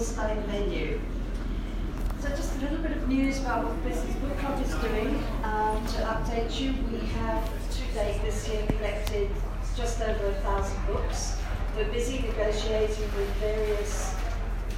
stunning 0.00 0.42
venue. 0.44 1.00
So 2.20 2.28
just 2.28 2.56
a 2.56 2.60
little 2.60 2.78
bit 2.78 2.92
of 2.92 3.08
news 3.08 3.40
about 3.40 3.64
what 3.64 3.82
Business 3.84 4.14
Book 4.16 4.36
Club 4.38 4.60
is 4.62 4.74
doing. 4.76 5.22
Um, 5.42 5.84
to 5.86 5.98
update 6.06 6.60
you, 6.60 6.74
we 6.92 7.06
have 7.06 7.44
to 7.70 7.94
date 7.94 8.22
this 8.22 8.48
year 8.48 8.64
collected 8.66 9.30
just 9.76 10.00
over 10.00 10.26
a 10.26 10.34
thousand 10.34 10.86
books. 10.86 11.36
We're 11.76 11.90
busy 11.90 12.20
negotiating 12.20 13.10
with 13.16 13.28
various 13.40 14.14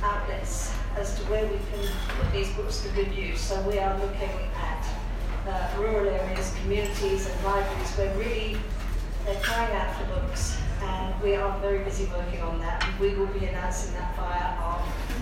outlets 0.03 0.73
as 0.97 1.19
to 1.19 1.23
where 1.25 1.45
we 1.45 1.59
can 1.71 1.89
put 2.17 2.33
these 2.33 2.51
books 2.55 2.81
to 2.83 2.89
good 2.91 3.13
use. 3.13 3.41
So 3.41 3.61
we 3.63 3.79
are 3.79 3.99
looking 3.99 4.31
at 4.57 4.87
uh, 5.47 5.81
rural 5.81 6.09
areas, 6.09 6.55
communities 6.63 7.29
and 7.29 7.45
libraries 7.45 7.91
where 7.97 8.17
really 8.17 8.57
they're 9.25 9.41
crying 9.41 9.75
out 9.77 9.95
for 9.97 10.07
books 10.21 10.57
and 10.83 11.23
we 11.23 11.35
are 11.35 11.59
very 11.61 11.83
busy 11.85 12.07
working 12.07 12.41
on 12.43 12.61
that. 12.61 12.87
We 13.01 13.15
will 13.15 13.27
be 13.27 13.47
announcing 13.47 13.95
that 13.95 14.15
via 14.17 14.54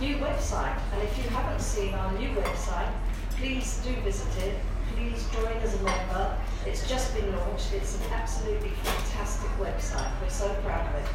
new 0.02 0.16
website. 0.16 0.76
And 0.92 1.02
if 1.02 1.16
you 1.16 1.24
haven't 1.30 1.60
seen 1.60 1.94
our 1.94 2.12
new 2.18 2.28
website, 2.30 2.92
please 3.38 3.80
do 3.84 3.94
visit 4.02 4.36
it. 4.42 4.56
Please 4.94 5.24
join 5.32 5.56
as 5.58 5.74
a 5.80 5.82
member. 5.82 6.36
It's 6.66 6.86
just 6.88 7.14
been 7.14 7.34
launched. 7.36 7.72
It's 7.72 7.94
an 7.96 8.02
absolutely 8.12 8.70
fantastic 8.82 9.50
website. 9.60 10.10
We're 10.20 10.28
so 10.28 10.52
proud 10.64 10.92
of 10.92 11.02
it. 11.02 11.08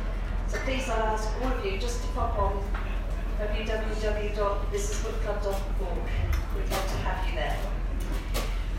So 0.47 0.57
please, 0.59 0.87
I'll 0.87 1.03
ask 1.03 1.29
all 1.41 1.51
of 1.51 1.65
you 1.65 1.77
just 1.77 2.01
to 2.01 2.07
pop 2.09 2.39
on 2.39 2.63
www.thisisbookclub.org. 3.39 5.97
We'd 6.55 6.69
love 6.71 6.87
to 6.87 6.97
have 7.03 7.27
you 7.27 7.35
there. 7.35 7.57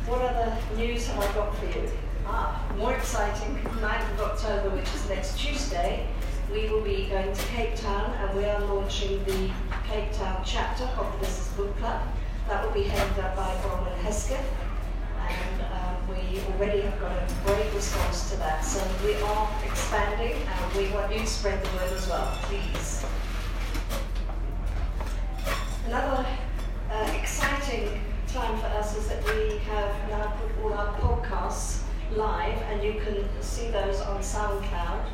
What 0.06 0.22
other 0.22 0.56
news 0.76 1.06
have 1.08 1.18
I 1.18 1.32
got 1.34 1.54
for 1.54 1.66
you? 1.66 1.90
Ah, 2.26 2.64
more 2.78 2.94
exciting, 2.94 3.56
9th 3.56 4.12
of 4.14 4.20
October, 4.20 4.70
which 4.74 4.88
is 4.94 5.06
next 5.08 5.38
Tuesday, 5.38 6.06
we 6.52 6.68
will 6.68 6.80
be 6.80 7.06
going 7.10 7.32
to 7.32 7.42
Cape 7.46 7.76
Town 7.76 8.10
and 8.14 8.36
we 8.36 8.44
are 8.44 8.60
launching 8.60 9.22
the 9.24 9.50
Cape 9.86 10.12
Town 10.12 10.42
chapter 10.44 10.84
of 10.84 11.12
the 11.12 11.18
Business 11.18 11.52
Book 11.56 11.76
Club. 11.78 12.00
That 12.48 12.64
will 12.64 12.72
be 12.72 12.84
headed 12.84 13.22
up 13.22 13.36
by 13.36 13.54
Bronwyn 13.56 13.94
Hesketh 13.98 14.40
and 15.28 15.62
um, 15.62 16.08
we 16.08 16.40
already 16.52 16.80
have 16.80 16.98
got 17.00 17.12
a 17.12 17.26
great 17.44 17.72
response 17.74 18.30
to 18.30 18.36
that. 18.38 18.64
So 18.64 18.82
we 19.04 19.14
are 19.16 19.50
expanding 19.66 20.36
and 20.46 20.74
we 20.74 20.90
want 20.92 21.12
you 21.12 21.20
to 21.20 21.26
spread 21.26 21.62
the 21.62 21.68
word 21.76 21.92
as 21.92 22.08
well, 22.08 22.38
please. 22.42 23.04
Another 25.86 26.26
uh, 26.90 27.12
exciting 27.20 28.00
time 28.26 28.58
for 28.58 28.66
us 28.66 28.96
is 28.96 29.08
that 29.08 29.22
we 29.24 29.58
have 29.58 30.08
now 30.08 30.34
put 30.40 30.64
all 30.64 30.72
our 30.72 30.94
podcasts 30.98 31.82
live 32.12 32.56
and 32.70 32.82
you 32.82 32.94
can 32.94 33.26
see 33.42 33.70
those 33.70 34.00
on 34.00 34.22
SoundCloud. 34.22 35.04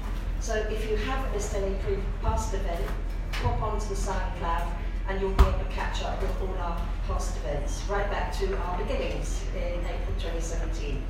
So 0.44 0.56
if 0.56 0.90
you 0.90 0.98
haven't 0.98 1.32
missed 1.32 1.54
any 1.54 1.74
past 2.20 2.52
event, 2.52 2.84
pop 3.32 3.62
onto 3.62 3.88
the 3.88 3.94
SoundCloud 3.94 4.70
and 5.08 5.18
you'll 5.18 5.32
be 5.32 5.42
able 5.42 5.58
to 5.58 5.64
catch 5.70 6.02
up 6.02 6.20
with 6.20 6.38
all 6.42 6.54
our 6.58 6.78
past 7.08 7.38
events, 7.38 7.82
right 7.88 8.10
back 8.10 8.30
to 8.40 8.54
our 8.54 8.76
beginnings 8.76 9.42
in 9.56 9.80
April 9.80 10.14
2017. 10.18 11.02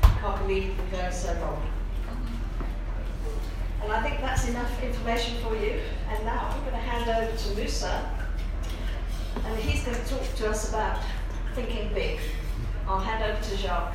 Can't 0.00 0.38
believe 0.40 0.78
we're 0.78 0.98
going 0.98 1.12
so 1.12 1.30
long. 1.42 1.62
And 3.82 3.92
I 3.92 4.02
think 4.02 4.22
that's 4.22 4.48
enough 4.48 4.82
information 4.82 5.36
for 5.42 5.54
you. 5.54 5.82
And 6.08 6.24
now 6.24 6.48
I'm 6.50 6.60
going 6.60 6.72
to 6.72 6.78
hand 6.78 7.06
over 7.10 7.36
to 7.36 7.54
Musa, 7.56 8.10
and 9.44 9.58
he's 9.58 9.84
going 9.84 9.98
to 9.98 10.08
talk 10.08 10.22
to 10.36 10.48
us 10.48 10.70
about 10.70 11.02
thinking 11.54 11.92
big. 11.92 12.18
I'll 12.88 12.98
hand 12.98 13.22
over 13.24 13.42
to 13.42 13.56
Jacques. 13.58 13.92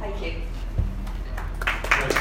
Thank 0.00 0.20
you. 0.20 0.42
Thank 1.60 2.12
you. 2.12 2.18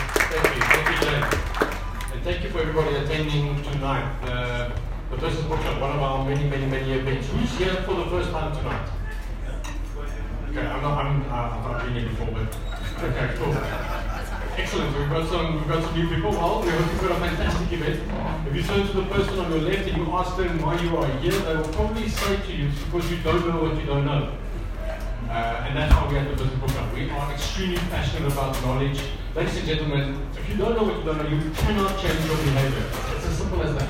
Thank 0.61 1.01
you, 1.01 1.07
Jane. 1.07 1.73
And 2.13 2.21
thank 2.21 2.43
you 2.43 2.49
for 2.51 2.59
everybody 2.59 2.95
attending 2.95 3.59
tonight. 3.63 4.05
Uh, 4.21 4.69
the 5.09 5.17
Business 5.17 5.45
Club, 5.47 5.81
one 5.81 5.91
of 5.93 6.01
our 6.03 6.23
many, 6.23 6.47
many, 6.47 6.67
many 6.67 6.91
events. 6.91 7.27
Who's 7.29 7.57
here 7.57 7.73
for 7.87 7.95
the 7.95 8.05
first 8.05 8.29
time 8.29 8.55
tonight? 8.55 8.87
Okay, 10.49 10.61
I'm 10.61 10.83
not, 10.83 11.03
I'm, 11.03 11.25
I've 11.31 11.85
been 11.85 11.95
here 11.95 12.09
before, 12.09 12.27
but 12.27 13.03
okay, 13.03 13.33
cool. 13.37 13.57
Excellent. 14.55 14.95
We've 14.95 15.09
got 15.09 15.27
some, 15.27 15.55
we've 15.55 15.67
got 15.67 15.83
some 15.83 15.95
new 15.95 16.07
people. 16.07 16.29
Well, 16.29 16.61
we 16.61 16.69
hope 16.69 16.91
you've 16.91 17.01
got 17.01 17.11
a 17.13 17.19
fantastic 17.19 17.73
event. 17.79 18.47
If 18.47 18.55
you 18.55 18.61
turn 18.61 18.85
to 18.85 18.93
the 18.93 19.05
person 19.07 19.39
on 19.39 19.51
your 19.51 19.61
left 19.61 19.87
and 19.89 19.97
you 19.97 20.13
ask 20.13 20.37
them 20.37 20.61
why 20.61 20.79
you 20.79 20.95
are 20.95 21.07
here, 21.17 21.31
they 21.31 21.55
will 21.55 21.73
probably 21.73 22.09
say 22.09 22.37
to 22.37 22.51
you, 22.53 22.67
it's 22.67 22.83
because 22.83 23.09
you 23.09 23.17
don't 23.23 23.47
know 23.47 23.63
what 23.63 23.75
you 23.75 23.87
don't 23.87 24.05
know. 24.05 24.37
Uh, 25.29 25.65
and 25.65 25.75
that's 25.75 25.91
why 25.95 26.07
we 26.09 26.15
have 26.19 26.29
the 26.29 26.43
Business 26.43 26.71
Club. 26.71 26.93
We 26.93 27.09
are 27.09 27.33
extremely 27.33 27.77
passionate 27.89 28.31
about 28.31 28.61
knowledge. 28.61 29.01
Ladies 29.35 29.57
and 29.57 29.65
gentlemen, 29.65 30.27
if 30.37 30.47
you 30.47 30.57
don't 30.57 30.75
know 30.75 30.83
what 30.83 30.95
you 30.95 31.03
don't 31.05 31.17
know, 31.17 31.27
you 31.27 31.49
cannot 31.55 31.99
change 31.99 32.23
your 32.27 32.37
behavior. 32.37 32.85
It's 33.15 33.25
as 33.25 33.35
simple 33.39 33.63
as 33.63 33.73
that. 33.73 33.89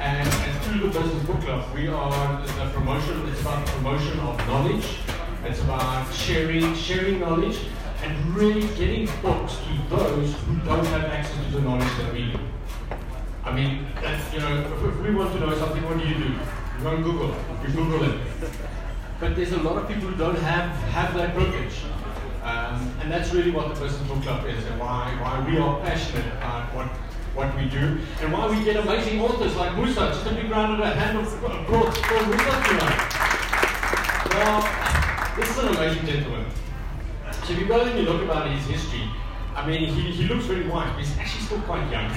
And, 0.00 0.28
and 0.28 0.62
through 0.62 0.90
the 0.90 0.98
Business 0.98 1.22
Book 1.26 1.40
Club, 1.42 1.72
we 1.76 1.86
are 1.86 2.42
the 2.44 2.70
promotion, 2.74 3.28
it's 3.28 3.40
about 3.40 3.64
promotion 3.66 4.18
of 4.18 4.36
knowledge. 4.48 4.98
It's 5.44 5.60
about 5.60 6.12
sharing, 6.12 6.74
sharing 6.74 7.20
knowledge 7.20 7.60
and 8.02 8.34
really 8.34 8.66
getting 8.74 9.06
books 9.22 9.58
to 9.58 9.96
those 9.96 10.34
who 10.34 10.56
don't 10.66 10.84
have 10.86 11.04
access 11.04 11.44
to 11.46 11.52
the 11.52 11.60
knowledge 11.60 11.96
that 11.98 12.12
we 12.12 12.32
do. 12.32 12.40
I 13.44 13.54
mean, 13.54 13.86
that's, 14.02 14.34
you 14.34 14.40
know, 14.40 14.58
if, 14.58 14.92
if 14.92 15.00
we 15.00 15.14
want 15.14 15.34
to 15.34 15.38
know 15.38 15.56
something, 15.56 15.84
what 15.84 16.00
do 16.00 16.04
you 16.04 16.14
do? 16.16 16.24
You 16.24 16.82
go 16.82 16.88
on 16.90 17.02
Google, 17.04 17.36
you 17.62 17.72
Google 17.72 18.10
it. 18.10 18.20
But 19.20 19.36
there's 19.36 19.52
a 19.52 19.62
lot 19.62 19.76
of 19.76 19.86
people 19.86 20.08
who 20.08 20.16
don't 20.16 20.38
have, 20.38 20.74
have 20.90 21.14
that 21.14 21.36
privilege. 21.36 21.74
Um, 22.48 22.90
and 23.02 23.12
that's 23.12 23.34
really 23.34 23.50
what 23.50 23.74
the 23.74 23.78
Business 23.78 24.08
Book 24.08 24.22
Club 24.22 24.46
is 24.46 24.64
and 24.64 24.80
why, 24.80 25.12
why 25.20 25.44
we 25.46 25.58
are 25.58 25.78
passionate 25.80 26.24
about 26.32 26.74
what, 26.74 26.86
what 27.36 27.54
we 27.56 27.68
do 27.68 28.00
and 28.22 28.32
why 28.32 28.48
we 28.48 28.64
get 28.64 28.76
amazing 28.76 29.20
authors 29.20 29.54
like 29.54 29.76
Musa. 29.76 30.08
Just 30.08 30.26
a 30.26 30.32
big 30.32 30.50
round 30.50 30.80
a 30.82 30.86
hand 30.86 31.18
of 31.18 31.26
applause 31.26 31.98
for 31.98 32.26
Musa 32.26 32.56
tonight. 32.64 33.04
This 35.36 35.50
is 35.50 35.58
an 35.58 35.68
amazing 35.76 36.06
gentleman. 36.06 36.46
So 37.44 37.52
if 37.52 37.58
you 37.60 37.68
go 37.68 37.82
and 37.82 37.98
you 37.98 38.06
look 38.06 38.22
about 38.22 38.50
his 38.50 38.64
history, 38.64 39.04
I 39.54 39.66
mean, 39.66 39.92
he, 39.92 40.10
he 40.12 40.24
looks 40.24 40.46
very 40.46 40.66
white, 40.66 40.90
but 40.94 41.04
he's 41.04 41.18
actually 41.18 41.42
still 41.42 41.60
quite 41.62 41.84
young. 41.92 42.10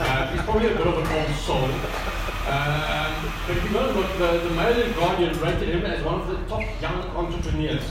Uh, 0.00 0.32
he's 0.32 0.42
probably 0.42 0.72
a 0.72 0.76
bit 0.76 0.86
of 0.88 0.98
an 0.98 1.06
old 1.06 1.36
soul. 1.38 1.70
Um, 2.50 3.14
but 3.46 3.56
if 3.56 3.62
you 3.62 3.70
go 3.70 3.86
and 3.86 3.96
look, 3.96 4.10
the, 4.18 4.48
the 4.48 4.54
Mail 4.56 4.82
and 4.82 4.94
Guardian 4.96 5.38
rated 5.38 5.68
him 5.68 5.86
as 5.86 6.02
one 6.02 6.20
of 6.20 6.26
the 6.26 6.36
top 6.48 6.64
young 6.82 7.02
entrepreneurs 7.14 7.84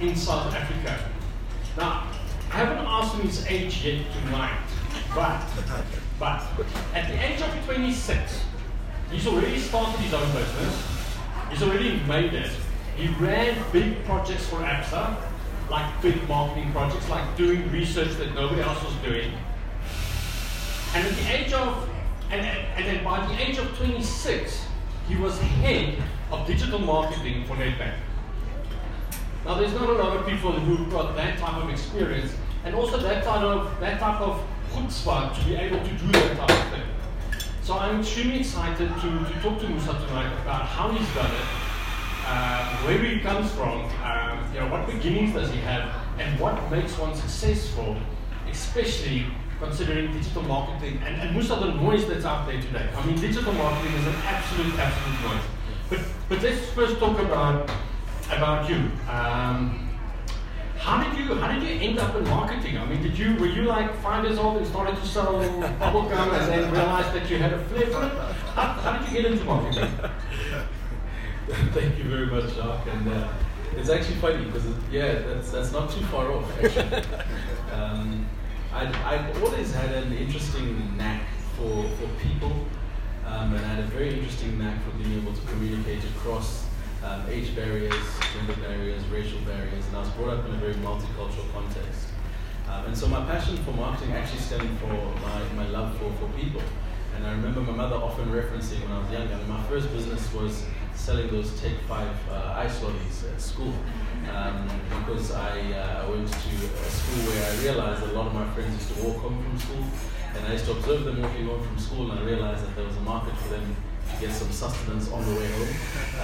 in 0.00 0.14
South 0.14 0.54
Africa. 0.54 0.98
Now, 1.76 2.06
I 2.50 2.56
haven't 2.56 2.78
asked 2.86 3.14
him 3.14 3.26
his 3.26 3.46
age 3.46 3.84
yet 3.84 4.06
tonight, 4.12 4.60
but, 5.14 5.42
but 6.18 6.42
at 6.94 7.08
the 7.08 7.24
age 7.24 7.40
of 7.40 7.64
26, 7.64 8.40
he's 9.10 9.26
already 9.26 9.58
started 9.58 9.98
his 10.00 10.14
own 10.14 10.26
business. 10.32 10.82
He's 11.50 11.62
already 11.62 12.00
made 12.00 12.32
it. 12.34 12.50
He 12.96 13.08
ran 13.22 13.56
big 13.72 14.04
projects 14.04 14.46
for 14.48 14.56
ABSA, 14.56 15.16
like 15.70 16.02
big 16.02 16.26
marketing 16.28 16.72
projects, 16.72 17.08
like 17.08 17.36
doing 17.36 17.70
research 17.70 18.16
that 18.18 18.34
nobody 18.34 18.62
else 18.62 18.82
was 18.82 18.94
doing. 18.96 19.32
And 20.94 21.06
at 21.06 21.14
the 21.14 21.34
age 21.34 21.52
of, 21.52 21.88
and, 22.30 22.40
and 22.40 22.84
then 22.84 23.04
by 23.04 23.26
the 23.26 23.40
age 23.40 23.58
of 23.58 23.76
26, 23.76 24.64
he 25.08 25.16
was 25.16 25.38
head 25.38 26.02
of 26.30 26.46
digital 26.46 26.78
marketing 26.78 27.44
for 27.46 27.54
Nedbank. 27.54 27.94
Now, 29.48 29.54
there's 29.54 29.72
not 29.72 29.88
a 29.88 29.92
lot 29.92 30.14
of 30.14 30.26
people 30.26 30.52
who've 30.52 30.90
got 30.90 31.16
that 31.16 31.38
type 31.38 31.54
of 31.54 31.70
experience 31.70 32.34
and 32.66 32.74
also 32.74 32.98
that 32.98 33.24
type 33.24 33.40
of 33.40 33.80
that 33.80 33.98
type 33.98 34.20
of 34.20 34.46
chutzpah 34.74 35.34
to 35.34 35.44
be 35.46 35.56
able 35.56 35.78
to 35.78 35.90
do 35.90 36.12
that 36.12 36.36
type 36.36 36.50
of 36.50 36.70
thing. 36.70 36.82
So 37.62 37.78
I'm 37.78 38.00
extremely 38.00 38.40
excited 38.40 38.90
to, 38.90 39.08
to 39.08 39.40
talk 39.40 39.58
to 39.60 39.68
Musa 39.70 39.94
tonight 40.06 40.30
about 40.42 40.66
how 40.66 40.90
he's 40.90 41.14
done 41.14 41.30
it, 41.30 41.46
uh, 42.26 42.76
where 42.84 42.98
he 42.98 43.20
comes 43.20 43.50
from, 43.52 43.88
um, 44.04 44.52
you 44.52 44.60
know, 44.60 44.68
what 44.68 44.86
beginnings 44.86 45.32
does 45.32 45.50
he 45.50 45.60
have, 45.60 45.94
and 46.18 46.38
what 46.38 46.70
makes 46.70 46.98
one 46.98 47.14
successful, 47.16 47.96
especially 48.50 49.24
considering 49.60 50.12
digital 50.12 50.42
marketing 50.42 51.00
and, 51.06 51.22
and 51.22 51.34
most 51.34 51.50
of 51.50 51.60
the 51.60 51.72
noise 51.72 52.06
that's 52.06 52.26
out 52.26 52.46
there 52.46 52.60
today. 52.60 52.86
I 52.94 53.06
mean, 53.06 53.18
digital 53.18 53.54
marketing 53.54 53.94
is 53.94 54.06
an 54.08 54.14
absolute, 54.26 54.78
absolute 54.78 55.32
noise. 55.32 55.44
But, 55.88 56.00
but 56.28 56.42
let's 56.42 56.68
first 56.72 56.98
talk 56.98 57.18
about, 57.18 57.70
about 58.30 58.68
you. 58.68 58.76
Um, 59.10 59.88
how 60.78 61.02
did 61.02 61.18
you 61.18 61.34
how 61.34 61.52
did 61.52 61.62
you 61.62 61.88
end 61.88 61.98
up 61.98 62.14
in 62.14 62.24
marketing? 62.24 62.78
I 62.78 62.86
mean, 62.86 63.02
did 63.02 63.18
you 63.18 63.34
were 63.36 63.46
you 63.46 63.62
like 63.62 63.94
five 64.00 64.24
years 64.24 64.38
old 64.38 64.58
and 64.58 64.66
started 64.66 64.96
to 64.96 65.06
sell 65.06 65.32
bubble 65.78 66.08
gum 66.08 66.30
and 66.30 66.48
then 66.48 66.70
realized 66.70 67.12
that 67.14 67.28
you 67.28 67.38
had 67.38 67.52
a 67.52 67.64
flair 67.64 67.86
for 67.86 68.04
it? 68.04 68.12
How, 68.54 68.72
how 68.72 68.98
did 68.98 69.08
you 69.08 69.22
get 69.22 69.32
into 69.32 69.44
marketing? 69.44 69.90
Thank 71.72 71.98
you 71.98 72.04
very 72.04 72.26
much, 72.26 72.54
Jacques. 72.54 72.86
And 72.86 73.08
uh, 73.08 73.28
it's 73.76 73.88
actually 73.90 74.16
funny 74.16 74.44
because 74.44 74.66
it, 74.66 74.76
yeah, 74.90 75.18
that's 75.20 75.50
that's 75.50 75.72
not 75.72 75.90
too 75.90 76.04
far 76.06 76.30
off. 76.30 76.46
Actually, 76.62 77.02
um, 77.72 78.26
I'd, 78.72 78.94
I'd 78.94 79.36
always 79.42 79.74
had 79.74 79.90
an 79.90 80.12
interesting 80.12 80.96
knack 80.96 81.22
for 81.56 81.84
for 81.98 82.08
people, 82.22 82.52
um, 83.26 83.54
and 83.54 83.64
I 83.64 83.68
had 83.68 83.80
a 83.80 83.88
very 83.88 84.14
interesting 84.14 84.58
knack 84.58 84.78
for 84.84 84.90
being 84.98 85.18
able 85.20 85.32
to 85.32 85.40
communicate 85.46 86.04
across 86.04 86.67
um, 87.04 87.24
age 87.28 87.54
barriers, 87.54 88.04
gender 88.34 88.60
barriers, 88.60 89.04
racial 89.06 89.40
barriers, 89.40 89.86
and 89.86 89.96
I 89.96 90.00
was 90.00 90.10
brought 90.10 90.38
up 90.38 90.46
in 90.46 90.54
a 90.54 90.58
very 90.58 90.74
multicultural 90.74 91.50
context. 91.52 92.08
Um, 92.68 92.86
and 92.86 92.96
so 92.96 93.08
my 93.08 93.24
passion 93.24 93.56
for 93.58 93.72
marketing 93.72 94.12
actually 94.12 94.40
stemmed 94.40 94.78
from 94.78 94.90
my, 95.22 95.42
my 95.56 95.68
love 95.68 95.96
for, 95.98 96.12
for 96.14 96.28
people 96.38 96.62
And 97.16 97.26
I 97.26 97.32
remember 97.32 97.62
my 97.62 97.72
mother 97.72 97.96
often 97.96 98.26
referencing 98.26 98.82
when 98.82 98.92
I 98.92 98.98
was 99.00 99.10
younger. 99.10 99.34
I 99.34 99.38
mean, 99.38 99.48
my 99.48 99.62
first 99.64 99.90
business 99.92 100.32
was 100.34 100.66
selling 100.94 101.28
those 101.30 101.58
Take 101.60 101.78
5 101.88 102.08
uh, 102.30 102.54
ice 102.56 102.82
lollies 102.82 103.24
at 103.24 103.40
school. 103.40 103.72
Um, 104.34 104.68
because 105.00 105.32
I 105.32 105.72
uh, 105.72 106.10
went 106.10 106.28
to 106.28 106.34
a 106.36 106.90
school 106.90 107.22
where 107.32 107.50
I 107.50 107.62
realized 107.62 108.02
a 108.02 108.12
lot 108.12 108.26
of 108.26 108.34
my 108.34 108.46
friends 108.52 108.74
used 108.74 108.94
to 108.98 109.08
walk 109.08 109.16
home 109.22 109.42
from 109.42 109.58
school. 109.58 109.84
And 110.36 110.46
I 110.46 110.52
used 110.52 110.66
to 110.66 110.72
observe 110.72 111.04
them 111.04 111.22
walking 111.22 111.46
home 111.46 111.64
from 111.64 111.78
school 111.78 112.10
and 112.10 112.20
I 112.20 112.22
realized 112.22 112.66
that 112.66 112.76
there 112.76 112.84
was 112.84 112.96
a 112.96 113.00
market 113.00 113.34
for 113.38 113.48
them 113.48 113.76
get 114.20 114.32
some 114.34 114.50
sustenance 114.50 115.10
on 115.10 115.24
the 115.24 115.34
way 115.40 115.46
home. 115.46 115.74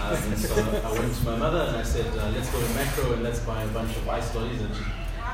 Um, 0.00 0.32
and 0.32 0.38
so 0.38 0.54
I 0.84 0.92
went 0.92 1.14
to 1.14 1.24
my 1.24 1.36
mother 1.36 1.60
and 1.68 1.76
I 1.76 1.82
said, 1.82 2.06
uh, 2.18 2.30
let's 2.30 2.50
go 2.50 2.60
to 2.60 2.66
Makro 2.74 3.12
and 3.14 3.22
let's 3.22 3.40
buy 3.40 3.62
a 3.62 3.68
bunch 3.68 3.96
of 3.96 4.08
ice 4.08 4.34
lollies. 4.34 4.60
And 4.60 4.74
she, 4.74 4.82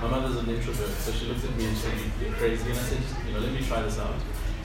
my 0.02 0.08
mother's 0.08 0.37
an 0.37 0.49
introvert, 0.49 0.91
so 0.91 1.12
she 1.12 1.26
looked 1.26 1.44
at 1.44 1.56
me 1.56 1.67
and 1.67 1.76
said, 1.76 1.94
you're 2.20 2.32
crazy. 2.32 2.70
And 2.70 2.79
I 2.79 2.82
said, 2.82 3.00
you 3.26 3.35
know, 3.35 3.41
let 3.41 3.52
me 3.52 3.62
try 3.62 3.82
this 3.82 3.99
out. 3.99 4.14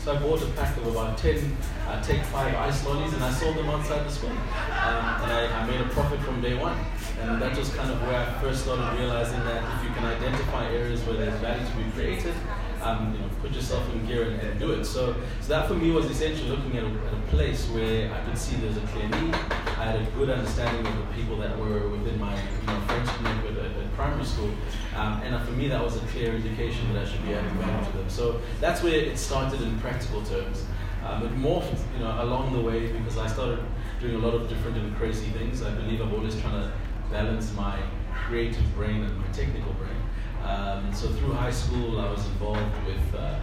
So 0.06 0.14
I 0.16 0.20
bought 0.20 0.40
a 0.44 0.46
pack 0.52 0.78
of 0.78 0.86
about 0.86 1.18
10 1.18 1.58
uh, 1.88 2.04
Take 2.04 2.22
5 2.26 2.54
ice 2.54 2.86
lollies 2.86 3.12
and 3.14 3.24
I 3.24 3.32
sold 3.32 3.58
them 3.58 3.68
outside 3.70 4.06
the 4.06 4.12
school. 4.12 4.30
Um, 4.30 4.38
and 4.38 5.32
I, 5.34 5.50
I, 5.52 5.66
made 5.66 5.82
a 5.82 5.90
profit 5.90 6.20
from 6.20 6.42
day 6.42 6.56
one. 6.56 6.78
And 7.22 7.42
that 7.42 7.58
was 7.58 7.74
kind 7.74 7.90
of 7.90 8.00
where 8.04 8.16
I 8.16 8.40
first 8.40 8.64
started 8.64 9.00
realizing 9.00 9.40
that 9.46 9.64
if 9.78 9.90
you 9.90 9.96
can 9.96 10.06
identify 10.06 10.70
areas 10.70 11.02
where 11.06 11.18
there's 11.18 11.40
value 11.40 11.66
to 11.66 11.76
be 11.76 11.90
created, 11.92 12.36
um, 12.86 13.14
you 13.14 13.20
know, 13.20 13.30
put 13.42 13.52
yourself 13.52 13.84
in 13.94 14.06
gear 14.06 14.24
and, 14.30 14.40
and, 14.40 14.60
do 14.60 14.72
it. 14.72 14.86
So, 14.86 15.16
so 15.42 15.48
that 15.48 15.68
for 15.68 15.74
me 15.74 15.92
was 15.92 16.06
essentially 16.06 16.50
looking 16.50 16.78
at 16.78 16.84
a, 16.84 16.88
at 16.88 17.14
a, 17.14 17.26
place 17.30 17.68
where 17.70 18.14
I 18.14 18.24
could 18.24 18.38
see 18.38 18.56
there's 18.58 18.78
a 18.78 18.82
clear 18.88 19.10
need. 19.10 19.34
I 19.34 19.86
had 19.86 20.00
a 20.00 20.06
good 20.12 20.30
understanding 20.30 20.86
of 20.86 20.96
the 20.96 21.14
people 21.16 21.38
that 21.38 21.58
were 21.58 21.90
within 21.90 22.20
my 22.20 22.34
you 22.36 22.68
know, 22.68 22.80
friendship 22.82 23.22
network 23.24 23.58
at, 23.58 23.72
at 23.76 23.94
primary 23.96 24.24
school. 24.24 24.52
Um, 24.96 25.22
and 25.24 25.44
for 25.44 25.52
me, 25.54 25.68
that 25.68 25.84
was 25.84 25.96
a 25.98 26.06
clear 26.08 26.36
indication 26.36 26.94
that 26.94 27.08
I 27.08 27.10
should 27.10 27.26
be 27.26 27.34
adding 27.34 27.52
value 27.58 27.92
to 27.92 27.98
them. 27.98 28.10
So 28.10 28.40
that's 28.62 28.84
where 28.84 28.94
it 28.94 29.18
started 29.18 29.62
in 29.62 29.78
practical 29.80 30.24
terms. 30.24 30.64
Um, 31.04 31.26
it 31.26 31.36
morphed, 31.36 31.80
you 31.94 32.00
know, 32.00 32.24
along 32.24 32.54
the 32.54 32.62
way 32.62 32.92
because 32.92 33.18
I 33.18 33.28
started 33.28 33.60
doing 34.00 34.16
a 34.16 34.20
lot 34.20 34.36
of 34.36 34.48
different 34.48 34.78
and 34.78 34.96
crazy 34.96 35.28
things. 35.32 35.64
I 35.64 35.72
believe 35.72 36.02
I'm 36.02 36.14
always 36.14 36.40
trying 36.40 36.62
to 36.62 36.72
balance 37.12 37.52
my 37.54 37.80
creative 38.28 38.76
brain 38.76 39.04
and 39.04 39.18
my 39.18 39.28
technical 39.28 39.74
brain. 39.74 40.05
Um, 40.46 40.94
so 40.94 41.08
through 41.08 41.34
high 41.34 41.52
school, 41.52 42.00
I 42.00 42.12
was 42.12 42.26
involved 42.26 42.86
with 42.86 43.16
uh, 43.16 43.40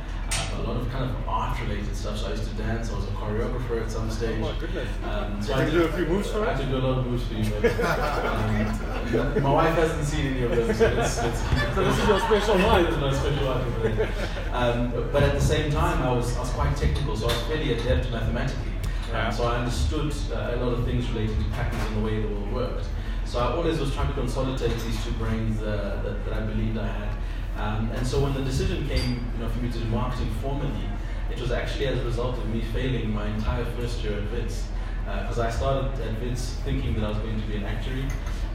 a 0.55 0.63
lot 0.63 0.77
of 0.77 0.89
kind 0.91 1.11
of 1.11 1.29
art-related 1.29 1.97
stuff. 1.97 2.19
So 2.19 2.29
I 2.29 2.31
used 2.31 2.49
to 2.49 2.55
dance. 2.55 2.93
I 2.93 2.95
was 2.97 3.05
a 3.05 3.09
choreographer 3.09 3.83
at 3.83 3.91
some 3.91 4.09
stage. 4.11 4.39
Oh 4.39 4.53
my 4.53 4.59
goodness! 4.59 4.89
Um, 5.05 5.43
so 5.43 5.55
I 5.55 5.65
did 5.65 5.73
do 5.73 5.85
a 5.85 5.93
few 5.93 6.07
moves 6.07 6.31
for 6.31 6.45
I 6.45 6.53
us. 6.53 6.61
had 6.61 6.67
to 6.67 6.71
do 6.73 6.79
a 6.79 6.85
lot 6.87 6.99
of 6.99 7.07
moves 7.07 7.27
for 7.27 7.35
you. 7.35 7.51
But, 7.61 7.81
um, 7.81 9.43
my 9.43 9.53
wife 9.53 9.75
hasn't 9.75 10.05
seen 10.07 10.27
any 10.27 10.43
of 10.43 10.51
those. 10.53 10.79
So, 10.79 10.93
let's, 10.95 11.23
let's 11.23 11.41
so 11.75 11.85
this 11.85 11.99
is 11.99 12.09
your 12.09 12.21
special 12.21 12.59
line. 12.59 12.85
There's 12.85 12.99
no 12.99 13.13
special 13.13 13.49
art 13.49 13.67
over 13.67 13.89
there. 13.89 14.13
Um, 14.53 14.91
but 15.13 15.23
at 15.25 15.35
the 15.35 15.41
same 15.41 15.73
time, 15.73 16.03
I 16.03 16.13
was 16.13 16.37
I 16.37 16.41
was 16.41 16.51
quite 16.51 16.77
technical, 16.77 17.17
so 17.17 17.29
I 17.29 17.33
was 17.33 17.43
fairly 17.43 17.73
adept 17.73 18.11
mathematically. 18.11 18.73
Um, 19.13 19.33
so 19.33 19.45
I 19.45 19.57
understood 19.57 20.15
uh, 20.33 20.53
a 20.55 20.57
lot 20.57 20.73
of 20.73 20.85
things 20.85 21.11
related 21.11 21.37
to 21.37 21.45
patterns 21.51 21.83
and 21.89 21.97
the 21.99 22.01
way 22.01 22.23
the 22.23 22.29
world 22.29 22.53
worked. 22.53 22.87
So 23.33 23.39
I 23.39 23.51
always 23.53 23.81
was 23.81 23.95
trying 23.95 24.09
to 24.09 24.13
consolidate 24.13 24.79
these 24.81 25.03
two 25.03 25.13
brains 25.13 25.63
uh, 25.63 26.03
that, 26.05 26.23
that 26.27 26.35
I 26.35 26.41
believed 26.41 26.77
I 26.77 26.87
had. 26.87 27.09
Um, 27.57 27.91
and 27.93 28.07
so 28.07 28.21
when 28.21 28.35
the 28.35 28.43
decision 28.43 28.87
came 28.87 29.27
you 29.33 29.43
know, 29.43 29.49
for 29.49 29.59
me 29.61 29.73
to 29.73 29.79
do 29.79 29.87
marketing 29.87 30.29
formally, 30.43 30.85
it 31.31 31.41
was 31.41 31.51
actually 31.51 31.87
as 31.87 31.99
a 31.99 32.05
result 32.05 32.37
of 32.37 32.47
me 32.51 32.61
failing 32.75 33.11
my 33.11 33.27
entire 33.29 33.65
first 33.81 34.05
year 34.05 34.19
at 34.19 34.31
WITS. 34.33 34.67
Because 35.07 35.39
uh, 35.39 35.47
I 35.47 35.51
started 35.51 35.99
at 36.03 36.21
WITS 36.21 36.57
thinking 36.63 36.93
that 36.97 37.05
I 37.05 37.09
was 37.09 37.17
going 37.21 37.41
to 37.41 37.47
be 37.47 37.57
an 37.57 37.65
actuary, 37.65 38.05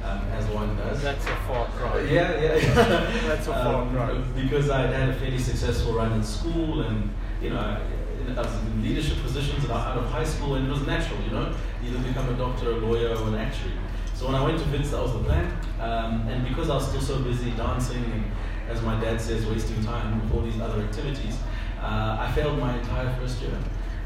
um, 0.04 0.22
as 0.32 0.46
one 0.50 0.78
does. 0.78 1.02
That's 1.02 1.26
a 1.26 1.36
far 1.48 1.66
cry. 1.70 2.02
Yeah, 2.02 2.40
yeah. 2.40 2.56
yeah. 2.58 3.22
That's 3.28 3.48
a 3.48 3.54
far 3.54 3.82
um, 3.82 3.90
cry. 3.90 4.14
Because 4.40 4.70
I 4.70 4.82
had 4.82 4.94
had 4.94 5.10
a 5.10 5.14
fairly 5.14 5.40
successful 5.40 5.94
run 5.94 6.12
in 6.12 6.24
school 6.24 6.82
and, 6.82 7.10
you 7.42 7.50
know, 7.50 7.82
I 8.28 8.42
was 8.42 8.54
in 8.54 8.84
leadership 8.84 9.24
positions 9.24 9.68
out 9.72 9.98
of 9.98 10.06
high 10.12 10.24
school 10.24 10.54
and 10.54 10.68
it 10.68 10.70
was 10.70 10.86
natural, 10.86 11.20
you 11.24 11.32
know, 11.32 11.52
either 11.84 11.98
become 12.08 12.30
a 12.30 12.38
doctor, 12.38 12.74
a 12.74 12.78
lawyer, 12.78 13.16
or 13.16 13.30
an 13.30 13.36
actuary. 13.36 13.74
So 14.18 14.26
when 14.26 14.34
I 14.34 14.44
went 14.44 14.58
to 14.58 14.66
WITS, 14.72 14.90
that 14.90 15.04
was 15.04 15.14
the 15.14 15.20
plan. 15.20 15.46
Um, 15.80 16.28
and 16.28 16.44
because 16.44 16.72
I 16.72 16.76
was 16.76 16.88
still 16.88 17.02
so 17.02 17.20
busy 17.20 17.52
dancing 17.52 18.04
and, 18.04 18.26
as 18.68 18.82
my 18.82 19.00
dad 19.00 19.22
says, 19.22 19.46
wasting 19.46 19.84
time 19.84 20.20
with 20.20 20.34
all 20.34 20.42
these 20.42 20.60
other 20.60 20.82
activities, 20.82 21.38
uh, 21.80 22.18
I 22.20 22.32
failed 22.34 22.58
my 22.58 22.76
entire 22.80 23.14
first 23.18 23.40
year. 23.44 23.56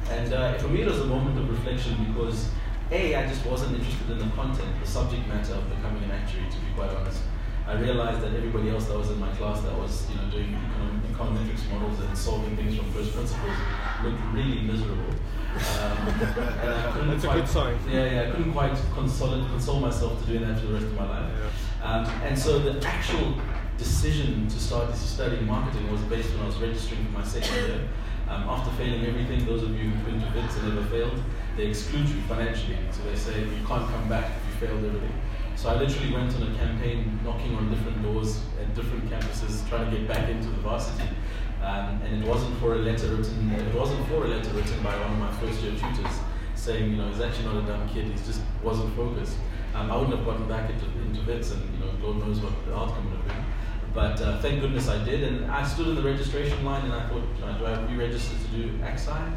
And 0.09 0.33
uh, 0.33 0.57
for 0.57 0.67
me, 0.67 0.81
it 0.81 0.87
was 0.89 0.99
a 0.99 1.05
moment 1.05 1.39
of 1.39 1.49
reflection 1.49 1.95
because, 2.11 2.49
A, 2.91 3.15
I 3.15 3.25
just 3.25 3.45
wasn't 3.45 3.77
interested 3.79 4.11
in 4.11 4.19
the 4.19 4.35
content, 4.35 4.67
the 4.81 4.85
subject 4.85 5.25
matter 5.29 5.53
of 5.53 5.69
becoming 5.69 6.03
an 6.03 6.11
actuary, 6.11 6.49
to 6.49 6.57
be 6.57 6.75
quite 6.75 6.89
honest. 6.89 7.21
I 7.65 7.79
realized 7.79 8.19
that 8.19 8.33
everybody 8.33 8.69
else 8.69 8.87
that 8.87 8.97
was 8.97 9.11
in 9.11 9.17
my 9.17 9.31
class 9.35 9.61
that 9.61 9.77
was, 9.77 10.11
you 10.11 10.17
know, 10.17 10.29
doing 10.29 10.59
econom- 10.59 11.07
econometrics 11.15 11.71
models 11.71 12.01
and 12.01 12.17
solving 12.17 12.57
things 12.57 12.75
from 12.75 12.91
first 12.91 13.13
principles 13.13 13.55
looked 14.03 14.19
really 14.33 14.59
miserable. 14.59 15.15
Um, 15.51 17.09
That's 17.09 17.25
quite, 17.25 17.37
a 17.37 17.39
good 17.39 17.49
sign. 17.49 17.77
Yeah, 17.89 18.11
yeah, 18.11 18.21
I 18.27 18.31
couldn't 18.31 18.53
quite 18.53 18.75
console, 18.93 19.45
console 19.45 19.79
myself 19.79 20.19
to 20.21 20.27
doing 20.27 20.47
that 20.47 20.59
for 20.59 20.67
the 20.67 20.73
rest 20.73 20.85
of 20.85 20.95
my 20.95 21.09
life. 21.09 21.31
Yeah. 21.81 21.91
Um, 21.91 22.05
and 22.23 22.37
so 22.37 22.59
the 22.59 22.85
actual 22.87 23.35
decision 23.77 24.47
to 24.47 24.59
start 24.59 24.95
studying 24.95 25.45
marketing 25.45 25.91
was 25.91 26.01
based 26.03 26.29
when 26.31 26.43
I 26.43 26.45
was 26.45 26.57
registering 26.57 27.05
for 27.05 27.11
my 27.11 27.25
second 27.25 27.53
year. 27.53 27.89
Um, 28.29 28.43
after 28.47 28.71
failing 28.77 29.05
everything, 29.05 29.45
those 29.45 29.63
of 29.63 29.71
you 29.71 29.89
who've 29.89 30.05
been 30.05 30.21
to 30.21 30.39
WITS 30.39 30.55
and 30.57 30.75
never 30.75 30.87
failed, 30.87 31.21
they 31.57 31.67
exclude 31.67 32.07
you 32.07 32.21
financially. 32.29 32.77
So 32.91 33.03
they 33.03 33.15
say 33.15 33.39
you 33.39 33.65
can't 33.67 33.89
come 33.89 34.07
back 34.07 34.31
if 34.37 34.61
you 34.61 34.67
failed 34.67 34.85
everything. 34.85 35.13
So 35.57 35.69
I 35.69 35.75
literally 35.75 36.13
went 36.13 36.33
on 36.35 36.43
a 36.43 36.57
campaign 36.57 37.19
knocking 37.25 37.55
on 37.55 37.69
different 37.69 38.01
doors 38.03 38.39
at 38.59 38.73
different 38.73 39.09
campuses 39.09 39.67
trying 39.67 39.91
to 39.91 39.97
get 39.97 40.07
back 40.07 40.29
into 40.29 40.47
the 40.47 40.57
varsity. 40.57 41.09
Um, 41.61 42.01
and 42.01 42.23
it 42.23 42.27
wasn't 42.27 42.57
for 42.59 42.73
a 42.73 42.77
letter 42.77 43.07
written, 43.15 43.51
it 43.51 43.75
wasn't 43.75 44.07
for 44.07 44.25
a 44.25 44.27
letter 44.27 44.49
written 44.49 44.81
by 44.83 44.97
one 44.99 45.11
of 45.11 45.19
my 45.19 45.31
first 45.39 45.61
year 45.61 45.73
tutors 45.73 46.19
saying, 46.55 46.91
you 46.91 46.97
know, 46.97 47.07
he's 47.09 47.21
actually 47.21 47.45
not 47.45 47.63
a 47.63 47.67
dumb 47.67 47.87
kid, 47.89 48.05
he 48.05 48.13
just 48.13 48.41
wasn't 48.63 48.95
focused. 48.95 49.37
Um, 49.75 49.91
I 49.91 49.95
wouldn't 49.95 50.15
have 50.15 50.25
gotten 50.25 50.47
back 50.47 50.69
into, 50.69 50.85
into 51.01 51.21
WITS 51.21 51.51
and, 51.51 51.61
you 51.73 51.85
know, 51.85 51.91
God 52.01 52.25
knows 52.25 52.39
what 52.39 52.53
the 52.65 52.75
outcome 52.75 53.09
would 53.09 53.17
have 53.19 53.27
been. 53.27 53.45
But 53.93 54.21
uh, 54.21 54.39
thank 54.39 54.61
goodness 54.61 54.87
I 54.87 55.03
did, 55.03 55.23
and 55.23 55.51
I 55.51 55.67
stood 55.67 55.87
in 55.87 55.95
the 55.95 56.01
registration 56.01 56.63
line 56.63 56.85
and 56.85 56.93
I 56.93 57.07
thought, 57.09 57.23
do 57.59 57.65
I 57.65 57.79
re-register 57.85 58.35
to 58.37 58.57
do 58.57 58.77
ActSci? 58.79 59.33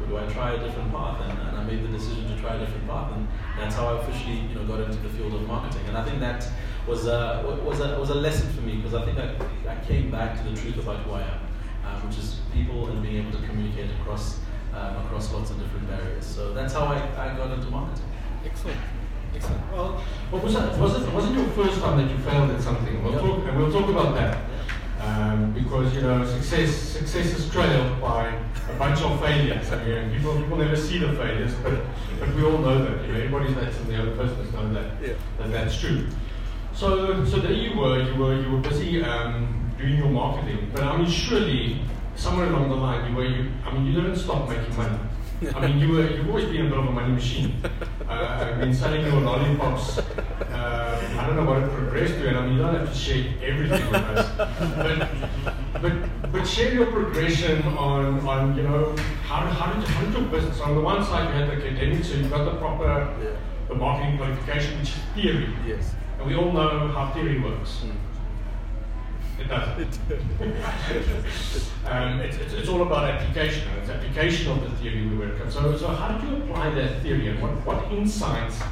Or 0.00 0.06
do 0.06 0.18
I 0.18 0.26
try 0.26 0.52
a 0.52 0.58
different 0.58 0.92
path? 0.92 1.20
And, 1.22 1.38
and, 1.48 1.56
I 1.56 1.64
made 1.64 1.82
the 1.82 1.88
decision 1.88 2.28
to 2.28 2.40
try 2.40 2.54
a 2.54 2.58
different 2.58 2.86
path, 2.86 3.12
and 3.14 3.26
that's 3.56 3.74
how 3.74 3.86
I 3.86 4.02
officially, 4.02 4.36
you 4.36 4.54
know, 4.54 4.64
got 4.64 4.80
into 4.80 4.98
the 4.98 5.08
field 5.10 5.32
of 5.34 5.46
marketing. 5.46 5.86
And 5.88 5.96
I 5.96 6.04
think 6.04 6.20
that 6.20 6.46
was 6.86 7.06
a, 7.06 7.42
was 7.64 7.80
a, 7.80 7.98
was 7.98 8.10
a 8.10 8.14
lesson 8.14 8.52
for 8.52 8.60
me, 8.62 8.76
because 8.76 8.94
I 8.94 9.04
think 9.04 9.18
I, 9.18 9.34
I 9.68 9.76
came 9.86 10.10
back 10.10 10.36
to 10.36 10.50
the 10.50 10.60
truth 10.60 10.78
about 10.78 10.98
who 10.98 11.12
I 11.12 11.22
am, 11.22 11.38
which 12.06 12.18
is 12.18 12.40
people 12.52 12.88
and 12.88 13.02
being 13.02 13.16
able 13.26 13.32
to 13.38 13.46
communicate 13.46 13.90
across, 14.00 14.38
um, 14.74 14.96
across 15.04 15.32
lots 15.32 15.50
of 15.50 15.58
different 15.58 15.88
barriers. 15.88 16.24
So 16.24 16.52
that's 16.52 16.72
how 16.72 16.84
I, 16.86 16.98
I 17.16 17.36
got 17.36 17.50
into 17.52 17.68
marketing. 17.70 18.04
Excellent. 18.44 18.78
Excellent. 19.34 19.72
Well, 19.72 20.00
what 20.30 20.44
was 20.44 20.54
that? 20.54 20.78
Was 20.78 21.02
it 21.02 21.12
wasn't 21.12 21.36
your 21.36 21.46
first 21.48 21.80
time 21.80 21.98
that 21.98 22.10
you 22.10 22.16
failed 22.18 22.50
at 22.50 22.60
something? 22.62 23.02
We'll 23.02 23.12
Yep. 23.12 23.20
talk, 23.22 23.38
and 23.48 23.56
we'll 23.58 23.72
talk 23.72 23.88
about 23.88 24.14
that. 24.14 24.38
Um, 25.02 25.52
because 25.52 25.92
you 25.94 26.02
know, 26.02 26.24
success 26.24 26.70
success 26.74 27.26
is 27.36 27.50
trailed 27.50 28.00
by 28.00 28.28
a 28.70 28.78
bunch 28.78 29.02
of 29.02 29.20
failures. 29.20 29.70
I 29.72 29.84
mean, 29.84 30.14
people 30.16 30.36
people 30.36 30.56
never 30.56 30.76
see 30.76 30.98
the 30.98 31.12
failures, 31.14 31.52
but 31.62 31.80
but 32.20 32.34
we 32.34 32.44
all 32.44 32.58
know 32.58 32.84
that. 32.84 33.04
You 33.06 33.12
know, 33.12 33.18
everybody 33.18 33.52
that's 33.54 33.76
in 33.80 33.88
the 33.88 34.00
other 34.00 34.12
business 34.12 34.52
knows 34.52 34.72
that 34.74 34.86
Yeah. 35.02 35.14
that 35.38 35.50
that's 35.50 35.78
true. 35.80 36.06
So 36.74 37.24
so 37.24 37.38
there 37.38 37.52
you 37.52 37.76
were, 37.78 38.02
you 38.02 38.14
were 38.14 38.40
you 38.40 38.50
were 38.52 38.60
busy 38.60 39.02
um, 39.02 39.72
doing 39.76 39.96
your 39.98 40.08
marketing, 40.10 40.70
but 40.72 40.84
I 40.84 40.96
mean, 40.96 41.10
surely 41.10 41.80
somewhere 42.16 42.46
along 42.48 42.68
the 42.68 42.76
line, 42.76 43.10
you 43.10 43.16
were 43.16 43.24
you. 43.24 43.50
I 43.64 43.72
mean, 43.72 43.86
you 43.86 43.92
didn't 43.92 44.16
stop 44.16 44.48
making 44.48 44.76
money. 44.76 44.98
I 45.54 45.66
mean, 45.66 45.78
you 45.78 45.88
were 45.92 46.08
you've 46.10 46.28
always 46.28 46.44
been 46.46 46.66
a 46.66 46.68
bit 46.70 46.78
of 46.78 46.86
a 46.86 46.90
money 46.92 47.12
machine. 47.12 47.60
Uh, 48.08 48.48
I've 48.48 48.60
been 48.60 48.72
selling 48.74 49.04
your 49.04 49.20
lollipops. 49.20 49.98
Uh, 49.98 51.18
I 51.18 51.26
don't 51.26 51.36
know 51.36 51.44
what 51.44 51.62
it 51.62 51.70
progressed 51.70 52.14
to, 52.14 52.28
and 52.28 52.38
I 52.38 52.46
mean, 52.46 52.56
you 52.56 52.62
don't 52.62 52.74
have 52.74 52.88
to 52.92 52.98
share 52.98 53.24
everything 53.42 53.86
with 53.90 54.02
us, 54.02 54.28
but 54.76 55.82
but 55.82 56.32
but 56.32 56.44
share 56.46 56.72
your 56.72 56.86
progression 56.86 57.62
on 57.76 58.26
on 58.26 58.56
you 58.56 58.62
know 58.62 58.94
how 59.24 59.40
how 59.46 59.72
did 59.72 59.84
how 59.88 60.04
did 60.04 60.14
your 60.14 60.22
business? 60.28 60.60
On 60.60 60.74
the 60.76 60.80
one 60.80 61.04
side, 61.04 61.28
you 61.28 61.40
had 61.40 61.48
the 61.50 61.54
academic, 61.66 62.04
so 62.04 62.14
you've 62.14 62.30
got 62.30 62.44
the 62.44 62.56
proper 62.58 63.12
Yeah. 63.22 63.30
the 63.68 63.74
marketing 63.74 64.16
qualification, 64.18 64.78
which 64.78 64.90
is 64.90 64.98
theory, 65.14 65.48
Yes. 65.66 65.94
and 66.18 66.26
we 66.28 66.36
all 66.36 66.52
know 66.52 66.88
how 66.88 67.10
theory 67.12 67.40
works. 67.40 67.82
It 69.38 69.48
doesn't. 69.48 69.98
um, 71.86 72.20
it's, 72.20 72.36
it's, 72.36 72.52
it's 72.54 72.68
all 72.68 72.82
about 72.82 73.04
application, 73.04 73.68
it's 73.80 73.90
application 73.90 74.52
of 74.52 74.62
the 74.62 74.70
theory 74.76 75.06
we 75.06 75.16
work 75.16 75.40
on. 75.40 75.50
So, 75.50 75.76
so 75.76 75.88
how 75.88 76.16
did 76.16 76.28
you 76.28 76.36
apply 76.36 76.70
that 76.70 77.02
theory, 77.02 77.28
and 77.28 77.42
what, 77.42 77.50
what 77.66 77.92
insights 77.92 78.62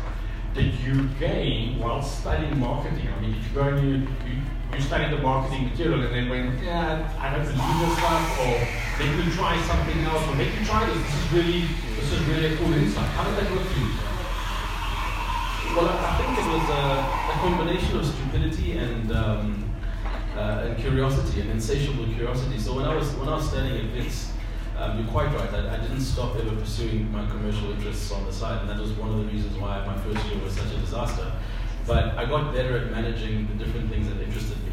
did 0.54 0.74
you 0.74 1.08
gain 1.18 1.78
while 1.78 2.02
studying 2.02 2.58
marketing? 2.60 3.08
I 3.08 3.20
mean, 3.20 3.32
did 3.32 3.42
you 3.42 3.50
go 3.54 3.62
and 3.62 3.88
you, 3.88 3.94
you, 4.30 4.40
you 4.74 4.80
studied 4.80 5.16
the 5.16 5.22
marketing 5.22 5.70
material 5.70 6.02
and 6.04 6.14
then 6.14 6.28
went, 6.28 6.62
yeah, 6.62 7.10
I 7.18 7.34
don't 7.34 7.44
believe 7.44 7.88
this 7.88 7.98
stuff, 7.98 8.38
or 8.40 9.04
let 9.04 9.26
me 9.26 9.32
try 9.32 9.60
something 9.62 9.98
else, 10.04 10.22
or 10.28 10.36
let 10.36 10.46
me 10.46 10.64
try 10.64 10.86
this. 10.86 11.02
This 11.02 11.14
is 11.14 11.32
really, 11.32 11.60
this 11.96 12.12
is 12.12 12.20
really 12.28 12.54
a 12.54 12.56
cool 12.56 12.72
insight. 12.72 13.08
How 13.16 13.24
did 13.24 13.36
that 13.36 13.50
work 13.50 13.66
for 13.66 13.78
you? 13.80 13.90
Well, 15.74 15.88
I 15.88 15.96
I 16.04 16.16
think 16.18 16.38
it 16.38 16.46
was 16.52 16.68
a, 16.68 16.82
a 17.32 17.36
combination 17.40 17.96
of 17.98 18.04
stupidity 18.04 18.76
and 18.76 19.10
um, 19.12 19.71
uh, 20.36 20.64
and 20.66 20.78
curiosity, 20.78 21.40
and 21.40 21.50
insatiable 21.50 22.06
curiosity. 22.06 22.58
So 22.58 22.74
when 22.74 22.84
I 22.84 22.94
was 22.94 23.12
when 23.14 23.28
I 23.28 23.36
was 23.36 23.48
studying 23.48 23.86
at 23.86 23.94
WITS, 23.94 24.32
um, 24.78 24.98
you're 24.98 25.08
quite 25.08 25.32
right. 25.34 25.52
I, 25.54 25.76
I, 25.76 25.80
didn't 25.80 26.00
stop 26.00 26.34
ever 26.36 26.56
pursuing 26.56 27.10
my 27.12 27.26
commercial 27.28 27.70
interests 27.72 28.10
on 28.10 28.24
the 28.24 28.32
side, 28.32 28.60
and 28.62 28.70
that 28.70 28.78
was 28.78 28.92
one 28.92 29.10
of 29.10 29.18
the 29.18 29.26
reasons 29.26 29.56
why 29.58 29.84
my 29.86 29.96
first 29.98 30.24
year 30.26 30.42
was 30.42 30.54
such 30.54 30.72
a 30.72 30.78
disaster. 30.78 31.30
But 31.86 32.16
I 32.16 32.24
got 32.24 32.54
better 32.54 32.78
at 32.78 32.90
managing 32.90 33.46
the 33.48 33.64
different 33.64 33.90
things 33.90 34.08
that 34.08 34.20
interested 34.20 34.56
me. 34.64 34.72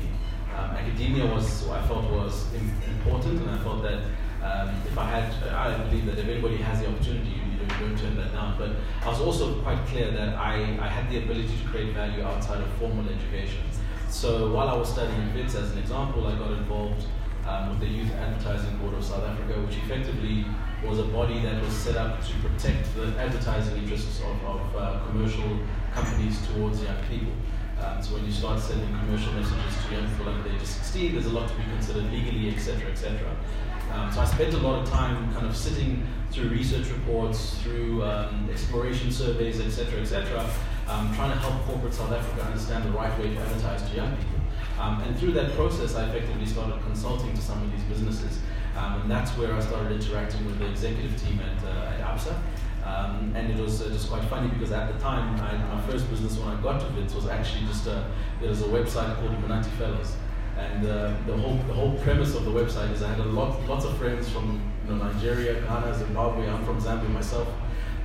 Um, 0.55 0.71
academia 0.71 1.25
was, 1.25 1.63
what 1.63 1.79
I 1.79 1.87
felt, 1.87 2.09
was 2.11 2.45
important, 2.87 3.41
and 3.41 3.49
I 3.49 3.57
felt 3.59 3.83
that 3.83 4.01
um, 4.41 4.75
if 4.87 4.97
I 4.97 5.05
had, 5.05 5.43
I 5.53 5.77
believe 5.89 6.05
that 6.05 6.17
if 6.17 6.27
anybody 6.27 6.57
has 6.57 6.79
the 6.79 6.87
opportunity, 6.87 7.29
you, 7.29 7.41
you, 7.51 7.67
don't 7.79 7.97
turn 7.97 8.15
that 8.17 8.31
down. 8.31 8.55
But 8.57 8.71
I 9.03 9.09
was 9.09 9.19
also 9.19 9.61
quite 9.61 9.85
clear 9.87 10.11
that 10.11 10.35
I, 10.37 10.55
I 10.79 10.87
had 10.87 11.09
the 11.11 11.17
ability 11.17 11.49
to 11.49 11.67
create 11.69 11.93
value 11.93 12.23
outside 12.23 12.61
of 12.61 12.67
formal 12.73 13.05
education. 13.09 13.59
So 14.09 14.51
while 14.51 14.67
I 14.67 14.75
was 14.75 14.89
studying 14.89 15.33
WITS, 15.35 15.53
as 15.53 15.71
an 15.71 15.77
example, 15.77 16.25
I 16.25 16.35
got 16.35 16.51
involved 16.51 17.05
um, 17.47 17.69
with 17.69 17.79
the 17.79 17.85
Youth 17.85 18.11
Advertising 18.13 18.75
Board 18.79 18.95
of 18.95 19.03
South 19.05 19.23
Africa, 19.23 19.61
which 19.61 19.77
effectively 19.77 20.45
was 20.83 20.97
a 20.97 21.03
body 21.03 21.39
that 21.41 21.63
was 21.63 21.71
set 21.73 21.95
up 21.95 22.19
to 22.25 22.33
protect 22.41 22.95
the 22.95 23.15
advertising 23.19 23.77
interests 23.77 24.19
of, 24.21 24.43
of 24.43 24.75
uh, 24.75 24.99
commercial 25.07 25.59
companies 25.93 26.39
towards 26.47 26.81
young 26.81 26.97
people. 27.07 27.31
Um, 27.79 28.01
so 28.01 28.15
when 28.15 28.25
you 28.25 28.31
start 28.31 28.59
sending 28.59 28.89
commercial 28.99 29.31
messages 29.33 29.85
to 29.85 29.93
young 29.93 30.09
people 30.09 30.29
under 30.29 30.49
the 30.49 30.55
age 30.55 30.61
of 30.61 30.67
16, 30.67 31.13
there's 31.13 31.25
a 31.27 31.29
lot 31.29 31.47
to 31.47 31.55
be 31.55 31.63
considered 31.63 32.11
legally, 32.11 32.49
etc., 32.49 32.91
etc. 32.91 33.35
Um, 33.93 34.11
so 34.11 34.21
I 34.21 34.25
spent 34.25 34.53
a 34.55 34.57
lot 34.57 34.81
of 34.81 34.89
time 34.89 35.31
kind 35.33 35.45
of 35.45 35.55
sitting 35.55 36.05
through 36.31 36.49
research 36.49 36.89
reports, 36.89 37.59
through 37.59 38.03
um, 38.03 38.49
exploration 38.51 39.11
surveys, 39.11 39.61
etc., 39.61 40.01
etc., 40.01 40.49
um, 40.89 41.13
trying 41.15 41.31
to 41.31 41.37
help 41.37 41.63
corporate 41.65 41.93
South 41.93 42.11
Africa 42.11 42.43
understand 42.43 42.83
the 42.85 42.91
right 42.91 43.17
way 43.19 43.33
to 43.33 43.39
advertise 43.39 43.87
to 43.89 43.95
young 43.95 44.15
people. 44.17 44.39
Um, 44.79 45.01
and 45.01 45.17
through 45.19 45.33
that 45.33 45.53
process, 45.53 45.95
I 45.95 46.07
effectively 46.09 46.45
started 46.45 46.81
consulting 46.83 47.33
to 47.33 47.41
some 47.41 47.61
of 47.61 47.71
these 47.71 47.83
businesses. 47.83 48.39
Um, 48.77 49.01
and 49.01 49.11
that's 49.11 49.31
where 49.31 49.53
I 49.53 49.59
started 49.59 49.91
interacting 49.91 50.45
with 50.45 50.57
the 50.59 50.69
executive 50.69 51.21
team 51.21 51.39
at, 51.41 51.63
uh, 51.65 51.93
at 51.93 51.99
ABSA. 52.01 52.35
Um, 52.85 53.33
and 53.35 53.51
it 53.51 53.61
was 53.61 53.81
uh, 53.81 53.89
just 53.89 54.09
quite 54.09 54.23
funny 54.25 54.47
because 54.49 54.71
at 54.71 54.91
the 54.91 54.99
time, 54.99 55.39
I, 55.41 55.57
my 55.75 55.81
first 55.87 56.09
business 56.09 56.37
when 56.37 56.47
I 56.47 56.61
got 56.61 56.79
to 56.79 56.87
WITS 56.95 57.13
was 57.13 57.27
actually 57.27 57.65
just 57.65 57.87
a, 57.87 58.09
there 58.39 58.49
was 58.49 58.61
a 58.61 58.67
website 58.67 59.15
called 59.17 59.31
Munati 59.43 59.69
Fellows. 59.77 60.15
And 60.57 60.85
uh, 60.85 61.13
the 61.25 61.37
whole 61.37 61.55
the 61.67 61.73
whole 61.73 61.97
premise 61.99 62.35
of 62.35 62.43
the 62.43 62.51
website 62.51 62.91
is 62.91 63.01
I 63.01 63.09
had 63.09 63.19
a 63.19 63.29
lot 63.29 63.65
lots 63.67 63.85
of 63.85 63.97
friends 63.97 64.29
from 64.29 64.61
you 64.85 64.93
know, 64.93 65.03
Nigeria, 65.05 65.61
Ghana, 65.61 65.97
Zimbabwe. 65.97 66.49
I'm 66.49 66.65
from 66.65 66.81
Zambia 66.81 67.09
myself. 67.09 67.47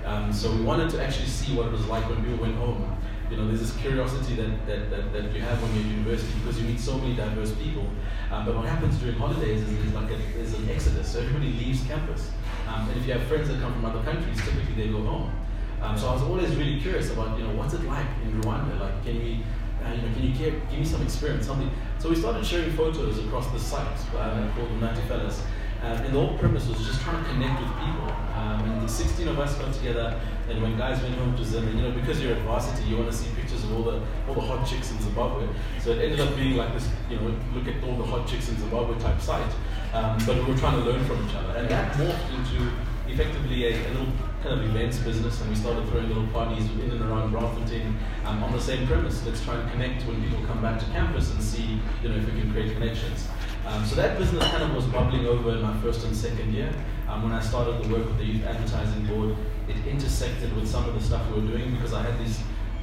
Um, 0.04 0.32
so 0.32 0.50
we 0.52 0.62
wanted 0.62 0.90
to 0.90 1.02
actually 1.02 1.28
see 1.28 1.56
what 1.56 1.66
it 1.66 1.72
was 1.72 1.86
like 1.86 2.08
when 2.08 2.22
people 2.22 2.38
went 2.38 2.56
home. 2.56 2.96
You 3.30 3.38
know, 3.38 3.48
there's 3.48 3.60
this 3.60 3.76
curiosity 3.78 4.34
that, 4.36 4.66
that, 4.66 4.90
that, 4.90 5.12
that 5.12 5.32
you 5.32 5.40
have 5.40 5.60
when 5.62 5.74
you're 5.74 5.84
at 5.84 5.90
university 5.90 6.38
because 6.40 6.60
you 6.60 6.68
meet 6.68 6.78
so 6.78 6.98
many 6.98 7.16
diverse 7.16 7.52
people. 7.54 7.88
Um, 8.30 8.44
but 8.44 8.54
what 8.54 8.66
happens 8.66 8.98
during 8.98 9.16
holidays 9.16 9.62
is 9.62 9.78
there's 9.78 9.94
like 9.94 10.10
a, 10.10 10.18
there's 10.36 10.52
an 10.54 10.68
exodus. 10.68 11.12
So 11.12 11.20
everybody 11.20 11.52
leaves 11.52 11.82
campus. 11.86 12.30
Um, 12.68 12.88
and 12.90 13.00
if 13.00 13.06
you 13.06 13.14
have 13.14 13.22
friends 13.24 13.48
that 13.48 13.60
come 13.60 13.72
from 13.72 13.84
other 13.86 14.02
countries, 14.02 14.36
typically 14.44 14.74
they 14.74 14.88
go 14.88 15.02
home. 15.02 15.32
Um, 15.80 15.96
so 15.98 16.08
I 16.08 16.12
was 16.12 16.22
always 16.22 16.54
really 16.56 16.80
curious 16.80 17.10
about, 17.10 17.38
you 17.38 17.46
know, 17.46 17.54
what's 17.54 17.74
it 17.74 17.84
like 17.84 18.06
in 18.24 18.40
Rwanda? 18.42 18.78
Like, 18.78 19.04
can 19.04 19.18
we, 19.18 19.42
uh, 19.84 19.92
you 19.92 20.02
know, 20.02 20.12
can 20.14 20.22
you 20.22 20.34
give, 20.34 20.54
give 20.70 20.78
me 20.78 20.84
some 20.84 21.02
experience, 21.02 21.46
something? 21.46 21.70
So 21.98 22.10
we 22.10 22.16
started 22.16 22.44
sharing 22.44 22.72
photos 22.72 23.18
across 23.18 23.50
the 23.50 23.58
site 23.58 23.86
uh, 24.16 24.48
called 24.54 24.80
the 24.80 25.02
Fellas. 25.08 25.42
Um, 25.84 26.00
and 26.00 26.14
the 26.14 26.20
whole 26.20 26.38
premise 26.38 26.66
was 26.66 26.78
just 26.78 27.02
trying 27.02 27.22
to 27.22 27.30
connect 27.30 27.60
with 27.60 27.68
people. 27.76 28.08
Um, 28.34 28.64
and 28.64 28.82
the 28.82 28.88
16 28.88 29.28
of 29.28 29.38
us 29.38 29.54
got 29.56 29.74
together, 29.74 30.18
and 30.48 30.62
when 30.62 30.78
guys 30.78 31.02
went 31.02 31.14
home 31.16 31.36
to 31.36 31.44
Zim, 31.44 31.68
and 31.68 31.78
you 31.78 31.84
know, 31.84 31.90
because 31.90 32.22
you're 32.22 32.32
at 32.32 32.40
varsity, 32.42 32.88
you 32.88 32.96
want 32.96 33.10
to 33.10 33.16
see 33.16 33.28
pictures 33.36 33.62
of 33.64 33.72
all 33.76 33.82
the 33.82 34.00
all 34.26 34.34
the 34.34 34.40
hot 34.40 34.66
chicks 34.66 34.90
in 34.90 34.98
Zimbabwe. 35.02 35.46
So 35.82 35.90
it 35.90 36.00
ended 36.00 36.20
up 36.20 36.34
being 36.36 36.56
like 36.56 36.72
this, 36.72 36.88
you 37.10 37.16
know, 37.16 37.36
look 37.54 37.68
at 37.68 37.84
all 37.84 37.96
the 37.96 38.04
hot 38.04 38.26
chicks 38.26 38.48
in 38.48 38.56
Zimbabwe 38.56 38.98
type 38.98 39.20
site. 39.20 39.52
Um, 39.92 40.18
but 40.26 40.36
we 40.36 40.52
were 40.52 40.58
trying 40.58 40.82
to 40.82 40.90
learn 40.90 41.04
from 41.04 41.28
each 41.28 41.34
other, 41.34 41.58
and 41.58 41.68
that 41.68 41.92
morphed 41.96 42.32
into 42.34 42.70
effectively 43.06 43.66
a, 43.66 43.76
a, 43.76 43.90
little 43.90 44.12
kind 44.42 44.58
of 44.58 44.64
events 44.64 44.98
business, 44.98 45.40
and 45.40 45.50
we 45.50 45.56
started 45.56 45.86
throwing 45.88 46.08
little 46.08 46.26
parties 46.28 46.64
in 46.64 46.90
and 46.90 47.02
around 47.02 47.32
Braamfontein 47.32 47.94
um, 48.24 48.42
on 48.42 48.52
the 48.52 48.60
same 48.60 48.86
premise. 48.86 49.24
Let's 49.24 49.44
try 49.44 49.54
and 49.54 49.70
connect 49.70 50.02
when 50.06 50.22
people 50.22 50.44
come 50.46 50.62
back 50.62 50.80
to 50.80 50.86
campus 50.86 51.30
and 51.30 51.42
see, 51.42 51.78
you 52.02 52.08
know, 52.08 52.16
if 52.16 52.24
we 52.24 52.40
can 52.40 52.50
create 52.52 52.72
connections. 52.72 53.28
Um, 53.66 53.84
so 53.86 53.96
that 53.96 54.18
business 54.18 54.44
kind 54.48 54.62
of 54.62 54.74
was 54.74 54.84
bubbling 54.86 55.26
over 55.26 55.50
in 55.52 55.62
my 55.62 55.74
first 55.80 56.04
and 56.04 56.14
second 56.14 56.52
year. 56.52 56.72
Um, 57.08 57.22
when 57.22 57.32
I 57.32 57.40
started 57.40 57.82
the 57.82 57.88
work 57.88 58.04
with 58.04 58.18
the 58.18 58.24
Youth 58.24 58.44
Advertising 58.44 59.06
Board, 59.06 59.36
it 59.68 59.76
intersected 59.86 60.54
with 60.54 60.68
some 60.68 60.86
of 60.86 60.94
the 60.94 61.00
stuff 61.00 61.26
we 61.30 61.40
were 61.40 61.46
doing 61.46 61.74
because 61.74 61.94
I 61.94 62.02
had 62.02 62.18
these 62.18 62.40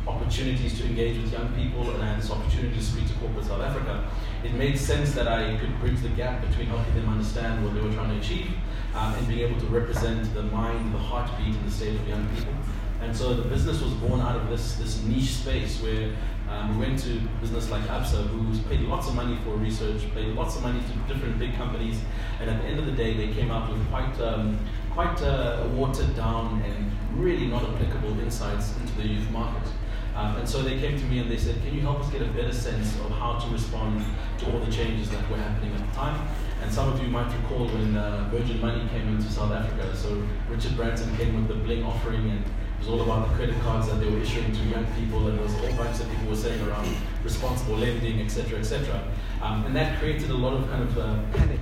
opportunities 0.08 0.80
to 0.80 0.86
engage 0.86 1.22
with 1.22 1.32
young 1.32 1.54
people 1.54 1.90
and 1.92 2.02
I 2.02 2.08
had 2.08 2.22
this 2.22 2.32
opportunity 2.32 2.76
to 2.76 2.84
speak 2.84 3.08
to 3.08 3.14
corporate 3.16 3.46
South 3.46 3.62
Africa. 3.62 4.10
It 4.44 4.54
made 4.54 4.78
sense 4.78 5.14
that 5.14 5.28
I 5.28 5.56
could 5.58 5.80
bridge 5.80 6.02
the 6.02 6.10
gap 6.10 6.46
between 6.48 6.68
helping 6.68 6.96
them 6.96 7.10
understand 7.10 7.64
what 7.64 7.76
they 7.76 7.82
were 7.82 7.94
trying 7.94 8.10
to 8.10 8.18
achieve 8.18 8.52
um, 8.96 9.14
and 9.14 9.28
being 9.28 9.48
able 9.48 9.60
to 9.60 9.68
represent 9.68 10.34
the 10.34 10.44
mind, 10.44 10.94
the 10.94 10.98
heartbeat, 10.98 11.56
and 11.56 11.66
the 11.66 11.72
state 11.72 11.96
of 11.96 12.08
young 12.08 12.28
people. 12.36 12.54
And 13.02 13.16
so 13.16 13.34
the 13.34 13.48
business 13.50 13.82
was 13.82 13.94
born 13.94 14.22
out 14.22 14.36
of 14.36 14.50
this, 14.50 14.76
this 14.76 15.02
niche 15.04 15.34
space 15.36 15.82
where 15.82 16.12
um, 16.50 16.78
we 16.78 16.86
went 16.86 17.00
to 17.00 17.20
business 17.40 17.70
like 17.70 17.82
ABSA, 17.84 18.28
who's 18.28 18.60
paid 18.60 18.82
lots 18.82 19.08
of 19.08 19.16
money 19.16 19.38
for 19.44 19.52
research, 19.52 20.02
paid 20.14 20.36
lots 20.36 20.56
of 20.56 20.64
money 20.64 20.80
to 20.80 21.14
different 21.14 21.40
big 21.40 21.56
companies, 21.56 22.00
and 22.40 22.50
at 22.50 22.62
the 22.62 22.68
end 22.68 22.80
of 22.80 22.86
the 22.86 22.92
day, 22.92 23.14
they 23.14 23.34
came 23.34 23.52
out 23.52 23.72
with 23.72 23.86
quite, 23.90 24.20
um, 24.22 24.60
quite 24.92 25.22
uh, 25.22 25.68
watered 25.74 26.16
down 26.16 26.62
and 26.62 26.92
really 27.20 27.48
not 27.48 27.64
applicable 27.64 28.20
insights 28.20 28.76
into 28.78 28.94
the 28.98 29.08
youth 29.08 29.30
market. 29.32 29.68
Um, 30.16 30.36
and 30.36 30.48
so 30.48 30.62
they 30.62 30.78
came 30.78 31.00
to 31.00 31.06
me 31.06 31.20
and 31.20 31.32
they 31.32 31.38
said, 31.38 31.56
can 31.64 31.74
you 31.74 31.82
help 31.82 32.02
us 32.02 32.10
get 32.10 32.22
a 32.22 32.26
better 32.26 32.54
sense 32.54 32.96
of 33.00 33.12
how 33.12 33.40
to 33.40 33.48
respond 33.50 34.04
to 34.40 34.52
all 34.52 34.60
the 34.60 34.72
changes 34.72 35.10
that 35.10 35.30
were 35.30 35.38
happening 35.38 35.74
at 35.74 35.90
the 35.90 35.96
time? 35.96 36.28
And 36.62 36.72
some 36.72 36.92
of 36.92 37.02
you 37.02 37.08
might 37.08 37.34
recall 37.42 37.68
when 37.68 37.96
uh, 37.96 38.28
Virgin 38.30 38.60
Money 38.60 38.88
came 38.90 39.08
into 39.08 39.32
South 39.32 39.52
Africa. 39.52 39.96
So 39.96 40.22
Richard 40.50 40.76
Branson 40.76 41.16
came 41.16 41.34
with 41.36 41.48
the 41.48 41.64
Bling 41.64 41.84
offering 41.84 42.30
and 42.30 42.44
was 42.82 42.90
all 42.90 43.02
about 43.02 43.30
the 43.30 43.36
credit 43.36 43.60
cards 43.62 43.88
that 43.88 44.00
they 44.00 44.10
were 44.10 44.20
issuing 44.20 44.52
to 44.52 44.60
young 44.64 44.86
people, 45.00 45.28
and 45.28 45.38
there 45.38 45.46
was 45.46 45.54
all 45.56 45.74
bunch 45.78 46.00
that 46.00 46.10
people 46.10 46.30
were 46.30 46.36
saying 46.36 46.60
around 46.68 46.90
responsible 47.24 47.76
lending, 47.76 48.20
etc., 48.22 48.58
etc. 48.58 49.04
Um, 49.42 49.66
and 49.66 49.76
that 49.76 50.00
created 50.00 50.32
a 50.32 50.36
lot 50.36 50.54
of 50.54 50.68
kind 50.70 50.84
of 50.84 50.98
uh, 50.98 51.20
panic 51.34 51.60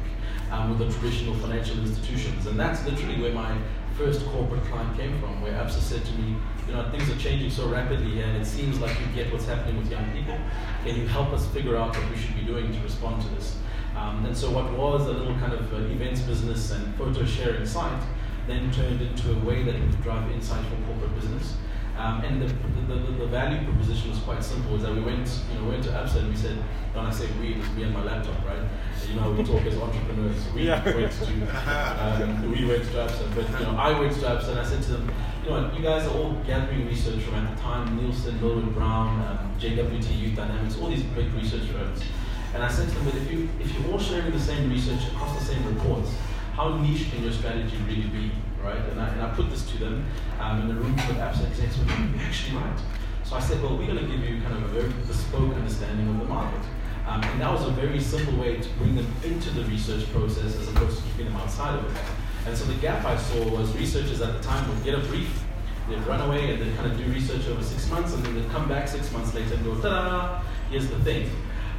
um, 0.50 0.70
with 0.70 0.80
the 0.80 1.00
traditional 1.00 1.36
financial 1.36 1.78
institutions. 1.80 2.48
And 2.48 2.58
that's 2.58 2.86
literally 2.86 3.22
where 3.22 3.34
my 3.34 3.58
first 3.98 4.26
corporate 4.28 4.64
client 4.64 4.98
came 4.98 5.20
from, 5.20 5.42
where 5.42 5.52
ABSA 5.52 5.82
said 5.82 6.06
to 6.06 6.12
me, 6.14 6.38
you 6.68 6.74
know, 6.74 6.90
things 6.90 7.10
are 7.10 7.18
changing 7.18 7.50
so 7.50 7.68
rapidly 7.68 8.22
and 8.22 8.38
it 8.38 8.46
seems 8.46 8.80
like 8.80 8.98
you 9.00 9.06
get 9.14 9.32
what's 9.34 9.46
happening 9.46 9.78
with 9.78 9.92
young 9.92 10.10
people. 10.14 10.38
Can 10.86 10.96
you 10.96 11.06
help 11.06 11.34
us 11.34 11.46
figure 11.48 11.76
out 11.76 11.98
what 11.98 12.10
we 12.10 12.16
should 12.16 12.34
be 12.34 12.44
doing 12.44 12.72
to 12.72 12.80
respond 12.80 13.22
to 13.24 13.28
this? 13.36 13.58
Um, 13.98 14.26
and 14.26 14.38
so 14.38 14.50
what 14.52 14.72
was 14.72 15.08
a 15.08 15.12
little 15.12 15.36
kind 15.36 15.52
of 15.52 15.74
uh, 15.74 15.78
events 15.78 16.22
business 16.22 16.72
and 16.72 16.96
photo 16.96 17.26
sharing 17.26 17.66
site 17.66 18.02
then 18.50 18.72
turned 18.72 19.02
into 19.02 19.32
a 19.32 19.40
way 19.46 19.64
that 19.64 19.76
it 19.76 19.82
would 19.82 20.02
drive 20.02 20.30
insight 20.32 20.66
for 20.66 20.76
corporate 20.88 21.16
business. 21.16 21.56
Um, 21.98 22.22
and 22.24 22.42
the, 22.42 22.48
the, 22.88 22.96
the, 22.96 23.12
the, 23.12 23.26
value 23.26 23.62
proposition 23.66 24.10
was 24.10 24.20
quite 24.20 24.42
simple, 24.42 24.76
is 24.76 24.84
that 24.84 24.94
we 24.94 25.02
went, 25.02 25.30
you 25.52 25.60
know, 25.60 25.68
went 25.68 25.84
to 25.84 25.90
ABSA 25.90 26.20
and 26.20 26.30
we 26.30 26.36
said, 26.36 26.56
when 26.94 27.06
I 27.06 27.12
say 27.12 27.28
we, 27.42 27.52
it 27.52 27.58
was 27.58 27.70
me 27.72 27.84
and 27.84 27.94
my 27.94 28.02
laptop, 28.02 28.36
right? 28.46 28.64
You 29.10 29.16
know, 29.16 29.32
we 29.32 29.44
talk 29.44 29.62
as 29.66 29.76
entrepreneurs. 29.76 30.38
We 30.56 30.68
yeah. 30.68 30.82
went 30.86 31.12
to, 31.12 32.24
um, 32.24 32.52
we 32.52 32.66
went 32.66 32.86
to 32.86 32.92
ABSA, 32.92 33.36
but 33.36 33.60
you 33.60 33.66
know, 33.66 33.76
I 33.78 34.00
went 34.00 34.14
to 34.14 34.22
ABSA 34.22 34.50
and 34.50 34.60
I 34.60 34.64
said 34.64 34.82
to 34.84 34.92
them, 34.92 35.12
you 35.44 35.50
know, 35.50 35.72
you 35.76 35.84
guys 35.84 36.08
are 36.08 36.16
all 36.16 36.32
gathering 36.48 36.88
research 36.88 37.22
from 37.24 37.36
at 37.36 37.54
the 37.54 37.62
time, 37.62 37.98
Nielsen, 37.98 38.40
Millward 38.40 38.74
Brown, 38.74 39.20
um, 39.28 39.60
JWT, 39.60 40.22
Youth 40.22 40.36
Dynamics, 40.38 40.78
all 40.78 40.90
these 40.90 41.04
big 41.04 41.34
research 41.34 41.68
firms. 41.68 42.02
And 42.54 42.64
I 42.64 42.70
said 42.70 42.88
to 42.88 42.96
them, 42.96 43.06
but 43.06 43.16
if, 43.16 43.30
you, 43.30 43.50
if 43.60 43.78
you're 43.78 43.92
all 43.92 44.00
sharing 44.00 44.32
the 44.32 44.40
same 44.40 44.70
research 44.70 45.06
across 45.12 45.38
the 45.38 45.44
same 45.44 45.66
reports, 45.76 46.12
how 46.60 46.76
niche 46.76 47.10
can 47.10 47.24
your 47.24 47.32
strategy 47.32 47.78
really 47.88 48.10
be, 48.10 48.32
right? 48.62 48.84
And 48.92 49.00
I, 49.00 49.08
and 49.08 49.22
I 49.22 49.30
put 49.30 49.50
this 49.50 49.66
to 49.72 49.78
them 49.78 50.06
um, 50.42 50.60
in 50.60 50.68
the 50.68 50.74
room 50.74 50.94
with 50.94 51.16
ABSA 51.16 51.48
execs, 51.48 51.78
well, 51.78 51.88
you're 51.88 52.22
actually 52.22 52.58
right. 52.58 52.80
So 53.24 53.38
I 53.38 53.40
said, 53.40 53.64
well, 53.64 53.78
we're 53.78 53.88
going 53.88 54.00
to 54.00 54.12
give 54.12 54.20
you 54.20 54.42
kind 54.42 54.58
of 54.58 54.64
a 54.64 54.68
very 54.68 54.92
bespoke 55.08 55.56
understanding 55.56 56.10
of 56.10 56.20
the 56.20 56.26
market. 56.26 56.60
Um, 57.08 57.24
and 57.24 57.40
that 57.40 57.50
was 57.50 57.66
a 57.66 57.72
very 57.72 58.02
simple 58.02 58.38
way 58.38 58.58
to 58.58 58.70
bring 58.72 58.94
them 58.94 59.08
into 59.24 59.50
the 59.52 59.64
research 59.72 60.12
process 60.12 60.58
as 60.58 60.68
opposed 60.68 60.98
to 60.98 61.04
keeping 61.04 61.28
them 61.28 61.38
outside 61.38 61.80
of 61.80 61.96
it. 61.96 62.02
And 62.46 62.58
so 62.58 62.66
the 62.66 62.80
gap 62.82 63.06
I 63.06 63.16
saw 63.16 63.48
was 63.58 63.74
researchers 63.78 64.20
at 64.20 64.34
the 64.34 64.44
time 64.44 64.68
would 64.68 64.84
get 64.84 64.96
a 64.96 65.02
brief, 65.08 65.42
they'd 65.88 66.06
run 66.08 66.20
away 66.28 66.52
and 66.52 66.62
they'd 66.62 66.76
kind 66.76 66.92
of 66.92 66.98
do 66.98 67.06
research 67.06 67.48
over 67.48 67.64
six 67.64 67.90
months, 67.90 68.14
and 68.14 68.26
then 68.26 68.36
they'd 68.36 68.50
come 68.50 68.68
back 68.68 68.90
six 68.90 69.10
months 69.14 69.34
later 69.34 69.54
and 69.54 69.64
go, 69.64 69.76
ta-da, 69.76 70.44
here's 70.70 70.90
the 70.90 71.00
thing. 71.06 71.30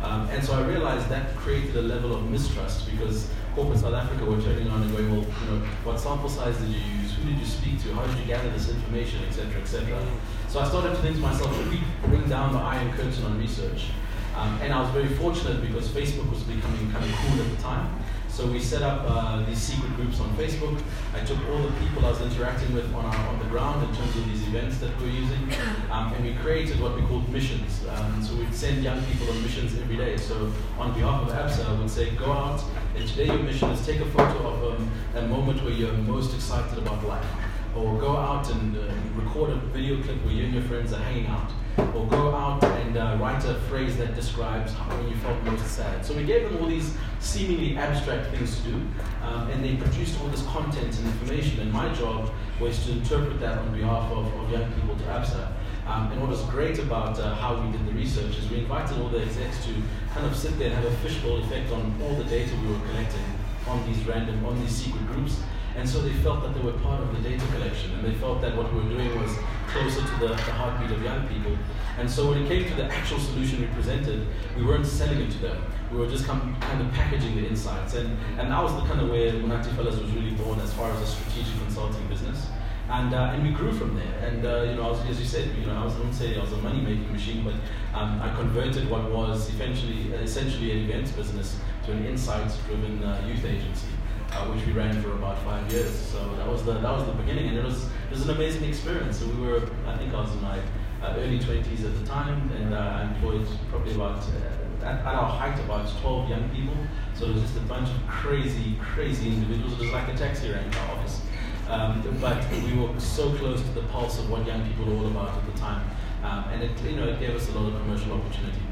Um, 0.02 0.26
and 0.30 0.42
so 0.42 0.54
I 0.54 0.66
realized 0.66 1.10
that 1.10 1.36
created 1.36 1.76
a 1.76 1.82
level 1.82 2.16
of 2.16 2.24
mistrust 2.30 2.90
because 2.90 3.28
corporate 3.60 3.80
South 3.80 3.92
Africa 3.92 4.24
were 4.24 4.40
turning 4.40 4.68
on 4.70 4.80
and 4.80 4.90
going, 4.90 5.10
well, 5.10 5.20
you 5.20 5.46
know, 5.52 5.60
what 5.84 6.00
sample 6.00 6.30
size 6.30 6.56
did 6.56 6.68
you 6.68 6.80
use? 6.80 7.12
Who 7.12 7.28
did 7.28 7.38
you 7.38 7.44
speak 7.44 7.76
to? 7.82 7.92
How 7.92 8.06
did 8.06 8.16
you 8.16 8.24
gather 8.24 8.48
this 8.56 8.70
information, 8.70 9.20
etc., 9.28 9.60
etc. 9.60 10.00
So 10.48 10.60
I 10.60 10.68
started 10.68 10.96
to 10.96 11.02
think 11.04 11.16
to 11.16 11.20
myself, 11.20 11.54
should 11.54 11.68
we 11.68 11.80
bring 12.08 12.26
down 12.26 12.54
the 12.54 12.58
iron 12.58 12.90
curtain 12.96 13.22
on 13.24 13.38
research? 13.38 13.92
Um, 14.34 14.58
and 14.62 14.72
I 14.72 14.80
was 14.80 14.88
very 14.96 15.12
fortunate 15.20 15.60
because 15.60 15.88
Facebook 15.88 16.30
was 16.30 16.40
becoming 16.44 16.90
kind 16.90 17.04
of 17.04 17.12
cool 17.20 17.36
at 17.36 17.50
the 17.52 17.62
time. 17.62 17.99
So 18.30 18.46
we 18.46 18.60
set 18.60 18.82
up 18.82 19.02
uh, 19.06 19.44
these 19.44 19.58
secret 19.58 19.94
groups 19.96 20.20
on 20.20 20.30
Facebook. 20.36 20.80
I 21.14 21.20
took 21.24 21.38
all 21.50 21.58
the 21.58 21.72
people 21.80 22.06
I 22.06 22.10
was 22.10 22.20
interacting 22.22 22.74
with 22.74 22.92
on, 22.94 23.04
our, 23.04 23.28
on 23.28 23.38
the 23.38 23.44
ground 23.46 23.86
in 23.86 23.94
terms 23.94 24.16
of 24.16 24.24
these 24.26 24.46
events 24.48 24.78
that 24.78 24.98
we 25.00 25.08
are 25.08 25.12
using, 25.12 25.52
um, 25.90 26.14
and 26.14 26.24
we 26.24 26.34
created 26.34 26.80
what 26.80 26.94
we 26.94 27.02
called 27.02 27.28
missions. 27.28 27.84
Um, 27.88 28.22
so 28.22 28.34
we'd 28.36 28.54
send 28.54 28.82
young 28.82 29.04
people 29.04 29.28
on 29.30 29.42
missions 29.42 29.78
every 29.78 29.96
day. 29.96 30.16
So 30.16 30.50
on 30.78 30.94
behalf 30.94 31.28
of 31.28 31.34
ABSA, 31.36 31.68
I 31.68 31.78
would 31.80 31.90
say, 31.90 32.10
go 32.16 32.32
out, 32.32 32.62
And 32.96 33.06
today 33.06 33.26
your 33.26 33.38
mission 33.38 33.68
is 33.70 33.84
take 33.84 34.00
a 34.00 34.06
photo 34.06 34.48
of 34.48 34.80
um, 34.80 34.90
a 35.16 35.22
moment 35.22 35.62
where 35.62 35.72
you're 35.72 35.92
most 35.92 36.34
excited 36.34 36.78
about 36.78 37.04
life. 37.04 37.49
Or 37.76 37.98
go 38.00 38.16
out 38.16 38.50
and 38.50 38.76
uh, 38.76 38.80
record 39.14 39.50
a 39.50 39.56
video 39.56 40.02
clip 40.02 40.24
where 40.24 40.34
you 40.34 40.44
and 40.44 40.54
your 40.54 40.64
friends 40.64 40.92
are 40.92 41.02
hanging 41.02 41.26
out. 41.26 41.50
Or 41.94 42.06
go 42.06 42.34
out 42.34 42.62
and 42.64 42.96
uh, 42.96 43.16
write 43.20 43.44
a 43.44 43.54
phrase 43.68 43.96
that 43.98 44.14
describes 44.14 44.72
how 44.72 45.00
you 45.02 45.14
felt 45.16 45.42
most 45.44 45.66
sad. 45.66 46.04
So 46.04 46.14
we 46.14 46.24
gave 46.24 46.50
them 46.50 46.60
all 46.60 46.68
these 46.68 46.96
seemingly 47.20 47.76
abstract 47.76 48.34
things 48.34 48.56
to 48.56 48.62
do, 48.70 48.74
um, 49.22 49.48
and 49.50 49.64
they 49.64 49.76
produced 49.76 50.20
all 50.20 50.28
this 50.28 50.42
content 50.46 50.98
and 50.98 51.06
information. 51.06 51.60
And 51.60 51.72
my 51.72 51.92
job 51.94 52.32
was 52.60 52.84
to 52.86 52.92
interpret 52.92 53.38
that 53.40 53.58
on 53.58 53.72
behalf 53.72 54.10
of, 54.10 54.26
of 54.34 54.50
young 54.50 54.70
people 54.72 54.96
to 54.96 55.04
ABSA. 55.04 55.52
Um, 55.86 56.12
and 56.12 56.20
what 56.20 56.30
was 56.30 56.42
great 56.42 56.78
about 56.78 57.18
uh, 57.18 57.34
how 57.34 57.60
we 57.60 57.72
did 57.72 57.86
the 57.86 57.92
research 57.92 58.36
is 58.38 58.48
we 58.50 58.58
invited 58.58 58.98
all 59.00 59.08
the 59.08 59.22
execs 59.22 59.64
to 59.64 59.72
kind 60.12 60.26
of 60.26 60.36
sit 60.36 60.58
there 60.58 60.68
and 60.68 60.76
have 60.76 60.84
a 60.84 60.96
fishbowl 60.98 61.38
effect 61.38 61.72
on 61.72 62.00
all 62.02 62.14
the 62.14 62.24
data 62.24 62.52
we 62.62 62.72
were 62.72 62.78
collecting 62.90 63.24
on 63.66 63.84
these 63.86 64.04
random, 64.06 64.44
on 64.44 64.60
these 64.60 64.70
secret 64.70 65.06
groups. 65.06 65.40
And 65.76 65.88
so 65.88 66.02
they 66.02 66.12
felt 66.14 66.42
that 66.42 66.54
they 66.54 66.60
were 66.60 66.72
part 66.72 67.00
of 67.00 67.14
the 67.14 67.28
data 67.28 67.44
collection, 67.52 67.92
and 67.94 68.04
they 68.04 68.14
felt 68.14 68.40
that 68.42 68.56
what 68.56 68.72
we 68.72 68.80
were 68.80 68.88
doing 68.88 69.20
was 69.20 69.36
closer 69.68 70.00
to 70.00 70.16
the, 70.20 70.28
the 70.28 70.52
heartbeat 70.58 70.90
of 70.90 71.02
young 71.02 71.26
people. 71.28 71.56
And 71.98 72.10
so 72.10 72.28
when 72.28 72.42
it 72.42 72.48
came 72.48 72.68
to 72.68 72.74
the 72.74 72.84
actual 72.84 73.18
solution 73.18 73.60
we 73.60 73.66
presented, 73.68 74.26
we 74.56 74.64
weren't 74.64 74.86
selling 74.86 75.20
it 75.20 75.30
to 75.30 75.38
them. 75.38 75.62
We 75.92 75.98
were 75.98 76.08
just 76.08 76.26
kind 76.26 76.42
of 76.42 76.92
packaging 76.92 77.36
the 77.36 77.46
insights. 77.46 77.94
And, 77.94 78.16
and 78.38 78.50
that 78.50 78.62
was 78.62 78.74
the 78.74 78.82
kind 78.88 79.00
of 79.00 79.10
where 79.10 79.32
Munati 79.32 79.74
Fellows 79.76 79.98
was 79.98 80.10
really 80.12 80.32
born 80.32 80.60
as 80.60 80.72
far 80.72 80.90
as 80.90 81.00
a 81.02 81.06
strategic 81.06 81.54
consulting 81.62 82.06
business. 82.08 82.46
And, 82.88 83.14
uh, 83.14 83.32
and 83.32 83.44
we 83.44 83.50
grew 83.50 83.72
from 83.72 83.94
there. 83.94 84.28
And 84.28 84.44
uh, 84.44 84.62
you 84.62 84.74
know, 84.74 84.92
as 85.08 85.20
you 85.20 85.26
said, 85.26 85.56
you 85.56 85.66
know, 85.66 85.74
I 85.74 85.84
was, 85.84 85.94
wouldn't 85.94 86.14
say 86.14 86.36
I 86.36 86.40
was 86.40 86.52
a 86.52 86.56
money-making 86.56 87.12
machine, 87.12 87.44
but 87.44 87.54
um, 87.96 88.20
I 88.20 88.34
converted 88.34 88.90
what 88.90 89.10
was 89.10 89.48
essentially, 89.48 90.12
essentially 90.14 90.72
an 90.72 90.78
events 90.78 91.12
business 91.12 91.58
to 91.86 91.92
an 91.92 92.04
insights-driven 92.06 93.04
uh, 93.04 93.24
youth 93.28 93.44
agency 93.44 93.86
uh, 94.32 94.46
which 94.46 94.64
we 94.66 94.72
ran 94.72 95.00
for 95.02 95.12
about 95.12 95.38
five 95.42 95.70
years. 95.72 95.90
So 95.90 96.18
that 96.36 96.46
was 96.46 96.64
the 96.64 96.74
that 96.74 96.92
was 96.92 97.06
the 97.06 97.12
beginning, 97.12 97.48
and 97.48 97.58
it 97.58 97.64
was 97.64 97.84
it 97.84 98.10
was 98.10 98.28
an 98.28 98.30
amazing 98.30 98.64
experience. 98.64 99.18
So 99.18 99.26
we 99.26 99.46
were, 99.46 99.62
I 99.86 99.96
think 99.96 100.14
I 100.14 100.20
was 100.20 100.32
in 100.32 100.42
my 100.42 100.58
uh, 101.02 101.14
early 101.16 101.38
20s 101.38 101.84
at 101.84 101.98
the 101.98 102.06
time, 102.06 102.50
and 102.52 102.74
uh, 102.74 102.78
I 102.78 103.02
employed 103.04 103.46
probably 103.70 103.94
about 103.94 104.18
uh, 104.18 104.86
at, 104.86 105.00
at, 105.00 105.06
our 105.06 105.28
height 105.28 105.58
about 105.60 105.88
12 106.00 106.28
young 106.28 106.48
people. 106.50 106.76
So 107.14 107.26
it 107.26 107.34
was 107.34 107.42
just 107.42 107.56
a 107.56 107.60
bunch 107.60 107.88
of 107.88 108.06
crazy, 108.06 108.76
crazy 108.80 109.28
individuals. 109.28 109.74
It 109.74 109.80
was 109.80 109.92
like 109.92 110.08
a 110.08 110.16
taxi 110.16 110.50
rank 110.50 110.74
office. 110.90 111.22
Um, 111.68 112.02
but 112.20 112.44
we 112.50 112.76
were 112.76 112.98
so 112.98 113.32
close 113.34 113.62
to 113.62 113.68
the 113.68 113.82
pulse 113.82 114.18
of 114.18 114.28
what 114.28 114.44
young 114.44 114.66
people 114.66 114.86
were 114.86 114.96
all 114.96 115.06
about 115.06 115.38
at 115.38 115.46
the 115.46 115.58
time, 115.58 115.88
um, 116.24 116.44
and 116.52 116.64
it 116.64 116.72
you 116.82 116.96
know 116.96 117.06
it 117.06 117.20
gave 117.20 117.30
us 117.30 117.48
a 117.48 117.52
lot 117.52 117.72
of 117.72 117.80
commercial 117.80 118.12
opportunity. 118.12 118.62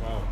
Wow. 0.00 0.22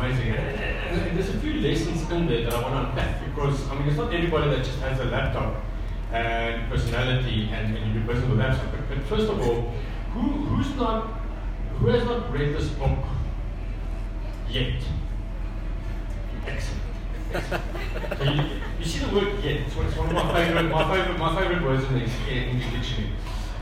Amazing. 0.00 0.32
Eh? 0.32 0.36
And, 0.36 1.00
and, 1.02 1.18
there's 1.18 1.28
a 1.28 1.38
few 1.40 1.60
lessons 1.60 2.10
in 2.10 2.26
there 2.26 2.44
that 2.44 2.54
I 2.54 2.62
want 2.62 2.74
to 2.74 2.90
unpack 2.90 3.22
because, 3.26 3.68
I 3.68 3.78
mean, 3.78 3.86
it's 3.86 3.98
not 3.98 4.14
everybody 4.14 4.48
that 4.48 4.64
just 4.64 4.78
has 4.78 4.98
a 4.98 5.04
laptop 5.04 5.62
and 6.10 6.70
personality 6.70 7.50
and, 7.52 7.76
and 7.76 7.94
you 7.94 8.00
do 8.00 8.06
business 8.06 8.30
with 8.30 8.38
apps. 8.38 8.58
But, 8.70 8.88
but 8.88 9.04
first 9.04 9.28
of 9.28 9.38
all, 9.42 9.72
who, 10.14 10.20
who's 10.20 10.74
not, 10.76 11.20
who 11.78 11.88
has 11.88 12.02
not 12.04 12.32
read 12.32 12.56
this 12.56 12.68
book 12.70 12.98
yet? 14.48 14.82
Excellent. 16.46 16.80
so 18.18 18.24
you, 18.24 18.42
you, 18.78 18.84
see 18.86 19.04
the 19.04 19.14
word 19.14 19.44
yet. 19.44 19.60
It's 19.66 19.76
one, 19.76 19.86
it's 19.86 19.96
one 19.98 20.08
of 20.08 20.14
my 20.14 20.34
favorite, 20.34 20.62
my 20.62 20.96
favorite, 20.96 21.18
my 21.18 21.42
favorite 21.42 21.62
words 21.62 21.84
in 21.84 21.92
the 21.92 22.32
English 22.32 22.72
dictionary. 22.72 23.12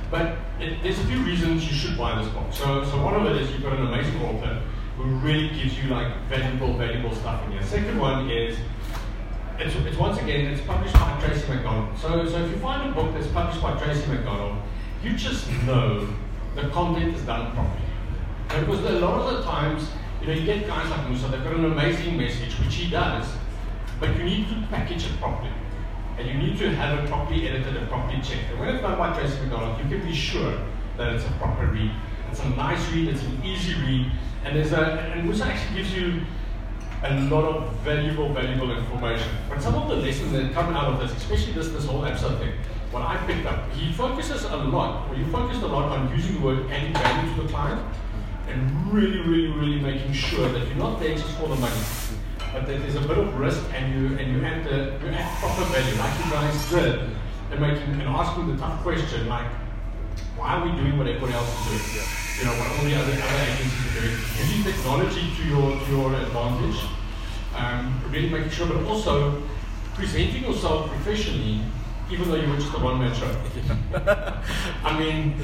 But 0.08 0.38
it, 0.60 0.84
there's 0.84 1.00
a 1.00 1.04
few 1.04 1.18
reasons 1.18 1.68
you 1.68 1.76
should 1.76 1.98
buy 1.98 2.22
this 2.22 2.32
book. 2.32 2.46
So, 2.52 2.84
so 2.84 3.02
one 3.02 3.14
of 3.14 3.26
it 3.26 3.42
is 3.42 3.50
you've 3.50 3.64
got 3.64 3.72
an 3.72 3.88
amazing 3.88 4.22
author 4.22 4.62
who 4.98 5.14
really 5.16 5.48
gives 5.50 5.78
you 5.78 5.90
like 5.90 6.12
valuable, 6.28 6.74
valuable 6.74 7.14
stuff 7.14 7.44
in 7.46 7.52
here. 7.52 7.62
Second 7.62 7.98
one 7.98 8.28
is 8.28 8.58
it's, 9.58 9.74
it's 9.74 9.96
once 9.96 10.18
again 10.18 10.46
it's 10.46 10.60
published 10.62 10.94
by 10.94 11.20
Tracey 11.20 11.48
McDonald. 11.48 11.96
So 11.98 12.26
so 12.26 12.44
if 12.44 12.50
you 12.50 12.58
find 12.58 12.90
a 12.90 12.92
book 12.92 13.14
that's 13.14 13.28
published 13.28 13.62
by 13.62 13.78
Tracey 13.78 14.06
McDonald, 14.08 14.58
you 15.02 15.12
just 15.12 15.50
know 15.62 16.08
the 16.56 16.68
content 16.70 17.14
is 17.14 17.22
done 17.22 17.52
properly. 17.54 17.84
And 18.50 18.66
because 18.66 18.84
a 18.84 18.98
lot 18.98 19.20
of 19.20 19.36
the 19.36 19.42
times, 19.44 19.88
you 20.20 20.26
know, 20.26 20.32
you 20.32 20.44
get 20.44 20.66
guys 20.66 20.90
like 20.90 21.08
Musa, 21.08 21.28
they've 21.28 21.44
got 21.44 21.54
an 21.54 21.66
amazing 21.66 22.16
message, 22.16 22.58
which 22.58 22.74
he 22.74 22.90
does, 22.90 23.26
but 24.00 24.16
you 24.16 24.24
need 24.24 24.48
to 24.48 24.66
package 24.70 25.06
it 25.06 25.16
properly. 25.20 25.52
And 26.18 26.26
you 26.26 26.34
need 26.34 26.58
to 26.58 26.74
have 26.74 26.98
it 26.98 27.08
properly 27.08 27.46
edited 27.48 27.76
and 27.76 27.88
properly 27.88 28.20
checked. 28.20 28.50
And 28.50 28.58
when 28.58 28.70
it's 28.70 28.82
done 28.82 28.98
by 28.98 29.16
Tracey 29.16 29.38
McDonald, 29.42 29.78
you 29.78 29.88
can 29.88 30.04
be 30.04 30.14
sure 30.14 30.58
that 30.96 31.12
it's 31.14 31.24
a 31.24 31.30
proper 31.32 31.66
read. 31.66 31.92
It's 32.30 32.40
a 32.40 32.48
nice 32.50 32.90
read, 32.92 33.08
it's 33.08 33.22
an 33.22 33.42
easy 33.44 33.74
read, 33.74 34.10
and 34.44 34.56
there's 34.56 34.72
a, 34.72 34.82
and 35.14 35.24
Musa 35.24 35.46
actually 35.46 35.82
gives 35.82 35.94
you 35.94 36.20
a 37.02 37.20
lot 37.22 37.44
of 37.44 37.72
valuable, 37.80 38.32
valuable 38.32 38.76
information. 38.76 39.28
But 39.48 39.62
some 39.62 39.74
of 39.74 39.88
the 39.88 39.96
lessons 39.96 40.32
that 40.32 40.52
come 40.52 40.74
out 40.74 40.92
of 40.92 41.00
this, 41.00 41.16
especially 41.16 41.52
this, 41.52 41.68
this 41.68 41.84
whole 41.84 42.04
episode 42.04 42.38
thing, 42.38 42.52
what 42.90 43.02
I 43.02 43.16
picked 43.26 43.46
up, 43.46 43.70
he 43.72 43.92
focuses 43.92 44.44
a 44.44 44.56
lot, 44.56 45.08
or 45.08 45.14
you 45.16 45.26
focused 45.26 45.62
a 45.62 45.66
lot 45.66 45.96
on 45.96 46.10
using 46.16 46.34
the 46.36 46.40
word 46.40 46.70
adding 46.70 46.92
value 46.94 47.34
to 47.34 47.42
the 47.42 47.48
client, 47.48 47.80
and 48.48 48.92
really, 48.92 49.20
really, 49.20 49.48
really 49.48 49.80
making 49.80 50.12
sure 50.12 50.48
that 50.48 50.66
you're 50.66 50.76
not 50.76 50.98
there 50.98 51.14
just 51.14 51.30
for 51.36 51.48
the 51.48 51.56
money, 51.56 51.80
but 52.52 52.66
that 52.66 52.80
there's 52.80 52.96
a 52.96 53.00
bit 53.00 53.18
of 53.18 53.38
risk 53.38 53.62
and 53.74 53.94
you 53.94 54.16
and 54.18 54.32
you 54.32 54.42
add 54.42 54.64
the 54.64 54.98
you 55.04 55.12
add 55.12 55.38
proper 55.38 55.64
value, 55.64 55.98
like 55.98 56.24
you 56.24 56.30
guys 56.30 56.70
did, 56.70 57.10
and 57.50 57.60
making 57.60 58.00
and 58.00 58.08
asking 58.08 58.48
the 58.48 58.56
tough 58.56 58.82
question 58.82 59.28
like, 59.28 59.46
why 60.36 60.54
are 60.56 60.64
we 60.64 60.72
doing 60.76 60.98
what 60.98 61.06
everybody 61.06 61.32
else 61.32 61.48
is 61.48 61.66
doing? 61.66 62.02
Yeah 62.02 62.18
you 62.38 62.44
know, 62.44 62.52
what 62.52 62.70
all 62.70 62.84
the 62.84 62.94
other, 62.94 63.12
other 63.12 63.44
agencies 63.50 63.96
are 63.96 64.00
doing. 64.00 64.16
Using 64.38 64.72
technology 64.72 65.34
to 65.36 65.42
your, 65.42 65.84
to 65.84 65.90
your 65.90 66.14
advantage, 66.14 66.78
um, 67.56 68.00
really 68.10 68.28
making 68.28 68.50
sure, 68.50 68.68
but 68.68 68.84
also 68.84 69.42
presenting 69.94 70.44
yourself 70.44 70.88
professionally, 70.88 71.62
even 72.10 72.28
though 72.28 72.36
you 72.36 72.48
were 72.48 72.56
just 72.56 72.72
a 72.74 72.78
one-man 72.78 73.12
show. 73.12 73.26
I 74.84 74.98
mean, 74.98 75.36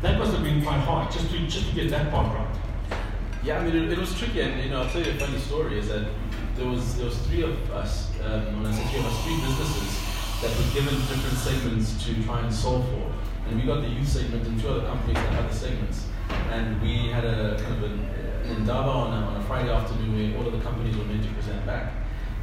that 0.00 0.18
must 0.18 0.32
have 0.32 0.42
been 0.42 0.62
quite 0.62 0.78
hard, 0.78 1.12
just 1.12 1.30
to, 1.30 1.38
just 1.46 1.68
to 1.68 1.74
get 1.74 1.90
that 1.90 2.10
part 2.10 2.34
right. 2.34 2.56
Yeah, 3.44 3.58
I 3.58 3.64
mean, 3.64 3.76
it, 3.76 3.92
it 3.92 3.98
was 3.98 4.18
tricky, 4.18 4.40
and 4.40 4.62
you 4.62 4.70
know, 4.70 4.82
I'll 4.82 4.90
tell 4.90 5.04
you 5.04 5.12
a 5.12 5.14
funny 5.14 5.38
story, 5.38 5.78
is 5.78 5.88
that 5.88 6.08
there 6.56 6.66
was, 6.66 6.96
there 6.96 7.06
was 7.06 7.18
three 7.26 7.42
of 7.42 7.70
us, 7.72 8.10
um, 8.24 8.62
when 8.62 8.72
I 8.72 8.74
say 8.74 8.88
three 8.88 9.00
of 9.00 9.06
us, 9.06 9.22
three 9.24 9.36
businesses 9.36 10.08
that 10.40 10.50
were 10.56 10.72
given 10.72 10.94
different 11.08 11.36
segments 11.36 12.04
to 12.06 12.22
try 12.24 12.40
and 12.40 12.54
solve 12.54 12.88
for. 12.88 13.07
And 13.48 13.60
we 13.60 13.66
got 13.66 13.80
the 13.80 13.88
youth 13.88 14.08
segment 14.08 14.46
and 14.46 14.60
two 14.60 14.68
other 14.68 14.86
companies 14.86 15.16
that 15.16 15.32
had 15.32 15.50
the 15.50 15.54
segments 15.54 16.06
and 16.50 16.80
we 16.82 17.08
had 17.08 17.24
a 17.24 17.60
kind 17.62 17.84
of 17.84 17.90
an, 17.90 18.08
indaba 18.48 18.88
on 18.88 19.12
a, 19.12 19.26
on 19.26 19.36
a 19.36 19.42
Friday 19.44 19.70
afternoon 19.70 20.32
where 20.32 20.40
all 20.40 20.46
of 20.46 20.52
the 20.52 20.64
companies 20.64 20.96
were 20.96 21.04
meant 21.04 21.22
to 21.22 21.28
present 21.34 21.64
back. 21.66 21.92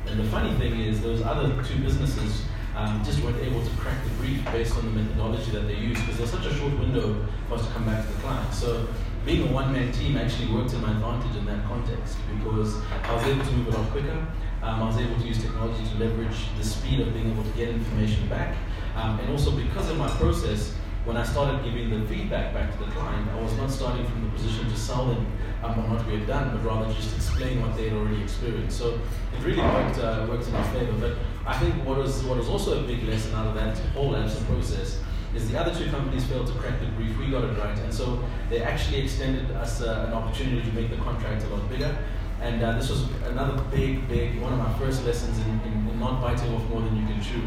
And 0.06 0.20
the 0.20 0.24
funny 0.26 0.54
thing 0.60 0.80
is, 0.80 1.02
those 1.02 1.24
other 1.24 1.50
two 1.64 1.80
businesses 1.80 2.46
um, 2.76 3.04
just 3.04 3.24
weren't 3.24 3.42
able 3.42 3.64
to 3.64 3.72
crack 3.78 3.98
the 4.04 4.10
brief 4.22 4.44
based 4.46 4.78
on 4.78 4.86
the 4.86 4.92
methodology 4.92 5.50
that 5.52 5.62
they 5.62 5.76
used 5.76 6.02
because 6.02 6.18
there's 6.18 6.30
such 6.30 6.46
a 6.46 6.54
short 6.56 6.78
window 6.78 7.26
for 7.48 7.56
us 7.56 7.66
to 7.66 7.74
come 7.74 7.86
back 7.86 8.06
to 8.06 8.14
the 8.14 8.20
client. 8.20 8.54
So 8.54 8.88
being 9.26 9.48
a 9.48 9.52
one-man 9.52 9.92
team 9.94 10.18
actually 10.18 10.54
worked 10.54 10.70
to 10.72 10.78
my 10.78 10.92
advantage 10.92 11.36
in 11.36 11.46
that 11.48 11.66
context 11.66 12.18
because 12.38 12.80
I 13.04 13.16
was 13.16 13.24
able 13.24 13.44
to 13.44 13.52
move 13.54 13.74
a 13.74 13.78
lot 13.78 13.90
quicker. 13.90 14.28
Um, 14.62 14.84
I 14.84 14.86
was 14.86 14.98
able 14.98 15.16
to 15.16 15.26
use 15.26 15.42
technology 15.42 15.84
to 15.90 15.98
leverage 15.98 16.38
the 16.58 16.64
speed 16.64 17.00
of 17.00 17.14
being 17.14 17.32
able 17.32 17.44
to 17.44 17.50
get 17.52 17.70
information 17.70 18.28
back. 18.30 18.56
Um, 18.96 19.20
and 19.20 19.32
also 19.32 19.52
because 19.52 19.90
of 19.90 19.98
my 19.98 20.10
process, 20.10 20.76
when 21.06 21.18
I 21.18 21.24
started 21.24 21.64
giving 21.64 21.92
the 21.92 22.08
feedback 22.08 22.52
back 22.52 22.72
to 22.72 22.84
the 22.84 22.92
client, 22.92 23.30
I 23.30 23.40
was 23.40 23.54
not 23.58 23.70
starting 23.70 24.06
from 24.08 24.24
the 24.26 24.30
position 24.32 24.68
to 24.68 24.76
sell 24.76 25.06
them 25.06 25.26
um, 25.64 25.80
on 25.80 25.92
what 25.92 26.06
we 26.08 26.18
had 26.18 26.28
done, 26.28 26.50
but 26.52 26.66
rather 26.66 26.92
just 26.92 27.16
explain 27.16 27.62
what 27.62 27.78
they 27.78 27.90
had 27.90 27.94
already 27.94 28.24
experienced. 28.24 28.80
So 28.80 29.00
it 29.32 29.44
really 29.44 29.62
worked, 29.62 30.00
uh, 30.00 30.26
worked 30.28 30.48
in 30.48 30.56
our 30.56 30.66
favor. 30.74 30.94
But 30.94 31.18
I 31.46 31.58
think 31.60 31.76
what 31.86 32.00
was, 32.00 32.24
what 32.24 32.38
was 32.38 32.50
also 32.50 32.84
a 32.84 32.88
big 32.88 33.04
lesson 33.04 33.36
out 33.36 33.46
of 33.46 33.54
that 33.54 33.78
whole 33.94 34.14
ABSA 34.14 34.46
process 34.48 35.00
is 35.36 35.48
the 35.52 35.60
other 35.60 35.78
two 35.78 35.92
companies 35.92 36.26
failed 36.26 36.48
to 36.48 36.54
crack 36.54 36.80
the 36.80 36.88
brief, 36.98 37.16
we 37.20 37.30
got 37.30 37.44
it 37.44 37.56
right. 37.60 37.78
And 37.78 37.94
so 37.94 38.24
they 38.50 38.64
actually 38.64 39.02
extended 39.02 39.52
us 39.52 39.82
uh, 39.82 40.06
an 40.08 40.14
opportunity 40.14 40.68
to 40.68 40.76
make 40.76 40.90
the 40.90 40.98
contract 40.98 41.44
a 41.44 41.48
lot 41.50 41.70
bigger. 41.70 41.96
And 42.42 42.64
uh, 42.64 42.80
this 42.80 42.90
was 42.90 43.04
another 43.26 43.62
big, 43.70 44.08
big, 44.08 44.42
one 44.42 44.54
of 44.54 44.60
my 44.60 44.74
first 44.80 45.06
lessons 45.06 45.38
in, 45.38 45.60
in, 45.72 45.88
in 45.88 46.00
not 46.00 46.22
biting 46.22 46.52
off 46.56 46.68
more 46.70 46.82
than 46.82 46.96
you 46.98 47.06
can 47.06 47.22
chew. 47.22 47.42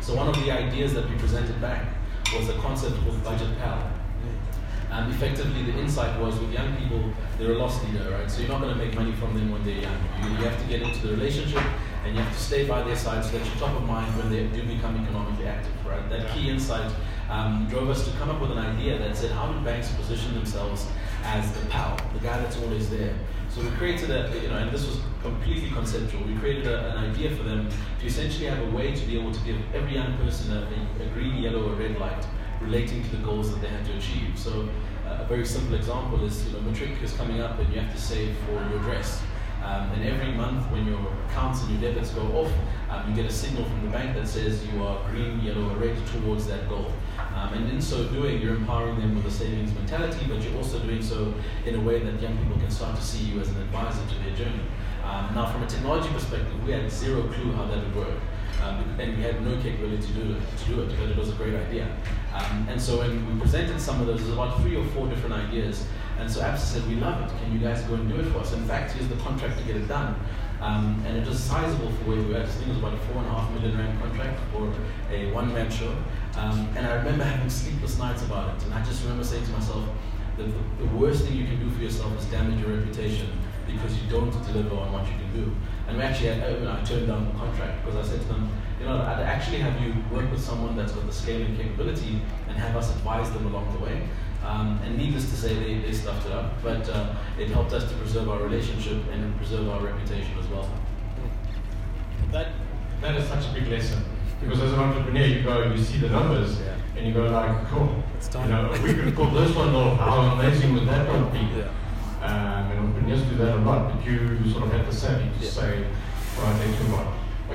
So 0.00 0.16
one 0.16 0.28
of 0.28 0.34
the 0.44 0.50
ideas 0.50 0.94
that 0.94 1.08
we 1.08 1.16
presented 1.16 1.60
back 1.60 1.86
was 2.32 2.48
a 2.48 2.54
concept 2.58 2.96
of 2.96 3.24
budget 3.24 3.58
pal. 3.58 3.90
And 4.90 5.12
effectively, 5.12 5.64
the 5.64 5.76
insight 5.78 6.20
was 6.20 6.38
with 6.38 6.52
young 6.52 6.76
people, 6.76 7.02
they're 7.36 7.52
a 7.52 7.58
loss 7.58 7.82
leader, 7.84 8.10
right? 8.10 8.30
So 8.30 8.40
you're 8.40 8.50
not 8.50 8.60
going 8.60 8.78
to 8.78 8.78
make 8.78 8.94
money 8.94 9.12
from 9.12 9.34
them 9.34 9.50
when 9.50 9.64
they're 9.64 9.82
young. 9.82 9.98
You, 10.22 10.28
you, 10.30 10.44
have 10.44 10.60
to 10.60 10.68
get 10.68 10.82
into 10.82 11.04
the 11.04 11.14
relationship 11.14 11.64
and 12.04 12.14
you 12.14 12.22
have 12.22 12.32
to 12.32 12.38
stay 12.38 12.66
by 12.68 12.82
their 12.82 12.94
side 12.94 13.24
so 13.24 13.32
that 13.32 13.44
you're 13.44 13.56
top 13.56 13.74
of 13.74 13.82
mind 13.88 14.16
when 14.16 14.30
they 14.30 14.46
do 14.56 14.62
become 14.62 15.02
economically 15.02 15.46
active, 15.46 15.72
right? 15.84 16.08
That 16.10 16.30
key 16.32 16.48
insight 16.48 16.92
um, 17.28 17.66
drove 17.68 17.90
us 17.90 18.04
to 18.04 18.16
come 18.18 18.30
up 18.30 18.40
with 18.40 18.52
an 18.52 18.58
idea 18.58 18.98
that 18.98 19.16
said, 19.16 19.32
how 19.32 19.50
do 19.50 19.58
banks 19.64 19.90
position 19.94 20.34
themselves 20.34 20.86
as 21.24 21.50
the 21.52 21.66
pal, 21.66 21.96
the 22.12 22.20
guy 22.20 22.40
that's 22.40 22.56
always 22.58 22.90
there? 22.90 23.14
So 23.48 23.62
we 23.62 23.70
created 23.70 24.10
a, 24.10 24.32
you 24.42 24.48
know, 24.48 24.56
and 24.56 24.70
this 24.70 24.84
was 24.86 24.98
completely 25.22 25.70
conceptual. 25.70 26.24
We 26.24 26.36
created 26.36 26.66
a, 26.66 26.96
an 26.96 27.10
idea 27.10 27.34
for 27.36 27.44
them 27.44 27.68
to 28.00 28.06
essentially 28.06 28.46
have 28.46 28.58
a 28.58 28.70
way 28.76 28.94
to 28.94 29.06
be 29.06 29.18
able 29.18 29.32
to 29.32 29.40
give 29.40 29.56
every 29.74 29.94
young 29.94 30.16
person 30.18 30.52
a, 30.52 30.60
a, 30.60 31.04
a 31.04 31.08
green, 31.14 31.42
yellow, 31.42 31.70
or 31.70 31.74
red 31.74 31.98
light 31.98 32.26
relating 32.60 33.02
to 33.04 33.10
the 33.16 33.22
goals 33.22 33.52
that 33.52 33.60
they 33.60 33.68
had 33.68 33.84
to 33.84 33.92
achieve. 33.96 34.36
So 34.36 34.68
uh, 35.06 35.18
a 35.20 35.24
very 35.26 35.46
simple 35.46 35.74
example 35.74 36.24
is, 36.24 36.46
you 36.46 36.52
know, 36.52 36.60
matric 36.60 37.00
is 37.02 37.12
coming 37.12 37.40
up 37.40 37.58
and 37.58 37.72
you 37.72 37.80
have 37.80 37.92
to 37.94 38.00
save 38.00 38.36
for 38.46 38.52
your 38.70 38.80
dress. 38.80 39.22
Um, 39.62 39.90
and 39.92 40.04
every 40.04 40.32
month, 40.32 40.70
when 40.70 40.86
your 40.86 41.00
accounts 41.28 41.62
and 41.62 41.70
your 41.70 41.92
debits 41.92 42.10
go 42.10 42.22
off, 42.38 42.52
um, 42.90 43.08
you 43.08 43.16
get 43.16 43.24
a 43.24 43.32
signal 43.32 43.64
from 43.64 43.82
the 43.82 43.88
bank 43.88 44.14
that 44.14 44.28
says 44.28 44.64
you 44.66 44.82
are 44.82 44.98
green, 45.10 45.40
yellow, 45.40 45.70
or 45.70 45.76
red 45.76 45.96
towards 46.08 46.46
that 46.48 46.68
goal. 46.68 46.92
Um, 47.44 47.52
and 47.52 47.70
in 47.70 47.82
so 47.82 48.04
doing, 48.08 48.40
you're 48.40 48.56
empowering 48.56 48.98
them 48.98 49.14
with 49.16 49.26
a 49.26 49.30
savings 49.30 49.74
mentality, 49.74 50.24
but 50.28 50.42
you're 50.42 50.56
also 50.56 50.78
doing 50.78 51.02
so 51.02 51.34
in 51.66 51.74
a 51.74 51.80
way 51.80 51.98
that 51.98 52.20
young 52.20 52.38
people 52.38 52.56
can 52.56 52.70
start 52.70 52.96
to 52.96 53.02
see 53.02 53.24
you 53.24 53.40
as 53.40 53.48
an 53.50 53.60
advisor 53.60 54.00
to 54.06 54.14
their 54.20 54.34
journey. 54.34 54.62
Um, 55.04 55.34
now, 55.34 55.52
from 55.52 55.62
a 55.62 55.66
technology 55.66 56.08
perspective, 56.08 56.64
we 56.64 56.72
had 56.72 56.90
zero 56.90 57.22
clue 57.24 57.52
how 57.52 57.66
that 57.66 57.84
would 57.84 57.96
work. 57.96 58.18
Um, 58.62 58.98
and 58.98 59.16
we 59.18 59.22
had 59.22 59.44
no 59.44 59.60
capability 59.60 60.06
to 60.06 60.12
do 60.14 60.36
it, 60.36 60.58
to 60.58 60.64
do 60.70 60.80
it, 60.80 60.96
but 60.98 61.10
it 61.10 61.16
was 61.18 61.28
a 61.28 61.34
great 61.34 61.54
idea. 61.54 61.94
Um, 62.32 62.66
and 62.70 62.80
so 62.80 62.98
when 62.98 63.34
we 63.34 63.40
presented 63.40 63.78
some 63.78 64.00
of 64.00 64.06
those, 64.06 64.20
there's 64.20 64.32
about 64.32 64.62
three 64.62 64.76
or 64.76 64.84
four 64.86 65.06
different 65.06 65.34
ideas. 65.34 65.86
And 66.18 66.30
so 66.30 66.40
ABSA 66.40 66.58
said, 66.58 66.88
we 66.88 66.94
love 66.94 67.20
it. 67.20 67.36
Can 67.42 67.52
you 67.52 67.58
guys 67.58 67.82
go 67.82 67.94
and 67.94 68.08
do 68.08 68.20
it 68.20 68.24
for 68.32 68.38
us? 68.38 68.54
In 68.54 68.64
fact, 68.64 68.92
here's 68.92 69.08
the 69.08 69.16
contract 69.16 69.58
to 69.58 69.64
get 69.64 69.76
it 69.76 69.86
done. 69.86 70.14
Um, 70.60 71.02
and 71.06 71.18
it 71.18 71.28
was 71.28 71.38
sizable 71.38 71.90
for 71.90 72.04
where 72.04 72.16
we 72.16 72.32
were. 72.32 72.40
I 72.40 72.46
think 72.46 72.68
it 72.68 72.68
was 72.70 72.78
about 72.78 72.94
a 72.94 72.98
four 72.98 73.18
and 73.18 73.26
a 73.26 73.30
half 73.30 73.50
million 73.52 73.76
rand 73.76 74.00
contract 74.00 74.40
for 74.50 74.72
a 75.10 75.30
one-man 75.32 75.70
show. 75.70 75.94
Um, 76.36 76.68
and 76.76 76.86
I 76.86 76.94
remember 76.94 77.24
having 77.24 77.48
sleepless 77.48 77.98
nights 77.98 78.22
about 78.22 78.56
it. 78.56 78.62
And 78.64 78.74
I 78.74 78.84
just 78.84 79.02
remember 79.02 79.24
saying 79.24 79.44
to 79.44 79.52
myself, 79.52 79.84
the, 80.36 80.44
the, 80.78 80.86
worst 80.96 81.24
thing 81.24 81.36
you 81.36 81.46
can 81.46 81.60
do 81.60 81.70
for 81.70 81.80
yourself 81.80 82.18
is 82.18 82.24
damage 82.26 82.60
your 82.60 82.76
reputation 82.76 83.28
because 83.66 83.96
you 84.02 84.10
don't 84.10 84.30
deliver 84.46 84.74
on 84.76 84.92
what 84.92 85.06
you 85.06 85.14
can 85.14 85.32
do. 85.32 85.52
And 85.86 85.96
we 85.96 86.02
actually 86.02 86.30
you 86.30 86.64
know, 86.64 86.76
I 86.80 86.84
turned 86.84 87.06
down 87.06 87.32
the 87.32 87.38
contract 87.38 87.84
because 87.84 88.04
I 88.04 88.10
said 88.10 88.20
to 88.22 88.28
them, 88.28 88.50
you 88.80 88.86
know, 88.86 88.96
I'd 88.96 89.20
actually 89.20 89.58
have 89.58 89.80
you 89.80 89.94
work 90.10 90.28
with 90.30 90.42
someone 90.42 90.76
that's 90.76 90.92
got 90.92 91.06
the 91.06 91.12
scaling 91.12 91.56
capability 91.56 92.20
and 92.48 92.58
have 92.58 92.76
us 92.76 92.90
advise 92.96 93.30
them 93.32 93.46
along 93.46 93.72
the 93.72 93.84
way. 93.84 94.08
Um, 94.44 94.78
and 94.84 94.98
needless 94.98 95.30
to 95.30 95.36
say, 95.36 95.54
they, 95.54 95.78
they 95.78 95.92
stuffed 95.92 96.26
it 96.26 96.32
up, 96.32 96.60
but 96.62 96.86
uh, 96.88 97.14
it 97.38 97.48
helped 97.48 97.72
us 97.72 97.88
to 97.88 97.96
preserve 97.96 98.28
our 98.28 98.42
relationship 98.42 98.98
and 99.12 99.36
preserve 99.36 99.68
our 99.68 99.80
reputation 99.80 100.36
as 100.38 100.46
well. 100.48 100.68
That, 102.30 102.48
that 103.00 103.14
is 103.14 103.26
such 103.28 103.46
a 103.46 103.54
big 103.54 103.68
lesson. 103.68 104.04
Because 104.44 104.60
as 104.62 104.72
an 104.72 104.78
entrepreneur, 104.80 105.24
you 105.26 105.42
go 105.42 105.72
you 105.72 105.82
see 105.82 105.98
the 105.98 106.08
numbers, 106.10 106.60
Yeah. 106.60 106.74
and 106.96 107.06
you 107.06 107.14
go 107.14 107.24
like, 107.30 107.66
cool. 107.70 107.88
It's 108.16 108.28
You 108.34 108.44
know, 108.46 108.70
we 108.82 108.94
could 108.94 109.14
call 109.16 109.30
this 109.30 109.54
one 109.56 109.74
off. 109.74 109.98
How 109.98 110.20
amazing 110.38 110.74
would 110.74 110.86
that 110.88 111.08
one 111.08 111.30
be? 111.32 111.40
Yeah. 111.58 111.68
Um, 112.24 112.70
and 112.70 112.78
entrepreneurs 112.80 113.22
do 113.22 113.36
that 113.36 113.56
a 113.56 113.60
lot, 113.60 113.92
but 113.94 114.04
you 114.06 114.38
sort 114.50 114.64
of 114.64 114.72
have 114.72 114.86
the 114.86 114.92
savvy 114.94 115.28
to 115.38 115.44
Yeah. 115.44 115.50
say, 115.50 115.84
right, 116.40 116.56
let's 116.60 116.82
move 116.82 116.94
on. 116.94 117.06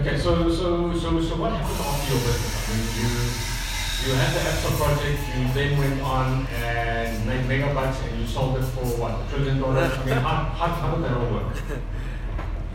Okay, 0.02 0.18
so 0.18 0.50
so 0.50 0.94
so 0.94 1.22
so 1.22 1.36
what 1.42 1.52
happened 1.52 1.80
after 1.80 2.14
your 2.14 2.22
business? 2.22 2.56
I 2.58 2.74
mean, 2.74 2.88
you 3.00 3.10
you 4.06 4.14
had 4.16 4.32
the 4.34 4.40
ABSA 4.50 4.72
project, 4.78 5.20
you 5.36 5.54
then 5.54 5.78
went 5.78 6.02
on 6.02 6.48
and 6.48 7.26
made 7.26 7.44
megabytes, 7.46 7.98
and 8.08 8.22
you 8.22 8.28
sold 8.28 8.58
it 8.58 8.64
for 8.64 8.86
what 9.02 9.12
a 9.20 9.30
trillion 9.30 9.60
dollars. 9.60 9.92
I 9.92 10.06
mean, 10.06 10.16
how, 10.16 10.36
how, 10.60 10.68
how 10.68 10.96
did 10.96 11.04
that 11.06 11.18
all 11.18 11.30
work? 11.34 11.54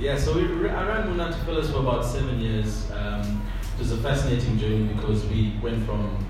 Yeah, 0.00 0.18
so 0.18 0.34
we, 0.34 0.68
I 0.68 0.88
ran 0.88 1.16
Fellas 1.46 1.70
for 1.70 1.78
about 1.78 2.04
seven 2.04 2.40
years. 2.40 2.90
Um, 2.90 3.42
it 3.74 3.78
was 3.80 3.92
a 3.92 3.96
fascinating 3.96 4.56
journey 4.58 4.84
because 4.94 5.24
we 5.26 5.58
went 5.60 5.84
from 5.84 6.24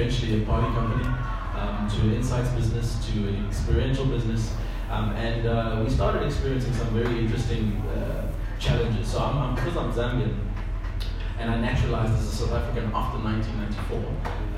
eventually 0.00 0.42
a 0.42 0.46
party 0.46 0.72
company 0.74 1.04
um, 1.54 1.88
to 1.88 2.00
an 2.02 2.14
insights 2.14 2.48
business 2.50 3.04
to 3.06 3.28
an 3.28 3.46
experiential 3.46 4.06
business. 4.06 4.52
Um, 4.90 5.10
and 5.10 5.46
uh, 5.46 5.82
we 5.84 5.90
started 5.90 6.26
experiencing 6.26 6.72
some 6.72 6.88
very 6.88 7.18
interesting 7.18 7.76
uh, 7.94 8.26
challenges. 8.58 9.12
So 9.12 9.18
I'm, 9.18 9.36
I'm, 9.38 9.54
because 9.54 9.76
I'm 9.76 9.92
Zambian, 9.92 10.36
and 11.38 11.50
I 11.50 11.60
naturalized 11.60 12.14
as 12.14 12.26
a 12.26 12.36
South 12.36 12.52
African 12.52 12.90
after 12.92 13.18
1994. 13.18 14.04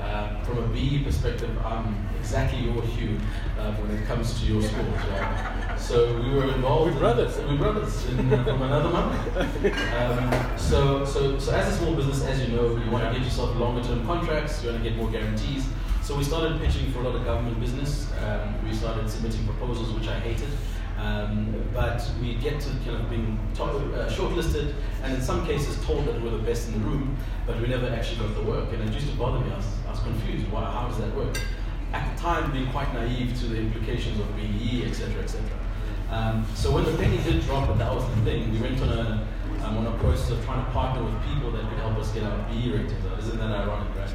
Uh, 0.01 0.43
from 0.43 0.57
a 0.59 0.67
BE 0.67 1.03
perspective, 1.03 1.55
I'm 1.65 2.07
exactly 2.19 2.59
your 2.59 2.81
hue 2.81 3.19
uh, 3.59 3.73
when 3.73 3.91
it 3.97 4.05
comes 4.07 4.39
to 4.39 4.45
your. 4.45 4.61
Right? 4.61 5.72
So 5.83 6.17
we 6.21 6.29
were 6.33 6.45
involved. 6.45 6.93
We're 6.93 6.99
brothers. 6.99 7.37
In, 7.37 7.47
we're 7.49 7.57
brothers 7.57 8.05
in, 8.07 8.33
uh, 8.33 8.43
from 8.45 8.61
another 8.61 8.89
mother. 8.89 9.73
Um, 9.97 10.57
so, 10.57 11.03
so, 11.03 11.37
so 11.37 11.51
as 11.53 11.73
a 11.73 11.77
small 11.77 11.93
business, 11.93 12.23
as 12.23 12.41
you 12.41 12.55
know, 12.55 12.77
you 12.77 12.89
want 12.89 13.03
to 13.03 13.11
get 13.11 13.21
yourself 13.21 13.53
longer-term 13.57 14.05
contracts. 14.05 14.63
You 14.63 14.69
want 14.71 14.81
to 14.81 14.89
get 14.89 14.97
more 14.97 15.11
guarantees. 15.11 15.67
So 16.01 16.15
we 16.17 16.23
started 16.23 16.59
pitching 16.61 16.89
for 16.93 16.99
a 16.99 17.03
lot 17.03 17.15
of 17.15 17.25
government 17.25 17.59
business. 17.59 18.09
Um, 18.23 18.55
we 18.65 18.73
started 18.73 19.09
submitting 19.09 19.45
proposals, 19.45 19.91
which 19.91 20.07
I 20.07 20.19
hated. 20.19 20.49
Um, 20.97 21.53
but 21.73 22.09
we 22.21 22.35
get 22.35 22.61
to 22.61 22.69
kind 22.85 22.95
of 23.01 23.09
being 23.09 23.37
to- 23.55 23.63
uh, 23.63 24.09
shortlisted 24.09 24.73
and 25.03 25.13
in 25.15 25.21
some 25.21 25.45
cases 25.45 25.83
told 25.85 26.05
that 26.05 26.21
we're 26.21 26.29
the 26.29 26.37
best 26.37 26.69
in 26.69 26.73
the 26.75 26.87
room, 26.87 27.17
but 27.45 27.59
we 27.59 27.67
never 27.67 27.89
actually 27.89 28.19
got 28.25 28.35
the 28.35 28.43
work. 28.43 28.71
And 28.71 28.87
it 28.87 28.93
used 28.93 29.09
to 29.09 29.17
bother 29.17 29.43
me. 29.43 29.51
I 29.51 29.57
was, 29.57 29.65
I 29.85 29.91
was 29.91 29.99
confused. 29.99 30.49
Why, 30.49 30.63
how 30.63 30.87
does 30.87 30.99
that 30.99 31.13
work? 31.15 31.37
At 31.91 32.15
the 32.15 32.21
time, 32.21 32.51
being 32.51 32.71
quite 32.71 32.91
naive 32.93 33.37
to 33.39 33.47
the 33.47 33.57
implications 33.57 34.19
of 34.19 34.33
BE, 34.35 34.85
etc., 34.87 35.21
etc. 35.23 35.43
Um, 36.13 36.45
so 36.53 36.69
when 36.71 36.85
the 36.85 36.95
penny 36.95 37.17
did 37.23 37.41
drop, 37.41 37.75
that 37.75 37.91
was 37.91 38.07
the 38.07 38.21
thing, 38.21 38.51
we 38.53 38.59
went 38.59 38.79
on 38.81 38.89
a 38.89 39.27
um, 39.63 39.77
on 39.77 39.87
a 39.87 39.97
process 39.97 40.29
of 40.29 40.45
trying 40.45 40.63
to 40.63 40.71
partner 40.71 41.03
with 41.03 41.15
people 41.25 41.49
that 41.51 41.67
could 41.69 41.79
help 41.79 41.97
us 41.97 42.11
get 42.11 42.23
our 42.23 42.37
BE 42.49 42.71
ratings. 42.71 43.03
Isn't 43.17 43.39
that 43.39 43.49
ironic, 43.49 43.89
right? 43.95 44.13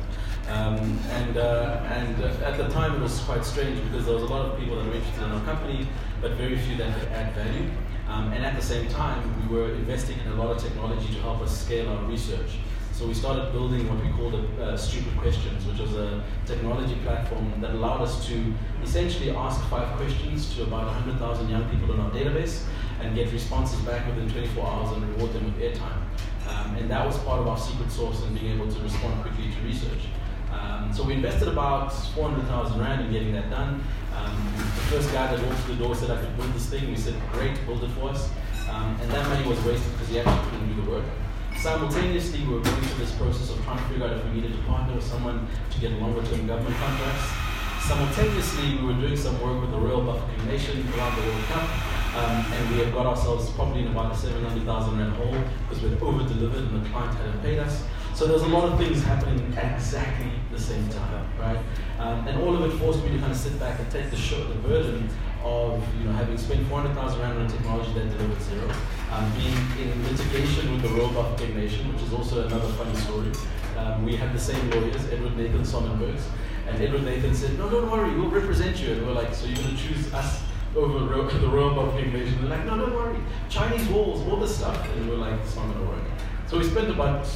Um, 0.48 0.98
and 1.10 1.36
uh, 1.36 1.82
and 1.90 2.22
uh, 2.22 2.44
at 2.44 2.56
the 2.56 2.68
time 2.68 2.94
it 2.94 3.00
was 3.00 3.18
quite 3.20 3.44
strange 3.44 3.82
because 3.84 4.06
there 4.06 4.14
was 4.14 4.22
a 4.22 4.26
lot 4.26 4.46
of 4.46 4.60
people 4.60 4.76
that 4.76 4.86
were 4.86 4.94
interested 4.94 5.24
in 5.24 5.32
our 5.32 5.44
company, 5.44 5.88
but 6.20 6.32
very 6.32 6.56
few 6.58 6.76
that 6.76 6.96
could 7.00 7.08
add 7.08 7.34
value. 7.34 7.68
Um, 8.08 8.32
and 8.32 8.44
at 8.44 8.54
the 8.54 8.62
same 8.62 8.88
time, 8.88 9.20
we 9.42 9.54
were 9.54 9.70
investing 9.72 10.18
in 10.24 10.32
a 10.32 10.36
lot 10.36 10.56
of 10.56 10.62
technology 10.62 11.12
to 11.14 11.20
help 11.20 11.40
us 11.42 11.64
scale 11.64 11.88
our 11.90 12.04
research. 12.04 12.58
So 12.98 13.06
we 13.06 13.14
started 13.14 13.52
building 13.52 13.88
what 13.88 14.02
we 14.02 14.10
called 14.10 14.34
uh, 14.58 14.76
Stupid 14.76 15.16
Questions, 15.18 15.64
which 15.66 15.78
was 15.78 15.94
a 15.94 16.20
technology 16.46 16.96
platform 17.04 17.54
that 17.60 17.70
allowed 17.70 18.00
us 18.00 18.26
to 18.26 18.52
essentially 18.82 19.30
ask 19.30 19.62
five 19.70 19.96
questions 19.96 20.52
to 20.56 20.64
about 20.64 20.86
100,000 20.86 21.48
young 21.48 21.62
people 21.70 21.94
in 21.94 22.00
our 22.00 22.10
database 22.10 22.64
and 23.00 23.14
get 23.14 23.30
responses 23.32 23.78
back 23.82 24.04
within 24.08 24.28
24 24.28 24.66
hours 24.66 24.96
and 24.96 25.08
reward 25.10 25.32
them 25.32 25.44
with 25.44 25.62
airtime. 25.62 26.02
Um, 26.48 26.74
and 26.74 26.90
that 26.90 27.06
was 27.06 27.16
part 27.18 27.38
of 27.38 27.46
our 27.46 27.56
secret 27.56 27.88
sauce 27.92 28.20
in 28.24 28.34
being 28.34 28.60
able 28.60 28.66
to 28.66 28.80
respond 28.80 29.22
quickly 29.22 29.44
to 29.48 29.60
research. 29.64 30.10
Um, 30.50 30.92
so 30.92 31.04
we 31.04 31.14
invested 31.14 31.46
about 31.46 31.92
400,000 31.92 32.80
Rand 32.80 33.06
in 33.06 33.12
getting 33.12 33.32
that 33.34 33.48
done. 33.48 33.80
Um, 34.16 34.42
the 34.56 34.82
first 34.90 35.12
guy 35.12 35.36
that 35.36 35.46
walked 35.46 35.60
through 35.60 35.76
the 35.76 35.84
door 35.84 35.94
said, 35.94 36.10
I 36.10 36.20
could 36.20 36.36
build 36.36 36.52
this 36.52 36.66
thing. 36.66 36.90
We 36.90 36.96
said, 36.96 37.14
great, 37.30 37.64
build 37.64 37.84
it 37.84 37.90
for 37.90 38.08
us. 38.08 38.28
Um, 38.68 38.98
and 39.00 39.08
that 39.12 39.24
money 39.28 39.48
was 39.48 39.62
wasted 39.64 39.92
because 39.92 40.08
he 40.08 40.18
actually 40.18 40.50
couldn't 40.50 40.74
do 40.74 40.82
the 40.82 40.90
work. 40.90 41.04
Simultaneously, 41.60 42.44
we 42.46 42.54
were 42.54 42.60
going 42.60 42.82
through 42.82 43.04
this 43.04 43.14
process 43.16 43.50
of 43.50 43.64
trying 43.64 43.78
to 43.78 43.84
figure 43.84 44.06
out 44.06 44.12
if 44.12 44.24
we 44.26 44.30
needed 44.30 44.52
to 44.52 44.62
partner 44.62 44.94
with 44.94 45.02
someone 45.04 45.44
to 45.70 45.80
get 45.80 45.90
longer 46.00 46.22
term 46.22 46.46
government 46.46 46.76
contracts. 46.76 47.32
Simultaneously, 47.82 48.76
we 48.76 48.86
were 48.86 49.00
doing 49.00 49.16
some 49.16 49.34
work 49.42 49.60
with 49.60 49.72
the 49.72 49.76
Royal 49.76 50.02
Bafokeng 50.02 50.46
Nation 50.46 50.86
around 50.94 51.16
the 51.16 51.22
World 51.22 51.44
Cup. 51.46 51.68
Um, 52.14 52.52
and 52.52 52.70
we 52.70 52.78
had 52.78 52.92
got 52.94 53.06
ourselves 53.06 53.50
probably 53.50 53.82
in 53.82 53.88
about 53.88 54.14
a 54.14 54.16
700,000 54.16 54.98
rand 54.98 55.12
hole 55.14 55.34
because 55.68 55.82
we 55.82 55.90
had 55.90 56.00
over 56.00 56.22
delivered 56.28 56.62
and 56.62 56.84
the 56.84 56.88
client 56.90 57.16
hadn't 57.18 57.42
paid 57.42 57.58
us. 57.58 57.84
So 58.14 58.26
there 58.26 58.34
was 58.34 58.44
a 58.44 58.48
lot 58.48 58.68
of 58.68 58.78
things 58.78 59.02
happening 59.02 59.52
at 59.56 59.74
exactly 59.74 60.30
the 60.52 60.60
same 60.60 60.88
time, 60.90 61.26
right? 61.38 61.58
Um, 61.98 62.26
and 62.28 62.40
all 62.40 62.54
of 62.54 62.72
it 62.72 62.76
forced 62.78 63.02
me 63.02 63.10
to 63.10 63.18
kind 63.18 63.32
of 63.32 63.38
sit 63.38 63.58
back 63.58 63.78
and 63.80 63.90
take 63.90 64.10
the, 64.10 64.16
show, 64.16 64.42
the 64.44 64.54
burden 64.56 65.08
of 65.44 65.82
you 65.98 66.04
know 66.04 66.12
having 66.12 66.36
spent 66.38 66.66
400,000 66.68 67.20
rand 67.20 67.38
on 67.38 67.48
technology 67.48 67.92
that 67.94 68.10
delivered 68.10 68.42
zero, 68.42 68.70
um, 69.12 69.32
being 69.36 69.90
in 69.90 70.02
litigation 70.04 70.72
with 70.72 70.82
the 70.82 70.88
Royal 70.88 71.10
Bafokeng 71.10 71.54
Nation, 71.54 71.92
which 71.92 72.02
is 72.02 72.12
also 72.12 72.46
another 72.46 72.68
funny 72.74 72.94
story. 72.96 73.30
Um, 73.76 74.04
we 74.04 74.16
had 74.16 74.32
the 74.32 74.38
same 74.38 74.70
lawyers, 74.70 75.06
Edward 75.12 75.36
Nathan 75.36 75.62
Sonnenbergs, 75.62 76.22
and 76.66 76.80
Edward 76.82 77.04
Nathan 77.04 77.34
said, 77.34 77.56
"No, 77.58 77.70
don't 77.70 77.90
worry, 77.90 78.14
we'll 78.18 78.30
represent 78.30 78.80
you." 78.80 78.92
And 78.92 79.06
we're 79.06 79.12
like, 79.12 79.32
"So 79.34 79.46
you're 79.46 79.56
going 79.56 79.76
to 79.76 79.82
choose 79.82 80.12
us 80.12 80.42
over 80.76 80.98
Ro- 81.04 81.28
the 81.44 81.48
Royal 81.48 81.70
Bafokeng 81.70 82.12
Nation?" 82.12 82.38
They're 82.40 82.50
like, 82.58 82.66
"No, 82.66 82.76
don't 82.76 82.94
worry, 82.94 83.18
Chinese 83.48 83.88
walls, 83.88 84.26
all 84.26 84.36
this 84.36 84.56
stuff." 84.56 84.76
And 84.96 85.08
we're 85.08 85.16
like, 85.16 85.34
"It's 85.40 85.54
not 85.56 85.66
going 85.66 85.78
to 85.78 85.84
work." 85.84 86.04
So 86.48 86.58
we 86.58 86.64
spent 86.64 86.90
about 86.90 87.26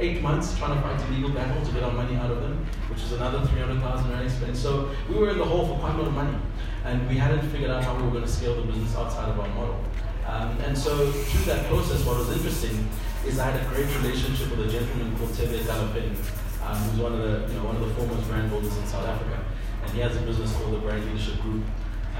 eight 0.00 0.22
months 0.22 0.56
trying 0.58 0.74
to 0.74 0.82
fight 0.82 1.00
a 1.00 1.12
legal 1.12 1.30
battle 1.30 1.64
to 1.64 1.72
get 1.72 1.82
our 1.82 1.92
money 1.92 2.16
out 2.16 2.30
of 2.30 2.40
them, 2.40 2.66
which 2.88 3.02
is 3.02 3.12
another 3.12 3.46
300,000 3.46 4.10
rand 4.10 4.24
expense. 4.24 4.58
So 4.58 4.90
we 5.08 5.14
were 5.16 5.30
in 5.30 5.38
the 5.38 5.44
hole 5.44 5.66
for 5.68 5.78
quite 5.78 5.94
a 5.94 5.98
lot 5.98 6.08
of 6.08 6.14
money, 6.14 6.36
and 6.84 7.06
we 7.08 7.16
hadn't 7.16 7.48
figured 7.50 7.70
out 7.70 7.84
how 7.84 7.94
we 7.96 8.02
were 8.04 8.10
going 8.10 8.24
to 8.24 8.30
scale 8.30 8.56
the 8.56 8.62
business 8.62 8.96
outside 8.96 9.28
of 9.28 9.38
our 9.38 9.48
model. 9.48 9.84
Um, 10.26 10.58
and 10.60 10.76
so 10.76 11.10
through 11.10 11.44
that 11.44 11.66
process, 11.66 12.04
what 12.04 12.18
was 12.18 12.30
interesting 12.30 12.88
is 13.26 13.38
I 13.38 13.50
had 13.50 13.60
a 13.60 13.68
great 13.74 13.86
relationship 13.96 14.50
with 14.50 14.66
a 14.66 14.70
gentleman 14.70 15.16
called 15.16 15.30
Thebe 15.30 15.60
Ikalafeng, 15.60 16.16
um, 16.64 16.76
who's 16.76 17.00
one 17.00 17.12
of 17.12 17.20
the 17.20 17.52
you 17.52 17.58
know 17.58 17.66
one 17.66 17.76
of 17.76 17.82
the 17.86 17.94
foremost 17.94 18.26
brand 18.28 18.48
builders 18.50 18.76
in 18.76 18.86
South 18.86 19.06
Africa, 19.06 19.44
and 19.82 19.90
he 19.92 20.00
has 20.00 20.16
a 20.16 20.20
business 20.20 20.52
called 20.56 20.72
the 20.72 20.78
Brand 20.78 21.04
Leadership 21.04 21.40
Group. 21.40 21.64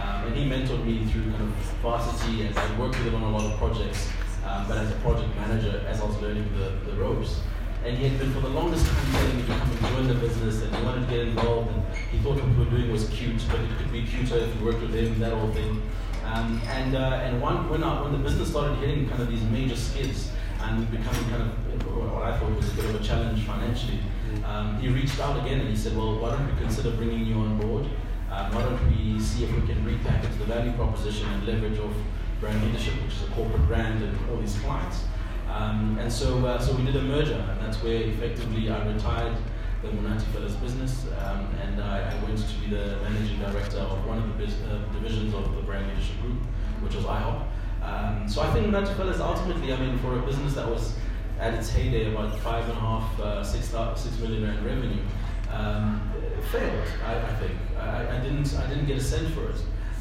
Um, 0.00 0.26
and 0.28 0.36
he 0.36 0.48
mentored 0.48 0.84
me 0.84 1.04
through 1.06 1.30
kind 1.32 1.42
of 1.42 1.48
varsity 1.82 2.46
as 2.46 2.56
I 2.56 2.78
worked 2.78 2.96
with 2.96 3.08
him 3.08 3.16
on 3.16 3.22
a 3.22 3.36
lot 3.36 3.44
of 3.44 3.58
projects, 3.58 4.08
um, 4.46 4.66
but 4.66 4.78
as 4.78 4.90
a 4.90 4.94
project 4.96 5.28
manager 5.36 5.84
as 5.86 6.00
I 6.00 6.04
was 6.04 6.16
learning 6.20 6.48
the, 6.56 6.90
the 6.90 6.96
ropes. 6.96 7.40
And 7.84 7.96
he 7.96 8.08
had 8.08 8.18
been 8.18 8.32
for 8.32 8.40
the 8.40 8.48
longest 8.48 8.86
time 8.86 9.12
telling 9.12 9.36
me 9.36 9.42
to 9.42 9.48
come 9.48 9.70
and 9.70 9.80
join 9.80 10.08
the 10.08 10.14
business 10.14 10.62
and 10.62 10.74
he 10.74 10.82
wanted 10.84 11.08
to 11.08 11.14
get 11.14 11.20
involved 11.28 11.70
and 11.70 11.82
he 12.12 12.18
thought 12.18 12.36
what 12.36 12.48
we 12.48 12.64
were 12.64 12.70
doing 12.70 12.92
was 12.92 13.08
cute, 13.08 13.42
but 13.50 13.58
it 13.58 13.70
could 13.78 13.90
be 13.90 14.04
cuter 14.04 14.36
if 14.36 14.54
you 14.54 14.64
worked 14.64 14.82
with 14.82 14.94
him, 14.94 15.18
that 15.18 15.32
whole 15.32 15.50
thing. 15.52 15.80
Um, 16.26 16.60
and 16.68 16.94
uh, 16.94 17.20
and 17.24 17.40
one, 17.40 17.68
when, 17.70 17.80
when 17.80 18.12
the 18.12 18.18
business 18.18 18.50
started 18.50 18.76
hitting 18.76 19.08
kind 19.08 19.22
of 19.22 19.30
these 19.30 19.42
major 19.44 19.76
skids 19.76 20.30
and 20.60 20.90
becoming 20.90 21.24
kind 21.30 21.42
of 21.42 21.96
what 21.96 22.22
I 22.22 22.38
thought 22.38 22.54
was 22.54 22.70
a 22.70 22.76
bit 22.76 22.84
of 22.84 23.00
a 23.00 23.02
challenge 23.02 23.44
financially, 23.44 23.98
um, 24.44 24.78
he 24.78 24.88
reached 24.88 25.18
out 25.18 25.40
again 25.44 25.60
and 25.60 25.68
he 25.68 25.76
said, 25.76 25.96
well, 25.96 26.18
why 26.18 26.30
don't 26.30 26.46
we 26.46 26.60
consider 26.60 26.90
bringing 26.90 27.24
you 27.24 27.36
on 27.36 27.58
board? 27.58 27.86
Um, 28.30 28.54
why 28.54 28.62
don't 28.62 28.78
we 28.88 29.18
see 29.18 29.44
if 29.44 29.52
we 29.52 29.66
can 29.66 29.82
repackage 29.84 30.38
the 30.38 30.44
value 30.44 30.72
proposition 30.72 31.26
and 31.28 31.46
leverage 31.46 31.78
off 31.78 31.92
brand 32.40 32.62
leadership, 32.64 32.94
which 33.02 33.14
is 33.14 33.22
a 33.22 33.30
corporate 33.32 33.66
brand, 33.66 34.02
and 34.02 34.16
all 34.30 34.36
these 34.36 34.58
clients. 34.60 35.04
Um, 35.50 35.98
and 35.98 36.12
so, 36.12 36.46
uh, 36.46 36.60
so 36.60 36.74
we 36.74 36.84
did 36.84 36.96
a 36.96 37.02
merger, 37.02 37.44
and 37.50 37.60
that's 37.60 37.82
where 37.82 38.02
effectively 38.02 38.70
I 38.70 38.86
retired 38.86 39.36
the 39.82 39.88
Munati 39.88 40.24
Fellows 40.32 40.54
business, 40.56 41.06
um, 41.24 41.48
and 41.62 41.82
I, 41.82 42.10
I, 42.10 42.24
went 42.24 42.38
to 42.38 42.54
be 42.60 42.68
the 42.68 42.98
managing 43.02 43.38
director 43.40 43.78
of 43.78 44.06
one 44.06 44.18
of 44.18 44.28
the 44.28 44.34
biz, 44.34 44.54
uh, 44.62 44.78
divisions 44.92 45.34
of 45.34 45.56
the 45.56 45.62
brand 45.62 45.88
leadership 45.88 46.20
group, 46.20 46.38
which 46.82 46.94
was 46.94 47.04
IHOP. 47.04 47.46
Um, 47.82 48.28
so 48.28 48.42
I 48.42 48.52
think 48.52 48.66
Munati 48.66 48.94
Fellows 48.96 49.20
ultimately, 49.20 49.72
I 49.72 49.76
mean, 49.80 49.98
for 49.98 50.18
a 50.18 50.22
business 50.22 50.54
that 50.54 50.68
was 50.68 50.94
at 51.40 51.54
its 51.54 51.70
heyday 51.70 52.12
about 52.12 52.38
five 52.40 52.68
and 52.68 52.72
a 52.72 52.80
half, 52.80 53.20
uh, 53.20 53.42
six, 53.42 53.74
six 53.96 54.18
million 54.18 54.44
rand 54.44 54.64
revenue, 54.64 55.02
um, 55.50 56.12
failed. 56.52 56.86
I, 57.04 57.16
I 57.16 57.34
think 57.36 57.52
I, 57.78 58.18
I, 58.18 58.20
didn't, 58.20 58.54
I 58.54 58.68
didn't 58.68 58.86
get 58.86 58.98
a 58.98 59.02
cent 59.02 59.28
for 59.34 59.48
it. 59.48 59.56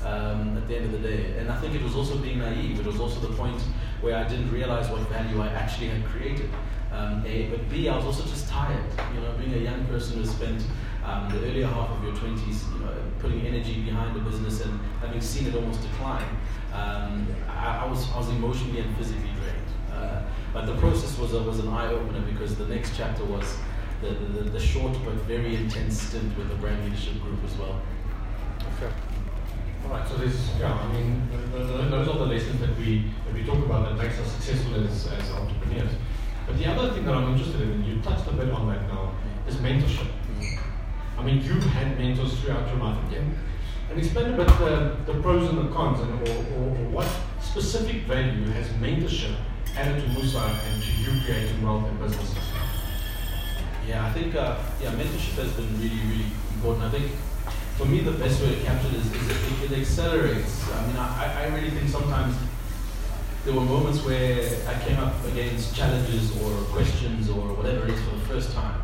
Um, 0.05 0.55
at 0.55 0.65
the 0.69 0.77
end 0.77 0.85
of 0.85 0.91
the 0.93 0.99
day, 0.99 1.37
and 1.37 1.51
I 1.51 1.59
think 1.59 1.75
it 1.75 1.83
was 1.83 1.93
also 1.93 2.17
being 2.17 2.39
naive. 2.39 2.79
It 2.79 2.85
was 2.85 3.01
also 3.01 3.19
the 3.19 3.33
point 3.35 3.61
where 3.99 4.15
I 4.15 4.23
didn't 4.23 4.49
realize 4.49 4.89
what 4.89 5.01
value 5.09 5.41
I 5.41 5.47
actually 5.47 5.87
had 5.87 6.05
created. 6.05 6.49
Um, 6.91 7.23
a, 7.27 7.47
but 7.49 7.69
B, 7.69 7.89
I 7.89 7.97
was 7.97 8.05
also 8.05 8.23
just 8.23 8.47
tired. 8.47 8.83
You 9.13 9.19
know, 9.21 9.33
being 9.33 9.53
a 9.53 9.57
young 9.57 9.85
person 9.87 10.17
who 10.17 10.25
spent 10.25 10.63
um, 11.03 11.29
the 11.29 11.37
earlier 11.47 11.67
half 11.67 11.89
of 11.89 12.03
your 12.03 12.13
20s, 12.13 12.73
you 12.73 12.79
know, 12.85 12.93
putting 13.19 13.45
energy 13.45 13.81
behind 13.81 14.15
the 14.15 14.19
business 14.19 14.61
and 14.61 14.79
having 15.01 15.21
seen 15.21 15.47
it 15.47 15.55
almost 15.55 15.81
decline, 15.81 16.25
um, 16.73 17.27
I, 17.47 17.83
I, 17.83 17.85
was, 17.85 18.09
I 18.11 18.17
was 18.17 18.29
emotionally 18.29 18.79
and 18.79 18.95
physically 18.97 19.29
drained. 19.39 19.69
Uh, 19.91 20.21
but 20.53 20.65
the 20.65 20.75
process 20.77 21.17
was, 21.17 21.33
a, 21.33 21.41
was 21.43 21.59
an 21.59 21.69
eye 21.69 21.87
opener 21.87 22.21
because 22.21 22.55
the 22.55 22.65
next 22.67 22.95
chapter 22.95 23.23
was 23.25 23.57
the, 24.01 24.09
the, 24.09 24.49
the, 24.49 24.59
short 24.59 24.93
but 25.03 25.13
very 25.25 25.55
intense 25.55 26.01
stint 26.01 26.37
with 26.37 26.47
the 26.49 26.55
brand 26.55 26.83
leadership 26.85 27.19
group 27.21 27.43
as 27.43 27.55
well. 27.57 27.81
Okay. 28.77 28.93
Right, 29.89 30.07
so 30.07 30.17
this, 30.17 30.51
yeah, 30.59 30.71
I 30.71 30.93
mean, 30.93 31.27
those 31.51 32.07
are 32.07 32.19
the 32.19 32.25
lessons 32.27 32.59
that 32.61 32.77
we, 32.77 33.11
that 33.25 33.33
we 33.33 33.43
talk 33.43 33.57
about 33.57 33.89
that 33.89 33.97
makes 33.97 34.19
us 34.19 34.31
successful 34.33 34.75
as, 34.85 35.07
as 35.07 35.31
entrepreneurs. 35.31 35.89
But 36.45 36.59
the 36.59 36.67
other 36.67 36.93
thing 36.93 37.05
that 37.05 37.15
I'm 37.15 37.31
interested 37.31 37.61
in, 37.61 37.71
and 37.71 37.85
you 37.87 37.99
touched 38.01 38.27
a 38.27 38.33
bit 38.33 38.51
on 38.51 38.67
that 38.67 38.83
now, 38.87 39.15
is 39.47 39.55
mentorship. 39.55 40.11
I 41.17 41.23
mean, 41.23 41.41
you've 41.43 41.63
had 41.63 41.97
mentors 41.97 42.39
throughout 42.39 42.67
your 42.67 42.77
life 42.77 43.03
again. 43.07 43.35
And 43.89 43.97
explain 43.97 44.31
a 44.33 44.37
bit 44.37 44.47
the, 44.59 44.95
the 45.07 45.19
pros 45.23 45.49
and 45.49 45.57
the 45.57 45.73
cons, 45.73 45.99
and 46.01 46.27
or, 46.27 46.33
or, 46.33 46.69
or 46.69 46.89
what 46.91 47.07
specific 47.41 48.03
value 48.03 48.45
has 48.51 48.67
mentorship 48.73 49.35
added 49.75 50.03
to 50.03 50.09
Musa 50.09 50.37
and 50.37 50.83
to 50.83 50.91
you 51.01 51.19
creating 51.25 51.63
wealth 51.63 51.85
and 51.85 51.99
businesses? 51.99 52.37
Yeah, 53.87 54.05
I 54.05 54.13
think 54.13 54.35
uh, 54.35 54.59
yeah, 54.79 54.91
mentorship 54.91 55.41
has 55.41 55.51
been 55.53 55.81
really, 55.81 55.99
really 56.11 56.31
important. 56.53 56.85
I 56.85 56.89
think 56.91 57.11
for 57.79 57.85
me, 57.85 58.01
the 58.01 58.11
best 58.11 58.41
way 58.43 58.53
to 58.53 58.61
capture 58.65 58.89
it 58.89 58.95
is, 58.95 59.05
is 59.07 59.29
it, 59.63 59.71
it, 59.71 59.79
accelerates. 59.79 60.69
I 60.69 60.85
mean, 60.85 60.97
I, 60.97 61.45
I 61.45 61.55
really 61.55 61.69
think 61.69 61.87
sometimes 61.87 62.35
there 63.45 63.53
were 63.53 63.61
moments 63.61 64.03
where 64.03 64.43
I 64.67 64.73
came 64.83 64.99
up 64.99 65.15
against 65.23 65.73
challenges 65.73 66.35
or 66.43 66.51
questions 66.75 67.29
or 67.29 67.55
whatever 67.55 67.87
it 67.87 67.91
is 67.91 68.03
for 68.03 68.17
the 68.17 68.25
first 68.25 68.51
time. 68.51 68.81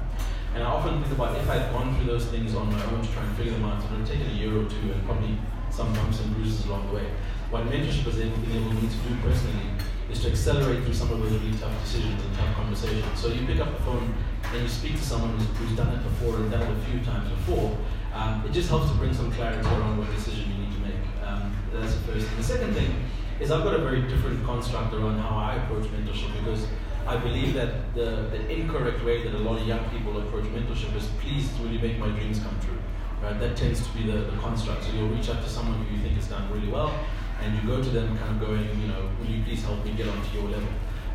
And 0.53 0.63
I 0.63 0.67
often 0.67 1.03
think 1.03 1.11
about 1.11 1.35
if 1.35 1.49
I'd 1.49 1.73
gone 1.73 1.93
through 1.97 2.05
those 2.05 2.27
things 2.27 2.55
on 2.55 2.71
my 2.71 2.81
own 2.85 3.01
to 3.01 3.11
try 3.11 3.21
and 3.25 3.35
figure 3.35 3.51
them 3.51 3.65
out, 3.65 3.83
it 3.83 3.91
would 3.91 3.99
have 3.99 4.07
taken 4.07 4.31
a 4.31 4.33
year 4.33 4.55
or 4.55 4.63
two 4.63 4.93
and 4.93 5.03
probably 5.03 5.37
some 5.71 5.91
bumps 5.93 6.21
and 6.21 6.33
bruises 6.33 6.65
along 6.65 6.87
the 6.87 6.95
way. 6.95 7.07
What 7.51 7.65
mentorship 7.65 8.07
has 8.07 8.17
enabled 8.17 8.81
me 8.81 8.87
to 8.87 8.95
do 8.95 9.11
personally 9.21 9.75
is 10.09 10.21
to 10.21 10.29
accelerate 10.29 10.85
through 10.85 10.93
some 10.93 11.11
of 11.11 11.19
those 11.19 11.33
really 11.33 11.51
tough 11.57 11.75
decisions 11.83 12.23
and 12.23 12.33
tough 12.37 12.55
conversations. 12.55 13.19
So 13.19 13.27
you 13.27 13.45
pick 13.45 13.59
up 13.59 13.75
the 13.75 13.83
phone 13.83 14.15
and 14.53 14.61
you 14.61 14.69
speak 14.69 14.95
to 14.95 15.03
someone 15.03 15.37
who's, 15.37 15.47
who's 15.57 15.75
done 15.75 15.93
it 15.93 16.01
before 16.01 16.37
and 16.37 16.49
done 16.49 16.61
it 16.61 16.71
a 16.71 16.81
few 16.87 17.01
times 17.01 17.27
before. 17.27 17.75
Um, 18.15 18.41
it 18.45 18.53
just 18.53 18.69
helps 18.69 18.89
to 18.89 18.95
bring 18.95 19.13
some 19.13 19.29
clarity 19.33 19.67
around 19.67 19.97
what 19.97 20.09
decision 20.15 20.49
you 20.49 20.57
need 20.63 20.71
to 20.71 20.79
make. 20.79 21.27
Um, 21.27 21.53
that's 21.73 21.93
the 21.95 22.01
first 22.13 22.25
thing. 22.25 22.37
The 22.37 22.43
second 22.43 22.73
thing 22.73 22.95
is 23.41 23.51
I've 23.51 23.63
got 23.63 23.75
a 23.75 23.83
very 23.83 24.03
different 24.03 24.41
construct 24.45 24.93
around 24.93 25.19
how 25.19 25.35
I 25.35 25.55
approach 25.55 25.83
mentorship 25.91 26.31
because 26.39 26.65
I 27.05 27.17
believe 27.17 27.53
that 27.55 27.93
the, 27.93 28.31
the 28.31 28.49
incorrect 28.49 29.03
way 29.03 29.21
that 29.23 29.35
a 29.35 29.39
lot 29.39 29.59
of 29.59 29.67
young 29.67 29.83
people 29.89 30.17
approach 30.17 30.45
mentorship 30.45 30.95
is 30.95 31.09
please 31.19 31.51
will 31.59 31.67
you 31.67 31.79
make 31.79 31.99
my 31.99 32.07
dreams 32.07 32.39
come 32.39 32.57
true. 32.61 32.79
Right? 33.21 33.37
That 33.37 33.57
tends 33.57 33.85
to 33.85 33.93
be 33.97 34.09
the, 34.09 34.19
the 34.19 34.37
construct. 34.37 34.85
So 34.85 34.93
you'll 34.93 35.09
reach 35.09 35.29
out 35.29 35.43
to 35.43 35.49
someone 35.49 35.83
who 35.83 35.95
you 35.95 36.01
think 36.01 36.15
has 36.15 36.29
done 36.29 36.49
really 36.53 36.69
well 36.69 36.97
and 37.41 37.53
you 37.53 37.67
go 37.67 37.83
to 37.83 37.89
them 37.89 38.17
kind 38.17 38.31
of 38.31 38.39
going, 38.39 38.63
you 38.79 38.87
know, 38.87 39.09
will 39.19 39.27
you 39.27 39.43
please 39.43 39.61
help 39.61 39.83
me 39.83 39.91
get 39.91 40.07
onto 40.07 40.31
your 40.37 40.47
level? 40.47 40.69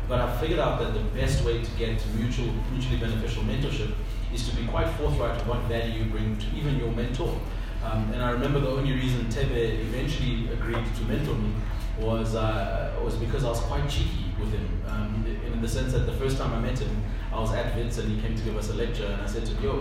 But 0.07 0.21
I've 0.21 0.39
figured 0.39 0.59
out 0.59 0.77
that 0.79 0.93
the 0.93 0.99
best 1.19 1.43
way 1.43 1.63
to 1.63 1.71
get 1.79 1.97
to 1.97 2.07
mutual, 2.09 2.53
mutually 2.71 2.97
beneficial 2.97 3.41
mentorship 3.43 3.91
is 4.33 4.49
to 4.49 4.55
be 4.55 4.65
quite 4.67 4.89
forthright 4.95 5.35
with 5.37 5.47
what 5.47 5.59
value 5.63 6.03
you 6.03 6.05
bring 6.05 6.37
to 6.37 6.45
even 6.55 6.77
your 6.77 6.91
mentor. 6.91 7.37
Um, 7.83 8.11
and 8.13 8.21
I 8.21 8.31
remember 8.31 8.59
the 8.59 8.69
only 8.69 8.93
reason 8.93 9.29
Thebe 9.29 9.81
eventually 9.81 10.49
agreed 10.53 10.85
to 10.95 11.03
mentor 11.05 11.33
me 11.35 11.51
was 11.99 12.35
uh, 12.35 12.99
was 13.03 13.15
because 13.15 13.43
I 13.43 13.49
was 13.49 13.59
quite 13.61 13.89
cheeky 13.89 14.25
with 14.39 14.51
him. 14.51 14.81
Um, 14.87 15.25
in 15.45 15.61
the 15.61 15.67
sense 15.67 15.93
that 15.93 16.05
the 16.05 16.13
first 16.13 16.37
time 16.37 16.53
I 16.53 16.59
met 16.59 16.79
him, 16.79 17.03
I 17.31 17.39
was 17.39 17.53
at 17.53 17.75
Wits 17.75 17.97
and 17.97 18.11
he 18.11 18.21
came 18.21 18.35
to 18.35 18.43
give 18.43 18.57
us 18.57 18.69
a 18.69 18.73
lecture, 18.73 19.05
and 19.05 19.21
I 19.21 19.25
said 19.25 19.45
to 19.45 19.53
him, 19.53 19.63
"Yo, 19.63 19.71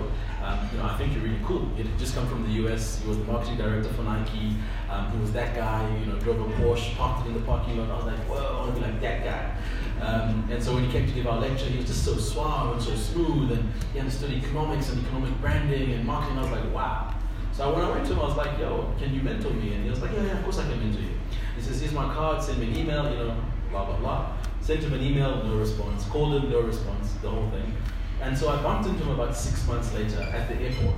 um, 0.43 0.69
you 0.73 0.79
know, 0.79 0.85
I 0.85 0.97
think 0.99 1.15
you're 1.15 1.23
really 1.23 1.41
cool. 1.45 1.69
He 1.77 1.83
had 1.83 1.99
just 1.99 2.15
come 2.15 2.27
from 2.27 2.43
the 2.43 2.53
US. 2.65 3.01
He 3.01 3.09
was 3.09 3.19
the 3.19 3.25
marketing 3.25 3.57
director 3.57 3.93
for 3.93 4.03
Nike. 4.03 4.57
Um, 4.91 5.11
he 5.13 5.19
was 5.19 5.33
that 5.33 5.55
guy. 5.55 5.89
You 5.99 6.07
know, 6.07 6.19
drove 6.21 6.41
a 6.41 6.55
Porsche, 6.63 6.95
parked 6.97 7.27
it 7.27 7.31
in 7.31 7.35
the 7.35 7.41
parking 7.41 7.79
lot. 7.79 7.91
I 7.91 7.97
was 7.97 8.07
like, 8.07 8.19
whoa, 8.29 8.57
I 8.57 8.61
want 8.61 8.75
to 8.75 8.81
be 8.81 8.87
like 8.87 9.01
that 9.01 9.25
guy." 9.25 9.57
Um, 10.01 10.49
and 10.51 10.63
so 10.63 10.75
when 10.75 10.85
he 10.85 10.91
came 10.91 11.07
to 11.07 11.13
give 11.13 11.27
our 11.27 11.39
lecture, 11.39 11.67
he 11.67 11.77
was 11.77 11.87
just 11.87 12.05
so 12.05 12.17
suave 12.17 12.73
and 12.73 12.83
so 12.83 12.95
smooth, 12.95 13.53
and 13.53 13.73
he 13.93 14.01
understood 14.01 14.33
economics 14.33 14.89
and 14.91 15.05
economic 15.05 15.39
branding 15.41 15.93
and 15.93 16.05
marketing. 16.05 16.39
I 16.39 16.43
was 16.43 16.51
like, 16.51 16.75
wow. 16.75 17.15
So 17.53 17.75
when 17.75 17.85
I 17.85 17.91
went 17.91 18.07
to 18.07 18.13
him, 18.13 18.21
I 18.21 18.25
was 18.25 18.37
like, 18.37 18.59
yo, 18.59 18.95
can 18.99 19.13
you 19.13 19.21
mentor 19.21 19.51
me? 19.51 19.75
And 19.75 19.85
he 19.85 19.91
was 19.91 20.01
like, 20.01 20.13
yeah, 20.13 20.25
yeah, 20.25 20.39
of 20.39 20.45
course 20.45 20.59
I 20.59 20.63
can 20.63 20.81
mentor 20.81 21.03
you. 21.03 21.19
He 21.57 21.63
says, 21.63 21.81
here's 21.81 21.93
my 21.93 22.13
card, 22.15 22.43
send 22.43 22.59
me 22.59 22.69
an 22.69 22.77
email, 22.77 23.11
you 23.11 23.19
know, 23.19 23.37
blah, 23.71 23.85
blah, 23.85 23.97
blah. 23.97 24.33
Sent 24.63 24.81
him 24.81 24.95
an 24.95 25.03
email, 25.03 25.45
no 25.45 25.57
response. 25.57 26.05
Called 26.07 26.43
him, 26.43 26.51
no 26.51 26.61
response, 26.61 27.13
the 27.21 27.29
whole 27.29 27.51
thing. 27.51 27.75
And 28.23 28.37
so 28.37 28.49
I 28.49 28.63
bumped 28.63 28.89
into 28.89 29.05
him 29.05 29.11
about 29.11 29.37
six 29.37 29.67
months 29.67 29.93
later 29.93 30.21
at 30.21 30.49
the 30.49 30.57
airport. 30.57 30.97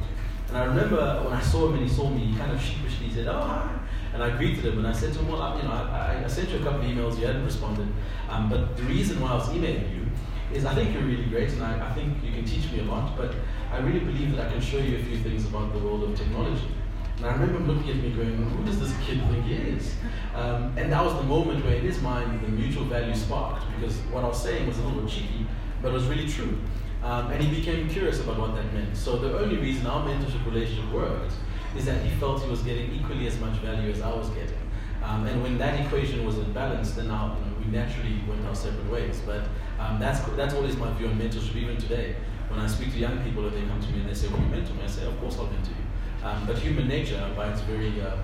And 0.48 0.56
I 0.56 0.64
remember 0.64 1.22
when 1.24 1.32
I 1.32 1.40
saw 1.40 1.68
him 1.68 1.74
and 1.78 1.88
he 1.88 1.92
saw 1.92 2.08
me, 2.08 2.26
he 2.26 2.36
kind 2.36 2.52
of 2.52 2.60
sheepishly 2.60 3.10
said, 3.10 3.26
oh, 3.26 3.40
hi. 3.40 3.78
And 4.12 4.22
I 4.22 4.36
greeted 4.36 4.64
him 4.64 4.78
and 4.78 4.86
I 4.86 4.92
said 4.92 5.12
to 5.14 5.20
him, 5.20 5.28
well, 5.28 5.40
I, 5.40 5.56
you 5.56 5.62
know, 5.62 5.70
I, 5.70 6.22
I, 6.24 6.28
sent 6.28 6.50
you 6.50 6.58
a 6.58 6.62
couple 6.62 6.80
of 6.80 6.86
emails, 6.86 7.18
you 7.18 7.26
hadn't 7.26 7.44
responded. 7.44 7.88
Um, 8.28 8.50
but 8.50 8.76
the 8.76 8.82
reason 8.82 9.20
why 9.20 9.30
I 9.30 9.34
was 9.36 9.48
emailing 9.54 9.90
you 9.90 10.06
is 10.54 10.66
I 10.66 10.74
think 10.74 10.92
you're 10.92 11.02
really 11.02 11.24
great 11.26 11.50
and 11.50 11.62
I, 11.62 11.88
I 11.88 11.92
think 11.94 12.22
you 12.22 12.30
can 12.30 12.44
teach 12.44 12.70
me 12.70 12.80
a 12.80 12.84
lot, 12.84 13.16
but 13.16 13.34
I 13.72 13.78
really 13.78 14.00
believe 14.00 14.36
that 14.36 14.48
I 14.48 14.52
can 14.52 14.60
show 14.60 14.76
you 14.76 14.96
a 14.96 15.02
few 15.02 15.18
things 15.18 15.46
about 15.46 15.72
the 15.72 15.78
world 15.78 16.02
of 16.04 16.16
technology. 16.16 16.68
And 17.16 17.26
I 17.26 17.32
remember 17.32 17.58
him 17.58 17.68
looking 17.68 17.90
at 17.90 17.96
me 17.96 18.10
going, 18.10 18.36
who 18.50 18.64
does 18.64 18.80
this 18.80 18.92
kid 19.06 19.22
think 19.30 19.44
he 19.46 19.54
is? 19.54 19.94
Um, 20.34 20.76
and 20.76 20.92
that 20.92 21.04
was 21.04 21.14
the 21.14 21.22
moment 21.22 21.64
where 21.64 21.74
in 21.74 21.82
his 21.82 22.00
mind 22.02 22.42
the 22.42 22.48
mutual 22.48 22.84
value 22.84 23.14
sparked 23.14 23.64
because 23.76 23.96
what 24.10 24.24
I 24.24 24.28
was 24.28 24.42
saying 24.42 24.66
was 24.66 24.78
a 24.78 24.82
little 24.82 25.08
cheeky, 25.08 25.46
but 25.80 25.88
it 25.88 25.92
was 25.92 26.04
really 26.06 26.28
true. 26.28 26.58
Um, 27.02 27.30
and 27.30 27.42
he 27.42 27.54
became 27.54 27.88
curious 27.88 28.20
about 28.20 28.38
what 28.38 28.54
that 28.54 28.72
meant. 28.72 28.96
So 28.96 29.18
the 29.18 29.38
only 29.38 29.56
reason 29.56 29.86
our 29.86 30.06
mentorship 30.06 30.44
relationship 30.46 30.92
worked 30.92 31.32
is 31.76 31.86
that 31.86 32.02
he 32.02 32.10
felt 32.16 32.42
he 32.42 32.50
was 32.50 32.62
getting 32.62 32.92
equally 32.92 33.26
as 33.26 33.38
much 33.40 33.54
value 33.58 33.90
as 33.90 34.00
I 34.00 34.12
was 34.14 34.28
getting. 34.30 34.58
Um, 35.02 35.26
and 35.26 35.42
when 35.42 35.58
that 35.58 35.84
equation 35.84 36.24
was 36.24 36.38
in 36.38 36.52
balance, 36.52 36.92
then 36.92 37.08
now 37.08 37.36
you 37.38 37.50
know, 37.50 37.56
we 37.58 37.72
naturally 37.72 38.22
went 38.28 38.44
our 38.46 38.54
separate 38.54 38.90
ways. 38.90 39.20
But 39.26 39.42
um, 39.80 39.98
that's 39.98 40.20
that's 40.36 40.54
always 40.54 40.76
my 40.76 40.92
view 40.94 41.08
on 41.08 41.18
mentorship, 41.18 41.56
even 41.56 41.76
today. 41.76 42.16
When 42.48 42.60
I 42.60 42.66
speak 42.66 42.92
to 42.92 42.98
young 42.98 43.22
people 43.24 43.46
and 43.46 43.56
they 43.56 43.66
come 43.66 43.80
to 43.80 43.88
me 43.90 44.00
and 44.00 44.08
they 44.08 44.14
say, 44.14 44.28
"Will 44.28 44.40
you 44.40 44.46
mentor 44.46 44.74
me?" 44.74 44.84
I 44.84 44.86
say, 44.86 45.06
"Of 45.06 45.18
course 45.18 45.38
I'll 45.38 45.46
mentor 45.46 45.72
you." 45.72 46.26
Um, 46.26 46.46
but 46.46 46.56
human 46.58 46.86
nature, 46.86 47.20
by 47.36 47.50
its 47.50 47.62
very 47.62 48.00
uh, 48.00 48.16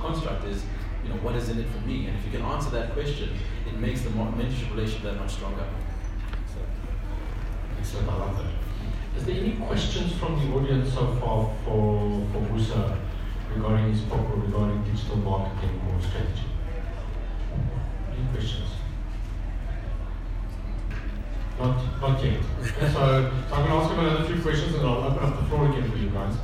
construct, 0.00 0.44
is 0.44 0.64
you 1.02 1.08
know 1.08 1.16
what 1.22 1.34
is 1.36 1.48
in 1.48 1.58
it 1.58 1.68
for 1.68 1.80
me, 1.86 2.06
and 2.06 2.18
if 2.18 2.24
you 2.26 2.32
can 2.32 2.42
answer 2.42 2.68
that 2.70 2.92
question, 2.92 3.30
it 3.66 3.78
makes 3.78 4.02
the 4.02 4.10
mentorship 4.10 4.70
relationship 4.70 5.02
that 5.04 5.16
much 5.16 5.32
stronger. 5.32 5.64
So, 7.82 8.00
I 8.00 8.16
love 8.16 8.36
that. 8.36 8.65
Is 9.16 9.24
there 9.24 9.34
any 9.36 9.52
questions 9.52 10.12
from 10.14 10.38
the 10.38 10.54
audience 10.54 10.92
so 10.92 11.14
far 11.16 11.50
for 11.64 12.26
for 12.32 12.40
Musa 12.52 12.98
regarding 13.54 13.90
his 13.92 14.00
book 14.02 14.20
or 14.30 14.36
regarding 14.36 14.82
digital 14.84 15.16
marketing 15.16 15.80
or 15.88 16.00
strategy? 16.00 16.48
Any 18.10 18.26
questions? 18.32 18.70
Not, 21.58 22.00
not 22.00 22.22
yet. 22.22 22.40
so, 22.62 22.90
so 22.92 23.00
I'm 23.52 23.66
going 23.66 23.70
to 23.70 23.76
ask 23.76 23.90
him 23.90 23.98
another 24.00 24.24
few 24.24 24.42
questions 24.42 24.74
and 24.74 24.86
I'll 24.86 25.04
open 25.04 25.24
up 25.24 25.40
the 25.40 25.46
floor 25.46 25.70
again 25.70 25.90
for 25.90 25.96
you 25.96 26.10
guys. 26.10 26.34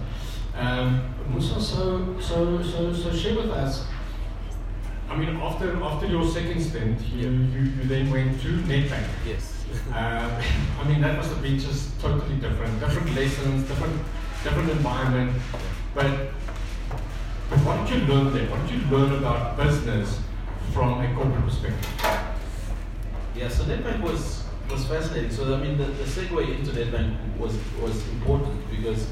Um, 0.56 1.14
Musa, 1.28 1.60
so, 1.60 2.16
so, 2.18 2.62
so, 2.62 2.92
so 2.94 3.14
share 3.14 3.36
with 3.36 3.50
us. 3.50 3.86
I 5.10 5.16
mean, 5.16 5.36
after 5.36 5.76
after 5.82 6.06
your 6.06 6.26
second 6.26 6.62
stint, 6.62 6.98
you, 7.14 7.28
you, 7.28 7.60
you 7.60 7.84
then 7.84 8.10
went 8.10 8.40
to 8.40 8.48
Nedbank. 8.48 9.06
Yes. 9.26 9.51
uh, 9.92 10.42
I 10.80 10.88
mean, 10.88 11.00
that 11.00 11.16
must 11.16 11.30
have 11.30 11.42
been 11.42 11.58
just 11.58 12.00
totally 12.00 12.36
different, 12.36 12.80
different 12.80 13.14
lessons, 13.14 13.68
different 13.68 14.00
different 14.42 14.70
environment. 14.70 15.32
But, 15.94 16.30
what 17.64 17.86
did 17.86 18.00
you 18.00 18.06
learn 18.06 18.32
there? 18.32 18.48
What 18.50 18.66
did 18.66 18.80
you 18.80 18.86
learn 18.90 19.12
about 19.18 19.56
business 19.56 20.20
from 20.72 21.00
a 21.00 21.14
corporate 21.14 21.44
perspective? 21.44 21.90
Yeah, 23.36 23.48
so 23.48 23.64
Nedbank 23.64 24.00
was 24.02 24.44
was 24.70 24.86
fascinating. 24.86 25.30
So 25.30 25.54
I 25.54 25.58
mean, 25.58 25.76
the, 25.76 25.84
the 25.84 26.04
segue 26.04 26.58
into 26.58 26.72
Nedbank 26.72 27.38
was 27.38 27.58
was 27.80 28.08
important 28.08 28.70
because 28.70 29.06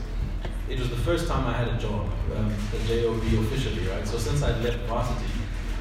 it 0.68 0.78
was 0.78 0.88
the 0.88 0.96
first 0.96 1.26
time 1.26 1.46
I 1.46 1.52
had 1.52 1.68
a 1.68 1.78
job, 1.78 2.08
um, 2.36 2.54
a 2.72 2.78
job 2.86 3.16
officially, 3.44 3.86
right? 3.88 4.06
So 4.06 4.18
since 4.18 4.42
I'd 4.42 4.62
left 4.62 4.78
varsity, 4.88 5.26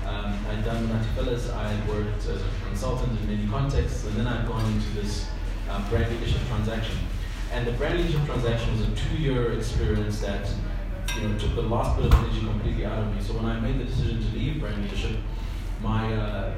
Um, 0.10 0.34
I'd 0.50 0.65
done 0.65 0.89
Nati 0.89 1.08
Fellas, 1.15 1.52
I 1.52 1.80
worked 1.88 2.26
as 2.26 2.41
a 2.41 2.50
consultant 2.65 3.12
in 3.22 3.28
many 3.28 3.48
contexts, 3.48 4.06
and 4.06 4.15
then 4.15 4.26
I'd 4.26 4.48
gone 4.48 4.65
into 4.74 4.89
this 5.00 5.28
um, 5.69 5.88
brand 5.88 6.12
leadership 6.12 6.41
transaction. 6.48 6.98
And 7.52 7.67
the 7.67 7.74
brand 7.74 8.00
leadership 8.00 8.26
transaction 8.26 8.72
was 8.72 8.88
a 8.88 8.91
two-year 8.95 9.54
experience 9.54 10.19
that 10.22 10.50
you 11.15 11.28
know 11.28 11.38
took 11.38 11.54
the 11.54 11.62
last 11.62 11.95
bit 11.95 12.08
of 12.08 12.13
energy 12.15 12.39
completely 12.39 12.86
out 12.86 12.98
of 12.98 13.15
me. 13.15 13.22
So 13.22 13.34
when 13.34 13.45
I 13.45 13.60
made 13.60 13.80
the 13.80 13.84
decision 13.84 14.19
to 14.19 14.36
leave 14.36 14.60
brand 14.60 14.82
leadership, 14.82 15.17
my 15.84 16.12
uh, 16.12 16.56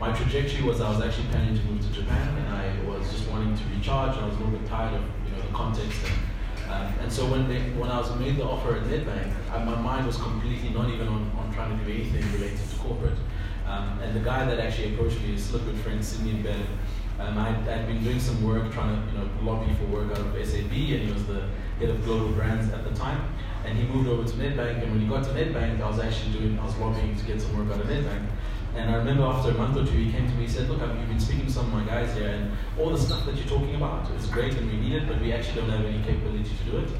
my 0.00 0.12
trajectory 0.16 0.62
was 0.62 0.80
I 0.80 0.88
was 0.88 1.02
actually 1.02 1.28
planning 1.28 1.54
to 1.54 1.64
move 1.64 1.82
to 1.82 1.92
Japan, 1.92 2.34
and 2.38 2.48
I 2.48 2.88
was 2.88 3.12
just 3.12 3.28
wanting 3.28 3.54
to 3.56 3.62
recharge. 3.76 4.16
And 4.16 4.24
I 4.24 4.28
was 4.28 4.36
a 4.36 4.38
little 4.38 4.58
bit 4.58 4.66
tired 4.68 4.94
of 4.94 5.02
you 5.02 5.36
know 5.36 5.42
the 5.42 5.52
context 5.52 6.00
and 6.04 6.14
um, 6.68 6.92
and 7.00 7.12
so 7.12 7.26
when 7.30 7.48
they, 7.48 7.60
when 7.78 7.90
I 7.90 7.98
was 7.98 8.14
made 8.18 8.36
the 8.36 8.44
offer 8.44 8.76
at 8.76 8.82
Nedbank, 8.82 9.32
I, 9.52 9.62
my 9.64 9.80
mind 9.80 10.06
was 10.06 10.16
completely 10.16 10.70
not 10.70 10.90
even 10.90 11.08
on, 11.08 11.30
on 11.38 11.52
trying 11.54 11.78
to 11.78 11.84
do 11.84 11.90
anything 11.92 12.22
related 12.32 12.58
to 12.58 12.76
corporate. 12.76 13.18
Um, 13.66 13.98
and 14.00 14.14
the 14.14 14.20
guy 14.20 14.44
that 14.44 14.58
actually 14.58 14.94
approached 14.94 15.20
me 15.22 15.34
is 15.34 15.54
a 15.54 15.58
good 15.58 15.76
friend, 15.78 16.04
Sydney 16.04 16.42
Bell. 16.42 16.60
Um, 17.18 17.38
I 17.38 17.50
had 17.50 17.86
been 17.86 18.04
doing 18.04 18.20
some 18.20 18.44
work 18.44 18.70
trying 18.72 18.94
to 18.94 19.12
you 19.12 19.18
know 19.18 19.30
lobby 19.42 19.72
for 19.74 19.86
work 19.86 20.10
out 20.10 20.18
of 20.18 20.46
SAP, 20.46 20.70
and 20.70 21.02
he 21.02 21.12
was 21.12 21.24
the 21.26 21.48
head 21.78 21.88
of 21.88 22.04
global 22.04 22.28
brands 22.32 22.70
at 22.72 22.84
the 22.84 22.94
time. 22.94 23.32
And 23.64 23.76
he 23.76 23.84
moved 23.84 24.08
over 24.08 24.28
to 24.28 24.34
Nedbank, 24.34 24.82
and 24.82 24.92
when 24.92 25.00
he 25.00 25.06
got 25.06 25.24
to 25.24 25.30
Nedbank, 25.30 25.80
I 25.80 25.88
was 25.88 25.98
actually 25.98 26.32
doing 26.32 26.58
I 26.58 26.64
was 26.66 26.76
lobbying 26.76 27.16
to 27.16 27.24
get 27.24 27.40
some 27.40 27.56
work 27.56 27.74
out 27.74 27.82
of 27.82 27.90
Nedbank. 27.90 28.26
And 28.76 28.90
I 28.90 28.96
remember 28.96 29.24
after 29.24 29.50
a 29.50 29.54
month 29.54 29.78
or 29.78 29.86
two, 29.86 29.96
he 29.96 30.12
came 30.12 30.28
to 30.28 30.34
me 30.34 30.44
and 30.44 30.52
said, 30.52 30.68
Look, 30.68 30.82
I've, 30.82 30.94
you've 30.98 31.08
been 31.08 31.18
speaking 31.18 31.46
to 31.46 31.52
some 31.52 31.66
of 31.66 31.72
my 31.72 31.84
guys 31.84 32.14
here, 32.14 32.28
and 32.28 32.52
all 32.78 32.90
the 32.90 32.98
stuff 32.98 33.24
that 33.24 33.34
you're 33.34 33.48
talking 33.48 33.74
about 33.74 34.10
is 34.12 34.26
great 34.26 34.54
and 34.54 34.70
we 34.70 34.76
need 34.76 34.92
it, 34.92 35.08
but 35.08 35.18
we 35.18 35.32
actually 35.32 35.62
don't 35.62 35.70
have 35.70 35.84
any 35.84 36.02
capability 36.04 36.44
to 36.44 36.70
do 36.70 36.78
it. 36.78 36.90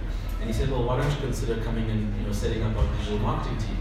And 0.41 0.49
he 0.49 0.53
said, 0.55 0.71
Well, 0.71 0.85
why 0.85 0.99
don't 0.99 1.11
you 1.11 1.21
consider 1.21 1.63
coming 1.63 1.91
and 1.91 2.19
you 2.19 2.27
know, 2.27 2.33
setting 2.33 2.63
up 2.63 2.75
our 2.79 2.87
digital 2.97 3.19
marketing 3.19 3.59
team? 3.59 3.77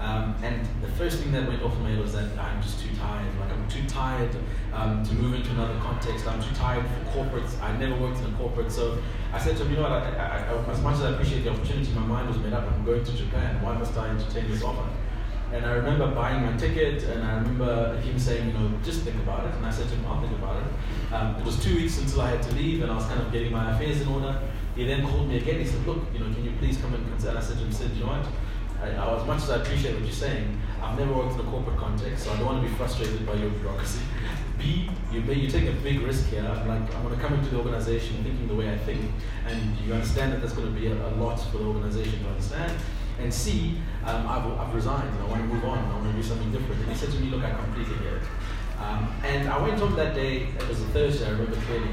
Um, 0.00 0.36
and 0.42 0.68
the 0.82 0.88
first 0.98 1.20
thing 1.20 1.32
that 1.32 1.48
went 1.48 1.62
off 1.62 1.78
my 1.78 1.88
head 1.88 1.98
was 1.98 2.12
that 2.12 2.38
I'm 2.38 2.60
just 2.60 2.78
too 2.78 2.94
tired. 2.96 3.40
Like, 3.40 3.50
I'm 3.50 3.66
too 3.68 3.88
tired 3.88 4.36
um, 4.74 5.02
to 5.02 5.14
move 5.14 5.32
into 5.32 5.50
another 5.52 5.78
context. 5.80 6.26
I'm 6.26 6.42
too 6.42 6.54
tired 6.54 6.84
for 6.84 7.18
corporates. 7.18 7.58
I 7.62 7.74
never 7.78 7.96
worked 7.96 8.18
in 8.18 8.26
a 8.26 8.36
corporate. 8.36 8.70
So 8.70 8.98
I 9.32 9.38
said 9.38 9.56
to 9.56 9.62
him, 9.62 9.70
You 9.70 9.76
know 9.76 9.84
what, 9.84 9.92
I, 9.92 10.10
I, 10.10 10.52
I, 10.52 10.70
as 10.70 10.82
much 10.82 10.96
as 10.96 11.04
I 11.04 11.10
appreciate 11.12 11.44
the 11.44 11.50
opportunity, 11.52 11.90
my 11.92 12.02
mind 12.02 12.28
was 12.28 12.36
made 12.36 12.52
up. 12.52 12.70
I'm 12.70 12.84
going 12.84 13.02
to 13.02 13.12
Japan. 13.12 13.62
Why 13.62 13.78
must 13.78 13.96
I 13.96 14.10
entertain 14.10 14.50
this 14.50 14.62
offer? 14.62 14.86
And 15.54 15.64
I 15.64 15.74
remember 15.74 16.08
buying 16.08 16.44
my 16.44 16.56
ticket, 16.56 17.04
and 17.04 17.22
I 17.22 17.36
remember 17.36 17.96
him 18.00 18.18
saying, 18.18 18.48
you 18.48 18.52
know, 18.54 18.72
just 18.82 19.02
think 19.02 19.14
about 19.22 19.46
it. 19.46 19.54
And 19.54 19.64
I 19.64 19.70
said 19.70 19.88
to 19.88 19.94
him, 19.94 20.04
I'll 20.04 20.20
think 20.20 20.32
about 20.32 20.60
it. 20.60 21.14
Um, 21.14 21.36
it 21.36 21.44
was 21.44 21.62
two 21.62 21.76
weeks 21.76 21.96
until 21.96 22.22
I 22.22 22.30
had 22.30 22.42
to 22.42 22.52
leave, 22.56 22.82
and 22.82 22.90
I 22.90 22.96
was 22.96 23.06
kind 23.06 23.20
of 23.20 23.30
getting 23.30 23.52
my 23.52 23.72
affairs 23.72 24.00
in 24.00 24.08
order. 24.08 24.36
He 24.74 24.84
then 24.84 25.06
called 25.06 25.28
me 25.28 25.36
again. 25.36 25.60
He 25.60 25.66
said, 25.66 25.86
look, 25.86 26.02
you 26.12 26.18
know, 26.18 26.26
can 26.34 26.44
you 26.44 26.50
please 26.58 26.76
come 26.78 26.92
and 26.92 27.06
consider? 27.06 27.30
And 27.30 27.38
I 27.38 27.40
said 27.40 27.58
to 27.58 27.64
him, 27.64 27.70
said, 27.70 27.92
you 27.92 28.00
know 28.00 28.10
what? 28.10 28.26
I, 28.82 28.96
I, 28.96 29.20
as 29.20 29.26
much 29.28 29.42
as 29.44 29.50
I 29.50 29.62
appreciate 29.62 29.94
what 29.94 30.02
you're 30.02 30.12
saying, 30.12 30.60
I've 30.82 30.98
never 30.98 31.14
worked 31.14 31.34
in 31.34 31.46
a 31.46 31.48
corporate 31.48 31.78
context, 31.78 32.24
so 32.24 32.32
I 32.32 32.36
don't 32.36 32.46
want 32.46 32.64
to 32.64 32.68
be 32.68 32.74
frustrated 32.74 33.24
by 33.24 33.34
your 33.34 33.50
bureaucracy. 33.50 34.00
B, 34.58 34.90
you 35.12 35.20
you 35.20 35.48
take 35.48 35.68
a 35.68 35.72
big 35.86 36.00
risk 36.00 36.30
here. 36.30 36.42
I'm 36.42 36.66
like, 36.66 36.94
I'm 36.96 37.02
going 37.04 37.14
to 37.14 37.22
come 37.22 37.34
into 37.34 37.50
the 37.50 37.58
organization 37.58 38.24
thinking 38.24 38.48
the 38.48 38.56
way 38.56 38.72
I 38.72 38.78
think, 38.78 39.00
and 39.46 39.78
you 39.78 39.92
understand 39.92 40.32
that 40.32 40.40
there's 40.40 40.52
going 40.52 40.72
to 40.72 40.80
be 40.80 40.88
a, 40.88 40.94
a 40.94 41.14
lot 41.14 41.36
for 41.36 41.58
the 41.58 41.64
organization 41.64 42.24
to 42.24 42.28
understand. 42.30 42.72
And 43.20 43.32
C, 43.32 43.78
um, 44.04 44.26
I've, 44.26 44.46
I've 44.58 44.74
resigned 44.74 45.08
and 45.08 45.22
I 45.22 45.26
want 45.26 45.40
to 45.40 45.46
move 45.46 45.64
on. 45.64 45.78
And 45.78 45.92
I 45.92 45.94
want 45.98 46.10
to 46.10 46.16
do 46.16 46.22
something 46.22 46.50
different. 46.50 46.80
And 46.82 46.90
he 46.90 46.96
said 46.96 47.10
to 47.10 47.18
me, 47.18 47.30
look, 47.30 47.44
I 47.44 47.50
completely 47.50 47.96
get 47.96 48.14
it. 48.14 48.22
Um, 48.80 49.14
and 49.24 49.48
I 49.48 49.60
went 49.62 49.78
home 49.78 49.94
that 49.96 50.14
day, 50.14 50.48
it 50.48 50.68
was 50.68 50.80
a 50.82 50.86
Thursday, 50.86 51.26
I 51.26 51.30
remember 51.30 51.56
clearly. 51.62 51.88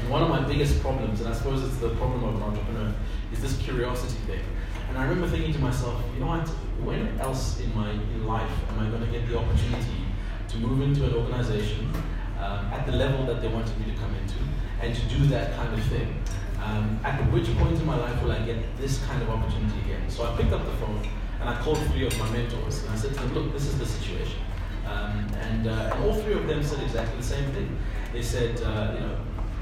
And 0.00 0.10
one 0.10 0.22
of 0.22 0.28
my 0.28 0.40
biggest 0.40 0.80
problems, 0.80 1.20
and 1.20 1.28
I 1.28 1.34
suppose 1.34 1.62
it's 1.62 1.76
the 1.76 1.90
problem 1.96 2.24
of 2.24 2.36
an 2.36 2.42
entrepreneur, 2.42 2.92
is 3.32 3.42
this 3.42 3.56
curiosity 3.58 4.18
thing. 4.26 4.40
And 4.88 4.98
I 4.98 5.04
remember 5.04 5.28
thinking 5.28 5.52
to 5.52 5.58
myself, 5.60 6.02
you 6.14 6.20
know 6.20 6.26
what, 6.26 6.48
when 6.82 7.20
else 7.20 7.60
in 7.60 7.72
my 7.74 7.90
in 7.90 8.26
life 8.26 8.50
am 8.70 8.80
I 8.80 8.88
going 8.90 9.04
to 9.04 9.12
get 9.12 9.28
the 9.28 9.38
opportunity 9.38 10.04
to 10.48 10.56
move 10.56 10.80
into 10.80 11.04
an 11.04 11.14
organization 11.14 11.92
um, 12.40 12.66
at 12.72 12.86
the 12.86 12.92
level 12.92 13.24
that 13.26 13.40
they 13.40 13.48
wanted 13.48 13.78
me 13.78 13.92
to 13.92 13.98
come 14.00 14.14
into 14.16 14.38
and 14.80 14.94
to 14.96 15.02
do 15.14 15.26
that 15.26 15.54
kind 15.56 15.72
of 15.72 15.84
thing? 15.84 16.22
Um, 16.62 17.00
at 17.04 17.16
which 17.32 17.46
point 17.56 17.78
in 17.78 17.86
my 17.86 17.96
life 17.96 18.22
will 18.22 18.32
I 18.32 18.40
get 18.40 18.76
this 18.76 19.02
kind 19.06 19.22
of 19.22 19.30
opportunity 19.30 19.80
again? 19.80 20.08
So 20.08 20.24
I 20.24 20.36
picked 20.36 20.52
up 20.52 20.64
the 20.64 20.72
phone 20.72 21.00
and 21.40 21.48
I 21.48 21.60
called 21.62 21.78
three 21.88 22.06
of 22.06 22.18
my 22.18 22.30
mentors 22.30 22.82
and 22.82 22.90
I 22.90 22.96
said 22.96 23.14
to 23.14 23.20
them, 23.20 23.34
look, 23.34 23.52
this 23.52 23.66
is 23.66 23.78
the 23.78 23.86
situation. 23.86 24.40
Um, 24.86 25.26
and, 25.40 25.66
uh, 25.66 25.90
and, 25.94 26.04
all 26.04 26.14
three 26.14 26.34
of 26.34 26.46
them 26.46 26.62
said 26.62 26.82
exactly 26.82 27.16
the 27.16 27.26
same 27.26 27.50
thing. 27.52 27.78
They 28.12 28.22
said, 28.22 28.60
uh, 28.62 28.92
you 28.94 29.00
know, 29.00 29.16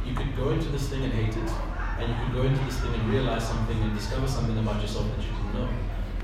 you 0.06 0.14
could 0.14 0.34
go 0.36 0.50
into 0.50 0.68
this 0.70 0.88
thing 0.88 1.04
and 1.04 1.12
hate 1.12 1.36
it, 1.36 1.50
and 1.98 2.08
you 2.08 2.16
could 2.24 2.34
go 2.34 2.42
into 2.42 2.64
this 2.64 2.80
thing 2.80 2.94
and 2.94 3.10
realize 3.10 3.46
something 3.46 3.76
and 3.82 3.94
discover 3.94 4.26
something 4.26 4.56
about 4.56 4.80
yourself 4.80 5.06
that 5.14 5.22
you 5.22 5.30
didn't 5.30 5.54
know. 5.54 5.68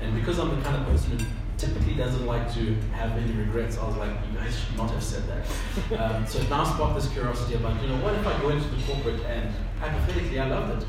And 0.01 0.15
because 0.15 0.39
I'm 0.39 0.55
the 0.55 0.61
kind 0.61 0.77
of 0.77 0.87
person 0.87 1.19
who 1.19 1.25
typically 1.57 1.95
doesn't 1.95 2.25
like 2.25 2.53
to 2.53 2.75
have 2.93 3.11
any 3.17 3.31
regrets, 3.33 3.77
I 3.77 3.87
was 3.87 3.95
like, 3.97 4.09
you 4.09 4.37
guys 4.37 4.57
should 4.59 4.77
not 4.77 4.91
have 4.91 5.03
said 5.03 5.23
that. 5.27 5.99
um, 5.99 6.27
so 6.27 6.39
it 6.39 6.49
now 6.49 6.63
sparked 6.63 6.95
this 6.95 7.11
curiosity 7.11 7.55
about, 7.55 7.81
you 7.81 7.89
know, 7.89 7.97
what 8.03 8.13
if 8.13 8.25
I 8.27 8.39
go 8.41 8.49
into 8.49 8.67
the 8.67 8.81
corporate 8.83 9.21
and 9.25 9.49
hypothetically 9.79 10.39
I 10.39 10.47
loved 10.47 10.81
it? 10.81 10.87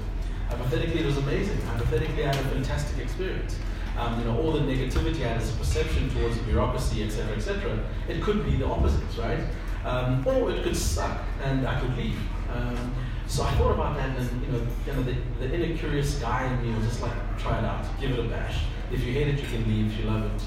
Hypothetically 0.49 1.01
it 1.01 1.07
was 1.07 1.17
amazing. 1.19 1.61
Hypothetically 1.63 2.25
I 2.25 2.35
had 2.35 2.45
a 2.45 2.49
fantastic 2.49 3.03
experience. 3.03 3.59
Um, 3.99 4.19
you 4.19 4.27
know, 4.27 4.39
all 4.39 4.53
the 4.53 4.61
negativity 4.61 5.25
I 5.25 5.29
had 5.29 5.41
as 5.41 5.55
a 5.55 5.57
perception 5.57 6.11
towards 6.11 6.37
bureaucracy, 6.39 7.03
etc., 7.05 7.35
etc. 7.37 7.85
It 8.09 8.23
could 8.23 8.45
be 8.45 8.57
the 8.57 8.67
opposite, 8.67 9.03
right? 9.19 9.41
Um, 9.85 10.27
or 10.27 10.51
it 10.51 10.63
could 10.63 10.77
suck 10.77 11.19
and 11.45 11.67
I 11.67 11.81
could 11.81 11.97
leave. 11.97 12.19
Um, 12.53 12.95
so 13.27 13.43
I 13.43 13.51
thought 13.53 13.73
about 13.73 13.97
that, 13.97 14.17
and 14.17 14.43
you 14.43 14.53
know, 14.53 14.67
you 14.87 14.93
know 14.93 15.03
the, 15.03 15.17
the 15.41 15.53
inner 15.53 15.77
curious 15.77 16.19
guy 16.19 16.47
in 16.47 16.63
me 16.63 16.77
was 16.77 16.87
just 16.87 17.03
like, 17.03 17.13
try 17.39 17.59
it 17.59 17.65
out, 17.65 17.85
give 18.01 18.13
it 18.13 18.19
a 18.19 18.29
bash. 18.29 18.65
If 18.93 19.05
you 19.05 19.13
hate 19.13 19.29
it, 19.29 19.41
you 19.41 19.49
can 19.49 19.67
leave. 19.67 19.93
If 19.93 19.99
you 19.99 20.11
love 20.11 20.25
it, 20.25 20.43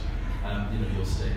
um, 0.45 0.69
you 0.71 0.79
know, 0.79 0.87
you'll 0.95 1.05
stay. 1.05 1.31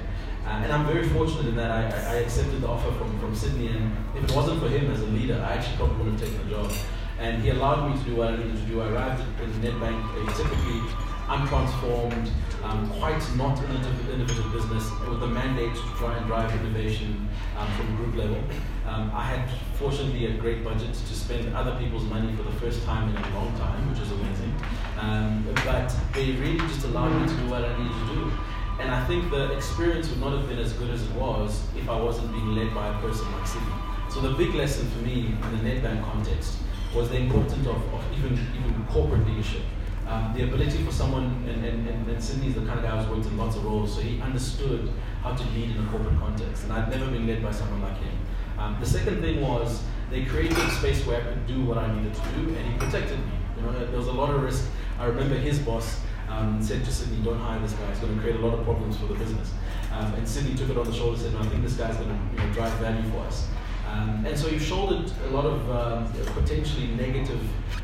Uh, 0.47 0.51
and 0.63 0.73
I'm 0.73 0.87
very 0.87 1.09
fortunate 1.09 1.47
in 1.47 1.57
that 1.57 1.71
I, 1.71 2.15
I, 2.15 2.15
accepted 2.17 2.61
the 2.61 2.69
offer 2.69 2.91
from, 2.93 3.19
from 3.21 3.35
Sydney, 3.35 3.69
and 3.69 3.93
if 4.17 4.25
it 4.25 4.35
wasn't 4.35 4.61
for 4.61 4.69
him 4.69 4.91
as 4.91 5.01
a 5.01 5.07
leader, 5.07 5.45
I 5.47 5.55
actually 5.55 5.77
probably 5.77 5.97
wouldn't 5.99 6.21
have 6.21 6.29
taken 6.29 6.49
the 6.49 6.55
job. 6.57 6.73
And 7.19 7.43
he 7.43 7.51
allowed 7.51 7.91
me 7.91 7.99
to 7.99 8.05
do 8.05 8.17
what 8.17 8.29
I 8.29 8.37
needed 8.37 8.57
to 8.57 8.63
do. 8.63 8.81
I 8.81 8.89
arrived 8.89 9.23
in 9.41 9.51
Nedbank, 9.63 10.03
a 10.17 10.37
typically 10.37 10.81
untransformed, 11.29 12.29
um, 12.63 12.89
quite 12.91 13.23
not 13.37 13.59
an 13.59 13.77
innovative 14.13 14.53
business 14.53 14.91
with 15.09 15.23
a 15.23 15.27
mandate 15.27 15.75
to 15.75 15.83
try 15.97 16.17
and 16.17 16.27
drive 16.27 16.53
innovation 16.61 17.29
um, 17.59 17.69
from 17.73 17.97
group 17.97 18.17
level. 18.17 18.43
Um, 18.87 19.11
I 19.15 19.25
had 19.25 19.49
fortunately 19.75 20.27
a 20.27 20.33
great 20.35 20.65
budget 20.65 20.95
to 20.95 21.15
spend 21.15 21.55
other 21.55 21.77
people's 21.79 22.05
money 22.05 22.35
for 22.37 22.43
the 22.43 22.53
first 22.53 22.85
time 22.85 23.09
in 23.09 23.17
a 23.17 23.35
long 23.35 23.53
time, 23.59 23.91
which 23.91 24.01
is 24.01 24.11
amazing. 24.11 24.55
Um, 24.99 25.47
but 25.65 25.95
they 26.15 26.33
really 26.33 26.59
just 26.59 26.85
allowed 26.85 27.11
me 27.21 27.29
to 27.29 27.35
do 27.35 27.51
what 27.51 27.65
I 27.65 27.77
needed 27.79 28.09
to 28.09 28.15
do. 28.15 28.33
And 28.81 28.91
I 28.91 29.05
think 29.07 29.31
the 29.31 29.53
experience 29.53 30.09
would 30.09 30.21
not 30.21 30.33
have 30.33 30.49
been 30.49 30.59
as 30.59 30.73
good 30.73 30.91
as 30.91 31.03
it 31.03 31.13
was 31.13 31.63
if 31.77 31.89
I 31.89 32.01
wasn't 32.01 32.33
being 32.33 32.55
led 32.55 32.75
by 32.75 32.89
a 32.89 33.01
person 33.01 33.31
like 33.33 33.47
Sydney. 33.47 33.73
So 34.11 34.21
the 34.21 34.35
big 34.35 34.55
lesson 34.55 34.89
for 34.91 34.99
me 34.99 35.27
in 35.27 35.41
the 35.41 35.71
Nedbank 35.71 36.05
context 36.05 36.59
was 36.95 37.09
the 37.09 37.17
importance 37.17 37.67
of, 37.67 37.77
of 37.95 38.05
even, 38.19 38.33
even 38.33 38.87
corporate 38.91 39.27
leadership. 39.27 39.63
Um, 40.07 40.33
the 40.35 40.45
ability 40.45 40.83
for 40.85 40.93
someone, 40.93 41.25
and, 41.49 41.65
and, 41.65 41.89
and, 41.89 42.09
and 42.09 42.23
Sydney's 42.23 42.55
the 42.55 42.67
kind 42.67 42.79
of 42.79 42.83
guy 42.83 43.01
who's 43.01 43.09
worked 43.09 43.27
in 43.27 43.37
lots 43.39 43.57
of 43.57 43.65
roles, 43.65 43.95
so 43.95 44.01
he 44.01 44.21
understood 44.21 44.91
how 45.23 45.35
to 45.35 45.45
lead 45.51 45.71
in 45.71 45.83
a 45.83 45.89
corporate 45.89 46.19
context. 46.19 46.65
And 46.65 46.73
I'd 46.73 46.91
never 46.91 47.07
been 47.07 47.27
led 47.27 47.43
by 47.43 47.53
someone 47.53 47.81
like 47.83 47.97
him. 47.99 48.19
Um, 48.59 48.77
the 48.81 48.87
second 48.87 49.21
thing 49.23 49.41
was 49.41 49.83
they 50.11 50.25
created 50.25 50.59
a 50.59 50.71
space 50.71 51.07
where 51.07 51.21
I 51.21 51.25
could 51.25 51.47
do 51.47 51.65
what 51.65 51.79
I 51.79 51.95
needed 51.95 52.15
to 52.15 52.21
do, 52.37 52.55
and 52.55 52.73
he 52.73 52.79
protected 52.79 53.19
me. 53.19 53.33
You 53.57 53.63
know, 53.63 53.73
there 53.73 53.99
was 53.99 54.09
a 54.09 54.13
lot 54.13 54.35
of 54.35 54.43
risk. 54.43 54.69
I 54.99 55.07
remember 55.07 55.37
his 55.37 55.59
boss 55.61 56.01
um, 56.29 56.63
said 56.63 56.85
to 56.85 56.93
Sydney, 56.93 57.25
"Don't 57.25 57.39
hire 57.39 57.61
this 57.61 57.73
guy. 57.73 57.89
He's 57.91 57.99
going 57.99 58.15
to 58.15 58.21
create 58.21 58.37
a 58.37 58.47
lot 58.47 58.59
of 58.59 58.65
problems 58.65 58.97
for 58.97 59.07
the 59.07 59.15
business." 59.15 59.53
Um, 59.93 60.15
and 60.15 60.29
Sydney 60.29 60.55
took 60.55 60.71
it 60.71 60.79
on 60.79 60.87
the 60.87 60.93
shoulder 60.93 61.15
and 61.15 61.23
said, 61.23 61.33
no, 61.35 61.41
"I 61.41 61.47
think 61.47 61.63
this 61.63 61.75
guy's 61.75 61.97
going 61.97 62.09
to 62.09 62.43
you 62.43 62.47
know, 62.47 62.53
drive 62.53 62.73
value 62.75 63.09
for 63.11 63.19
us." 63.21 63.47
Um, 63.93 64.25
and 64.25 64.39
so 64.39 64.49
you 64.49 64.59
shouldered 64.59 65.13
a 65.27 65.31
lot 65.31 65.45
of 65.45 65.71
um, 65.71 66.11
potentially 66.33 66.87
negative 66.89 67.41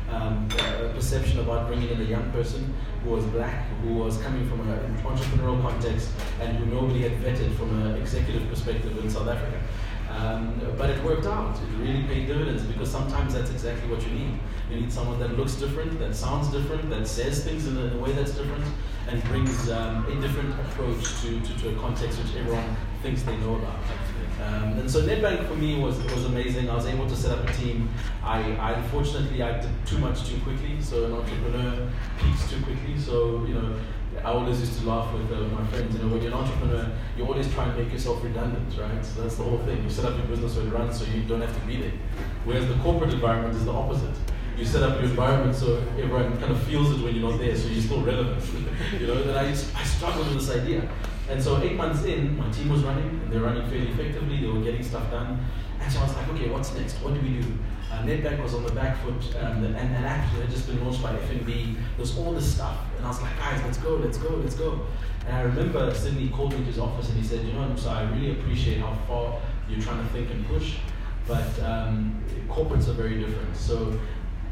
um, 0.09 0.49
uh, 0.57 0.91
perception 0.95 1.39
about 1.39 1.67
bringing 1.67 1.89
in 1.89 2.01
a 2.01 2.03
young 2.03 2.31
person 2.31 2.73
who 3.03 3.11
was 3.11 3.23
black, 3.25 3.67
who 3.83 3.93
was 3.93 4.17
coming 4.17 4.49
from 4.49 4.67
an 4.67 4.97
entrepreneurial 5.03 5.61
context, 5.61 6.09
and 6.41 6.57
who 6.57 6.65
nobody 6.65 7.03
had 7.03 7.11
vetted 7.21 7.55
from 7.57 7.79
an 7.81 8.01
executive 8.01 8.49
perspective 8.49 8.97
in 9.03 9.09
South 9.09 9.27
Africa. 9.27 9.61
Um, 10.09 10.59
but 10.77 10.89
it 10.89 11.03
worked 11.03 11.25
out. 11.25 11.55
It 11.55 11.83
really 11.83 12.03
paid 12.03 12.27
dividends 12.27 12.63
because 12.63 12.89
sometimes 12.91 13.33
that's 13.33 13.51
exactly 13.51 13.89
what 13.89 14.01
you 14.03 14.11
need. 14.11 14.39
You 14.71 14.81
need 14.81 14.91
someone 14.91 15.19
that 15.19 15.37
looks 15.37 15.55
different, 15.55 15.99
that 15.99 16.15
sounds 16.15 16.47
different, 16.49 16.89
that 16.89 17.07
says 17.07 17.43
things 17.43 17.67
in 17.67 17.77
a, 17.77 17.97
way 17.97 18.11
that's 18.11 18.31
different, 18.31 18.65
and 19.07 19.23
brings 19.25 19.69
um, 19.69 20.05
a 20.05 20.21
different 20.21 20.53
approach 20.61 21.21
to, 21.21 21.39
to, 21.41 21.59
to, 21.59 21.69
a 21.69 21.75
context 21.79 22.19
which 22.19 22.35
everyone 22.35 22.75
thinks 23.01 23.23
they 23.23 23.35
know 23.37 23.55
about. 23.55 23.79
Um, 24.41 24.79
and 24.79 24.89
so 24.89 25.01
Nedbank 25.01 25.47
for 25.47 25.55
me 25.55 25.79
was 25.79 26.01
was 26.03 26.25
amazing. 26.25 26.69
I 26.69 26.75
was 26.75 26.85
able 26.85 27.07
to 27.09 27.15
set 27.15 27.37
up 27.37 27.47
a 27.47 27.53
team. 27.53 27.89
I, 28.23 28.39
I 28.53 28.71
unfortunately 28.71 29.43
I 29.43 29.59
did 29.59 29.69
too 29.85 29.97
much 29.97 30.27
too 30.29 30.39
quickly. 30.41 30.81
So 30.81 31.05
an 31.05 31.13
entrepreneur 31.13 31.89
peaks 32.19 32.49
too 32.49 32.61
quickly. 32.63 32.97
So 32.97 33.45
you 33.45 33.55
know 33.55 33.75
I 34.23 34.31
always 34.31 34.59
used 34.59 34.79
to 34.79 34.89
laugh 34.89 35.13
with 35.13 35.31
uh, 35.31 35.41
my 35.55 35.65
friends, 35.67 35.95
you 35.95 36.03
know, 36.03 36.09
when 36.09 36.21
you're 36.21 36.31
an 36.31 36.37
entrepreneur, 36.37 36.91
you 37.17 37.25
always 37.25 37.51
try 37.53 37.65
and 37.65 37.77
make 37.77 37.91
yourself 37.91 38.23
redundant, 38.23 38.77
right? 38.77 39.05
So 39.05 39.21
that's 39.21 39.37
the 39.37 39.43
whole 39.43 39.59
thing. 39.59 39.83
You 39.83 39.89
set 39.89 40.05
up 40.05 40.17
your 40.17 40.27
business 40.27 40.55
so 40.55 40.61
it 40.61 40.69
runs 40.69 40.99
so 40.99 41.05
you 41.05 41.23
don't 41.23 41.41
have 41.41 41.53
to 41.53 41.67
be 41.67 41.77
there. 41.77 41.93
Whereas 42.43 42.67
the 42.67 42.75
corporate 42.75 43.13
environment 43.13 43.55
is 43.55 43.65
the 43.65 43.71
opposite. 43.71 44.15
you 44.57 44.65
set 44.65 44.83
up 44.83 44.99
your 44.99 45.09
environment 45.09 45.55
so 45.55 45.77
everyone 45.97 46.37
kind 46.39 46.51
of 46.51 46.61
feels 46.63 46.91
it 46.91 47.03
when 47.03 47.15
you're 47.15 47.29
not 47.29 47.39
there, 47.39 47.55
so 47.55 47.67
you're 47.69 47.81
still 47.81 48.01
relevant. 48.01 48.43
you 48.99 49.07
know, 49.07 49.13
and 49.13 49.31
I, 49.31 49.49
I 49.49 49.83
struggled 49.83 50.27
with 50.27 50.39
this 50.45 50.51
idea. 50.55 50.89
And 51.29 51.41
so 51.41 51.61
eight 51.61 51.75
months 51.75 52.03
in, 52.03 52.35
my 52.37 52.49
team 52.51 52.69
was 52.69 52.83
running, 52.83 53.07
and 53.07 53.31
they're 53.31 53.41
running 53.41 53.69
fairly 53.69 53.89
effectively. 53.89 54.41
They 54.41 54.47
were 54.47 54.61
getting 54.61 54.83
stuff 54.83 55.09
done. 55.11 55.45
And 55.81 55.91
so 55.91 55.99
I 55.99 56.03
was 56.03 56.15
like, 56.15 56.27
okay, 56.29 56.49
what's 56.49 56.73
next? 56.75 56.95
What 56.95 57.13
do 57.13 57.21
we 57.21 57.41
do? 57.41 57.53
Uh, 57.91 58.03
Nedbank 58.03 58.43
was 58.43 58.53
on 58.53 58.63
the 58.63 58.71
back 58.71 58.97
foot, 59.03 59.35
um, 59.41 59.63
and, 59.63 59.75
and 59.75 60.05
actually 60.05 60.41
had 60.41 60.51
just 60.51 60.67
been 60.67 60.83
launched 60.83 61.01
by 61.01 61.13
FNB. 61.13 61.73
There 61.73 61.83
was 61.97 62.17
all 62.17 62.33
this 62.33 62.53
stuff, 62.55 62.77
and 62.97 63.05
I 63.05 63.09
was 63.09 63.21
like, 63.21 63.35
guys, 63.37 63.61
let's 63.63 63.77
go, 63.77 63.95
let's 63.95 64.17
go, 64.17 64.29
let's 64.35 64.55
go. 64.55 64.85
And 65.25 65.35
I 65.37 65.41
remember 65.41 65.93
Sydney 65.93 66.29
called 66.29 66.53
me 66.53 66.59
to 66.59 66.63
his 66.63 66.79
office 66.79 67.09
and 67.09 67.17
he 67.17 67.23
said, 67.23 67.45
you 67.45 67.53
know, 67.53 67.75
so 67.75 67.89
I 67.89 68.09
really 68.11 68.31
appreciate 68.31 68.79
how 68.79 68.97
far 69.07 69.39
you're 69.69 69.81
trying 69.81 70.03
to 70.03 70.11
think 70.11 70.29
and 70.31 70.45
push, 70.47 70.77
but 71.27 71.47
um, 71.61 72.23
corporates 72.47 72.87
are 72.87 72.93
very 72.93 73.19
different. 73.19 73.55
So 73.55 73.99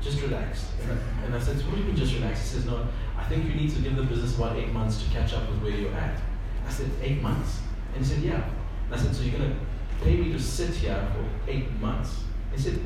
just 0.01 0.21
relax. 0.21 0.69
And 0.83 0.91
I, 0.91 1.25
and 1.25 1.35
I 1.35 1.39
said, 1.39 1.55
what 1.65 1.75
do 1.75 1.81
you 1.81 1.87
mean 1.87 1.95
just 1.95 2.13
relax? 2.13 2.41
He 2.41 2.47
says, 2.47 2.65
no, 2.65 2.87
I 3.17 3.23
think 3.23 3.45
you 3.45 3.55
need 3.55 3.73
to 3.73 3.81
give 3.81 3.95
the 3.95 4.03
business 4.03 4.35
about 4.35 4.55
eight 4.55 4.71
months 4.71 5.01
to 5.03 5.09
catch 5.09 5.33
up 5.33 5.49
with 5.49 5.61
where 5.61 5.71
you're 5.71 5.93
at. 5.93 6.19
I 6.67 6.69
said, 6.69 6.91
eight 7.01 7.21
months? 7.21 7.59
And 7.95 8.05
he 8.05 8.13
said, 8.13 8.23
yeah. 8.23 8.43
And 8.85 8.93
I 8.93 8.97
said, 8.97 9.15
so 9.15 9.23
you're 9.23 9.39
going 9.39 9.49
to 9.49 9.57
pay 10.03 10.17
me 10.17 10.31
to 10.31 10.39
sit 10.39 10.71
here 10.75 11.07
for 11.13 11.51
eight 11.51 11.71
months? 11.79 12.21
He 12.53 12.61
said, 12.61 12.79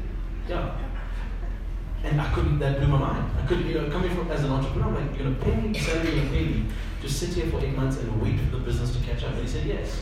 yeah. 0.48 0.76
And 2.04 2.20
I 2.20 2.34
couldn't, 2.34 2.60
that 2.60 2.80
blew 2.80 2.88
my 2.88 2.98
mind. 2.98 3.32
I 3.38 3.46
couldn't, 3.46 3.68
you 3.68 3.76
know, 3.76 3.90
coming 3.90 4.16
from 4.16 4.32
as 4.32 4.44
an 4.44 4.52
entrepreneur, 4.52 4.88
I'm 4.88 4.96
like, 4.96 5.18
you're 5.18 5.32
going 5.32 5.36
to 5.36 5.46
pay 5.46 5.56
me, 5.56 5.78
salary, 5.78 6.16
you're 6.16 6.24
to 6.26 6.30
pay 6.32 6.46
me, 6.46 6.66
just 7.02 7.20
sit 7.20 7.30
here 7.30 7.48
for 7.48 7.60
eight 7.60 7.76
months 7.76 7.98
and 7.98 8.22
wait 8.22 8.40
for 8.40 8.58
the 8.58 8.64
business 8.64 8.92
to 8.96 9.00
catch 9.04 9.24
up. 9.24 9.34
And 9.34 9.42
he 9.42 9.48
said, 9.48 9.66
yes. 9.66 10.02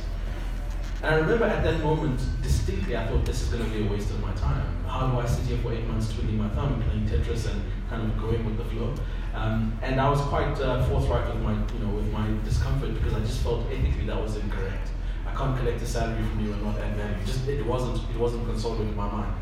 And 1.02 1.16
I 1.16 1.18
remember 1.20 1.46
at 1.46 1.64
that 1.64 1.80
moment, 1.82 2.20
distinctly, 2.42 2.98
I 2.98 3.08
thought 3.08 3.26
this 3.26 3.42
is 3.42 3.50
going 3.50 3.64
to 3.64 3.70
be 3.70 3.88
a 3.88 3.90
waste 3.90 4.10
of 4.10 4.20
my 4.22 4.34
time. 4.34 4.66
How 4.86 5.08
do 5.08 5.20
I 5.20 5.26
sit 5.26 5.46
here 5.46 5.58
for 5.60 5.74
eight 5.74 5.86
months 5.88 6.14
twiddling 6.14 6.38
my 6.38 6.50
thumb, 6.50 6.82
playing 6.84 7.08
Tetris 7.08 7.50
and 7.50 7.62
kind 7.90 8.04
of 8.04 8.18
going 8.20 8.46
with 8.46 8.58
the 8.58 8.66
flow? 8.66 8.94
Um, 9.34 9.78
and 9.82 10.02
I 10.02 10.10
was 10.10 10.20
quite 10.22 10.60
uh, 10.60 10.84
forthright 10.88 11.34
with 11.34 11.42
my, 11.42 11.54
you 11.54 11.80
know, 11.80 11.94
with 11.96 12.12
my 12.12 12.28
discomfort 12.44 12.94
because 12.96 13.14
I 13.14 13.20
just 13.22 13.42
felt 13.42 13.66
ethically 13.72 14.08
that 14.08 14.22
was 14.22 14.36
incorrect. 14.36 14.90
I 15.30 15.38
can't 15.38 15.58
collect 15.58 15.82
a 15.82 15.86
salary 15.86 16.24
from 16.24 16.46
you 16.46 16.54
and 16.54 16.64
not 16.64 16.78
add 16.80 16.96
value. 16.96 17.26
Just 17.26 17.48
it 17.48 17.66
wasn't, 17.66 17.98
it 18.10 18.18
wasn't 18.18 18.46
consoling 18.48 18.90
in 18.90 18.96
my 18.96 19.10
mind. 19.10 19.34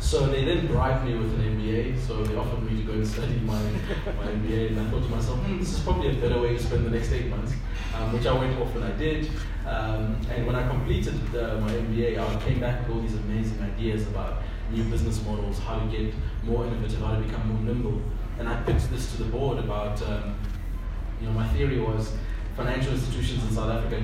So 0.00 0.26
they 0.26 0.44
then 0.44 0.66
bribed 0.68 1.04
me 1.04 1.16
with 1.16 1.34
an 1.34 1.58
MBA. 1.58 1.98
So 2.06 2.22
they 2.22 2.36
offered 2.36 2.62
me 2.62 2.80
to 2.80 2.82
go 2.84 2.92
and 2.92 3.06
study 3.06 3.34
my, 3.40 3.60
my 3.60 4.32
MBA, 4.32 4.68
and 4.68 4.80
I 4.80 4.90
thought 4.90 5.02
to 5.02 5.08
myself, 5.08 5.38
hmm, 5.40 5.58
this 5.58 5.72
is 5.72 5.80
probably 5.80 6.10
a 6.10 6.20
better 6.20 6.40
way 6.40 6.56
to 6.56 6.62
spend 6.62 6.86
the 6.86 6.90
next 6.90 7.12
eight 7.12 7.28
months, 7.28 7.52
um, 7.94 8.12
which 8.12 8.26
I 8.26 8.32
went 8.32 8.58
off 8.60 8.74
and 8.76 8.84
I 8.84 8.92
did. 8.92 9.30
Um, 9.66 10.16
and 10.30 10.46
when 10.46 10.54
I 10.54 10.66
completed 10.68 11.14
the, 11.32 11.58
my 11.60 11.70
MBA, 11.70 12.18
I 12.18 12.42
came 12.42 12.60
back 12.60 12.86
with 12.86 12.96
all 12.96 13.02
these 13.02 13.16
amazing 13.16 13.60
ideas 13.60 14.06
about 14.06 14.42
new 14.70 14.84
business 14.84 15.22
models, 15.24 15.58
how 15.58 15.78
to 15.78 15.86
get 15.86 16.14
more 16.44 16.64
innovative, 16.66 17.00
how 17.00 17.16
to 17.16 17.20
become 17.20 17.48
more 17.48 17.60
nimble. 17.62 18.00
And 18.38 18.48
I 18.48 18.62
pitched 18.62 18.90
this 18.90 19.10
to 19.12 19.24
the 19.24 19.30
board 19.30 19.58
about, 19.58 20.00
um, 20.02 20.38
you 21.20 21.26
know, 21.26 21.32
my 21.32 21.46
theory 21.48 21.80
was 21.80 22.14
financial 22.56 22.92
institutions 22.92 23.44
in 23.44 23.50
South 23.52 23.70
Africa 23.70 24.02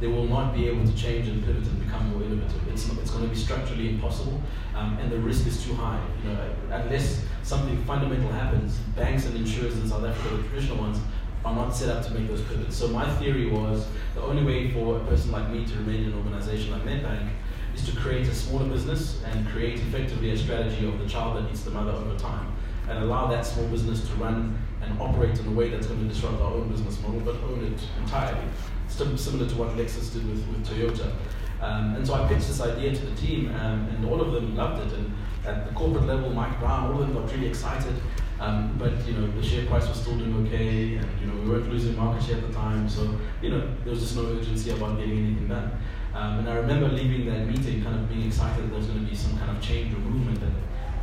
they 0.00 0.06
will 0.06 0.26
not 0.26 0.54
be 0.54 0.68
able 0.68 0.86
to 0.86 0.96
change 0.96 1.28
and 1.28 1.44
pivot 1.44 1.66
and 1.66 1.84
become 1.84 2.08
more 2.10 2.22
innovative. 2.22 2.68
It's, 2.68 2.88
it's 2.88 3.10
going 3.10 3.24
to 3.24 3.30
be 3.30 3.36
structurally 3.36 3.90
impossible, 3.90 4.40
um, 4.74 4.96
and 4.98 5.10
the 5.10 5.18
risk 5.18 5.46
is 5.46 5.64
too 5.64 5.74
high. 5.74 6.00
You 6.22 6.30
know, 6.30 6.50
unless 6.70 7.24
something 7.42 7.82
fundamental 7.84 8.30
happens, 8.30 8.76
banks 8.96 9.26
and 9.26 9.36
insurers 9.36 9.76
in 9.76 9.88
South 9.88 10.04
Africa, 10.04 10.36
the 10.36 10.48
traditional 10.48 10.78
ones, 10.78 10.98
are 11.44 11.54
not 11.54 11.74
set 11.74 11.88
up 11.88 12.04
to 12.04 12.12
make 12.12 12.28
those 12.28 12.42
pivots. 12.42 12.76
So 12.76 12.88
my 12.88 13.08
theory 13.16 13.50
was 13.50 13.86
the 14.14 14.22
only 14.22 14.44
way 14.44 14.70
for 14.70 14.96
a 14.96 15.04
person 15.04 15.30
like 15.30 15.48
me 15.50 15.64
to 15.64 15.74
remain 15.76 16.04
in 16.04 16.12
an 16.12 16.18
organization 16.18 16.72
like 16.72 16.82
Nedbank 16.82 17.30
is 17.74 17.84
to 17.88 17.96
create 17.96 18.26
a 18.26 18.34
smaller 18.34 18.68
business 18.68 19.22
and 19.24 19.46
create 19.48 19.78
effectively 19.78 20.30
a 20.30 20.36
strategy 20.36 20.86
of 20.86 20.98
the 20.98 21.08
child 21.08 21.36
that 21.36 21.50
eats 21.50 21.62
the 21.62 21.70
mother 21.70 21.92
over 21.92 22.18
time 22.18 22.52
and 22.88 22.98
allow 22.98 23.26
that 23.26 23.46
small 23.46 23.66
business 23.68 24.06
to 24.08 24.14
run 24.14 24.58
and 24.82 25.00
operate 25.00 25.38
in 25.38 25.46
a 25.46 25.50
way 25.50 25.68
that's 25.68 25.86
going 25.86 26.00
to 26.00 26.12
disrupt 26.12 26.40
our 26.40 26.54
own 26.54 26.68
business 26.68 27.00
model 27.02 27.20
but 27.20 27.36
own 27.44 27.64
it 27.64 27.80
entirely 28.00 28.40
similar 28.88 29.48
to 29.48 29.54
what 29.56 29.76
Lexus 29.76 30.12
did 30.12 30.28
with, 30.28 30.46
with 30.48 30.66
Toyota. 30.66 31.12
Um, 31.60 31.96
and 31.96 32.06
so 32.06 32.14
I 32.14 32.28
pitched 32.28 32.46
this 32.46 32.60
idea 32.60 32.94
to 32.94 33.06
the 33.06 33.16
team, 33.16 33.54
um, 33.56 33.88
and 33.88 34.04
all 34.06 34.20
of 34.20 34.32
them 34.32 34.56
loved 34.56 34.86
it. 34.86 34.96
And 34.96 35.12
at 35.44 35.66
the 35.66 35.74
corporate 35.74 36.06
level, 36.06 36.30
Mike 36.30 36.58
Brown, 36.60 36.86
all 36.86 37.00
of 37.00 37.08
them 37.08 37.14
got 37.14 37.32
really 37.32 37.48
excited. 37.48 37.94
Um, 38.40 38.76
but 38.78 39.04
you 39.06 39.14
know, 39.14 39.26
the 39.32 39.42
share 39.42 39.66
price 39.66 39.88
was 39.88 40.00
still 40.00 40.16
doing 40.16 40.46
okay, 40.46 40.94
and 40.94 41.20
you 41.20 41.26
know, 41.26 41.34
we 41.42 41.50
weren't 41.50 41.68
losing 41.68 41.96
market 41.96 42.24
share 42.24 42.36
at 42.36 42.46
the 42.46 42.52
time. 42.54 42.88
So 42.88 43.18
you 43.42 43.50
know, 43.50 43.68
there 43.82 43.90
was 43.90 44.00
just 44.00 44.16
no 44.16 44.26
urgency 44.26 44.70
about 44.70 44.98
getting 44.98 45.18
anything 45.18 45.48
done. 45.48 45.72
Um, 46.14 46.38
and 46.40 46.48
I 46.48 46.54
remember 46.56 46.88
leaving 46.88 47.26
that 47.26 47.46
meeting, 47.46 47.82
kind 47.82 47.96
of 47.96 48.08
being 48.08 48.26
excited 48.26 48.64
that 48.64 48.68
there 48.68 48.78
was 48.78 48.86
going 48.86 49.04
to 49.04 49.10
be 49.10 49.16
some 49.16 49.36
kind 49.38 49.56
of 49.56 49.62
change 49.62 49.92
or 49.92 49.98
movement, 49.98 50.40
and 50.42 50.54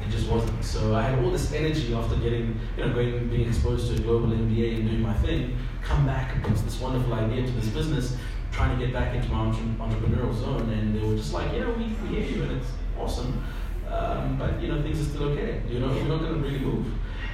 it 0.06 0.12
just 0.12 0.30
wasn't. 0.30 0.64
So 0.64 0.96
I 0.96 1.04
had 1.04 1.24
all 1.24 1.32
this 1.32 1.52
energy 1.54 1.94
after 1.94 2.16
getting, 2.18 2.60
you 2.78 2.86
know, 2.86 2.94
going, 2.94 3.28
being 3.30 3.48
exposed 3.48 3.88
to 3.88 3.96
a 3.96 4.00
global 4.00 4.28
MBA 4.28 4.76
and 4.76 4.90
doing 4.90 5.02
my 5.02 5.14
thing 5.16 5.58
come 5.82 6.06
back 6.06 6.36
and 6.36 6.44
this 6.56 6.80
wonderful 6.80 7.14
idea 7.14 7.46
to 7.46 7.52
this 7.52 7.68
business, 7.68 8.18
trying 8.52 8.78
to 8.78 8.86
get 8.86 8.94
back 8.94 9.16
into 9.16 9.30
my 9.30 9.46
entrepreneurial 9.46 10.34
zone. 10.34 10.70
And 10.70 10.96
they 10.96 11.06
were 11.06 11.16
just 11.16 11.34
like, 11.34 11.52
yeah, 11.54 11.70
we, 11.70 11.86
we 11.86 12.20
hear 12.20 12.38
you 12.38 12.44
and 12.44 12.52
it's 12.54 12.72
awesome. 13.00 13.44
Um, 13.90 14.38
but 14.38 14.62
you 14.62 14.68
know, 14.68 14.82
things 14.82 15.00
are 15.00 15.10
still 15.10 15.24
okay. 15.30 15.62
You 15.70 15.80
know, 15.80 15.94
you're 15.94 16.06
not 16.06 16.20
going 16.20 16.34
to 16.34 16.40
really 16.40 16.60
move. 16.60 16.86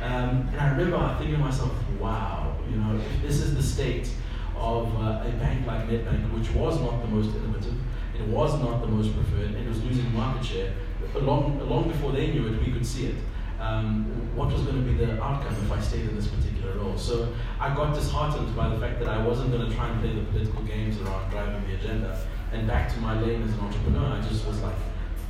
Um, 0.01 0.49
and 0.51 0.59
I 0.59 0.71
remember 0.71 1.15
thinking 1.17 1.35
to 1.35 1.41
myself, 1.41 1.71
wow, 1.99 2.57
you 2.69 2.77
know, 2.77 2.99
this 3.21 3.39
is 3.39 3.55
the 3.55 3.63
state 3.63 4.09
of 4.57 4.93
uh, 4.95 5.23
a 5.25 5.31
bank 5.39 5.65
like 5.65 5.87
Nedbank, 5.87 6.33
which 6.37 6.51
was 6.51 6.79
not 6.79 7.01
the 7.01 7.07
most 7.07 7.35
innovative, 7.35 7.75
it 8.15 8.27
was 8.27 8.59
not 8.59 8.81
the 8.81 8.87
most 8.87 9.13
preferred, 9.13 9.55
and 9.55 9.57
it 9.57 9.67
was 9.67 9.83
losing 9.83 10.13
market 10.13 10.45
share. 10.45 10.73
Long, 11.13 11.69
long 11.69 11.87
before 11.89 12.11
they 12.11 12.27
knew 12.27 12.47
it, 12.47 12.65
we 12.65 12.71
could 12.71 12.85
see 12.85 13.07
it 13.07 13.15
um, 13.61 14.05
what 14.35 14.51
was 14.51 14.61
going 14.63 14.83
to 14.83 14.91
be 14.91 14.93
the 14.93 15.21
outcome 15.21 15.53
if 15.53 15.71
I 15.71 15.79
stayed 15.79 16.09
in 16.09 16.15
this 16.15 16.27
particular 16.27 16.73
role. 16.77 16.97
So 16.97 17.31
I 17.59 17.73
got 17.75 17.93
disheartened 17.93 18.55
by 18.55 18.69
the 18.69 18.79
fact 18.79 18.99
that 18.99 19.07
I 19.07 19.25
wasn't 19.25 19.51
going 19.51 19.69
to 19.69 19.75
try 19.75 19.87
and 19.87 20.01
play 20.01 20.13
the 20.13 20.23
political 20.31 20.63
games 20.63 20.99
around 21.01 21.29
driving 21.29 21.63
the 21.67 21.75
agenda. 21.75 22.25
And 22.51 22.67
back 22.67 22.91
to 22.93 22.99
my 22.99 23.19
lane 23.21 23.43
as 23.43 23.53
an 23.53 23.59
entrepreneur, 23.59 24.07
I 24.07 24.21
just 24.27 24.45
was 24.47 24.59
like, 24.61 24.75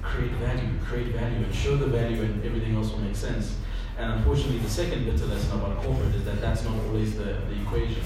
create 0.02 0.32
value, 0.34 0.70
create 0.84 1.08
value, 1.08 1.44
and 1.44 1.54
show 1.54 1.76
the 1.76 1.88
value, 1.88 2.22
and 2.24 2.44
everything 2.44 2.76
else 2.76 2.92
will 2.92 3.00
make 3.00 3.16
sense. 3.16 3.58
And 3.98 4.14
unfortunately, 4.14 4.60
the 4.60 4.70
second 4.70 5.06
bitter 5.06 5.26
lesson 5.26 5.60
about 5.60 5.84
corporate 5.84 6.16
is 6.16 6.24
that 6.26 6.42
that's 6.42 6.64
not 6.64 6.74
always 6.86 7.16
the, 7.18 7.24
the 7.24 7.62
equation. 7.62 8.02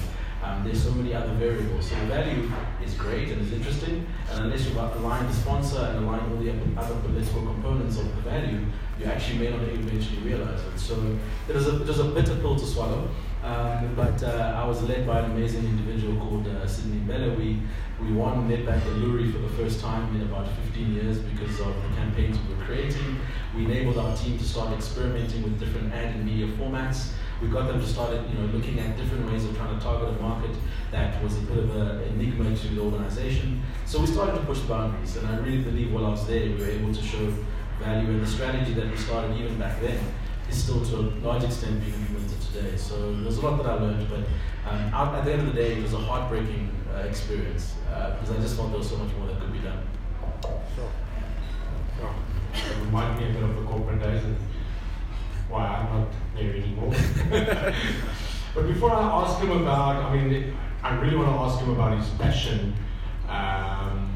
Um, 0.45 0.63
there's 0.63 0.83
so 0.83 0.91
many 0.91 1.13
other 1.13 1.33
variables. 1.33 1.89
So 1.89 1.95
the 1.95 2.05
value 2.05 2.51
is 2.83 2.93
great 2.93 3.29
and 3.29 3.41
is 3.41 3.51
interesting, 3.51 4.05
and 4.29 4.45
unless 4.45 4.65
you've 4.65 4.77
aligned 4.77 5.29
the 5.29 5.33
sponsor 5.33 5.79
and 5.79 6.05
aligned 6.05 6.31
all 6.31 6.37
the 6.37 6.51
other 6.79 6.95
political 7.01 7.41
components 7.41 7.97
of 7.97 8.15
the 8.15 8.21
value, 8.29 8.59
you 8.99 9.05
actually 9.05 9.39
may 9.39 9.49
not 9.49 9.61
even 9.63 9.87
eventually 9.87 10.21
realize 10.21 10.61
it. 10.61 10.77
So 10.77 11.17
it 11.49 11.55
was 11.55 11.67
a, 11.67 11.81
it 11.81 11.87
was 11.87 11.99
a 11.99 12.05
bitter 12.05 12.35
pill 12.35 12.55
to 12.55 12.65
swallow. 12.65 13.09
Um, 13.43 13.93
but 13.95 14.23
uh, 14.23 14.59
I 14.59 14.67
was 14.67 14.81
led 14.83 15.05
by 15.05 15.19
an 15.19 15.31
amazing 15.31 15.65
individual 15.65 16.17
called 16.19 16.47
uh, 16.47 16.65
Sydney 16.67 16.97
Bella. 16.99 17.33
We, 17.35 17.61
we 18.01 18.11
won 18.11 18.49
Nedbank 18.49 18.81
Loerie 18.97 19.31
for 19.31 19.37
the 19.37 19.49
first 19.49 19.79
time 19.79 20.15
in 20.15 20.23
about 20.23 20.47
15 20.65 20.93
years 20.95 21.19
because 21.19 21.59
of 21.59 21.75
the 21.75 21.95
campaigns 21.95 22.39
we 22.39 22.55
were 22.55 22.63
creating. 22.63 23.19
We 23.55 23.65
enabled 23.65 23.99
our 23.99 24.17
team 24.17 24.39
to 24.39 24.43
start 24.43 24.73
experimenting 24.73 25.43
with 25.43 25.59
different 25.59 25.93
ad 25.93 26.15
and 26.15 26.25
media 26.25 26.47
formats. 26.57 27.11
We 27.41 27.49
got 27.49 27.67
them 27.67 27.81
to 27.81 27.87
start 27.87 28.13
you 28.13 28.37
know, 28.39 28.45
looking 28.53 28.79
at 28.79 28.95
different 28.95 29.29
ways 29.29 29.43
of 29.43 29.55
trying 29.57 29.77
to 29.77 29.83
target 29.83 30.09
a 30.09 30.21
market 30.21 30.55
that 30.91 31.21
was 31.21 31.37
a 31.37 31.41
bit 31.41 31.57
of 31.57 31.75
an 31.75 32.01
enigma 32.03 32.55
to 32.55 32.67
the 32.67 32.81
organization. 32.81 33.61
So 33.85 33.99
we 33.99 34.07
started 34.07 34.33
to 34.33 34.45
push 34.45 34.59
boundaries, 34.59 35.17
and 35.17 35.27
I 35.27 35.37
really 35.39 35.61
believe 35.61 35.91
while 35.91 36.05
I 36.05 36.09
was 36.11 36.25
there, 36.27 36.45
we 36.45 36.55
were 36.55 36.69
able 36.69 36.93
to 36.93 37.03
show 37.03 37.33
value, 37.79 38.09
and 38.09 38.21
the 38.21 38.27
strategy 38.27 38.73
that 38.73 38.89
we 38.89 38.95
started 38.95 39.37
even 39.37 39.59
back 39.59 39.81
then 39.81 39.99
is 40.49 40.63
still 40.63 40.85
to 40.85 40.95
a 40.95 41.03
large 41.25 41.43
extent 41.43 41.81
being 41.81 41.93
implemented 41.93 42.39
today. 42.41 42.77
So 42.77 43.13
there's 43.15 43.37
a 43.37 43.41
lot 43.41 43.61
that 43.61 43.69
I 43.69 43.75
learned, 43.75 44.07
but 44.09 44.23
um, 44.69 44.93
at 44.93 45.25
the 45.25 45.33
end 45.33 45.41
of 45.41 45.47
the 45.47 45.61
day, 45.61 45.77
it 45.77 45.83
was 45.83 45.93
a 45.93 45.97
heartbreaking 45.97 46.71
uh, 46.93 46.99
experience 46.99 47.75
uh, 47.93 48.11
because 48.11 48.31
I 48.31 48.39
just 48.41 48.55
felt 48.55 48.69
there 48.69 48.79
was 48.79 48.89
so 48.89 48.97
much 48.97 49.13
more 49.15 49.27
that 49.27 49.39
could 49.41 49.51
be 49.51 49.59
done. 49.59 49.85
Sure. 50.75 50.91
Sure. 51.99 52.15
It 52.53 52.85
reminded 52.85 53.21
me 53.21 53.29
a 53.29 53.33
bit 53.33 53.43
of 53.43 53.55
the 53.55 53.63
corporate 53.63 53.99
days 53.99 54.23
why 55.49 55.65
I'm 55.65 55.99
not 55.99 56.07
there 56.35 56.55
anymore. 56.55 56.93
but 58.55 58.67
before 58.67 58.91
I 58.91 59.23
ask 59.23 59.39
him 59.39 59.51
about, 59.51 60.03
I 60.03 60.15
mean, 60.15 60.55
I 60.83 60.95
really 60.95 61.15
want 61.15 61.29
to 61.29 61.35
ask 61.35 61.59
him 61.59 61.71
about 61.71 61.97
his 61.97 62.09
passion. 62.11 62.73
Um, 63.27 64.11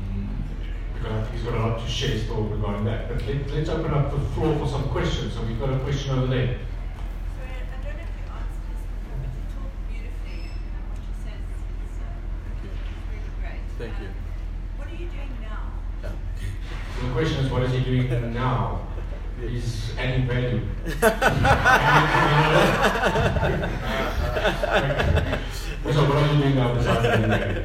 because 0.94 1.12
I 1.12 1.22
think 1.22 1.36
he's 1.36 1.44
got 1.44 1.54
a 1.54 1.60
lot 1.60 1.82
to 1.82 1.90
share 1.90 2.18
still 2.18 2.44
regarding 2.44 2.86
that. 2.86 3.08
But 3.08 3.26
let, 3.26 3.50
let's 3.52 3.70
open 3.70 3.92
up 3.94 4.12
the 4.12 4.20
floor 4.32 4.58
for 4.58 4.68
some 4.68 4.84
questions. 4.90 5.34
So 5.34 5.42
we've 5.44 5.60
got 5.60 5.74
a 5.74 5.80
question 5.80 6.18
over 6.18 6.28
there. 6.28 6.60
Thank 13.78 13.94
you. 14.02 14.08
What 14.76 14.90
are 14.90 14.92
you 14.92 14.98
doing 15.08 15.38
now? 15.42 15.72
So 16.02 17.08
the 17.08 17.14
question 17.14 17.46
is, 17.46 17.50
what 17.50 17.64
is 17.64 17.72
he 17.72 17.80
doing 17.80 18.34
now? 18.34 18.89
He's 19.48 19.94
any 19.98 20.26
value. 20.26 20.62
so 25.84 26.06
what 26.06 26.18
are 26.18 26.34
you 26.34 26.42
doing 26.42 26.56
now 26.56 26.74
besides 26.74 27.06
adding 27.06 27.30
value? 27.30 27.64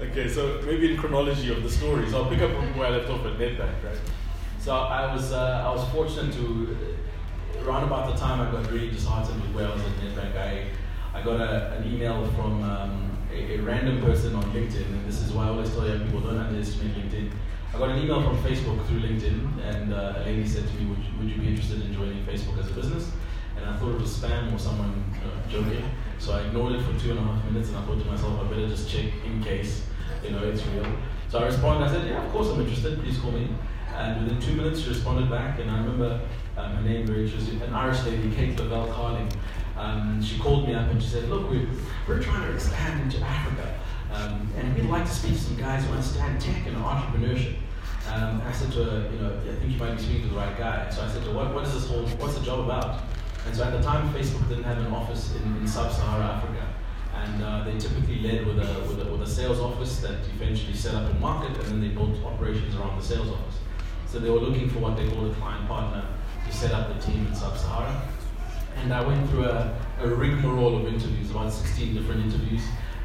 Okay, 0.00 0.28
so 0.28 0.60
maybe 0.64 0.92
in 0.92 0.98
chronology 0.98 1.52
of 1.52 1.62
the 1.62 1.70
stories, 1.70 2.14
I'll 2.14 2.28
pick 2.28 2.40
up 2.40 2.50
from 2.52 2.76
where 2.76 2.88
I 2.88 2.90
left 2.96 3.10
off 3.10 3.24
at 3.26 3.38
Nedbank, 3.38 3.84
right? 3.84 4.00
So 4.58 4.74
I 4.74 5.12
was 5.14 5.32
uh, 5.32 5.64
I 5.66 5.74
was 5.74 5.88
fortunate 5.90 6.32
to 6.34 6.96
around 7.64 7.84
about 7.84 8.12
the 8.12 8.20
time 8.20 8.40
I 8.40 8.50
got 8.50 8.70
really 8.70 8.90
disheartened 8.90 9.40
with 9.42 9.54
where 9.54 9.68
I 9.68 9.74
was 9.74 9.82
at 9.82 9.92
Nedbank, 9.98 10.36
I, 10.36 10.66
I 11.12 11.22
got 11.22 11.40
a, 11.40 11.76
an 11.76 11.92
email 11.92 12.26
from 12.32 12.62
um, 12.62 13.18
a, 13.32 13.58
a, 13.58 13.62
random 13.62 14.00
person 14.02 14.34
on 14.34 14.44
LinkedIn, 14.52 14.86
and 14.86 15.06
this 15.06 15.20
is 15.20 15.32
why 15.32 15.46
I 15.46 15.48
always 15.48 15.70
tell 15.70 15.86
young 15.86 16.04
people 16.04 16.20
don't 16.20 16.38
underestimate 16.38 16.96
LinkedIn. 16.96 17.30
I 17.72 17.78
got 17.78 17.90
an 17.90 18.02
email 18.02 18.20
from 18.22 18.36
Facebook 18.38 18.84
through 18.86 19.00
LinkedIn, 19.00 19.62
and 19.62 19.94
uh, 19.94 20.14
a 20.16 20.24
lady 20.24 20.46
said 20.46 20.66
to 20.66 20.74
me, 20.74 20.86
would 20.86 20.98
you, 20.98 21.18
would 21.18 21.30
you 21.30 21.40
be 21.40 21.48
interested 21.48 21.80
in 21.82 21.94
joining 21.94 22.24
Facebook 22.24 22.58
as 22.58 22.68
a 22.68 22.74
business? 22.74 23.10
And 23.56 23.64
I 23.64 23.76
thought 23.76 23.94
it 23.94 24.00
was 24.00 24.16
spam 24.18 24.52
or 24.52 24.58
someone 24.58 25.04
know, 25.22 25.30
joking. 25.48 25.84
So 26.18 26.32
I 26.32 26.42
ignored 26.42 26.72
it 26.72 26.82
for 26.82 26.98
two 26.98 27.10
and 27.10 27.20
a 27.20 27.22
half 27.22 27.44
minutes, 27.44 27.68
and 27.68 27.78
I 27.78 27.82
thought 27.82 28.00
to 28.00 28.04
myself, 28.06 28.40
I 28.40 28.44
better 28.48 28.68
just 28.68 28.90
check 28.90 29.12
in 29.24 29.42
case 29.42 29.86
you 30.24 30.30
know 30.30 30.42
it's 30.42 30.66
real. 30.66 30.86
So 31.28 31.38
I 31.38 31.46
responded. 31.46 31.86
I 31.86 31.92
said, 31.92 32.08
yeah, 32.08 32.24
of 32.24 32.32
course 32.32 32.48
I'm 32.48 32.60
interested. 32.60 32.98
Please 33.00 33.18
call 33.18 33.30
me. 33.30 33.48
And 33.94 34.24
within 34.24 34.40
two 34.40 34.54
minutes, 34.54 34.80
she 34.80 34.88
responded 34.88 35.30
back, 35.30 35.60
and 35.60 35.70
I 35.70 35.78
remember 35.78 36.20
um, 36.56 36.76
her 36.76 36.82
name 36.82 37.06
very 37.06 37.24
interesting, 37.24 37.60
an 37.62 37.74
Irish 37.74 38.02
lady, 38.04 38.34
Kate 38.34 38.58
Lavelle 38.58 38.92
Carling. 38.92 39.30
Um, 39.76 40.22
she 40.22 40.38
called 40.38 40.66
me 40.66 40.74
up 40.74 40.90
and 40.90 41.02
she 41.02 41.08
said, 41.08 41.28
look, 41.28 41.48
we're, 41.48 41.66
we're 42.06 42.20
trying 42.20 42.46
to 42.46 42.54
expand 42.54 43.00
into 43.00 43.24
Africa, 43.24 43.78
um, 44.12 44.48
and 44.56 44.74
we'd 44.74 44.86
like 44.86 45.04
to 45.04 45.10
speak 45.10 45.34
to 45.34 45.38
some 45.38 45.56
guys 45.56 45.84
who 45.84 45.92
understand 45.92 46.40
tech 46.40 46.66
and 46.66 46.76
entrepreneurship. 46.76 47.56
Um, 48.12 48.42
I 48.44 48.52
said 48.52 48.72
to 48.72 48.84
her, 48.84 49.10
you 49.12 49.18
know, 49.18 49.38
I 49.38 49.54
think 49.60 49.72
you 49.72 49.78
might 49.78 49.96
be 49.96 50.02
speaking 50.02 50.22
to 50.22 50.28
the 50.30 50.36
right 50.36 50.56
guy. 50.58 50.90
So 50.90 51.02
I 51.02 51.08
said 51.08 51.22
to 51.24 51.30
her, 51.30 51.36
what, 51.36 51.54
what 51.54 51.64
is 51.64 51.74
this 51.74 51.86
whole, 51.88 52.06
what's 52.18 52.36
the 52.36 52.44
job 52.44 52.60
about? 52.60 53.02
And 53.46 53.56
so 53.56 53.64
at 53.64 53.72
the 53.72 53.82
time, 53.82 54.12
Facebook 54.12 54.48
didn't 54.48 54.64
have 54.64 54.78
an 54.78 54.92
office 54.92 55.34
in, 55.36 55.56
in 55.56 55.66
sub-Saharan 55.66 56.22
Africa. 56.22 56.66
And 57.14 57.42
uh, 57.42 57.64
they 57.64 57.78
typically 57.78 58.20
led 58.20 58.46
with 58.46 58.58
a, 58.58 58.80
with, 58.88 59.06
a, 59.06 59.10
with 59.10 59.22
a 59.22 59.26
sales 59.26 59.60
office 59.60 60.00
that 60.00 60.18
eventually 60.34 60.74
set 60.74 60.94
up 60.94 61.10
a 61.10 61.14
market, 61.14 61.56
and 61.56 61.66
then 61.66 61.80
they 61.80 61.88
built 61.88 62.16
operations 62.24 62.74
around 62.74 62.98
the 62.98 63.04
sales 63.04 63.28
office. 63.28 63.58
So 64.06 64.18
they 64.18 64.30
were 64.30 64.40
looking 64.40 64.68
for 64.70 64.80
what 64.80 64.96
they 64.96 65.08
call 65.08 65.30
a 65.30 65.34
client 65.34 65.68
partner 65.68 66.04
to 66.46 66.56
set 66.56 66.72
up 66.72 66.88
the 66.88 67.00
team 67.00 67.26
in 67.26 67.34
sub-Sahara. 67.34 68.02
And 68.82 68.92
I 68.92 69.06
went 69.06 69.28
through 69.30 69.44
a, 69.44 69.78
a 70.00 70.08
rigmarole 70.08 70.78
of 70.78 70.86
interviews, 70.86 71.30
about 71.30 71.52
16 71.52 71.94
different 71.94 72.24
interviews. 72.24 72.62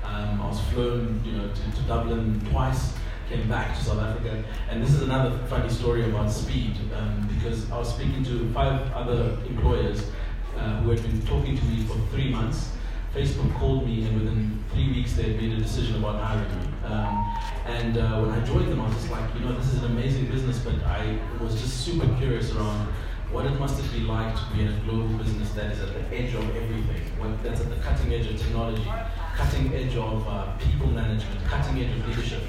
Um, 0.08 0.42
I 0.42 0.48
was 0.48 0.60
flown, 0.72 1.22
you 1.26 1.34
know, 1.34 1.48
to, 1.48 1.76
to 1.76 1.82
Dublin 1.88 2.42
twice 2.52 2.94
came 3.30 3.48
back 3.50 3.76
to 3.76 3.84
South 3.84 4.00
Africa. 4.00 4.44
And 4.70 4.84
this 4.84 4.94
is 4.94 5.02
another 5.02 5.38
funny 5.48 5.70
story 5.70 6.06
about 6.06 6.32
speed, 6.32 6.76
um, 6.96 7.28
because 7.34 7.70
I 7.72 7.78
was 7.78 7.94
speaking 7.94 8.24
to 8.26 8.52
five 8.54 8.92
other 8.94 9.38
employers 9.48 10.10
uh, 10.58 10.82
who 10.82 10.92
had 10.92 11.02
been 11.02 11.22
talking 11.26 11.58
to 11.58 11.66
me 11.66 11.84
for 11.86 11.98
three 12.12 12.30
months. 12.30 12.72
Facebook 13.14 13.54
called 13.56 13.86
me, 13.88 14.06
and 14.06 14.20
within 14.20 14.64
three 14.74 14.92
weeks, 14.92 15.14
they 15.14 15.24
had 15.24 15.42
made 15.42 15.54
a 15.54 15.58
decision 15.58 15.96
about 15.96 16.22
hiring 16.22 16.50
me. 16.60 16.68
Um, 16.84 17.38
and 17.66 17.98
uh, 17.98 18.22
when 18.22 18.32
I 18.32 18.46
joined 18.46 18.70
them, 18.70 18.82
I 18.82 18.88
was 18.88 18.96
just 18.96 19.10
like, 19.10 19.34
you 19.34 19.40
know, 19.40 19.54
this 19.54 19.74
is 19.74 19.84
an 19.84 19.86
amazing 19.86 20.26
business, 20.26 20.60
but 20.60 20.76
I 20.84 21.18
was 21.40 21.60
just 21.60 21.86
super 21.86 22.08
curious 22.18 22.54
around 22.54 22.90
what 23.32 23.46
it 23.46 23.58
must 23.58 23.82
be 23.94 24.02
like 24.02 24.36
to 24.36 24.54
be 24.54 24.62
in 24.62 24.68
a 24.68 24.80
global 24.82 25.18
business 25.18 25.52
that 25.54 25.72
is 25.72 25.80
at 25.80 25.94
the 25.94 26.16
edge 26.16 26.36
of 26.36 26.44
everything, 26.56 27.02
that's 27.42 27.62
at 27.62 27.70
the 27.70 27.78
cutting 27.78 28.14
edge 28.14 28.28
of 28.28 28.38
technology, 28.38 28.88
cutting 29.36 29.74
edge 29.74 29.96
of 29.96 30.28
uh, 30.28 30.58
people 30.58 30.88
management, 30.88 31.44
cutting 31.46 31.80
edge 31.80 31.92
of 31.92 32.08
leadership. 32.08 32.42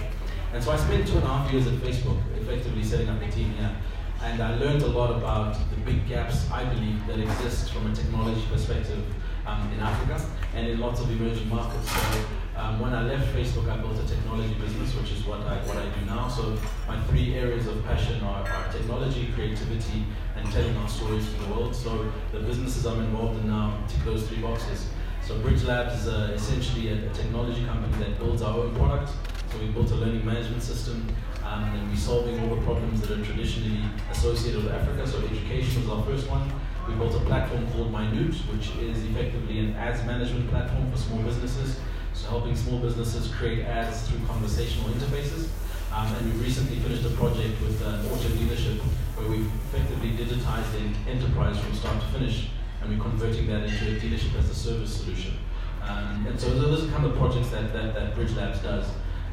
And 0.53 0.63
so 0.63 0.71
I 0.71 0.77
spent 0.77 1.07
two 1.07 1.17
and 1.17 1.25
a 1.25 1.29
half 1.29 1.53
years 1.53 1.67
at 1.67 1.75
Facebook, 1.75 2.19
effectively 2.41 2.85
setting 2.85 3.09
up 3.09 3.19
the 3.21 3.31
team 3.31 3.51
here. 3.53 3.77
And 4.23 4.43
I 4.43 4.57
learned 4.57 4.83
a 4.83 4.87
lot 4.87 5.11
about 5.15 5.57
the 5.71 5.77
big 5.83 6.09
gaps, 6.09 6.51
I 6.51 6.65
believe, 6.65 7.07
that 7.07 7.19
exist 7.19 7.73
from 7.73 7.91
a 7.91 7.95
technology 7.95 8.43
perspective 8.51 9.05
um, 9.47 9.71
in 9.73 9.81
Africa 9.81 10.25
and 10.55 10.67
in 10.67 10.81
lots 10.81 11.01
of 11.01 11.11
emerging 11.11 11.49
markets. 11.49 11.91
So 11.91 12.25
um, 12.57 12.81
when 12.81 12.95
I 12.95 13.03
left 13.03 13.35
Facebook, 13.35 13.69
I 13.69 13.77
built 13.77 13.99
a 13.99 14.07
technology 14.09 14.55
business, 14.55 14.95
which 14.95 15.13
is 15.13 15.25
what 15.27 15.41
I, 15.41 15.59
what 15.67 15.77
I 15.77 15.85
do 15.91 16.07
now. 16.07 16.29
So 16.29 16.57
my 16.89 16.99
three 17.05 17.35
areas 17.35 17.67
of 17.67 17.85
passion 17.85 18.23
are, 18.23 18.49
are 18.49 18.73
technology, 18.73 19.31
creativity, 19.35 20.05
and 20.37 20.51
telling 20.51 20.77
our 20.79 20.89
stories 20.89 21.27
to 21.31 21.41
the 21.43 21.53
world. 21.53 21.77
So 21.77 22.11
the 22.33 22.41
businesses 22.41 22.87
I'm 22.87 23.01
involved 23.01 23.39
in 23.41 23.49
now 23.49 23.79
tick 23.87 24.03
those 24.05 24.27
three 24.27 24.39
boxes. 24.39 24.89
So 25.27 25.37
Bridge 25.41 25.65
Labs 25.65 26.03
is 26.03 26.07
uh, 26.07 26.31
essentially 26.37 26.91
a, 26.91 27.11
a 27.11 27.13
technology 27.13 27.65
company 27.67 27.93
that 27.99 28.17
builds 28.17 28.43
our 28.43 28.61
own 28.61 28.73
product 28.77 29.11
so 29.51 29.59
we 29.59 29.67
built 29.73 29.91
a 29.91 29.97
learning 29.97 30.25
management 30.25 30.63
system 30.63 31.05
um, 31.43 31.65
and 31.65 31.91
we're 31.91 31.97
solving 31.97 32.39
all 32.43 32.55
the 32.55 32.63
problems 32.63 33.01
that 33.01 33.11
are 33.11 33.25
traditionally 33.25 33.83
associated 34.09 34.63
with 34.63 34.73
Africa. 34.73 35.05
So 35.05 35.19
education 35.19 35.83
was 35.83 35.91
our 35.91 36.05
first 36.05 36.31
one. 36.31 36.49
We 36.87 36.95
built 36.95 37.17
a 37.17 37.25
platform 37.27 37.67
called 37.73 37.91
Minute, 37.91 38.37
which 38.55 38.71
is 38.79 39.03
effectively 39.03 39.59
an 39.59 39.75
ads 39.75 40.05
management 40.05 40.49
platform 40.49 40.93
for 40.93 40.97
small 40.97 41.19
businesses. 41.23 41.81
So 42.15 42.29
helping 42.29 42.55
small 42.55 42.79
businesses 42.79 43.27
create 43.35 43.65
ads 43.67 44.07
through 44.07 44.25
conversational 44.29 44.91
interfaces. 44.91 45.49
Um, 45.93 46.07
and 46.15 46.35
we 46.35 46.39
recently 46.39 46.77
finished 46.77 47.05
a 47.05 47.11
project 47.11 47.61
with 47.63 47.83
uh, 47.83 47.99
Auto 48.15 48.29
Dealership 48.39 48.79
where 49.19 49.29
we've 49.29 49.51
effectively 49.75 50.11
digitized 50.11 50.73
an 50.79 50.95
enterprise 51.09 51.59
from 51.59 51.75
start 51.75 52.01
to 52.01 52.07
finish 52.17 52.49
and 52.87 52.97
we're 52.97 53.03
converting 53.03 53.49
that 53.49 53.65
into 53.65 53.97
a 53.97 54.01
dealership 54.01 54.39
as 54.39 54.49
a 54.49 54.55
service 54.55 55.01
solution. 55.01 55.35
Um, 55.83 56.27
and 56.29 56.39
so 56.39 56.51
those 56.51 56.85
are 56.85 56.93
kind 56.93 57.05
of 57.05 57.17
projects 57.17 57.49
that, 57.49 57.73
that, 57.73 57.95
that 57.95 58.15
Bridge 58.15 58.33
Labs 58.35 58.61
does. 58.61 58.87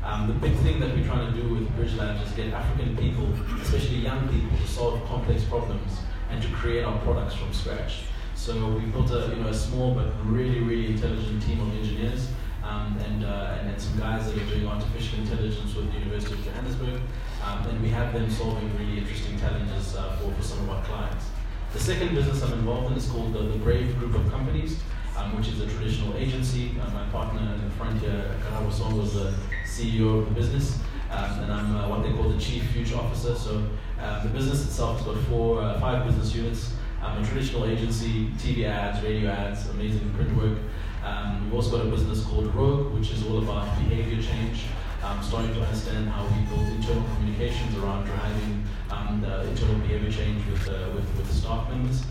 Um, 0.03 0.27
the 0.27 0.33
big 0.33 0.55
thing 0.57 0.79
that 0.79 0.95
we're 0.95 1.05
trying 1.05 1.31
to 1.31 1.39
do 1.39 1.53
with 1.53 1.69
Bridge 1.75 1.93
Labs 1.93 2.27
is 2.27 2.35
get 2.35 2.51
African 2.51 2.97
people, 2.97 3.31
especially 3.61 3.97
young 3.97 4.27
people, 4.27 4.57
to 4.57 4.67
solve 4.67 5.03
complex 5.05 5.43
problems 5.43 5.99
and 6.29 6.41
to 6.41 6.49
create 6.49 6.83
our 6.83 6.99
products 7.01 7.35
from 7.35 7.53
scratch. 7.53 8.01
So 8.35 8.69
we 8.69 8.85
built 8.87 9.11
a, 9.11 9.33
you 9.35 9.43
know, 9.43 9.49
a 9.49 9.53
small 9.53 9.93
but 9.93 10.07
really, 10.25 10.59
really 10.59 10.87
intelligent 10.87 11.43
team 11.43 11.61
of 11.61 11.73
engineers 11.75 12.29
um, 12.63 12.97
and, 13.05 13.23
uh, 13.23 13.57
and 13.61 13.79
some 13.79 13.99
guys 13.99 14.25
that 14.25 14.41
are 14.41 14.45
doing 14.45 14.67
artificial 14.67 15.19
intelligence 15.19 15.75
with 15.75 15.91
the 15.93 15.99
University 15.99 16.33
of 16.33 16.43
Johannesburg. 16.43 17.01
Um, 17.45 17.67
and 17.67 17.81
we 17.83 17.89
have 17.89 18.13
them 18.13 18.29
solving 18.31 18.75
really 18.77 18.97
interesting 18.97 19.39
challenges 19.39 19.95
uh, 19.95 20.17
for, 20.17 20.33
for 20.33 20.41
some 20.41 20.59
of 20.61 20.69
our 20.71 20.83
clients. 20.85 21.25
The 21.73 21.79
second 21.79 22.15
business 22.15 22.41
I'm 22.43 22.53
involved 22.53 22.91
in 22.91 22.97
is 22.97 23.09
called 23.09 23.33
the, 23.33 23.39
the 23.39 23.57
Brave 23.57 23.97
Group 23.99 24.15
of 24.15 24.29
Companies 24.31 24.77
um, 25.17 25.35
which 25.37 25.47
is 25.47 25.59
a 25.61 25.67
traditional 25.67 26.15
agency. 26.15 26.71
Uh, 26.79 26.89
my 26.91 27.05
partner 27.09 27.41
in 27.53 27.63
the 27.63 27.69
front 27.71 27.99
here, 27.99 28.35
Karabo 28.43 28.71
Song, 28.71 28.97
was 28.97 29.13
the 29.13 29.33
CEO 29.65 30.19
of 30.19 30.29
the 30.29 30.35
business. 30.35 30.79
Um, 31.11 31.41
and 31.41 31.51
I'm 31.51 31.75
uh, 31.75 31.89
what 31.89 32.03
they 32.03 32.11
call 32.11 32.29
the 32.29 32.39
chief 32.39 32.63
future 32.71 32.97
officer. 32.97 33.35
So 33.35 33.55
um, 34.01 34.23
the 34.23 34.29
business 34.29 34.65
itself 34.65 34.97
has 34.97 35.05
got 35.05 35.17
four, 35.25 35.61
uh, 35.61 35.79
five 35.79 36.05
business 36.05 36.33
units. 36.33 36.73
Um, 37.01 37.21
a 37.21 37.27
traditional 37.27 37.65
agency, 37.65 38.29
TV 38.37 38.63
ads, 38.65 39.03
radio 39.03 39.29
ads, 39.29 39.67
amazing 39.69 40.09
print 40.13 40.35
work. 40.37 40.57
Um, 41.03 41.45
we've 41.45 41.53
also 41.53 41.77
got 41.77 41.85
a 41.85 41.89
business 41.89 42.23
called 42.23 42.53
Rogue, 42.55 42.93
which 42.93 43.11
is 43.11 43.25
all 43.27 43.39
about 43.39 43.65
behavior 43.77 44.21
change. 44.21 44.63
Um, 45.03 45.21
starting 45.21 45.53
to 45.53 45.61
understand 45.61 46.07
how 46.07 46.23
we 46.25 46.41
build 46.47 46.67
internal 46.69 47.03
communications 47.15 47.77
around 47.77 48.05
driving 48.05 48.63
um, 48.89 49.19
the 49.21 49.49
internal 49.49 49.75
behavior 49.79 50.09
change 50.09 50.45
with, 50.47 50.67
uh, 50.69 50.89
with, 50.95 51.05
with 51.17 51.29
staff 51.31 51.69
members. 51.69 52.03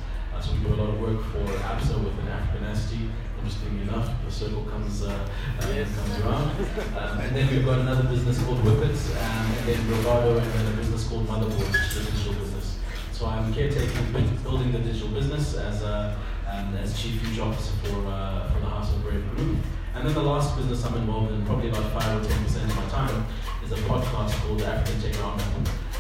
So 0.43 0.53
we 0.55 0.59
do 0.59 0.75
a 0.75 0.77
lot 0.77 0.89
of 0.89 1.01
work 1.01 1.23
for 1.31 1.39
ABSA 1.39 2.03
with 2.03 2.19
an 2.19 2.29
African 2.29 2.67
entity. 2.67 3.09
Interestingly 3.39 3.83
enough, 3.83 4.11
the 4.25 4.31
circle 4.31 4.65
comes 4.65 5.05
uh, 5.05 5.09
uh, 5.09 5.67
yes. 5.69 5.89
comes 5.97 6.19
around. 6.21 6.51
Um, 6.99 7.21
and 7.21 7.37
then 7.37 7.49
we've 7.49 7.65
got 7.65 7.79
another 7.79 8.09
business 8.09 8.43
called 8.43 8.59
Whippets, 8.59 9.15
um, 9.17 9.47
and 9.57 9.69
then 9.69 9.87
Bravado, 9.87 10.39
and 10.39 10.53
then 10.53 10.73
a 10.73 10.77
business 10.77 11.07
called 11.07 11.29
Motherboard, 11.29 11.71
which 11.71 11.97
is 11.97 12.09
a 12.09 12.11
digital 12.11 12.35
business. 12.35 12.79
So 13.13 13.27
I'm 13.27 13.55
caretaking, 13.55 14.13
building 14.43 14.73
the 14.73 14.81
digital 14.81 15.09
business 15.09 15.55
as 15.55 15.83
a, 15.83 16.19
um, 16.51 16.75
as 16.75 17.01
chief 17.01 17.23
future 17.23 17.43
officer 17.43 17.73
for 17.85 18.07
uh, 18.07 18.53
for 18.53 18.61
the 18.61 18.67
House 18.67 18.93
of 18.93 19.03
Brave 19.03 19.25
Group. 19.37 19.59
And 19.95 20.07
then 20.07 20.15
the 20.15 20.23
last 20.23 20.57
business 20.57 20.85
I'm 20.85 20.97
involved 20.97 21.33
in, 21.33 21.45
probably 21.45 21.69
about 21.69 21.93
five 21.93 22.21
or 22.21 22.27
ten 22.27 22.43
percent 22.43 22.71
of 22.71 22.77
my 22.77 22.87
time, 22.87 23.27
is 23.63 23.73
a 23.73 23.77
podcast 23.77 24.33
called 24.43 24.61
the 24.61 24.67
African 24.67 25.03
Tech 25.03 25.23
Roundup, 25.23 25.47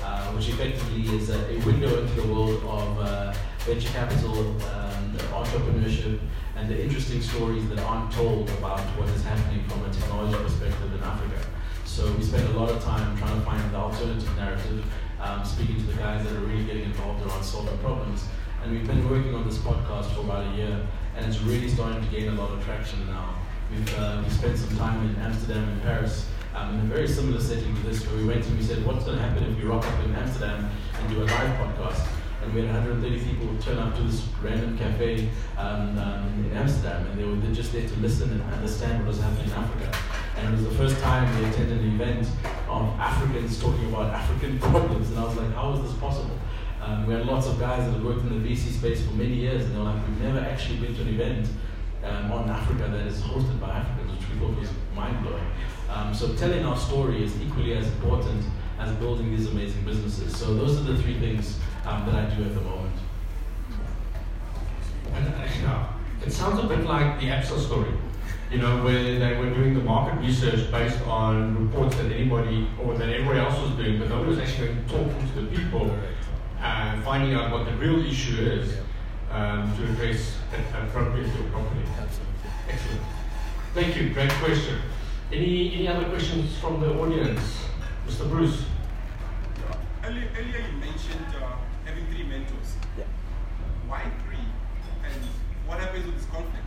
uh, 0.02 0.32
which 0.32 0.48
effectively 0.48 1.02
is 1.14 1.28
a, 1.28 1.52
a, 1.52 1.58
window 1.66 2.00
into 2.00 2.20
the 2.20 2.32
world 2.32 2.62
of 2.64 2.98
uh, 2.98 3.34
venture 3.60 3.90
capital, 3.90 4.38
and 4.38 5.18
entrepreneurship, 5.30 6.18
and 6.56 6.68
the 6.68 6.82
interesting 6.82 7.20
stories 7.20 7.68
that 7.68 7.78
aren't 7.80 8.10
told 8.12 8.48
about 8.50 8.80
what 8.98 9.08
is 9.10 9.22
happening 9.24 9.62
from 9.68 9.84
a 9.84 9.90
technology 9.92 10.36
perspective 10.42 10.94
in 10.94 11.02
Africa. 11.02 11.46
So 11.84 12.10
we 12.14 12.22
spend 12.22 12.48
a 12.48 12.58
lot 12.58 12.70
of 12.70 12.82
time 12.82 13.16
trying 13.18 13.38
to 13.38 13.44
find 13.44 13.72
the 13.72 13.76
alternative 13.76 14.36
narrative, 14.36 14.84
um, 15.20 15.44
speaking 15.44 15.76
to 15.76 15.82
the 15.82 15.98
guys 15.98 16.24
that 16.24 16.32
are 16.32 16.40
really 16.40 16.64
getting 16.64 16.84
involved 16.84 17.24
around 17.26 17.44
solving 17.44 17.76
problems. 17.78 18.24
And 18.62 18.72
we've 18.72 18.86
been 18.86 19.08
working 19.08 19.34
on 19.34 19.46
this 19.46 19.58
podcast 19.58 20.14
for 20.14 20.20
about 20.22 20.46
a 20.46 20.56
year, 20.56 20.86
and 21.14 21.26
it's 21.26 21.42
really 21.42 21.68
starting 21.68 22.02
to 22.02 22.10
gain 22.10 22.28
a 22.28 22.34
lot 22.34 22.50
of 22.50 22.64
traction 22.64 23.06
now. 23.06 23.34
We've, 23.72 23.98
uh, 23.98 24.22
we 24.22 24.30
spent 24.30 24.58
some 24.58 24.76
time 24.76 25.08
in 25.08 25.16
Amsterdam 25.16 25.68
and 25.68 25.82
Paris 25.82 26.28
um, 26.54 26.74
in 26.74 26.80
a 26.80 26.94
very 26.94 27.08
similar 27.08 27.40
setting 27.40 27.74
to 27.74 27.82
this, 27.82 28.06
where 28.06 28.16
we 28.16 28.24
went 28.24 28.44
and 28.46 28.58
we 28.58 28.64
said, 28.64 28.84
what's 28.86 29.04
going 29.04 29.16
to 29.16 29.22
happen 29.22 29.44
if 29.44 29.56
we 29.56 29.64
rock 29.64 29.84
up 29.86 30.04
in 30.04 30.14
Amsterdam 30.14 30.70
and 30.98 31.08
do 31.10 31.22
a 31.22 31.24
live 31.24 31.58
podcast? 31.58 32.06
and 32.42 32.52
we 32.54 32.60
had 32.62 32.74
130 32.74 33.24
people 33.24 33.48
turn 33.60 33.78
up 33.78 33.94
to 33.96 34.02
this 34.02 34.26
random 34.42 34.76
cafe 34.76 35.28
um, 35.56 35.96
um, 35.98 36.44
in 36.44 36.56
Amsterdam, 36.56 37.06
and 37.06 37.18
they 37.18 37.24
were 37.24 37.54
just 37.54 37.72
there 37.72 37.86
to 37.86 37.96
listen 38.00 38.30
and 38.32 38.42
understand 38.54 38.98
what 38.98 39.08
was 39.08 39.20
happening 39.20 39.46
in 39.46 39.52
Africa. 39.52 39.96
And 40.36 40.48
it 40.48 40.50
was 40.50 40.64
the 40.64 40.74
first 40.74 41.00
time 41.00 41.32
they 41.40 41.48
attended 41.48 41.78
an 41.78 41.94
event 41.94 42.26
of 42.68 42.88
Africans 42.98 43.60
talking 43.60 43.86
about 43.86 44.12
African 44.12 44.58
problems, 44.60 45.10
and 45.10 45.18
I 45.18 45.24
was 45.24 45.36
like, 45.36 45.52
how 45.54 45.72
is 45.74 45.82
this 45.82 45.94
possible? 46.00 46.36
Um, 46.80 47.06
we 47.06 47.14
had 47.14 47.26
lots 47.26 47.46
of 47.46 47.60
guys 47.60 47.84
that 47.84 47.92
had 47.92 48.04
worked 48.04 48.22
in 48.22 48.42
the 48.42 48.48
VC 48.48 48.72
space 48.72 49.06
for 49.06 49.12
many 49.12 49.34
years, 49.34 49.64
and 49.64 49.74
they 49.74 49.78
were 49.78 49.84
like, 49.84 50.06
we've 50.08 50.20
never 50.20 50.40
actually 50.40 50.78
been 50.78 50.94
to 50.96 51.02
an 51.02 51.08
event 51.08 51.48
um, 52.04 52.32
on 52.32 52.48
Africa 52.48 52.88
that 52.90 53.06
is 53.06 53.20
hosted 53.20 53.60
by 53.60 53.70
Africans, 53.70 54.12
which 54.12 54.28
we 54.30 54.38
thought 54.38 54.58
was 54.58 54.68
mind 54.94 55.22
blowing. 55.22 55.44
Um, 55.88 56.14
so 56.14 56.34
telling 56.34 56.64
our 56.64 56.76
story 56.76 57.24
is 57.24 57.40
equally 57.40 57.74
as 57.74 57.86
important 57.86 58.44
as 58.78 58.92
building 58.96 59.30
these 59.30 59.48
amazing 59.48 59.84
businesses. 59.84 60.36
So 60.36 60.54
those 60.54 60.78
are 60.80 60.84
the 60.84 61.00
three 61.02 61.18
things 61.18 61.58
um, 61.86 62.06
that 62.06 62.14
I 62.14 62.34
do 62.34 62.42
at 62.44 62.54
the 62.54 62.60
moment. 62.60 62.96
it 66.26 66.32
sounds 66.32 66.58
a 66.58 66.66
bit 66.66 66.84
like 66.84 67.20
the 67.20 67.26
Absa 67.26 67.58
story, 67.58 67.92
you 68.50 68.58
know, 68.58 68.82
where 68.82 69.18
they 69.18 69.36
were 69.36 69.50
doing 69.50 69.74
the 69.74 69.80
market 69.80 70.18
research 70.20 70.70
based 70.70 71.00
on 71.02 71.68
reports 71.68 71.96
that 71.96 72.10
anybody 72.10 72.68
or 72.82 72.96
that 72.96 73.08
everybody 73.08 73.38
else 73.38 73.60
was 73.60 73.70
doing, 73.72 73.98
but 73.98 74.08
nobody 74.08 74.30
was 74.30 74.38
actually 74.38 74.74
talking 74.88 75.28
to 75.34 75.40
the 75.42 75.56
people 75.56 75.96
and 76.60 77.02
finding 77.04 77.34
out 77.34 77.50
what 77.50 77.66
the 77.66 77.72
real 77.72 78.04
issue 78.06 78.40
is 78.40 78.76
um, 79.32 79.74
to 79.76 79.84
address 79.84 80.36
it 80.52 80.60
appropriately 80.74 81.30
or 81.40 81.44
properly. 81.50 81.84
Absolutely. 81.98 82.50
Excellent. 82.68 83.00
Thank 83.74 83.96
you. 83.96 84.10
Great 84.12 84.30
question. 84.32 84.78
Any 85.32 85.74
any 85.74 85.88
other 85.88 86.04
questions 86.08 86.56
from 86.58 86.80
the 86.80 86.92
audience? 87.00 87.64
Mr. 88.06 88.28
Bruce. 88.28 88.64
Earlier, 90.04 90.28
earlier 90.36 90.58
you 90.58 90.76
mentioned 90.78 91.26
uh, 91.40 91.52
having 91.84 92.04
three 92.06 92.24
mentors. 92.24 92.74
Yeah. 92.98 93.04
Why 93.86 94.02
three? 94.26 94.44
And 95.04 95.22
what 95.66 95.78
happens 95.78 96.06
with 96.06 96.16
this 96.16 96.26
conflict? 96.26 96.58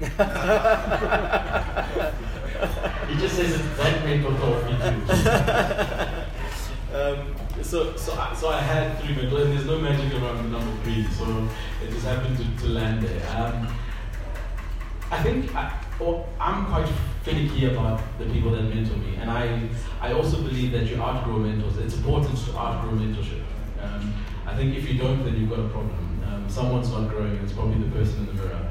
He 3.08 3.14
just 3.16 3.34
says 3.36 3.52
it's 3.54 3.76
that 3.78 4.04
mental 4.04 4.32
talk 4.36 4.64
me 4.64 4.72
too. 4.78 5.00
Um, 6.92 7.36
so, 7.62 7.96
so, 7.96 8.14
I, 8.14 8.34
so 8.34 8.48
I 8.48 8.60
had 8.60 8.98
three 9.00 9.14
mentors, 9.14 9.44
and 9.44 9.52
there's 9.52 9.66
no 9.66 9.78
magic 9.78 10.12
around 10.20 10.38
the 10.38 10.58
number 10.58 10.82
three, 10.82 11.06
so 11.10 11.48
it 11.84 11.90
just 11.90 12.04
happened 12.04 12.36
to, 12.36 12.62
to 12.64 12.68
land 12.68 13.02
there. 13.02 13.36
Um, 13.36 13.68
I 15.10 15.22
think 15.22 15.54
I, 15.54 15.72
I'm 16.40 16.66
quite 16.66 16.88
finicky 17.22 17.66
about 17.66 18.00
the 18.18 18.24
people 18.26 18.50
that 18.52 18.62
mentor 18.62 18.96
me, 18.96 19.16
and 19.16 19.30
I, 19.30 19.68
I 20.00 20.12
also 20.14 20.38
believe 20.38 20.72
that 20.72 20.86
you 20.86 20.96
outgrow 20.96 21.38
mentors. 21.38 21.76
It's 21.78 21.94
important 21.94 22.36
to 22.46 22.56
outgrow 22.56 22.92
mentorship. 22.92 23.42
Um, 23.80 24.12
I 24.46 24.56
think 24.56 24.76
if 24.76 24.90
you 24.90 24.98
don't, 24.98 25.24
then 25.24 25.38
you've 25.38 25.50
got 25.50 25.60
a 25.60 25.68
problem. 25.68 26.22
Um, 26.26 26.48
someone's 26.48 26.90
not 26.90 27.08
growing, 27.08 27.36
it's 27.36 27.52
probably 27.52 27.84
the 27.84 27.90
person 27.92 28.20
in 28.20 28.26
the 28.26 28.32
mirror. 28.32 28.69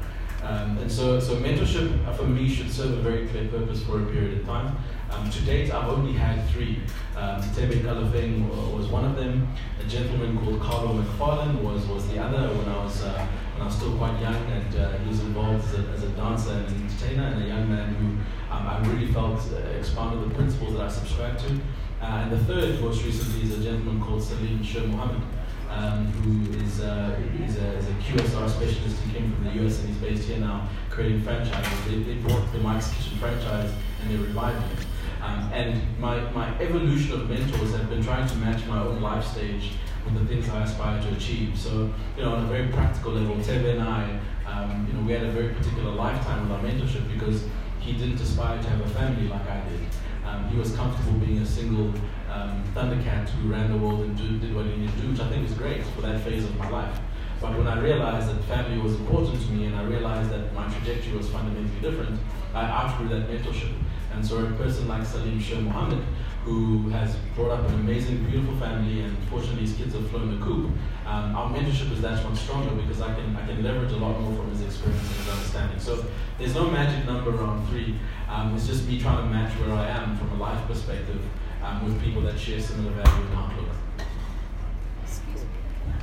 Um, 0.50 0.78
and 0.78 0.90
so, 0.90 1.20
so 1.20 1.36
mentorship 1.36 2.16
for 2.16 2.24
me 2.24 2.48
should 2.48 2.72
serve 2.72 2.90
a 2.90 3.02
very 3.02 3.28
clear 3.28 3.46
purpose 3.46 3.84
for 3.84 4.02
a 4.02 4.06
period 4.06 4.40
of 4.40 4.46
time. 4.46 4.76
Um, 5.12 5.30
to 5.30 5.40
date, 5.42 5.72
I've 5.72 5.88
only 5.88 6.12
had 6.12 6.44
three. 6.50 6.80
Um, 7.16 7.40
Thebe 7.40 7.74
Ikalafeng 7.74 8.48
was 8.76 8.88
one 8.88 9.04
of 9.04 9.14
them. 9.14 9.46
A 9.78 9.84
gentleman 9.88 10.38
called 10.38 10.60
Carlo 10.60 11.00
McFarlane 11.00 11.62
was, 11.62 11.86
was 11.86 12.08
the 12.08 12.18
other 12.20 12.48
when 12.56 12.68
I 12.68 12.82
was 12.82 13.00
uh, 13.04 13.26
when 13.54 13.62
I 13.62 13.66
was 13.66 13.76
still 13.76 13.96
quite 13.96 14.20
young, 14.20 14.42
and 14.50 14.74
uh, 14.74 14.98
he 14.98 15.08
was 15.08 15.20
involved 15.20 15.64
as 15.66 15.74
a, 15.74 15.82
as 15.90 16.02
a 16.02 16.08
dancer 16.10 16.52
and 16.52 16.66
an 16.66 16.82
entertainer, 16.82 17.22
and 17.22 17.44
a 17.44 17.46
young 17.46 17.68
man 17.70 17.94
who 17.94 18.06
um, 18.52 18.66
I 18.66 18.80
really 18.88 19.12
felt 19.12 19.40
uh, 19.52 19.56
expounded 19.78 20.28
the 20.28 20.34
principles 20.34 20.72
that 20.72 20.82
I 20.82 20.88
subscribe 20.88 21.38
to. 21.38 21.60
Uh, 22.02 22.22
and 22.22 22.32
the 22.32 22.38
third, 22.38 22.80
most 22.80 23.04
recently, 23.04 23.42
is 23.42 23.56
a 23.56 23.62
gentleman 23.62 24.02
called 24.02 24.22
Salim 24.22 24.64
Sher 24.64 24.82
Mohammed 24.82 25.22
um, 25.70 26.06
who 26.06 26.52
is, 26.64 26.80
uh, 26.80 27.16
is, 27.44 27.56
a, 27.56 27.72
is 27.78 27.86
a 27.88 27.92
QSR 27.92 28.48
specialist. 28.48 29.00
He 29.02 29.12
came 29.12 29.32
from 29.32 29.44
the 29.44 29.64
US 29.64 29.80
and 29.80 29.88
he's 29.88 29.98
based 29.98 30.28
here 30.28 30.38
now, 30.38 30.68
creating 30.90 31.22
franchises. 31.22 31.84
They, 31.86 32.02
they 32.02 32.14
bought 32.16 32.52
the 32.52 32.58
Mike's 32.58 32.92
Kitchen 32.92 33.18
franchise 33.18 33.72
and 34.02 34.10
they 34.10 34.16
revived 34.16 34.62
it. 34.72 34.86
Um, 35.22 35.50
and 35.52 35.98
my, 35.98 36.18
my 36.32 36.48
evolution 36.60 37.12
of 37.12 37.28
mentors 37.28 37.72
have 37.72 37.88
been 37.90 38.02
trying 38.02 38.26
to 38.26 38.34
match 38.36 38.64
my 38.66 38.80
own 38.80 39.00
life 39.00 39.24
stage 39.26 39.72
with 40.04 40.14
the 40.18 40.24
things 40.24 40.48
I 40.48 40.62
aspire 40.64 41.00
to 41.02 41.08
achieve. 41.14 41.58
So, 41.58 41.92
you 42.16 42.24
know, 42.24 42.34
on 42.34 42.44
a 42.44 42.48
very 42.48 42.68
practical 42.68 43.12
level, 43.12 43.36
Thebe 43.42 43.66
and 43.66 43.82
I, 43.82 44.18
um, 44.46 44.86
you 44.88 44.94
know, 44.94 45.06
we 45.06 45.12
had 45.12 45.24
a 45.24 45.30
very 45.30 45.54
particular 45.54 45.90
lifetime 45.90 46.48
with 46.48 46.52
our 46.52 46.64
mentorship 46.64 47.12
because 47.12 47.44
he 47.80 47.92
didn't 47.92 48.20
aspire 48.20 48.60
to 48.60 48.68
have 48.68 48.80
a 48.80 48.88
family 48.90 49.28
like 49.28 49.48
I 49.48 49.62
did. 49.68 49.80
Um, 50.26 50.48
he 50.48 50.58
was 50.58 50.74
comfortable 50.74 51.18
being 51.18 51.38
a 51.38 51.46
single 51.46 51.92
um, 52.30 52.62
Thundercat 52.74 53.28
who 53.28 53.50
ran 53.50 53.70
the 53.70 53.78
world 53.78 54.00
and 54.00 54.16
do, 54.16 54.38
did 54.38 54.54
what 54.54 54.66
he 54.66 54.76
needed 54.76 54.94
to 54.94 55.02
do, 55.02 55.10
which 55.10 55.20
I 55.20 55.28
think 55.28 55.48
is 55.48 55.54
great 55.54 55.84
for 55.84 56.02
that 56.02 56.20
phase 56.22 56.44
of 56.44 56.56
my 56.56 56.68
life. 56.70 57.00
But 57.40 57.56
when 57.56 57.66
I 57.66 57.80
realized 57.80 58.28
that 58.28 58.42
family 58.44 58.78
was 58.78 58.94
important 58.94 59.40
to 59.40 59.52
me 59.52 59.64
and 59.64 59.74
I 59.74 59.84
realized 59.84 60.30
that 60.30 60.52
my 60.54 60.68
trajectory 60.68 61.16
was 61.16 61.28
fundamentally 61.30 61.80
different, 61.80 62.20
I 62.54 62.64
outgrew 62.64 63.08
that 63.08 63.28
mentorship. 63.28 63.72
And 64.12 64.26
so 64.26 64.44
a 64.44 64.50
person 64.52 64.88
like 64.88 65.06
Salim 65.06 65.40
Sher 65.40 65.56
Mohammed, 65.56 66.04
who 66.44 66.88
has 66.90 67.16
brought 67.34 67.50
up 67.50 67.68
an 67.68 67.74
amazing, 67.76 68.24
beautiful 68.24 68.56
family, 68.56 69.00
and 69.00 69.16
fortunately 69.30 69.62
his 69.62 69.74
kids 69.74 69.94
have 69.94 70.08
flown 70.10 70.38
the 70.38 70.44
coop, 70.44 70.70
um, 71.06 71.34
our 71.34 71.50
mentorship 71.50 71.92
is 71.92 72.02
that 72.02 72.22
much 72.28 72.38
stronger 72.38 72.74
because 72.74 73.00
I 73.00 73.14
can, 73.14 73.34
I 73.36 73.46
can 73.46 73.62
leverage 73.62 73.92
a 73.92 73.96
lot 73.96 74.20
more 74.20 74.34
from 74.36 74.50
his 74.50 74.60
experience 74.60 75.00
and 75.00 75.16
his 75.16 75.28
understanding. 75.28 75.78
So 75.78 76.04
there's 76.38 76.54
no 76.54 76.70
magic 76.70 77.06
number 77.06 77.30
around 77.30 77.66
three. 77.68 77.96
Um, 78.28 78.54
it's 78.54 78.66
just 78.66 78.86
me 78.86 79.00
trying 79.00 79.18
to 79.18 79.34
match 79.34 79.52
where 79.60 79.74
I 79.74 79.86
am 79.88 80.16
from 80.18 80.32
a 80.32 80.36
life 80.36 80.66
perspective 80.66 81.20
um, 81.62 81.84
with 81.84 82.02
people 82.02 82.22
that 82.22 82.38
share 82.38 82.60
similar 82.60 82.92
value 83.02 83.26
and 83.26 83.34
outlook. 83.34 83.68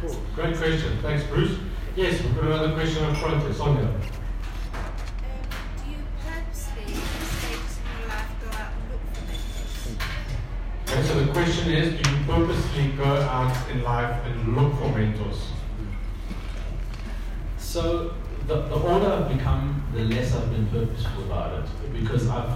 Cool. 0.01 0.15
Great 0.35 0.57
question. 0.57 0.97
Thanks, 1.01 1.23
Bruce. 1.25 1.57
Yes, 1.95 2.21
we've 2.21 2.35
got 2.35 2.45
another 2.45 2.73
question 2.73 3.03
up 3.03 3.17
front 3.17 3.41
here. 3.41 3.53
Sonia. 3.53 3.81
Um, 3.81 3.91
do 5.77 5.89
you 5.89 5.97
purposely, 6.23 6.83
at 6.83 6.87
this 6.87 7.79
in 7.79 7.99
your 7.99 8.07
life, 8.07 8.31
go 8.39 8.47
out 8.57 8.71
and 8.77 8.91
look 8.91 9.01
for 9.01 9.21
mentors? 9.25 9.95
Okay, 10.87 11.01
so 11.07 11.25
the 11.25 11.31
question 11.31 11.71
is, 11.71 12.01
do 12.01 12.11
you 12.11 12.17
purposely 12.25 12.91
go 12.91 13.03
out 13.05 13.69
in 13.71 13.81
life 13.81 14.25
and 14.27 14.55
look 14.55 14.73
for 14.75 14.89
mentors? 14.95 15.51
So 17.57 18.13
the, 18.45 18.61
the 18.61 18.75
older 18.75 19.11
I've 19.11 19.35
become, 19.35 19.83
the 19.93 20.01
less 20.03 20.35
I've 20.35 20.51
been 20.51 20.67
purposeful 20.67 21.23
about 21.23 21.63
it. 21.63 21.69
Because 21.91 22.27
I've, 22.29 22.51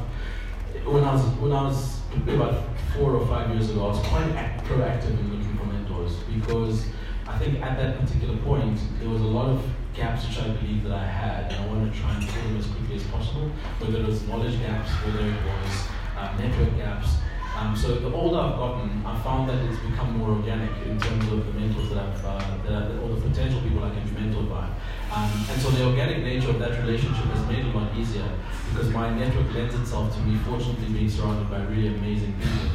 when 0.85 1.03
I 1.03 1.13
was, 1.13 1.23
when 1.39 1.51
I 1.51 1.63
was 1.63 1.99
about 2.15 2.70
four 2.95 3.15
or 3.15 3.25
five 3.27 3.49
years 3.51 3.69
ago, 3.69 3.85
I 3.85 3.89
was 3.89 3.99
quite 4.07 4.31
act, 4.35 4.65
proactive 4.65 5.19
in 5.19 5.31
looking 5.31 5.57
for 5.57 5.65
mentors 5.65 6.15
because 6.23 6.85
I 7.27 7.37
think 7.37 7.61
at 7.61 7.77
that 7.77 7.99
particular 7.99 8.37
point, 8.37 8.79
there 8.99 9.09
was 9.09 9.21
a 9.21 9.25
lot 9.25 9.49
of 9.49 9.63
gaps 9.93 10.27
which 10.27 10.39
I 10.39 10.49
believe 10.49 10.83
that 10.83 10.93
I 10.93 11.05
had, 11.05 11.51
and 11.51 11.63
I 11.63 11.67
wanted 11.67 11.93
to 11.93 11.99
try 11.99 12.13
and 12.15 12.29
fill 12.29 12.43
them 12.43 12.57
as 12.57 12.67
quickly 12.67 12.95
as 12.95 13.03
possible, 13.03 13.49
whether 13.79 13.99
it 13.99 14.07
was 14.07 14.27
knowledge 14.27 14.59
gaps, 14.59 14.89
whether 15.05 15.25
it 15.25 15.35
was 15.45 15.87
uh, 16.17 16.37
network 16.37 16.77
gaps. 16.77 17.15
Um, 17.55 17.75
so 17.75 17.95
the 17.95 18.11
older 18.13 18.39
I've 18.39 18.55
gotten, 18.55 19.05
I've 19.05 19.21
found 19.23 19.49
that 19.49 19.59
it's 19.65 19.79
become 19.79 20.17
more 20.17 20.29
organic 20.31 20.71
in 20.87 20.99
terms 20.99 21.31
of 21.31 21.45
the 21.45 21.59
mentors 21.59 21.89
that 21.89 21.97
I've, 21.97 22.25
uh, 22.25 22.39
that 22.63 22.73
I've 22.73 23.03
or 23.03 23.15
the 23.15 23.21
potential 23.29 23.61
people 23.61 23.83
I 23.83 23.89
can 23.89 24.03
be 24.07 24.11
mentored 24.11 24.49
by. 24.49 24.69
Um, 25.11 25.29
and 25.51 25.61
so 25.61 25.69
the 25.71 25.85
organic 25.85 26.23
nature 26.23 26.49
of 26.49 26.59
that 26.59 26.79
relationship 26.79 27.25
has 27.25 27.45
made 27.47 27.65
it 27.65 27.75
a 27.75 27.77
lot 27.77 27.95
easier 27.97 28.27
because 28.71 28.89
my 28.89 29.09
network 29.13 29.53
lends 29.53 29.75
itself 29.75 30.15
to 30.15 30.21
me, 30.21 30.37
fortunately, 30.47 30.87
being 30.93 31.09
surrounded 31.09 31.49
by 31.49 31.59
really 31.63 31.87
amazing 31.87 32.33
people. 32.39 32.69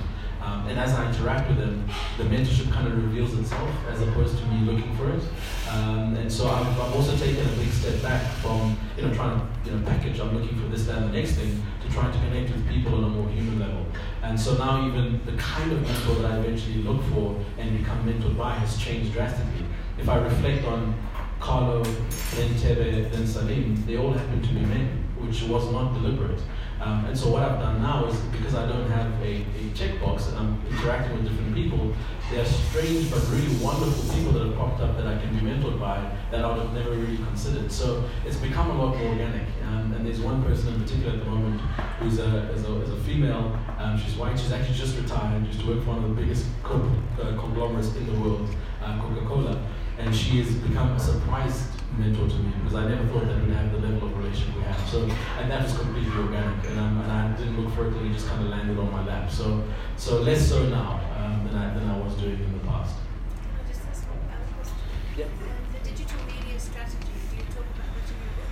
Um, 0.46 0.64
and 0.68 0.78
as 0.78 0.94
I 0.94 1.08
interact 1.10 1.48
with 1.48 1.58
them, 1.58 1.84
the 2.18 2.24
mentorship 2.24 2.70
kind 2.70 2.86
of 2.86 3.02
reveals 3.02 3.36
itself 3.36 3.68
as 3.90 4.00
opposed 4.00 4.38
to 4.38 4.44
me 4.46 4.64
looking 4.70 4.96
for 4.96 5.10
it. 5.10 5.22
Um, 5.68 6.14
and 6.14 6.32
so 6.32 6.48
I've, 6.48 6.68
I've 6.80 6.94
also 6.94 7.16
taken 7.16 7.44
a 7.44 7.56
big 7.56 7.68
step 7.72 8.00
back 8.00 8.32
from 8.34 8.78
you 8.96 9.02
know 9.02 9.12
trying 9.12 9.40
to 9.40 9.46
you 9.68 9.76
know 9.76 9.84
package. 9.84 10.20
I'm 10.20 10.38
looking 10.38 10.56
for 10.56 10.68
this, 10.68 10.86
that, 10.86 10.98
and 10.98 11.12
the 11.12 11.18
next 11.18 11.32
thing 11.32 11.60
to 11.82 11.92
trying 11.92 12.12
to 12.12 12.18
connect 12.18 12.52
with 12.52 12.68
people 12.68 12.94
on 12.94 13.04
a 13.04 13.08
more 13.08 13.28
human 13.30 13.58
level. 13.58 13.86
And 14.22 14.38
so 14.38 14.56
now 14.56 14.86
even 14.86 15.20
the 15.26 15.32
kind 15.32 15.72
of 15.72 15.82
mentor 15.82 16.14
that 16.22 16.30
I 16.30 16.36
eventually 16.38 16.82
look 16.84 17.02
for 17.12 17.40
and 17.58 17.76
become 17.76 18.06
mentored 18.06 18.38
by 18.38 18.52
has 18.52 18.78
changed 18.78 19.12
drastically. 19.14 19.66
If 19.98 20.08
I 20.08 20.18
reflect 20.18 20.64
on 20.64 20.94
Carlo, 21.40 21.82
then 21.82 22.54
Thebe, 22.54 23.10
then 23.10 23.26
Salim, 23.26 23.84
they 23.84 23.96
all 23.96 24.12
happen 24.12 24.40
to 24.42 24.48
be 24.48 24.60
men, 24.60 25.04
which 25.18 25.42
was 25.42 25.70
not 25.72 25.92
deliberate. 25.94 26.40
Um, 26.80 27.06
and 27.06 27.18
so 27.18 27.30
what 27.30 27.42
I've 27.42 27.58
done 27.58 27.80
now 27.80 28.06
is 28.06 28.16
because 28.32 28.54
I 28.54 28.66
don't 28.66 28.88
have 28.90 29.10
a, 29.22 29.40
a 29.40 29.70
checkbox 29.74 30.28
and 30.28 30.38
I'm 30.38 30.62
interacting 30.70 31.16
with 31.16 31.28
different 31.28 31.54
people, 31.54 31.94
there 32.30 32.42
are 32.42 32.44
strange 32.44 33.10
but 33.10 33.22
really 33.30 33.54
wonderful 33.64 34.14
people 34.14 34.32
that 34.32 34.46
have 34.46 34.56
popped 34.56 34.80
up 34.80 34.96
that 34.96 35.06
I 35.06 35.16
can 35.18 35.34
be 35.34 35.40
mentored 35.40 35.80
by 35.80 35.98
that 36.30 36.44
I 36.44 36.48
would 36.48 36.58
have 36.58 36.74
never 36.74 36.90
really 36.90 37.16
considered. 37.16 37.72
So 37.72 38.04
it's 38.26 38.36
become 38.36 38.70
a 38.70 38.84
lot 38.84 38.96
more 38.96 39.08
organic. 39.08 39.46
Um, 39.66 39.92
and 39.94 40.04
there's 40.04 40.20
one 40.20 40.42
person 40.42 40.74
in 40.74 40.82
particular 40.82 41.14
at 41.14 41.24
the 41.24 41.30
moment 41.30 41.60
who's 41.98 42.18
a, 42.18 42.50
is 42.52 42.64
a, 42.64 42.80
is 42.82 42.90
a 42.90 42.96
female. 43.04 43.58
Um, 43.78 43.96
she's 43.98 44.14
white. 44.16 44.38
She's 44.38 44.52
actually 44.52 44.76
just 44.76 44.96
retired. 44.98 45.42
She 45.42 45.48
Used 45.48 45.60
to 45.60 45.74
work 45.74 45.84
for 45.84 45.90
one 45.90 46.04
of 46.04 46.14
the 46.14 46.20
biggest 46.20 46.46
uh, 46.64 47.40
conglomerates 47.40 47.94
in 47.94 48.06
the 48.06 48.20
world, 48.20 48.48
uh, 48.82 49.00
Coca-Cola. 49.00 49.64
And 49.98 50.14
she 50.14 50.42
has 50.42 50.54
become 50.56 50.92
a 50.92 51.00
surprise 51.00 51.68
mentor 51.96 52.28
to 52.28 52.34
me 52.34 52.52
because 52.58 52.74
I 52.74 52.88
never 52.88 53.06
thought 53.06 53.26
that 53.26 53.40
we'd 53.42 53.54
have 53.54 53.72
the 53.72 53.78
level 53.78 54.08
of 54.08 54.16
relationship 54.18 54.56
we 54.56 54.62
have. 54.62 54.88
So, 54.88 55.02
and 55.38 55.50
that 55.50 55.62
was 55.62 55.76
completely 55.78 56.12
organic, 56.16 56.64
and, 56.68 56.78
um, 56.78 57.00
and 57.00 57.10
I 57.12 57.32
didn't 57.36 57.60
look 57.62 57.74
for 57.74 57.86
it, 57.86 57.94
and 57.94 58.10
it 58.10 58.12
just 58.12 58.28
kind 58.28 58.42
of 58.42 58.48
landed 58.50 58.78
on 58.78 58.90
my 58.92 59.04
lap. 59.06 59.30
So, 59.30 59.64
so 59.96 60.20
less 60.20 60.48
so 60.48 60.66
now 60.68 61.00
um, 61.16 61.46
than 61.46 61.54
I 61.56 61.74
than 61.74 61.88
I 61.88 61.98
was 61.98 62.14
doing 62.14 62.34
in 62.42 62.52
the 62.52 62.64
past. 62.66 62.96
Can 62.96 63.50
I 63.64 63.68
just 63.68 63.82
ask 63.88 64.04
one 64.08 64.18
question? 64.56 64.76
Yeah. 65.16 65.24
Um, 65.24 65.32
the 65.72 65.80
digital 65.88 66.20
media 66.26 66.58
strategy, 66.60 66.98
do 67.30 67.36
you 67.36 67.42
talk 67.54 67.64
about 67.64 67.88
that 67.96 68.08
in 68.10 68.18
your 68.20 68.32
book? 68.36 68.50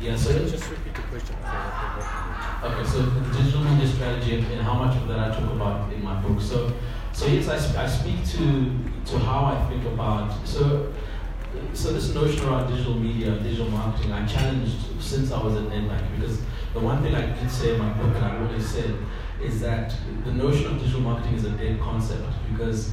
Yeah. 0.00 0.16
So 0.16 0.48
Just 0.48 0.70
repeat 0.70 0.94
the 0.94 1.02
question. 1.02 1.36
so 1.40 1.48
I 1.48 2.60
forgot. 2.60 2.72
Okay, 2.78 2.88
so 2.88 3.02
the 3.02 3.42
digital 3.42 3.60
media 3.64 3.88
strategy 3.88 4.34
and, 4.38 4.46
and 4.52 4.62
how 4.62 4.74
much 4.74 4.96
of 4.96 5.08
that 5.08 5.18
I 5.18 5.28
talk 5.34 5.50
about 5.50 5.92
in 5.92 6.04
my 6.04 6.20
book. 6.22 6.40
So, 6.40 6.72
so 7.12 7.26
yes, 7.26 7.48
I, 7.48 7.58
sp- 7.58 7.78
I 7.78 7.86
speak 7.88 8.24
to 8.36 8.70
to 9.10 9.18
how 9.18 9.46
I 9.46 9.68
think 9.68 9.84
about 9.86 10.46
so. 10.46 10.92
So 11.74 11.92
this 11.92 12.14
notion 12.14 12.46
around 12.46 12.70
digital 12.70 12.94
media, 12.94 13.38
digital 13.38 13.70
marketing, 13.70 14.12
I 14.12 14.26
challenged 14.26 14.76
since 15.00 15.32
I 15.32 15.42
was 15.42 15.56
at 15.56 15.64
Nedbank 15.64 16.16
because 16.16 16.40
the 16.72 16.80
one 16.80 17.02
thing 17.02 17.14
I 17.14 17.26
did 17.26 17.50
say 17.50 17.74
in 17.74 17.78
my 17.78 17.92
book 17.94 18.14
and 18.14 18.24
I 18.24 18.38
always 18.40 18.68
said 18.68 18.94
is 19.42 19.60
that 19.60 19.94
the 20.24 20.32
notion 20.32 20.66
of 20.66 20.78
digital 20.78 21.00
marketing 21.00 21.34
is 21.34 21.44
a 21.44 21.50
dead 21.50 21.80
concept 21.80 22.24
because 22.50 22.92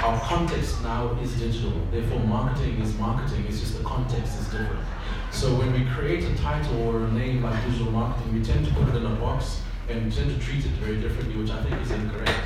our 0.00 0.18
context 0.20 0.82
now 0.82 1.18
is 1.20 1.34
digital. 1.38 1.72
Therefore, 1.90 2.20
marketing 2.20 2.80
is 2.80 2.94
marketing. 2.96 3.44
It's 3.48 3.60
just 3.60 3.76
the 3.76 3.84
context 3.84 4.38
is 4.40 4.46
different. 4.46 4.84
So 5.30 5.54
when 5.54 5.72
we 5.72 5.84
create 5.90 6.24
a 6.24 6.34
title 6.36 6.88
or 6.88 7.04
a 7.04 7.12
name 7.12 7.42
like 7.42 7.62
digital 7.66 7.90
marketing, 7.90 8.32
we 8.32 8.42
tend 8.42 8.64
to 8.66 8.72
put 8.74 8.88
it 8.88 8.96
in 8.96 9.04
a 9.04 9.14
box 9.16 9.60
and 9.88 10.06
we 10.06 10.10
tend 10.10 10.30
to 10.30 10.38
treat 10.46 10.64
it 10.64 10.72
very 10.80 11.00
differently, 11.00 11.36
which 11.36 11.50
I 11.50 11.62
think 11.62 11.80
is 11.82 11.90
incorrect. 11.90 12.40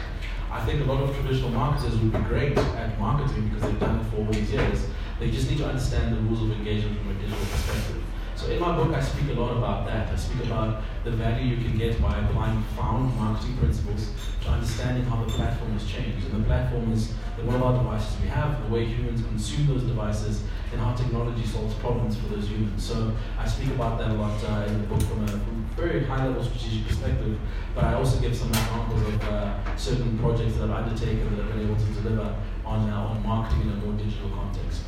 I 0.50 0.64
think 0.64 0.80
a 0.80 0.84
lot 0.84 1.02
of 1.02 1.14
traditional 1.14 1.50
marketers 1.50 1.96
would 1.98 2.12
be 2.12 2.18
great 2.20 2.56
at 2.56 2.98
marketing 2.98 3.48
because 3.48 3.62
they've 3.62 3.80
done 3.80 4.00
it 4.00 4.04
for 4.10 4.16
all 4.16 4.24
these 4.24 4.50
years. 4.50 4.86
They 5.18 5.30
just 5.30 5.50
need 5.50 5.58
to 5.58 5.66
understand 5.66 6.14
the 6.14 6.20
rules 6.20 6.42
of 6.42 6.52
engagement 6.52 6.96
from 6.98 7.10
a 7.10 7.14
digital 7.14 7.44
perspective. 7.46 8.02
So 8.36 8.46
in 8.46 8.60
my 8.60 8.76
book, 8.76 8.94
I 8.94 9.00
speak 9.00 9.36
a 9.36 9.40
lot 9.40 9.56
about 9.56 9.84
that. 9.86 10.12
I 10.12 10.16
speak 10.16 10.44
about 10.46 10.84
the 11.02 11.10
value 11.10 11.56
you 11.56 11.56
can 11.56 11.76
get 11.76 12.00
by 12.00 12.16
applying 12.18 12.62
found 12.76 13.12
marketing 13.16 13.56
principles 13.56 14.10
to 14.42 14.48
understanding 14.48 15.02
how 15.06 15.24
the 15.24 15.32
platform 15.32 15.72
has 15.72 15.84
changed. 15.90 16.24
And 16.26 16.44
the 16.44 16.46
platform 16.46 16.92
is 16.92 17.14
the 17.36 17.42
mobile 17.42 17.78
devices 17.78 18.14
we 18.22 18.28
have, 18.28 18.62
the 18.62 18.72
way 18.72 18.84
humans 18.84 19.22
consume 19.22 19.66
those 19.66 19.82
devices, 19.82 20.44
and 20.70 20.80
how 20.80 20.94
technology 20.94 21.44
solves 21.44 21.74
problems 21.74 22.16
for 22.16 22.26
those 22.26 22.46
humans. 22.48 22.84
So 22.84 23.12
I 23.40 23.48
speak 23.48 23.70
about 23.70 23.98
that 23.98 24.12
a 24.12 24.14
lot 24.14 24.38
uh, 24.44 24.66
in 24.68 24.82
the 24.82 24.86
book 24.86 25.02
from 25.02 25.24
a, 25.24 25.28
from 25.28 25.66
a 25.76 25.80
very 25.80 26.04
high-level 26.04 26.44
strategic 26.44 26.86
perspective, 26.86 27.36
but 27.74 27.82
I 27.82 27.94
also 27.94 28.20
give 28.20 28.36
some 28.36 28.50
examples 28.50 29.02
of 29.02 29.22
uh, 29.24 29.76
certain 29.76 30.16
projects 30.18 30.54
that 30.58 30.70
I've 30.70 30.86
undertaken 30.86 31.36
that 31.36 31.44
I've 31.44 31.54
been 31.54 31.66
able 31.66 31.76
to 31.76 31.90
deliver 32.02 32.36
on, 32.64 32.88
uh, 32.88 32.96
on 32.96 33.26
marketing 33.26 33.62
in 33.62 33.70
a 33.70 33.76
more 33.76 33.94
digital 33.94 34.30
context. 34.30 34.82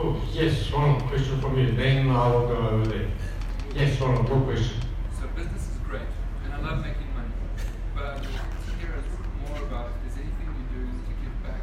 Cool. 0.00 0.16
Yes, 0.32 0.70
Ronald, 0.72 1.02
question 1.10 1.38
from 1.42 1.58
you. 1.58 1.72
Then 1.72 2.08
I 2.08 2.26
will 2.28 2.46
go 2.48 2.56
over 2.56 2.86
there. 2.86 3.10
Yes, 3.74 4.00
one 4.00 4.16
your 4.16 4.40
question. 4.40 4.80
So 5.20 5.26
business 5.36 5.60
is 5.72 5.76
great, 5.84 6.08
and 6.42 6.54
I 6.54 6.60
love 6.62 6.80
making 6.80 7.12
money. 7.12 7.28
But 7.94 8.22
to 8.22 8.28
hear 8.80 8.96
more 9.44 9.58
about 9.68 9.90
if 9.92 10.00
there's 10.00 10.16
anything 10.24 10.48
you're 10.56 10.72
doing 10.72 11.04
to 11.04 11.12
give 11.20 11.36
back, 11.44 11.60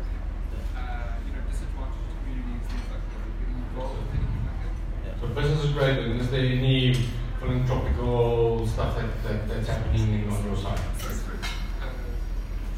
uh, 0.77 1.17
you 1.25 1.33
know, 1.33 1.41
disadvantaged 1.49 2.13
communities, 2.13 2.61
things 2.69 2.85
like 2.93 3.01
that. 3.09 3.25
Getting 3.41 3.57
involved 3.57 3.97
with 4.05 4.13
anything 4.13 4.43
like 4.45 4.59
that? 4.69 5.17
So 5.17 5.25
business 5.33 5.63
is 5.65 5.71
great, 5.73 5.97
and 5.97 6.21
is 6.21 6.29
there 6.29 6.45
any 6.45 6.93
philanthropical 7.39 8.67
stuff 8.67 8.97
that, 9.01 9.09
that 9.25 9.49
that's 9.49 9.67
happening 9.67 10.29
on 10.29 10.45
your 10.45 10.55
side? 10.55 10.77
Sorry, 11.01 11.15
sorry. 11.25 11.41
Uh, 11.81 11.89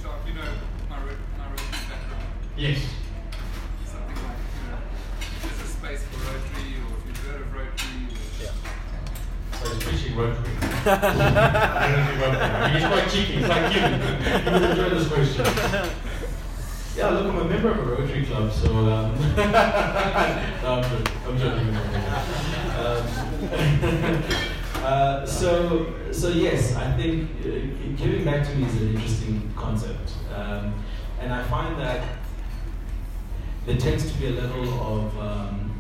Sharp, 0.02 0.24
you 0.26 0.36
know 0.40 0.48
my, 0.90 1.04
ro- 1.04 1.20
my 1.36 1.52
Rotary 1.52 1.84
background. 1.92 2.32
Yes. 2.56 2.80
Something 3.84 4.16
like, 4.24 4.40
you 4.40 4.72
know, 4.72 4.80
there's 5.90 6.02
space 6.02 6.20
for 6.20 6.26
Rotary, 6.32 6.74
or 6.78 6.98
if 6.98 7.04
you've 7.08 7.18
heard 7.26 7.42
of 7.42 7.54
Rotary, 7.54 8.08
or 8.12 9.78
So 9.80 9.90
he's 9.90 10.12
Rotary. 10.14 10.54
I 10.62 10.98
don't 11.86 11.96
know 11.96 12.04
if 12.04 12.14
you 12.14 12.20
got 12.20 12.32
that. 12.34 12.52
I 12.56 12.64
mean, 12.68 12.80
he's 12.80 12.88
quite 12.90 13.08
cheeky. 13.10 13.34
It's 13.38 13.50
like 13.50 13.74
you. 13.74 13.80
You 13.80 14.60
will 14.60 14.72
enjoy 14.72 14.90
this 14.90 15.08
question. 15.08 15.46
Yeah, 16.96 17.10
look, 17.10 17.34
I'm 17.34 17.40
a 17.40 17.46
member 17.46 17.72
of 17.72 17.80
a 17.80 17.84
Rotary 17.84 18.26
Club, 18.26 18.52
so 18.52 18.70
um, 18.76 19.20
no, 19.36 20.70
I'm 20.70 20.84
joking. 20.84 21.16
I'm 21.28 21.38
joking. 21.38 21.76
Um, 22.78 24.24
uh, 24.84 25.26
so, 25.26 25.94
so 26.12 26.30
yes, 26.30 26.76
I 26.76 26.92
think 26.98 27.30
uh, 27.42 27.46
giving 27.96 28.26
back 28.26 28.46
to 28.48 28.56
me 28.56 28.66
is 28.68 28.82
an 28.82 28.90
interesting 28.96 29.52
concept, 29.56 30.14
um, 30.36 30.74
and 31.20 31.34
I 31.34 31.44
find 31.46 31.80
that 31.80 32.20
there 33.66 33.78
tends 33.78 34.12
to 34.12 34.18
be 34.18 34.28
a 34.28 34.32
level 34.32 34.64
of 34.82 35.20
um, 35.20 35.79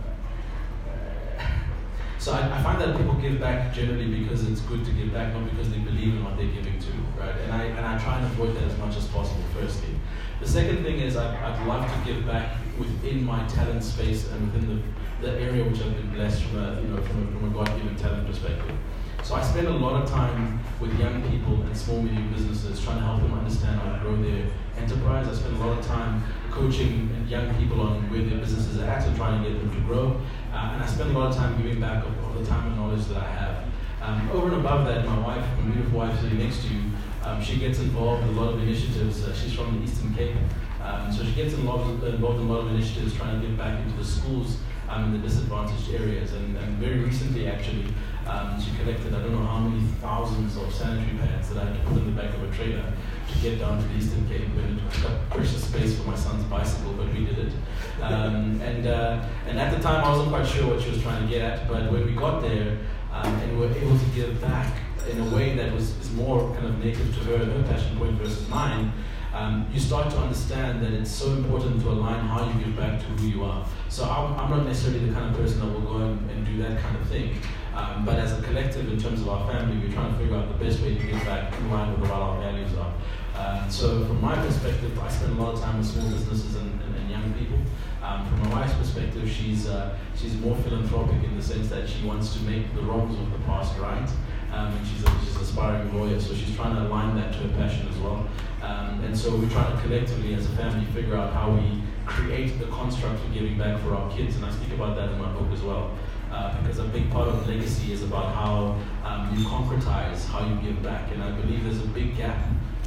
so 2.20 2.34
I, 2.34 2.60
I 2.60 2.62
find 2.62 2.82
that 2.82 2.98
people 2.98 3.14
give 3.14 3.40
back 3.40 3.74
generally 3.74 4.08
because 4.08 4.46
it's 4.46 4.60
good 4.62 4.84
to 4.84 4.92
give 4.92 5.14
back, 5.14 5.34
not 5.34 5.50
because 5.50 5.70
they 5.70 5.78
believe 5.78 6.16
in 6.16 6.24
what 6.24 6.36
they're 6.36 6.52
giving 6.52 6.78
to, 6.78 6.92
right? 7.18 7.34
And 7.44 7.54
I 7.54 7.64
and 7.64 7.86
I 7.86 7.98
try 7.98 8.18
and 8.18 8.26
avoid 8.26 8.56
that 8.58 8.64
as 8.64 8.78
much 8.78 8.98
as 8.98 9.08
possible. 9.08 9.42
Firstly, 9.54 9.96
the 10.42 10.48
second 10.48 10.84
thing 10.84 11.00
is 11.00 11.16
I, 11.16 11.26
I'd 11.48 11.66
love 11.66 11.90
to 11.90 12.12
give 12.12 12.28
back 12.28 12.58
within 12.78 13.24
my 13.24 13.48
talent 13.48 13.84
space 13.84 14.30
and 14.32 14.52
within 14.52 14.84
the, 15.22 15.28
the 15.28 15.40
area 15.40 15.64
which 15.64 15.80
I've 15.82 15.96
been 15.96 16.12
blessed 16.14 16.44
from 16.44 16.60
a 16.60 16.82
you 16.82 16.88
know 16.90 17.02
from 17.02 17.24
a, 17.24 17.32
from 17.32 17.52
a 17.52 17.54
God-given 17.54 17.96
talent 17.96 18.28
perspective. 18.28 18.76
So 19.24 19.36
I 19.36 19.44
spend 19.44 19.68
a 19.68 19.72
lot 19.72 20.02
of 20.02 20.10
time 20.10 20.60
with 20.82 20.98
young 21.00 21.22
people 21.30 21.62
and 21.62 21.78
small 21.78 22.02
medium 22.02 22.34
businesses 22.34 22.84
trying 22.84 22.98
to 22.98 23.04
help 23.04 23.22
them 23.22 23.34
understand 23.34 23.80
how 23.80 23.94
to 23.94 24.00
grow 24.00 24.16
their 24.22 24.50
enterprise. 24.78 25.28
I 25.28 25.34
spend 25.34 25.56
a 25.56 25.60
lot 25.60 25.78
of 25.78 25.86
time 25.86 26.24
coaching 26.60 27.26
young 27.30 27.56
people 27.56 27.80
on 27.80 28.10
where 28.12 28.22
their 28.22 28.38
businesses 28.38 28.80
are 28.80 28.86
at 28.86 29.08
and 29.08 29.16
trying 29.16 29.42
to 29.42 29.50
get 29.50 29.60
them 29.60 29.74
to 29.74 29.82
grow. 29.82 30.20
Uh, 30.52 30.72
and 30.74 30.84
I 30.84 30.86
spend 30.86 31.16
a 31.16 31.18
lot 31.18 31.32
of 31.32 31.38
time 31.38 31.56
giving 31.62 31.80
back 31.80 32.04
of, 32.06 32.12
of 32.26 32.40
the 32.40 32.46
time 32.46 32.68
and 32.68 32.76
knowledge 32.76 33.06
that 33.06 33.18
I 33.18 33.28
have. 33.28 33.64
Um, 34.02 34.30
over 34.32 34.48
and 34.48 34.58
above 34.58 34.86
that, 34.88 35.06
my 35.06 35.20
wife, 35.20 35.46
my 35.58 35.72
beautiful 35.72 36.00
wife 36.00 36.20
sitting 36.20 36.40
next 36.40 36.64
to 36.64 36.74
you, 36.74 36.82
um, 37.24 37.42
she 37.42 37.58
gets 37.58 37.80
involved 37.80 38.24
in 38.24 38.30
a 38.30 38.42
lot 38.42 38.54
of 38.54 38.62
initiatives. 38.62 39.24
Uh, 39.24 39.34
she's 39.34 39.54
from 39.54 39.78
the 39.78 39.84
Eastern 39.84 40.14
Cape. 40.14 40.36
Um, 40.82 41.12
so 41.12 41.24
she 41.24 41.34
gets 41.34 41.54
involved, 41.54 42.04
involved 42.04 42.40
in 42.40 42.48
a 42.48 42.52
lot 42.52 42.62
of 42.66 42.72
initiatives 42.72 43.16
trying 43.16 43.40
to 43.40 43.48
give 43.48 43.58
back 43.58 43.80
into 43.86 43.98
the 43.98 44.06
schools 44.06 44.58
um, 44.90 45.06
in 45.06 45.22
the 45.22 45.28
disadvantaged 45.28 45.94
areas. 45.94 46.34
And, 46.34 46.58
and 46.58 46.78
very 46.78 47.00
recently, 47.00 47.48
actually, 47.48 47.86
um, 48.26 48.60
she 48.60 48.72
collected 48.78 49.14
I 49.14 49.20
don't 49.20 49.32
know 49.32 49.46
how 49.46 49.60
many 49.60 49.82
thousands 50.02 50.58
of 50.58 50.74
sanitary 50.74 51.18
pads 51.20 51.50
that 51.50 51.62
I 51.62 51.66
had 51.66 51.76
to 51.76 51.90
put 51.90 51.98
in 51.98 52.16
the 52.16 52.22
back 52.22 52.34
of 52.34 52.44
a 52.44 52.56
trailer 52.56 52.94
to 53.32 53.40
get 53.40 53.60
down 53.60 53.82
to 53.82 53.88
the 53.88 53.96
Eastern 53.96 54.28
Cape. 54.28 54.48
And 54.48 54.80
it 54.80 54.92
took 55.02 55.30
precious 55.30 55.64
space 55.64 55.98
for 55.98 56.08
my 56.08 56.16
son's 56.16 56.44
bicycle, 56.46 56.94
but 56.94 57.08
we 57.14 57.26
did 57.26 57.40
it. 57.40 57.54
Um, 58.02 58.62
and, 58.62 58.88
uh, 58.88 59.26
and 59.48 59.60
at 59.60 59.76
the 59.76 59.82
time, 59.82 60.04
I 60.04 60.10
wasn't 60.10 60.30
quite 60.30 60.48
sure 60.48 60.68
what 60.68 60.82
she 60.82 60.90
was 60.90 61.02
trying 61.02 61.22
to 61.24 61.30
get 61.30 61.42
at, 61.42 61.68
but 61.68 61.92
when 61.92 62.06
we 62.06 62.14
got 62.14 62.42
there 62.42 62.78
um, 63.12 63.34
and 63.36 63.60
were 63.60 63.72
able 63.72 63.98
to 63.98 64.06
give 64.16 64.40
back 64.42 64.78
in 65.10 65.20
a 65.20 65.36
way 65.36 65.56
that 65.56 65.74
was 65.74 65.98
is 65.98 66.12
more 66.12 66.54
kind 66.54 66.68
of 66.68 66.84
native 66.84 67.14
to 67.16 67.20
her, 67.26 67.38
her 67.38 67.64
passion 67.64 67.98
point 67.98 68.14
versus 68.14 68.48
mine, 68.48 68.92
um, 69.34 69.68
you 69.72 69.80
start 69.80 70.10
to 70.10 70.18
understand 70.18 70.84
that 70.84 70.92
it's 70.92 71.12
so 71.12 71.32
important 71.32 71.82
to 71.82 71.90
align 71.90 72.20
how 72.20 72.48
you 72.48 72.66
give 72.66 72.76
back 72.76 73.00
to 73.00 73.06
who 73.06 73.28
you 73.28 73.44
are. 73.44 73.66
So 73.88 74.04
I'm, 74.04 74.40
I'm 74.40 74.50
not 74.50 74.66
necessarily 74.66 75.06
the 75.06 75.14
kind 75.14 75.30
of 75.30 75.40
person 75.40 75.60
that 75.60 75.68
will 75.68 75.82
go 75.82 75.98
and, 75.98 76.30
and 76.32 76.46
do 76.46 76.58
that 76.64 76.80
kind 76.82 76.96
of 76.98 77.08
thing. 77.08 77.38
Um, 77.80 78.04
but 78.04 78.20
as 78.20 78.38
a 78.38 78.42
collective, 78.42 78.92
in 78.92 79.00
terms 79.00 79.22
of 79.22 79.30
our 79.30 79.50
family, 79.50 79.78
we're 79.80 79.94
trying 79.94 80.12
to 80.12 80.20
figure 80.20 80.36
out 80.36 80.48
the 80.50 80.64
best 80.64 80.82
way 80.82 80.96
to 80.96 81.02
give 81.02 81.24
back 81.24 81.58
in 81.58 81.72
line 81.72 81.92
with 81.92 82.02
what 82.02 82.12
our 82.12 82.38
values 82.42 82.72
are. 82.76 82.94
Um, 83.40 83.72
so 83.72 84.06
from 84.06 84.20
my 84.20 84.36
perspective, 84.36 85.00
I 85.00 85.08
spend 85.10 85.40
a 85.40 85.42
lot 85.42 85.54
of 85.54 85.62
time 85.62 85.78
with 85.78 85.88
small 85.88 86.10
businesses 86.10 86.56
and, 86.56 86.82
and, 86.82 86.96
and 86.96 87.10
young 87.10 87.34
people. 87.40 87.58
Um, 88.04 88.28
from 88.28 88.50
my 88.50 88.62
wife's 88.62 88.74
perspective, 88.74 89.30
she's 89.30 89.68
uh, 89.68 89.98
she's 90.16 90.36
more 90.38 90.58
philanthropic 90.58 91.24
in 91.24 91.38
the 91.38 91.44
sense 91.44 91.70
that 91.70 91.88
she 91.88 92.06
wants 92.06 92.34
to 92.36 92.42
make 92.44 92.74
the 92.76 92.82
wrongs 92.82 93.18
of 93.18 93.32
the 93.32 93.40
past 93.46 93.78
right. 93.80 94.10
Um, 94.52 94.74
and 94.76 94.88
she's, 94.88 95.04
a, 95.04 95.10
she's 95.24 95.36
an 95.36 95.42
aspiring 95.44 95.96
lawyer, 95.96 96.20
so 96.20 96.34
she's 96.34 96.54
trying 96.56 96.76
to 96.76 96.82
align 96.82 97.16
that 97.16 97.32
to 97.34 97.40
her 97.40 97.50
passion 97.56 97.88
as 97.88 97.98
well. 98.00 98.28
Um, 98.62 99.00
and 99.06 99.18
so 99.18 99.36
we're 99.38 99.50
trying 99.50 99.74
to 99.74 99.82
collectively, 99.84 100.34
as 100.34 100.46
a 100.48 100.56
family, 100.58 100.86
figure 100.88 101.16
out 101.16 101.32
how 101.34 101.52
we 101.52 101.82
create 102.06 102.60
the 102.60 102.66
construct 102.66 103.22
for 103.22 103.30
giving 103.32 103.58
back 103.58 103.80
for 103.82 103.96
our 103.96 104.12
kids. 104.12 104.36
And 104.36 104.46
I 104.46 104.52
speak 104.52 104.74
about 104.74 104.96
that 104.98 105.10
in 105.12 105.20
my 105.20 105.32
book 105.32 105.52
as 105.54 105.62
well. 105.62 105.92
Uh, 106.40 106.56
because 106.62 106.80
a 106.80 106.86
big 106.86 107.12
part 107.12 107.28
of 107.28 107.46
legacy 107.50 107.92
is 107.92 108.02
about 108.02 108.34
how 108.34 108.74
um, 109.04 109.36
you 109.36 109.46
concretize 109.46 110.26
how 110.26 110.40
you 110.48 110.56
give 110.62 110.82
back. 110.82 111.12
And 111.12 111.22
I 111.22 111.32
believe 111.32 111.66
there's 111.66 111.82
a 111.82 111.88
big 111.88 112.16
gap 112.16 112.38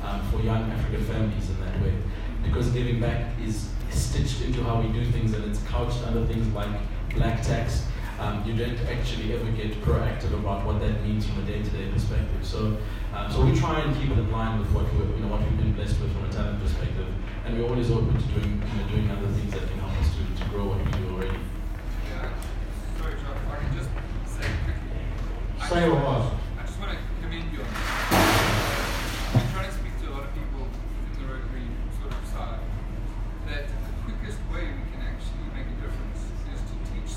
um, 0.03 0.23
for 0.31 0.41
young 0.41 0.71
African 0.71 1.05
families 1.05 1.51
in 1.51 1.61
that 1.61 1.79
way. 1.83 1.93
Because 2.43 2.71
giving 2.71 2.99
back 2.99 3.27
is 3.45 3.69
stitched 3.91 4.41
into 4.41 4.65
how 4.65 4.81
we 4.81 4.89
do 4.89 5.05
things 5.13 5.35
and 5.35 5.45
it's 5.45 5.63
couched 5.65 6.03
under 6.07 6.25
things 6.25 6.49
like 6.55 6.71
black 7.15 7.43
tax. 7.43 7.85
Um, 8.19 8.43
you 8.47 8.55
don't 8.57 8.79
actually 8.89 9.35
ever 9.35 9.51
get 9.51 9.73
proactive 9.83 10.33
about 10.33 10.65
what 10.65 10.81
that 10.81 11.03
means 11.05 11.27
from 11.27 11.43
a 11.43 11.47
day-to-day 11.47 11.91
perspective. 11.93 12.41
So, 12.43 12.79
um, 13.13 13.31
so 13.31 13.45
we 13.45 13.55
try 13.59 13.81
and 13.81 13.95
keep 14.01 14.11
it 14.13 14.19
in 14.19 14.33
line 14.33 14.61
with 14.61 14.69
what 14.71 14.91
we 14.95 14.99
you 14.99 15.21
know 15.21 15.29
what 15.29 15.41
we've 15.41 15.59
been 15.59 15.75
blessed 15.75 16.01
with 16.01 16.11
from 16.15 16.25
a 16.25 16.33
talent 16.33 16.63
perspective, 16.63 17.09
and 17.45 17.59
we're 17.59 17.69
always 17.69 17.91
open 17.91 18.17
to 18.17 18.27
doing 18.33 18.63
you 18.65 18.77
know, 18.81 18.89
doing 18.89 19.11
other 19.11 19.29
things 19.29 19.53
that 19.53 19.69
can 19.69 19.79
help 19.79 19.93
us 20.01 20.09
to, 20.17 20.23
to 20.41 20.49
grow 20.49 20.73
what 20.73 20.79
we 20.79 20.91
do 20.93 21.05
already. 21.13 21.39
Yeah. 22.09 22.31
Sorry, 23.03 23.15
Jacques, 23.15 23.43
if 23.43 23.51
I 23.51 23.57
can 23.59 23.77
just 23.77 23.91
say 24.31 24.47
quickly. 24.63 25.03
I 25.73 25.75
Say 25.75 25.89
just- 25.89 26.05
what? 26.05 26.21
I 26.61 26.63
just 26.69 26.79
want 26.85 26.91
to 26.93 26.99
commend 27.25 27.49
you 27.49 27.61
on 27.65 27.69
this. 27.73 27.89
I've 28.13 29.41
been 29.41 29.49
trying 29.57 29.69
to 29.73 29.77
speak 29.81 29.95
to 30.05 30.07
a 30.09 30.13
lot 30.13 30.25
of 30.29 30.33
people 30.37 30.69
in 30.69 31.13
the 31.17 31.25
Rotary 31.33 31.65
sort 31.97 32.13
of 32.13 32.25
side 32.29 32.61
that 33.49 33.65
the 33.73 33.93
quickest 34.05 34.37
way 34.53 34.69
we 34.69 34.85
can 34.93 35.01
actually 35.01 35.49
make 35.57 35.65
a 35.73 35.77
difference 35.81 36.21
is 36.53 36.61
to 36.61 36.75
teach 36.93 37.13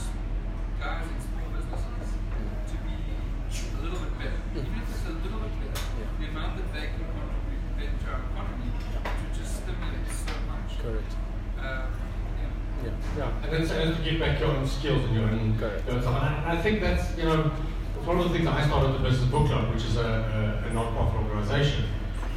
guys 0.79 1.03
in 1.03 1.19
small 1.19 1.51
businesses 1.51 2.07
to 2.15 2.75
be 2.87 2.95
a 2.95 3.79
little 3.83 3.99
bit 3.99 4.13
better. 4.23 4.39
Even 4.55 4.71
if 4.79 4.87
it's 4.87 5.03
a 5.03 5.13
little 5.19 5.39
bit 5.43 5.51
better, 5.59 5.83
the 6.15 6.25
amount 6.31 6.55
that 6.55 6.67
they 6.71 6.87
can 6.95 7.03
contribute 7.11 7.63
then 7.75 7.91
to 7.91 8.05
our 8.07 8.23
economy 8.23 8.71
to 8.71 9.27
just 9.35 9.51
stimulate 9.67 10.07
so 10.07 10.31
much. 10.47 10.69
Correct. 10.79 11.11
Uh, 11.59 11.91
yeah. 12.39 12.87
Yeah. 12.87 12.95
Yeah, 13.19 13.43
and 13.43 13.49
then 13.51 13.63
and 13.67 13.91
to 13.91 13.99
give 13.99 14.15
back 14.23 14.39
your 14.39 14.55
own 14.55 14.63
skills 14.63 15.03
and 15.03 15.13
your 15.15 15.27
own. 15.27 15.59
Correct. 15.59 15.83
your 15.83 15.99
own 15.99 16.01
stuff. 16.07 16.23
And 16.23 16.35
I, 16.47 16.55
I 16.55 16.61
think 16.63 16.79
that's 16.79 17.03
you 17.19 17.27
know 17.27 17.51
it's 17.95 18.07
one 18.07 18.14
of 18.25 18.31
the 18.31 18.37
things 18.39 18.49
I 18.49 18.65
started 18.65 18.93
the 18.93 18.99
Business 18.99 19.29
Book 19.29 19.47
Club, 19.47 19.71
which 19.73 19.83
is 19.83 19.97
a, 19.97 20.61
a, 20.65 20.67
a 20.67 20.73
non-profit 20.73 21.21
organization, 21.21 21.85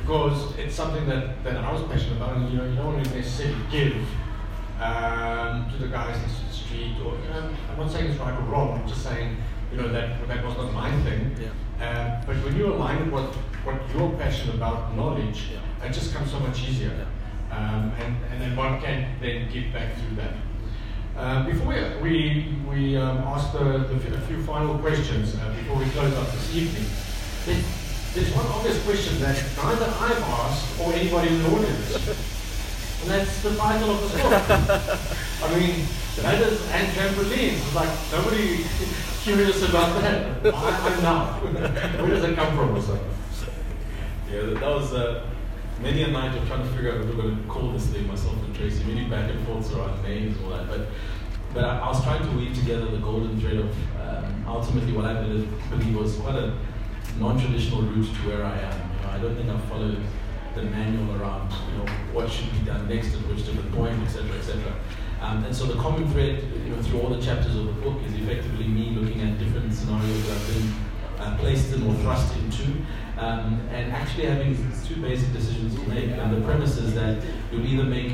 because 0.02 0.56
it's 0.58 0.74
something 0.74 1.08
that, 1.08 1.42
that 1.44 1.56
I 1.56 1.72
was 1.72 1.82
passionate 1.84 2.16
about. 2.16 2.36
And 2.36 2.50
you 2.50 2.58
know, 2.58 2.64
you 2.64 2.76
don't 2.76 2.94
want 2.94 3.04
to 3.04 3.14
necessarily 3.14 3.56
give 3.70 3.96
um, 4.80 5.70
to 5.70 5.78
the 5.78 5.88
guys 5.88 6.20
next 6.20 6.38
to 6.40 6.44
the 6.44 6.52
street, 6.52 6.96
or 7.04 7.16
you 7.18 7.28
know, 7.30 7.50
I'm 7.70 7.78
not 7.78 7.90
saying 7.90 8.10
it's 8.10 8.20
right 8.20 8.38
or 8.38 8.42
wrong. 8.42 8.80
I'm 8.80 8.88
just 8.88 9.02
saying 9.02 9.36
you 9.72 9.78
know 9.78 9.88
that 9.88 10.26
that 10.28 10.44
was 10.44 10.56
not 10.56 10.72
my 10.72 10.90
thing. 11.02 11.34
Yeah. 11.40 11.48
Um, 11.80 12.26
but 12.26 12.36
when 12.44 12.56
you 12.56 12.66
align 12.72 13.10
with 13.10 13.12
what 13.12 13.34
what 13.64 13.80
you're 13.94 14.10
passionate 14.18 14.56
about, 14.56 14.94
knowledge, 14.94 15.50
it 15.82 15.92
just 15.92 16.14
comes 16.14 16.30
so 16.30 16.38
much 16.40 16.62
easier. 16.68 17.06
Um, 17.50 17.92
and, 17.98 18.16
and 18.30 18.42
then 18.42 18.56
one 18.56 18.78
can 18.80 19.18
then 19.20 19.50
give 19.50 19.72
back 19.72 19.96
through 19.96 20.16
that. 20.16 20.34
Uh, 21.18 21.44
before 21.44 21.66
we, 21.66 21.98
we, 22.00 22.54
we 22.70 22.96
um, 22.96 23.18
ask 23.26 23.50
the, 23.52 23.58
the, 23.58 24.14
a 24.14 24.20
few 24.20 24.40
final 24.44 24.78
questions 24.78 25.34
uh, 25.34 25.52
before 25.58 25.76
we 25.76 25.90
close 25.90 26.14
up 26.14 26.30
this 26.30 26.54
evening, 26.54 26.84
there's, 27.44 28.14
there's 28.14 28.32
one 28.36 28.46
obvious 28.46 28.80
question 28.84 29.18
that 29.20 29.34
neither 29.56 29.86
I've 29.86 30.22
asked 30.22 30.78
or 30.80 30.92
anybody 30.92 31.34
in 31.34 31.42
the 31.42 31.50
audience. 31.50 31.96
And 33.02 33.10
that's 33.10 33.42
the 33.42 33.56
title 33.56 33.90
of 33.90 34.12
the 34.12 34.18
book. 34.18 34.32
I 35.42 35.58
mean, 35.58 35.86
ladders 36.22 36.64
and 36.70 36.86
trampolines. 36.92 37.66
It's 37.66 37.74
like 37.74 37.90
nobody 38.12 38.64
curious 39.22 39.68
about 39.68 40.00
that. 40.00 40.54
I, 40.54 40.94
am 40.94 41.02
now. 41.02 41.26
Where 42.00 42.10
does 42.10 42.22
it 42.22 42.36
come 42.36 42.56
from? 42.56 42.76
Also? 42.76 42.96
Yeah, 44.30 44.42
that, 44.42 44.60
that 44.60 44.68
was 44.68 44.94
uh, 44.94 45.27
many 45.80 46.02
a 46.02 46.08
night 46.08 46.36
of 46.36 46.46
trying 46.48 46.62
to 46.62 46.68
figure 46.74 46.92
out 46.92 46.98
what 46.98 47.08
we're 47.08 47.22
going 47.22 47.42
to 47.42 47.48
call 47.48 47.70
this 47.72 47.86
thing, 47.86 48.06
myself 48.06 48.34
and 48.44 48.54
Tracey. 48.54 48.84
Many 48.84 49.08
back 49.08 49.30
and 49.30 49.46
forths 49.46 49.72
around 49.72 50.02
names 50.02 50.36
and 50.36 50.46
all 50.46 50.52
that. 50.52 50.68
But 50.68 50.88
but 51.54 51.64
I, 51.64 51.78
I, 51.78 51.88
was 51.88 52.02
trying 52.04 52.22
to 52.22 52.36
weave 52.36 52.54
together 52.54 52.86
the 52.86 52.98
golden 52.98 53.40
thread 53.40 53.56
of 53.56 53.74
um, 54.00 54.44
ultimately 54.46 54.92
what 54.92 55.06
I 55.06 55.14
believe, 55.22 55.96
was 55.96 56.14
quite 56.16 56.34
a 56.34 56.54
non-traditional 57.18 57.82
route 57.82 58.04
to 58.04 58.28
where 58.28 58.44
I 58.44 58.58
am. 58.58 58.90
You 58.96 59.02
know, 59.02 59.08
I 59.08 59.18
don't 59.18 59.34
think 59.34 59.48
I've 59.48 59.64
followed 59.64 59.98
the 60.54 60.62
manual 60.62 61.20
around 61.20 61.52
you 61.70 61.78
know 61.78 61.92
what 62.12 62.30
should 62.30 62.50
be 62.52 62.58
done 62.66 62.88
next 62.88 63.14
at 63.14 63.20
which 63.28 63.46
different 63.46 63.72
point, 63.72 63.98
etc., 64.02 64.30
etc. 64.36 64.74
Um, 65.20 65.42
and 65.44 65.54
so 65.54 65.64
the 65.64 65.80
common 65.80 66.08
thread, 66.12 66.42
you 66.64 66.70
know, 66.70 66.82
through 66.82 67.00
all 67.00 67.10
the 67.10 67.20
chapters 67.20 67.56
of 67.56 67.66
the 67.66 67.72
book 67.82 67.98
is 68.06 68.14
effectively 68.14 68.68
me 68.68 68.90
looking 68.90 69.20
at 69.22 69.38
different 69.38 69.72
scenarios 69.74 70.26
that 70.28 70.36
I've 70.36 70.54
been 70.54 70.74
uh, 71.20 71.36
placed 71.38 71.72
in 71.72 71.86
or 71.86 71.94
thrust 71.94 72.36
into, 72.36 72.64
um, 73.18 73.60
and 73.70 73.92
actually 73.92 74.26
having 74.26 74.54
two 74.86 75.00
basic 75.00 75.32
decisions 75.32 75.74
to 75.74 75.88
make. 75.88 76.10
And 76.10 76.36
the 76.36 76.40
premise 76.42 76.76
is 76.78 76.94
that 76.94 77.22
you'll 77.50 77.66
either 77.66 77.84
make 77.84 78.12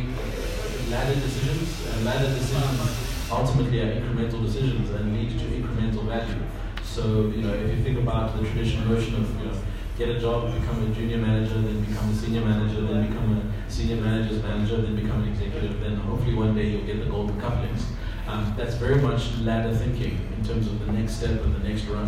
ladder 0.91 1.15
decisions, 1.15 1.87
and 1.93 2.05
ladder 2.05 2.29
decisions 2.35 3.31
ultimately 3.31 3.81
are 3.81 3.93
incremental 4.01 4.45
decisions 4.45 4.91
and 4.91 5.13
lead 5.17 5.31
to 5.39 5.45
incremental 5.47 6.07
value. 6.07 6.43
So, 6.83 7.33
you 7.35 7.43
know, 7.43 7.53
if 7.55 7.77
you 7.77 7.83
think 7.83 7.99
about 7.99 8.37
the 8.37 8.47
traditional 8.47 8.87
notion 8.89 9.17
of, 9.17 9.41
you 9.41 9.47
know, 9.47 9.57
get 9.99 10.09
a 10.09 10.21
job, 10.21 10.53
become 10.61 10.91
a 10.91 10.95
junior 10.95 11.19
manager, 11.19 11.55
then 11.55 11.81
become 11.85 12.11
a 12.11 12.15
senior 12.15 12.45
manager, 12.45 12.81
then 12.83 13.09
become 13.09 13.37
a 13.37 13.71
senior 13.71 13.97
manager's 13.97 14.43
manager, 14.43 14.83
then 14.83 14.97
become 14.97 15.23
an 15.23 15.29
executive, 15.29 15.81
then 15.81 15.97
hopefully 15.97 16.35
one 16.35 16.55
day 16.55 16.69
you'll 16.69 16.87
get 16.87 16.99
the 16.99 17.07
golden 17.07 17.41
couplings. 17.41 17.87
Um, 18.27 18.55
that's 18.57 18.75
very 18.77 18.97
much 18.97 19.37
ladder 19.41 19.75
thinking 19.77 20.19
in 20.37 20.45
terms 20.45 20.67
of 20.67 20.87
the 20.87 20.93
next 20.93 21.17
step 21.17 21.43
and 21.43 21.55
the 21.55 21.69
next 21.69 21.85
run. 21.85 22.07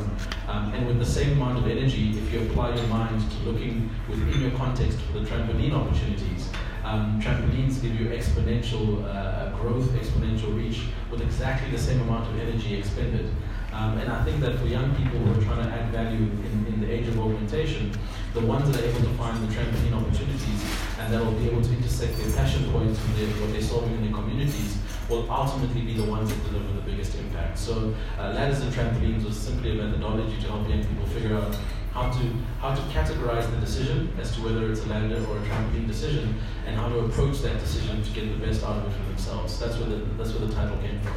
Um, 0.48 0.72
and 0.72 0.86
with 0.86 0.98
the 0.98 1.04
same 1.04 1.32
amount 1.32 1.58
of 1.58 1.66
energy, 1.70 2.18
if 2.18 2.32
you 2.32 2.40
apply 2.48 2.74
your 2.74 2.86
mind 2.86 3.20
to 3.30 3.38
looking 3.50 3.90
within 4.08 4.40
your 4.40 4.52
context 4.52 4.98
for 5.00 5.18
the 5.18 5.26
trampoline 5.26 5.72
opportunities, 5.74 6.48
um, 6.84 7.20
trampolines 7.20 7.82
give 7.82 8.00
you 8.00 8.06
exponential 8.06 9.04
uh, 9.04 9.50
growth, 9.58 9.88
exponential 9.90 10.56
reach 10.56 10.84
with 11.10 11.20
exactly 11.20 11.70
the 11.70 11.78
same 11.78 12.00
amount 12.00 12.28
of 12.30 12.40
energy 12.40 12.76
expended. 12.76 13.30
Um, 13.72 13.98
and 13.98 14.10
I 14.10 14.24
think 14.24 14.40
that 14.40 14.58
for 14.58 14.64
young 14.66 14.94
people 14.94 15.18
who 15.18 15.38
are 15.38 15.44
trying 15.44 15.66
to 15.66 15.70
add 15.70 15.90
value 15.90 16.22
in, 16.22 16.66
in 16.68 16.80
the 16.80 16.90
age 16.90 17.08
of 17.08 17.20
augmentation, 17.20 17.92
the 18.32 18.40
ones 18.40 18.70
that 18.70 18.82
are 18.82 18.86
able 18.86 19.00
to 19.00 19.14
find 19.18 19.36
the 19.46 19.52
trampoline 19.52 19.92
opportunities 19.92 20.64
and 20.98 21.12
that 21.12 21.22
will 21.22 21.32
be 21.32 21.50
able 21.50 21.60
to 21.60 21.72
intersect 21.72 22.16
their 22.16 22.32
passion 22.32 22.70
points 22.72 22.98
with 23.02 23.18
their, 23.18 23.28
what 23.42 23.52
they're 23.52 23.60
solving 23.60 23.92
in 23.96 24.04
their 24.04 24.14
communities 24.14 24.78
will 25.08 25.30
ultimately 25.30 25.82
be 25.82 25.94
the 25.94 26.04
ones 26.04 26.30
that 26.30 26.44
deliver 26.44 26.72
the 26.72 26.80
biggest 26.80 27.14
impact. 27.16 27.58
So 27.58 27.94
uh, 28.18 28.32
ladders 28.32 28.60
and 28.60 28.72
trampolines 28.72 29.24
was 29.24 29.36
simply 29.36 29.78
a 29.78 29.82
methodology 29.82 30.40
to 30.40 30.48
help 30.48 30.68
young 30.68 30.84
people 30.84 31.06
figure 31.06 31.36
out 31.36 31.56
how 31.92 32.10
to 32.10 32.18
how 32.60 32.74
to 32.74 32.82
categorize 32.92 33.50
the 33.50 33.56
decision 33.56 34.12
as 34.20 34.34
to 34.34 34.42
whether 34.42 34.70
it's 34.70 34.84
a 34.84 34.88
ladder 34.88 35.16
or 35.28 35.38
a 35.38 35.40
trampoline 35.42 35.86
decision, 35.86 36.34
and 36.66 36.76
how 36.76 36.88
to 36.88 36.98
approach 37.00 37.38
that 37.38 37.58
decision 37.60 38.02
to 38.02 38.10
get 38.10 38.28
the 38.28 38.46
best 38.46 38.62
out 38.64 38.78
of 38.78 38.86
it 38.86 38.96
for 38.96 39.04
themselves. 39.08 39.58
That's 39.58 39.78
where 39.78 39.88
the 39.88 39.96
that's 40.18 40.32
where 40.32 40.46
the 40.46 40.54
title 40.54 40.76
came 40.78 41.00
from. 41.00 41.14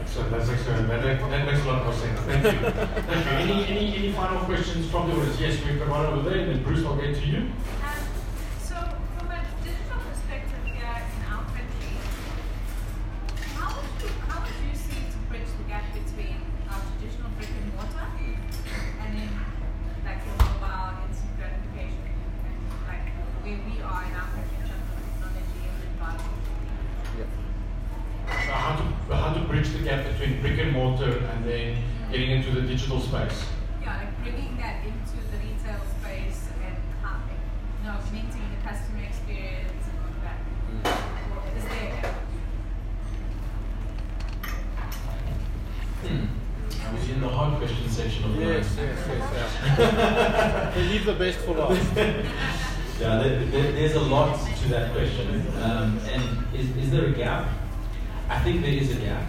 Excellent. 0.00 0.30
That's 0.30 0.48
excellent. 0.48 0.88
That, 0.88 1.02
that 1.02 1.46
makes 1.46 1.60
a 1.60 1.68
lot 1.68 1.84
more 1.84 1.92
sense. 1.92 2.18
Thank 2.20 2.44
you. 2.44 2.70
Thank 2.70 3.26
you. 3.48 3.54
Any, 3.54 3.64
any, 3.66 3.96
any 3.96 4.12
final 4.12 4.38
questions 4.44 4.88
from 4.90 5.10
the 5.10 5.16
audience? 5.16 5.38
Yes, 5.38 5.58
we've 5.66 5.78
got 5.78 5.88
one 5.88 6.06
over 6.06 6.30
there, 6.30 6.38
and 6.38 6.50
then 6.52 6.62
Bruce, 6.62 6.86
I'll 6.86 6.96
get 6.96 7.14
to 7.16 7.26
you. 7.26 7.50
digital 32.76 33.00
space. 33.00 33.46
Yeah, 33.82 33.96
like 33.96 34.22
bringing 34.22 34.56
that 34.58 34.84
into 34.84 35.16
the 35.32 35.38
retail 35.38 35.80
space 35.98 36.48
and 36.62 36.76
how, 37.02 37.16
you 37.26 37.88
know, 37.88 37.96
augmenting 37.96 38.42
the 38.52 38.68
customer 38.68 39.02
experience 39.02 39.84
and 39.88 39.98
all 40.04 40.12
that. 40.22 40.38
Mm. 40.70 41.56
Is 41.56 41.64
there 41.64 42.14
Hmm. 46.04 46.26
I 46.86 46.92
was 46.92 47.08
in 47.08 47.20
the 47.20 47.28
hard 47.28 47.58
question 47.58 47.88
section 47.88 48.24
of 48.24 48.36
Yes, 48.36 48.76
yes, 48.76 49.08
yes. 49.08 50.74
Yeah. 50.76 50.88
leave 50.88 51.06
the 51.06 51.14
best 51.14 51.38
for 51.38 51.54
last. 51.54 51.85
Yeah, 51.96 52.22
there, 53.00 53.44
there, 53.46 53.72
there's 53.72 53.94
a 53.94 54.00
lot 54.00 54.38
to 54.38 54.68
that 54.68 54.92
question. 54.92 55.46
Um, 55.62 55.98
and 56.10 56.54
is, 56.54 56.68
is 56.76 56.90
there 56.90 57.06
a 57.06 57.12
gap? 57.12 57.48
I 58.28 58.38
think 58.40 58.60
there 58.60 58.72
is 58.72 58.94
a 58.94 59.00
gap. 59.00 59.26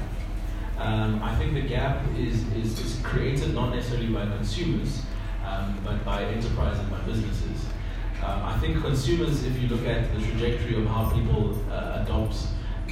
Um, 0.78 1.24
I 1.24 1.34
think 1.36 1.54
the 1.54 1.62
gap 1.62 2.04
is, 2.18 2.44
is, 2.54 2.78
is, 2.80 3.00
created 3.04 3.54
not 3.54 3.74
necessarily 3.74 4.08
by 4.08 4.26
consumers, 4.26 5.02
um, 5.46 5.80
but 5.86 6.04
by 6.04 6.26
enterprise 6.26 6.78
and 6.78 6.92
by 6.92 7.00
businesses. 7.00 7.66
Um, 8.22 8.44
I 8.44 8.58
think 8.60 8.82
consumers, 8.82 9.46
if 9.46 9.58
you 9.62 9.70
look 9.70 9.88
at 9.88 10.14
the 10.14 10.22
trajectory 10.22 10.76
of 10.76 10.88
how 10.88 11.10
people 11.12 11.58
uh, 11.72 12.04
adopt 12.04 12.36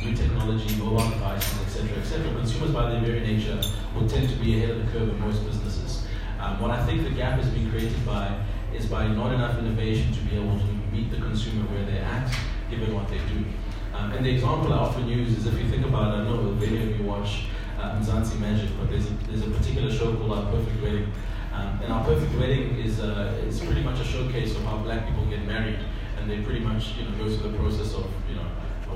new 0.01 0.15
technology, 0.15 0.73
mobile 0.78 1.09
devices, 1.09 1.61
etc., 1.63 1.97
etc., 1.97 2.32
consumers 2.32 2.71
by 2.71 2.91
their 2.91 3.01
very 3.01 3.19
nature 3.19 3.59
will 3.93 4.07
tend 4.07 4.30
to 4.30 4.36
be 4.38 4.57
ahead 4.57 4.69
of 4.69 4.86
the 4.86 4.91
curve 4.97 5.09
of 5.09 5.19
most 5.19 5.45
businesses. 5.45 6.07
Um, 6.39 6.61
what 6.61 6.71
I 6.71 6.86
think 6.86 7.03
the 7.03 7.09
gap 7.09 7.39
has 7.39 7.49
been 7.49 7.69
created 7.69 8.05
by 8.05 8.34
is 8.76 8.86
by 8.86 9.07
not 9.07 9.34
enough 9.34 9.57
innovation 9.57 10.11
to 10.13 10.19
be 10.21 10.36
able 10.36 10.57
to 10.59 10.65
meet 10.91 11.09
the 11.09 11.17
consumer 11.17 11.65
where 11.71 11.86
they're 11.86 12.03
at, 12.03 12.34
given 12.69 12.93
what 12.93 13.07
they 13.09 13.17
do. 13.34 13.45
Um, 13.93 14.11
and 14.11 14.26
the 14.26 14.32
example 14.32 14.73
I 14.73 14.78
often 14.78 15.07
use 15.07 15.38
is 15.38 15.47
if 15.47 15.53
you 15.57 15.69
think 15.69 15.86
about, 15.86 16.13
I 16.15 16.23
know 16.26 16.41
many 16.41 16.84
of 16.84 16.99
you 16.99 17.05
watch 17.05 17.45
uh, 17.80 17.99
Mzansi 17.99 18.39
Magic, 18.39 18.69
but 18.78 18.89
there's 18.89 19.05
a, 19.05 19.13
there's 19.28 19.41
a 19.41 19.49
particular 19.51 19.91
show 19.91 20.13
called 20.15 20.32
Our 20.32 20.51
Perfect 20.51 20.82
Wedding. 20.82 21.11
Um, 21.53 21.80
and 21.82 21.93
Our 21.93 22.03
Perfect 22.03 22.36
Wedding 22.36 22.78
is, 22.80 22.99
uh, 22.99 23.41
is 23.47 23.59
pretty 23.61 23.82
much 23.82 23.99
a 23.99 24.03
showcase 24.03 24.55
of 24.55 24.63
how 24.63 24.78
black 24.78 25.07
people 25.07 25.26
get 25.28 25.45
married. 25.45 25.80
And 26.19 26.30
they 26.30 26.41
pretty 26.41 26.59
much 26.59 26.95
you 26.97 27.05
know, 27.05 27.11
go 27.11 27.30
through 27.30 27.51
the 27.51 27.57
process 27.57 27.93
of 27.93 28.05
you 28.30 28.36
know, 28.36 28.47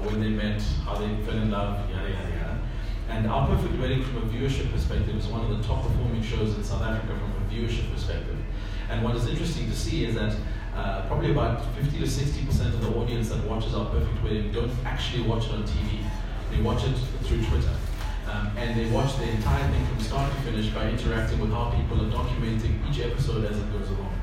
when 0.03 0.19
they 0.21 0.29
met, 0.29 0.61
how 0.83 0.95
they 0.95 1.15
fell 1.23 1.37
in 1.37 1.51
love, 1.51 1.89
yada, 1.89 2.09
yada, 2.09 2.29
yada. 2.29 2.61
And 3.09 3.27
Our 3.27 3.47
Perfect 3.47 3.79
Wedding, 3.79 4.03
from 4.03 4.17
a 4.17 4.21
viewership 4.21 4.71
perspective, 4.71 5.15
is 5.15 5.27
one 5.27 5.49
of 5.49 5.57
the 5.57 5.63
top 5.63 5.83
performing 5.83 6.23
shows 6.23 6.55
in 6.55 6.63
South 6.63 6.81
Africa 6.81 7.17
from 7.17 7.31
a 7.31 7.49
viewership 7.53 7.91
perspective. 7.93 8.37
And 8.89 9.03
what 9.03 9.15
is 9.15 9.27
interesting 9.27 9.69
to 9.69 9.75
see 9.75 10.05
is 10.05 10.15
that 10.15 10.35
uh, 10.75 11.05
probably 11.07 11.31
about 11.31 11.63
50 11.75 11.99
to 11.99 12.05
60% 12.05 12.73
of 12.73 12.81
the 12.81 12.99
audience 12.99 13.29
that 13.29 13.43
watches 13.45 13.75
Our 13.75 13.85
Perfect 13.85 14.23
Wedding 14.23 14.51
don't 14.51 14.71
actually 14.85 15.23
watch 15.23 15.45
it 15.45 15.51
on 15.51 15.63
TV. 15.63 16.03
They 16.51 16.61
watch 16.61 16.83
it 16.83 16.95
through 17.23 17.43
Twitter. 17.45 17.75
Um, 18.27 18.51
and 18.57 18.79
they 18.79 18.89
watch 18.91 19.15
the 19.17 19.29
entire 19.29 19.71
thing 19.71 19.85
from 19.87 19.99
start 19.99 20.31
to 20.31 20.41
finish 20.41 20.69
by 20.69 20.89
interacting 20.89 21.39
with 21.39 21.51
how 21.51 21.71
people 21.71 22.01
are 22.01 22.11
documenting 22.11 22.89
each 22.89 22.99
episode 22.99 23.45
as 23.45 23.57
it 23.57 23.71
goes 23.71 23.89
along. 23.89 24.13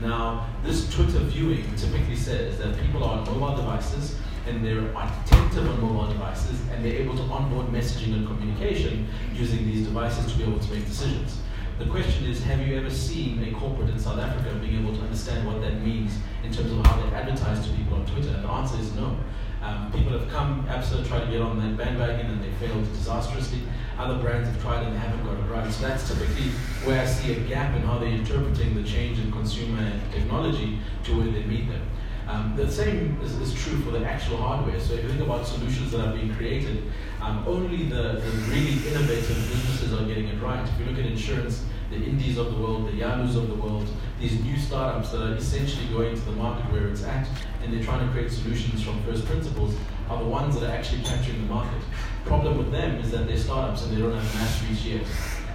Now, 0.00 0.48
this 0.62 0.92
Twitter 0.94 1.18
viewing 1.20 1.64
typically 1.76 2.16
says 2.16 2.58
that 2.58 2.78
people 2.80 3.02
are 3.02 3.18
on 3.18 3.24
mobile 3.24 3.56
devices 3.56 4.16
and 4.46 4.64
they're 4.64 4.86
attentive 4.90 5.68
on 5.68 5.80
mobile 5.80 6.08
devices 6.08 6.60
and 6.70 6.84
they're 6.84 6.94
able 6.94 7.16
to 7.16 7.22
onboard 7.22 7.66
messaging 7.68 8.14
and 8.14 8.26
communication 8.26 9.08
using 9.34 9.64
these 9.66 9.86
devices 9.86 10.30
to 10.30 10.38
be 10.38 10.44
able 10.44 10.60
to 10.60 10.72
make 10.72 10.84
decisions. 10.86 11.38
The 11.78 11.84
question 11.84 12.24
is, 12.24 12.42
have 12.44 12.66
you 12.66 12.74
ever 12.78 12.88
seen 12.88 13.44
a 13.44 13.52
corporate 13.52 13.90
in 13.90 13.98
South 13.98 14.18
Africa 14.18 14.54
being 14.62 14.80
able 14.80 14.96
to 14.96 15.02
understand 15.02 15.46
what 15.46 15.60
that 15.60 15.82
means 15.82 16.16
in 16.42 16.50
terms 16.50 16.72
of 16.72 16.86
how 16.86 16.96
they 17.02 17.14
advertise 17.14 17.66
to 17.66 17.72
people 17.74 17.96
on 17.96 18.06
Twitter? 18.06 18.30
And 18.30 18.44
the 18.44 18.48
answer 18.48 18.78
is 18.78 18.94
no. 18.94 19.14
Um, 19.60 19.92
people 19.92 20.18
have 20.18 20.26
come, 20.30 20.64
Absa 20.68 21.06
tried 21.06 21.26
to 21.26 21.30
get 21.30 21.42
on 21.42 21.58
that 21.58 21.76
bandwagon 21.76 22.30
and 22.30 22.42
they 22.42 22.50
failed 22.66 22.90
disastrously. 22.94 23.60
Other 23.98 24.18
brands 24.22 24.48
have 24.48 24.62
tried 24.62 24.84
and 24.84 24.94
they 24.94 24.98
haven't 24.98 25.22
got 25.22 25.34
it 25.34 25.50
right. 25.52 25.70
So 25.70 25.86
that's 25.86 26.08
typically 26.08 26.48
where 26.84 27.02
I 27.02 27.04
see 27.04 27.32
a 27.32 27.40
gap 27.40 27.76
in 27.76 27.82
how 27.82 27.98
they're 27.98 28.08
interpreting 28.08 28.74
the 28.74 28.82
change 28.82 29.18
in 29.18 29.30
consumer 29.30 29.92
technology 30.12 30.78
to 31.04 31.18
where 31.18 31.30
they 31.30 31.42
meet 31.42 31.68
them. 31.68 31.82
Um, 32.28 32.54
the 32.56 32.68
same 32.68 33.18
is, 33.22 33.36
is, 33.36 33.54
true 33.54 33.78
for 33.82 33.92
the 33.92 34.04
actual 34.04 34.38
hardware. 34.38 34.80
So 34.80 34.94
if 34.94 35.04
you 35.04 35.10
think 35.10 35.20
about 35.20 35.46
solutions 35.46 35.92
that 35.92 36.00
are 36.00 36.12
being 36.12 36.34
created, 36.34 36.82
um, 37.20 37.44
only 37.46 37.84
the, 37.84 38.20
the, 38.20 38.30
really 38.48 38.72
innovative 38.88 39.36
businesses 39.48 39.92
are 39.92 40.04
getting 40.06 40.16
getting 40.26 40.38
it 40.38 40.42
right. 40.42 40.66
If 40.66 40.78
you 40.80 40.86
look 40.86 40.98
at 40.98 41.06
insurance, 41.06 41.64
the 41.90 41.96
Indies 41.96 42.38
of 42.38 42.52
the 42.52 42.60
world, 42.60 42.88
the 42.88 42.96
Yahoos 42.96 43.36
of 43.36 43.48
the 43.48 43.54
world, 43.54 43.86
these 44.18 44.40
new 44.42 44.56
startups 44.56 45.10
that 45.10 45.22
are 45.22 45.34
essentially 45.36 45.86
going 45.88 46.14
to 46.14 46.20
the 46.22 46.32
market 46.32 46.70
where 46.72 46.88
it's 46.88 47.04
at, 47.04 47.28
and 47.62 47.72
they're 47.72 47.84
trying 47.84 48.06
to 48.06 48.12
create 48.12 48.32
solutions 48.32 48.82
from 48.82 49.02
first 49.04 49.24
principles, 49.26 49.76
are 50.08 50.18
the 50.18 50.28
ones 50.28 50.58
that 50.58 50.68
are 50.68 50.72
actually 50.72 51.02
capturing 51.02 51.46
the 51.46 51.52
market. 51.52 51.80
Problem 52.24 52.58
with 52.58 52.72
them 52.72 52.96
is 52.96 53.10
that 53.12 53.26
they're 53.26 53.36
startups 53.36 53.84
and 53.84 53.96
they 53.96 54.00
don't 54.00 54.12
have 54.12 54.34
mass 54.34 54.62
reach 54.64 54.84
yet. 54.84 55.06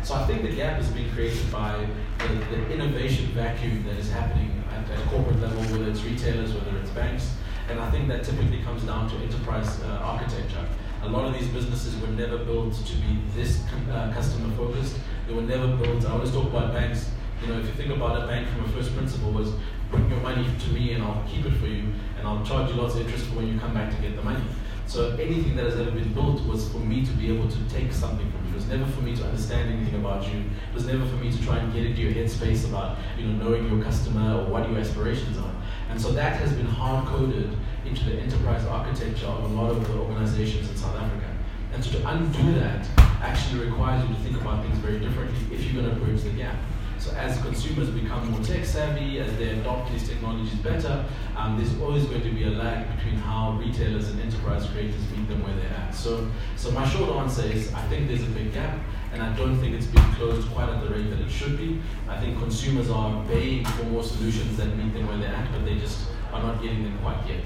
So 0.04 0.16
I 0.16 0.26
think 0.26 0.42
the 0.42 0.56
gap 0.56 0.80
is 0.80 0.88
being 0.90 1.12
created 1.12 1.52
by 1.52 1.88
the, 2.18 2.56
the 2.56 2.74
innovation 2.74 3.28
vacuum 3.28 3.84
that 3.86 3.98
is 3.98 4.12
happening 4.12 4.64
at, 4.74 4.90
at 4.90 5.06
corporate 5.08 5.40
level, 5.40 5.62
whether 5.72 5.90
it's 5.90 6.04
retailers, 6.04 6.54
whether 6.54 6.76
it's 6.78 6.90
banks, 6.92 7.36
and 7.70 7.80
I 7.80 7.90
think 7.92 8.08
that 8.08 8.24
typically 8.24 8.64
comes 8.64 8.84
down 8.84 9.10
to 9.12 9.16
enterprise 9.18 9.80
uh, 9.84 10.02
architecture. 10.04 10.66
A 11.04 11.10
lot 11.10 11.26
of 11.26 11.34
these 11.34 11.48
businesses 11.50 11.96
were 12.02 12.08
never 12.08 12.40
built 12.40 12.74
to 12.74 12.96
be 12.96 13.20
this 13.36 13.64
uh, 13.92 14.12
customer 14.14 14.54
focused. 14.56 14.98
They 15.28 15.34
were 15.34 15.42
never 15.44 15.68
built. 15.78 16.04
I 16.06 16.12
always 16.12 16.32
talk 16.32 16.48
about 16.48 16.74
banks. 16.74 17.10
You 17.42 17.48
know, 17.48 17.60
if 17.60 17.66
you 17.66 17.74
think 17.74 17.92
about 17.92 18.24
a 18.24 18.28
bank 18.28 18.48
from 18.50 18.66
a 18.66 18.70
first 18.70 18.96
principle 18.96 19.32
was 19.32 19.54
bring 19.90 20.10
your 20.10 20.20
money 20.22 20.46
to 20.46 20.70
me 20.70 20.94
and 20.94 21.04
I'll 21.04 21.24
keep 21.28 21.46
it 21.46 21.54
for 21.54 21.68
you 21.68 21.92
and 22.18 22.28
I'll 22.28 22.44
charge 22.46 22.70
you 22.70 22.76
lots 22.76 22.96
of 22.96 23.02
interest 23.02 23.26
for 23.28 23.36
when 23.38 23.48
you 23.48 23.60
come 23.60 23.74
back 23.74 23.94
to 23.96 24.02
get 24.02 24.16
the 24.16 24.22
money. 24.22 24.44
So 24.86 25.16
anything 25.16 25.56
that 25.56 25.66
has 25.66 25.76
ever 25.76 25.92
been 25.92 26.14
built 26.14 26.42
was 26.46 26.70
for 26.72 26.80
me 26.80 27.06
to 27.06 27.12
be 27.14 27.34
able 27.34 27.50
to 27.50 27.58
take 27.70 27.92
something 27.92 28.30
from 28.32 28.41
never 28.72 28.90
for 28.92 29.02
me 29.02 29.16
to 29.16 29.24
understand 29.24 29.70
anything 29.70 30.00
about 30.00 30.24
you. 30.32 30.40
It 30.40 30.74
was 30.74 30.86
never 30.86 31.06
for 31.06 31.18
me 31.18 31.32
to 31.32 31.44
try 31.44 31.58
and 31.58 31.74
get 31.74 31.86
into 31.86 32.02
your 32.02 32.14
headspace 32.14 32.68
about 32.68 32.98
you 33.18 33.28
know 33.28 33.44
knowing 33.44 33.70
your 33.70 33.84
customer 33.84 34.40
or 34.40 34.46
what 34.46 34.70
your 34.70 34.80
aspirations 34.80 35.38
are. 35.38 35.54
And 35.90 36.02
so 36.02 36.12
that 36.14 36.38
has 36.38 36.54
been 36.54 36.66
hard 36.66 37.06
coded 37.08 37.56
into 37.86 38.06
the 38.06 38.16
enterprise 38.16 38.66
architecture 38.66 39.28
of 39.28 39.44
a 39.52 39.54
lot 39.54 39.72
of 39.72 39.86
the 39.86 39.94
organizations 40.00 40.70
in 40.70 40.78
South 40.78 40.96
Africa. 40.96 41.28
And 41.74 41.84
so 41.84 42.00
to 42.00 42.08
undo 42.08 42.60
that 42.60 42.88
actually 43.22 43.66
requires 43.66 44.08
you 44.08 44.16
to 44.16 44.22
think 44.22 44.42
about 44.42 44.64
things 44.64 44.78
very 44.78 45.00
differently 45.00 45.56
if 45.56 45.64
you're 45.64 45.84
going 45.84 45.94
to 45.94 46.00
bridge 46.00 46.24
the 46.24 46.30
gap. 46.32 46.56
So 47.02 47.12
as 47.16 47.42
consumers 47.42 47.90
become 47.90 48.30
more 48.30 48.42
tech 48.42 48.64
savvy, 48.64 49.20
as 49.20 49.36
they 49.38 49.50
adopt 49.50 49.92
these 49.92 50.08
technologies 50.08 50.54
better, 50.60 51.04
um, 51.36 51.58
there's 51.58 51.76
always 51.82 52.06
going 52.06 52.22
to 52.22 52.30
be 52.30 52.44
a 52.44 52.52
lag 52.52 52.96
between 52.96 53.16
how 53.16 53.54
retailers 53.54 54.10
and 54.10 54.22
enterprise 54.22 54.68
creators 54.68 55.02
meet 55.10 55.28
them 55.28 55.44
where 55.44 55.56
they're 55.56 55.78
at. 55.80 55.96
So, 55.96 56.30
so 56.58 56.70
my 56.70 56.88
short 56.88 57.10
answer 57.16 57.42
is 57.42 57.74
I 57.74 57.82
think 57.88 58.08
there's 58.08 58.22
a 58.22 58.30
big 58.30 58.54
gap, 58.54 58.78
and 59.14 59.24
I 59.24 59.36
don't 59.36 59.58
think 59.58 59.74
it's 59.74 59.88
being 59.88 60.14
closed 60.14 60.48
quite 60.50 60.70
at 60.70 60.84
the 60.84 60.94
rate 60.94 61.10
that 61.10 61.20
it 61.20 61.32
should 61.32 61.58
be. 61.58 61.82
I 62.08 62.20
think 62.20 62.38
consumers 62.38 62.92
are 62.92 63.26
paying 63.26 63.66
for 63.66 63.86
more 63.86 64.04
solutions 64.04 64.58
that 64.58 64.78
meet 64.78 64.94
them 64.94 65.08
where 65.08 65.18
they're 65.18 65.34
at, 65.34 65.52
but 65.52 65.66
they 65.66 65.80
just 65.80 66.08
are 66.32 66.44
not 66.44 66.62
getting 66.62 66.84
them 66.84 67.00
quite 67.00 67.18
yet. 67.28 67.44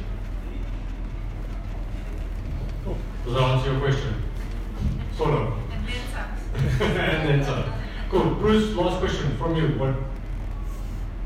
Does 3.23 3.33
that 3.33 3.41
answer 3.41 3.71
your 3.71 3.79
question? 3.79 4.21
Sort 5.15 5.33
of. 5.33 5.53
And 5.71 5.87
then 5.87 6.01
some. 6.11 6.81
and 6.91 7.29
then 7.29 7.43
some. 7.45 7.84
Cool. 8.15 8.35
Bruce, 8.35 8.73
last 8.77 8.99
question 9.01 9.35
from 9.35 9.57
you. 9.57 9.67
What? 9.77 9.93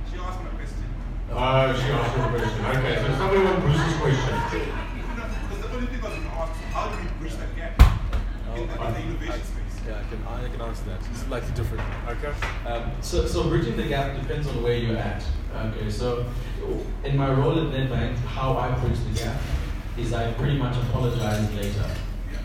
She 0.10 0.18
asked 0.18 0.42
my 0.42 0.50
question. 0.58 0.84
Uh, 1.32 1.72
she 1.78 1.92
asked 1.92 2.18
you 2.18 2.24
a 2.24 2.30
question. 2.30 2.66
Okay, 2.66 2.96
so 2.96 3.08
somebody 3.16 3.44
want 3.44 3.62
Bruce's 3.62 3.96
question. 4.02 4.34
Because 4.50 5.62
the 5.62 5.70
only 5.70 5.86
thing 5.86 6.00
I 6.02 6.10
was 6.10 6.18
going 6.18 6.24
to 6.24 6.30
ask 6.34 6.54
how 6.74 6.90
do 6.90 6.98
we 6.98 7.10
bridge 7.20 7.36
that 7.38 7.56
gap 7.56 7.78
in 8.58 8.68
the, 8.68 8.74
in 8.74 8.94
the 8.94 9.00
innovation 9.02 9.44
space? 9.46 9.86
Yeah, 9.86 10.02
I 10.02 10.10
can, 10.10 10.26
I 10.26 10.50
can 10.50 10.62
answer 10.62 10.84
that. 10.86 11.00
It's 11.12 11.20
slightly 11.20 11.54
different. 11.54 11.84
Okay. 12.10 12.34
Um, 12.68 12.92
so, 13.02 13.28
so 13.28 13.48
bridging 13.48 13.78
the 13.78 13.84
gap 13.84 14.20
depends 14.20 14.48
on 14.48 14.64
where 14.64 14.76
you're 14.76 14.98
at. 14.98 15.24
Okay, 15.56 15.92
so 15.92 16.26
in 17.04 17.16
my 17.16 17.32
role 17.32 17.60
at 17.60 17.72
Nedbank, 17.72 18.16
how 18.26 18.58
I 18.58 18.72
bridge 18.80 18.98
the 18.98 19.14
gap 19.14 19.40
is 19.96 20.12
I 20.12 20.34
pretty 20.34 20.58
much 20.58 20.76
apologize 20.76 21.54
later, 21.54 21.86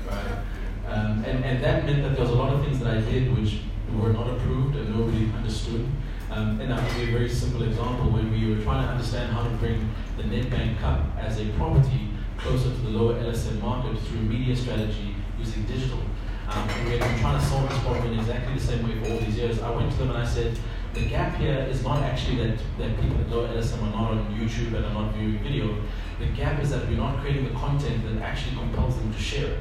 right? 0.06 0.38
Um, 0.86 1.24
and, 1.24 1.42
and 1.46 1.64
that 1.64 1.86
meant 1.86 2.02
that 2.02 2.12
there 2.12 2.20
was 2.20 2.30
a 2.30 2.34
lot 2.36 2.52
of 2.52 2.62
things 2.62 2.78
that 2.80 2.94
I 2.94 3.00
did 3.00 3.34
which 3.34 3.60
were 4.00 4.12
not 4.12 4.28
approved 4.28 4.76
and 4.76 4.94
nobody 4.96 5.30
understood. 5.36 5.86
Um, 6.30 6.60
and 6.60 6.72
I'll 6.72 6.82
give 6.88 7.08
you 7.08 7.14
a 7.14 7.18
very 7.18 7.28
simple 7.28 7.62
example. 7.62 8.10
When 8.10 8.30
we 8.32 8.54
were 8.54 8.62
trying 8.62 8.84
to 8.84 8.92
understand 8.92 9.32
how 9.32 9.44
to 9.44 9.50
bring 9.56 9.88
the 10.16 10.24
Nedbank 10.24 10.78
Cup 10.78 11.00
as 11.18 11.40
a 11.40 11.46
property 11.50 12.10
closer 12.38 12.70
to 12.70 12.80
the 12.80 12.90
lower 12.90 13.14
LSM 13.14 13.60
market 13.60 13.98
through 14.00 14.20
media 14.20 14.56
strategy 14.56 15.14
using 15.38 15.64
digital, 15.64 16.00
um, 16.48 16.68
and 16.68 16.84
we 16.88 16.98
had 16.98 17.00
been 17.00 17.20
trying 17.20 17.40
to 17.40 17.46
solve 17.46 17.68
this 17.68 17.78
problem 17.80 18.12
in 18.12 18.18
exactly 18.18 18.54
the 18.54 18.60
same 18.60 18.86
way 18.86 19.02
for 19.02 19.12
all 19.12 19.18
these 19.20 19.36
years. 19.36 19.60
I 19.60 19.70
went 19.70 19.90
to 19.92 19.98
them 19.98 20.10
and 20.10 20.18
I 20.18 20.26
said, 20.26 20.58
the 20.92 21.08
gap 21.08 21.36
here 21.36 21.66
is 21.70 21.82
not 21.82 22.02
actually 22.02 22.36
that, 22.36 22.58
that 22.78 23.00
people 23.00 23.18
at 23.20 23.28
lower 23.28 23.48
LSM 23.48 23.82
are 23.82 23.90
not 23.90 24.10
on 24.12 24.34
YouTube 24.38 24.74
and 24.74 24.84
are 24.84 24.92
not 24.92 25.14
viewing 25.14 25.42
video. 25.42 25.76
The 26.20 26.26
gap 26.26 26.62
is 26.62 26.70
that 26.70 26.86
we're 26.88 26.96
not 26.96 27.20
creating 27.20 27.44
the 27.44 27.54
content 27.58 28.04
that 28.04 28.22
actually 28.22 28.56
compels 28.56 28.96
them 28.96 29.12
to 29.12 29.18
share 29.18 29.50
it. 29.52 29.58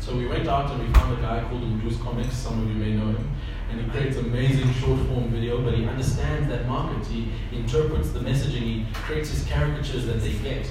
So 0.00 0.14
we 0.16 0.26
went 0.26 0.46
out 0.48 0.70
and 0.70 0.86
we 0.86 0.92
found 0.92 1.18
a 1.18 1.22
guy 1.22 1.42
called 1.48 1.62
Mdu's 1.62 1.96
Comics, 1.96 2.34
some 2.34 2.62
of 2.62 2.68
you 2.68 2.74
may 2.74 2.92
know 2.92 3.06
him, 3.06 3.30
and 3.70 3.80
he 3.80 3.90
creates 3.90 4.16
amazing 4.16 4.72
short 4.74 5.00
form 5.08 5.28
video, 5.28 5.62
but 5.62 5.74
he 5.74 5.86
understands 5.86 6.48
that 6.48 6.66
market, 6.66 7.06
he 7.06 7.30
interprets 7.52 8.10
the 8.10 8.20
messaging, 8.20 8.62
he 8.62 8.86
creates 8.92 9.30
his 9.30 9.44
caricatures 9.46 10.06
that 10.06 10.20
they 10.20 10.32
get. 10.34 10.68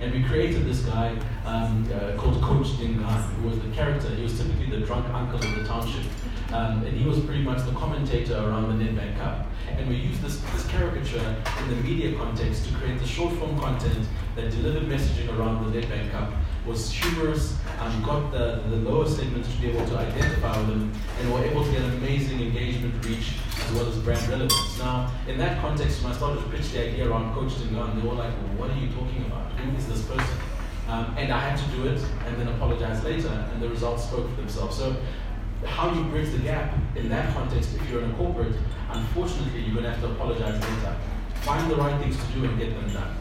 And 0.00 0.12
we 0.12 0.22
created 0.24 0.66
this 0.66 0.80
guy 0.80 1.16
um, 1.46 1.88
uh, 1.90 2.20
called 2.20 2.40
Coach 2.42 2.66
Dingan, 2.78 3.22
who 3.36 3.48
was 3.48 3.58
the 3.58 3.70
character. 3.70 4.10
He 4.10 4.22
was 4.22 4.38
typically 4.38 4.66
the 4.66 4.84
drunk 4.84 5.06
uncle 5.08 5.38
of 5.38 5.54
the 5.54 5.64
township. 5.64 6.04
Um, 6.52 6.84
and 6.84 6.96
he 6.96 7.04
was 7.08 7.18
pretty 7.20 7.42
much 7.42 7.64
the 7.64 7.72
commentator 7.72 8.34
around 8.36 8.78
the 8.78 8.84
Nedbank 8.84 9.16
Cup. 9.18 9.46
And 9.68 9.88
we 9.88 9.96
used 9.96 10.22
this, 10.22 10.38
this 10.52 10.66
caricature 10.68 11.36
in 11.62 11.68
the 11.70 11.76
media 11.76 12.16
context 12.16 12.66
to 12.66 12.74
create 12.74 12.98
the 12.98 13.06
short 13.06 13.34
form 13.36 13.58
content 13.58 14.06
that 14.36 14.50
delivered 14.50 14.84
messaging 14.84 15.34
around 15.36 15.72
the 15.72 15.80
Nedbank 15.80 16.12
Cup, 16.12 16.32
was 16.66 16.90
humorous, 16.90 17.54
and 17.78 18.04
got 18.04 18.32
the, 18.32 18.62
the 18.68 18.76
lower 18.76 19.08
segments 19.08 19.52
to 19.54 19.60
be 19.60 19.68
able 19.68 19.86
to 19.86 19.96
identify 19.98 20.58
with 20.58 20.68
them, 20.68 20.92
and 21.20 21.32
were 21.32 21.44
able 21.44 21.64
to 21.64 21.70
get 21.70 21.82
amazing 21.82 22.40
engagement 22.40 23.04
reach 23.04 23.32
as 23.64 23.72
well 23.72 23.86
as 23.86 23.96
brand 23.98 24.26
relevance. 24.28 24.78
Now, 24.78 25.10
in 25.28 25.38
that 25.38 25.60
context, 25.60 26.02
when 26.02 26.12
I 26.12 26.16
started 26.16 26.42
to 26.42 26.48
pitch 26.50 26.70
the 26.72 26.88
idea 26.88 27.08
around 27.08 27.34
Coach 27.34 27.52
Dingan, 27.52 28.00
they 28.00 28.06
were 28.06 28.14
like, 28.14 28.32
well, 28.32 28.68
what 28.68 28.70
are 28.70 28.78
you 28.78 28.88
talking 28.88 29.24
about? 29.26 29.52
Who 29.52 29.76
is 29.76 29.86
this 29.86 30.02
person? 30.02 30.38
Um, 30.88 31.14
and 31.18 31.32
I 31.32 31.40
had 31.40 31.58
to 31.58 31.76
do 31.76 31.88
it 31.88 32.00
and 32.26 32.36
then 32.36 32.48
apologize 32.48 33.02
later, 33.02 33.28
and 33.28 33.62
the 33.62 33.68
results 33.68 34.04
spoke 34.04 34.28
for 34.28 34.36
themselves. 34.36 34.76
So, 34.76 34.96
how 35.64 35.92
you 35.92 36.04
bridge 36.04 36.30
the 36.30 36.38
gap 36.38 36.74
in 36.96 37.08
that 37.08 37.32
context, 37.34 37.74
if 37.74 37.90
you're 37.90 38.02
in 38.02 38.10
a 38.10 38.14
corporate, 38.14 38.54
unfortunately, 38.90 39.60
you're 39.62 39.72
going 39.72 39.84
to 39.84 39.90
have 39.90 40.00
to 40.00 40.10
apologize 40.10 40.60
later. 40.60 40.96
Find 41.42 41.70
the 41.70 41.76
right 41.76 42.00
things 42.00 42.16
to 42.16 42.32
do 42.32 42.44
and 42.44 42.58
get 42.58 42.74
them 42.74 42.92
done. 42.92 43.16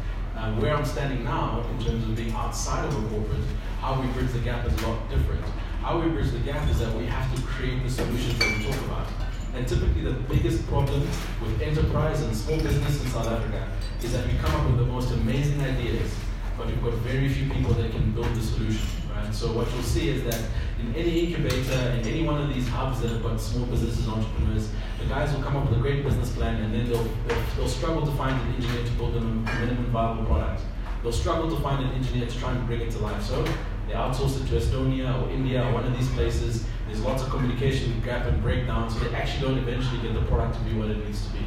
Uh, 0.45 0.51
where 0.61 0.75
I'm 0.75 0.85
standing 0.85 1.23
now, 1.23 1.65
in 1.71 1.83
terms 1.83 2.03
of 2.03 2.15
being 2.15 2.31
outside 2.33 2.85
of 2.85 2.93
a 2.93 3.09
corporate, 3.09 3.41
how 3.81 3.99
we 3.99 4.05
bridge 4.09 4.31
the 4.31 4.37
gap 4.37 4.63
is 4.67 4.73
a 4.83 4.87
lot 4.87 5.09
different. 5.09 5.43
How 5.81 5.99
we 5.99 6.07
bridge 6.09 6.29
the 6.29 6.37
gap 6.37 6.69
is 6.69 6.77
that 6.81 6.93
we 6.93 7.07
have 7.07 7.35
to 7.35 7.41
create 7.41 7.81
the 7.81 7.89
solutions 7.89 8.37
that 8.37 8.55
we 8.55 8.63
talk 8.65 8.79
about. 8.85 9.07
And 9.55 9.67
typically, 9.67 10.03
the 10.03 10.11
biggest 10.29 10.67
problem 10.67 11.01
with 11.41 11.59
enterprise 11.63 12.21
and 12.21 12.35
small 12.35 12.57
business 12.57 13.03
in 13.03 13.09
South 13.09 13.25
Africa 13.25 13.67
is 14.03 14.13
that 14.13 14.27
we 14.27 14.33
come 14.37 14.53
up 14.53 14.67
with 14.67 14.77
the 14.77 14.85
most 14.85 15.11
amazing 15.13 15.61
ideas, 15.61 16.13
but 16.55 16.67
we've 16.67 16.83
got 16.83 16.93
very 16.93 17.27
few 17.27 17.49
people 17.49 17.73
that 17.73 17.89
can 17.89 18.11
build 18.11 18.31
the 18.35 18.41
solution. 18.41 18.87
Right? 19.25 19.33
So 19.33 19.51
what 19.51 19.71
you'll 19.73 19.83
see 19.83 20.09
is 20.09 20.23
that 20.23 20.39
in 20.79 20.95
any 20.95 21.25
incubator, 21.25 21.73
in 21.99 22.07
any 22.07 22.23
one 22.23 22.41
of 22.41 22.53
these 22.53 22.67
hubs 22.67 23.01
that 23.01 23.11
have 23.11 23.23
got 23.23 23.39
small 23.39 23.65
businesses 23.65 24.07
and 24.07 24.15
entrepreneurs, 24.15 24.69
the 24.99 25.05
guys 25.05 25.33
will 25.33 25.41
come 25.41 25.57
up 25.57 25.69
with 25.69 25.79
a 25.79 25.81
great 25.81 26.03
business 26.03 26.31
plan 26.33 26.61
and 26.61 26.73
then 26.73 26.87
they'll, 26.87 27.03
they'll, 27.27 27.43
they'll 27.57 27.67
struggle 27.67 28.05
to 28.05 28.11
find 28.13 28.39
an 28.39 28.55
engineer 28.55 28.85
to 28.85 28.91
build 28.93 29.13
them 29.13 29.47
a 29.47 29.59
minimum 29.59 29.85
viable 29.85 30.25
product. 30.25 30.61
They'll 31.01 31.11
struggle 31.11 31.49
to 31.55 31.61
find 31.61 31.83
an 31.83 31.91
engineer 31.91 32.27
to 32.27 32.39
try 32.39 32.51
and 32.51 32.65
bring 32.67 32.81
it 32.81 32.91
to 32.91 32.99
life. 32.99 33.21
So 33.23 33.43
they 33.87 33.93
outsource 33.93 34.41
it 34.41 34.47
to 34.49 34.55
Estonia 34.55 35.21
or 35.21 35.29
India 35.31 35.63
or 35.67 35.73
one 35.73 35.85
of 35.85 35.97
these 35.97 36.09
places. 36.09 36.65
There's 36.87 37.01
lots 37.01 37.23
of 37.23 37.29
communication 37.29 38.01
gap 38.01 38.25
and 38.27 38.41
breakdown, 38.41 38.89
so 38.89 38.99
they 38.99 39.15
actually 39.15 39.47
don't 39.47 39.57
eventually 39.57 40.01
get 40.01 40.13
the 40.13 40.21
product 40.21 40.57
to 40.57 40.61
be 40.61 40.77
what 40.77 40.89
it 40.89 41.03
needs 41.03 41.25
to 41.25 41.33
be. 41.33 41.39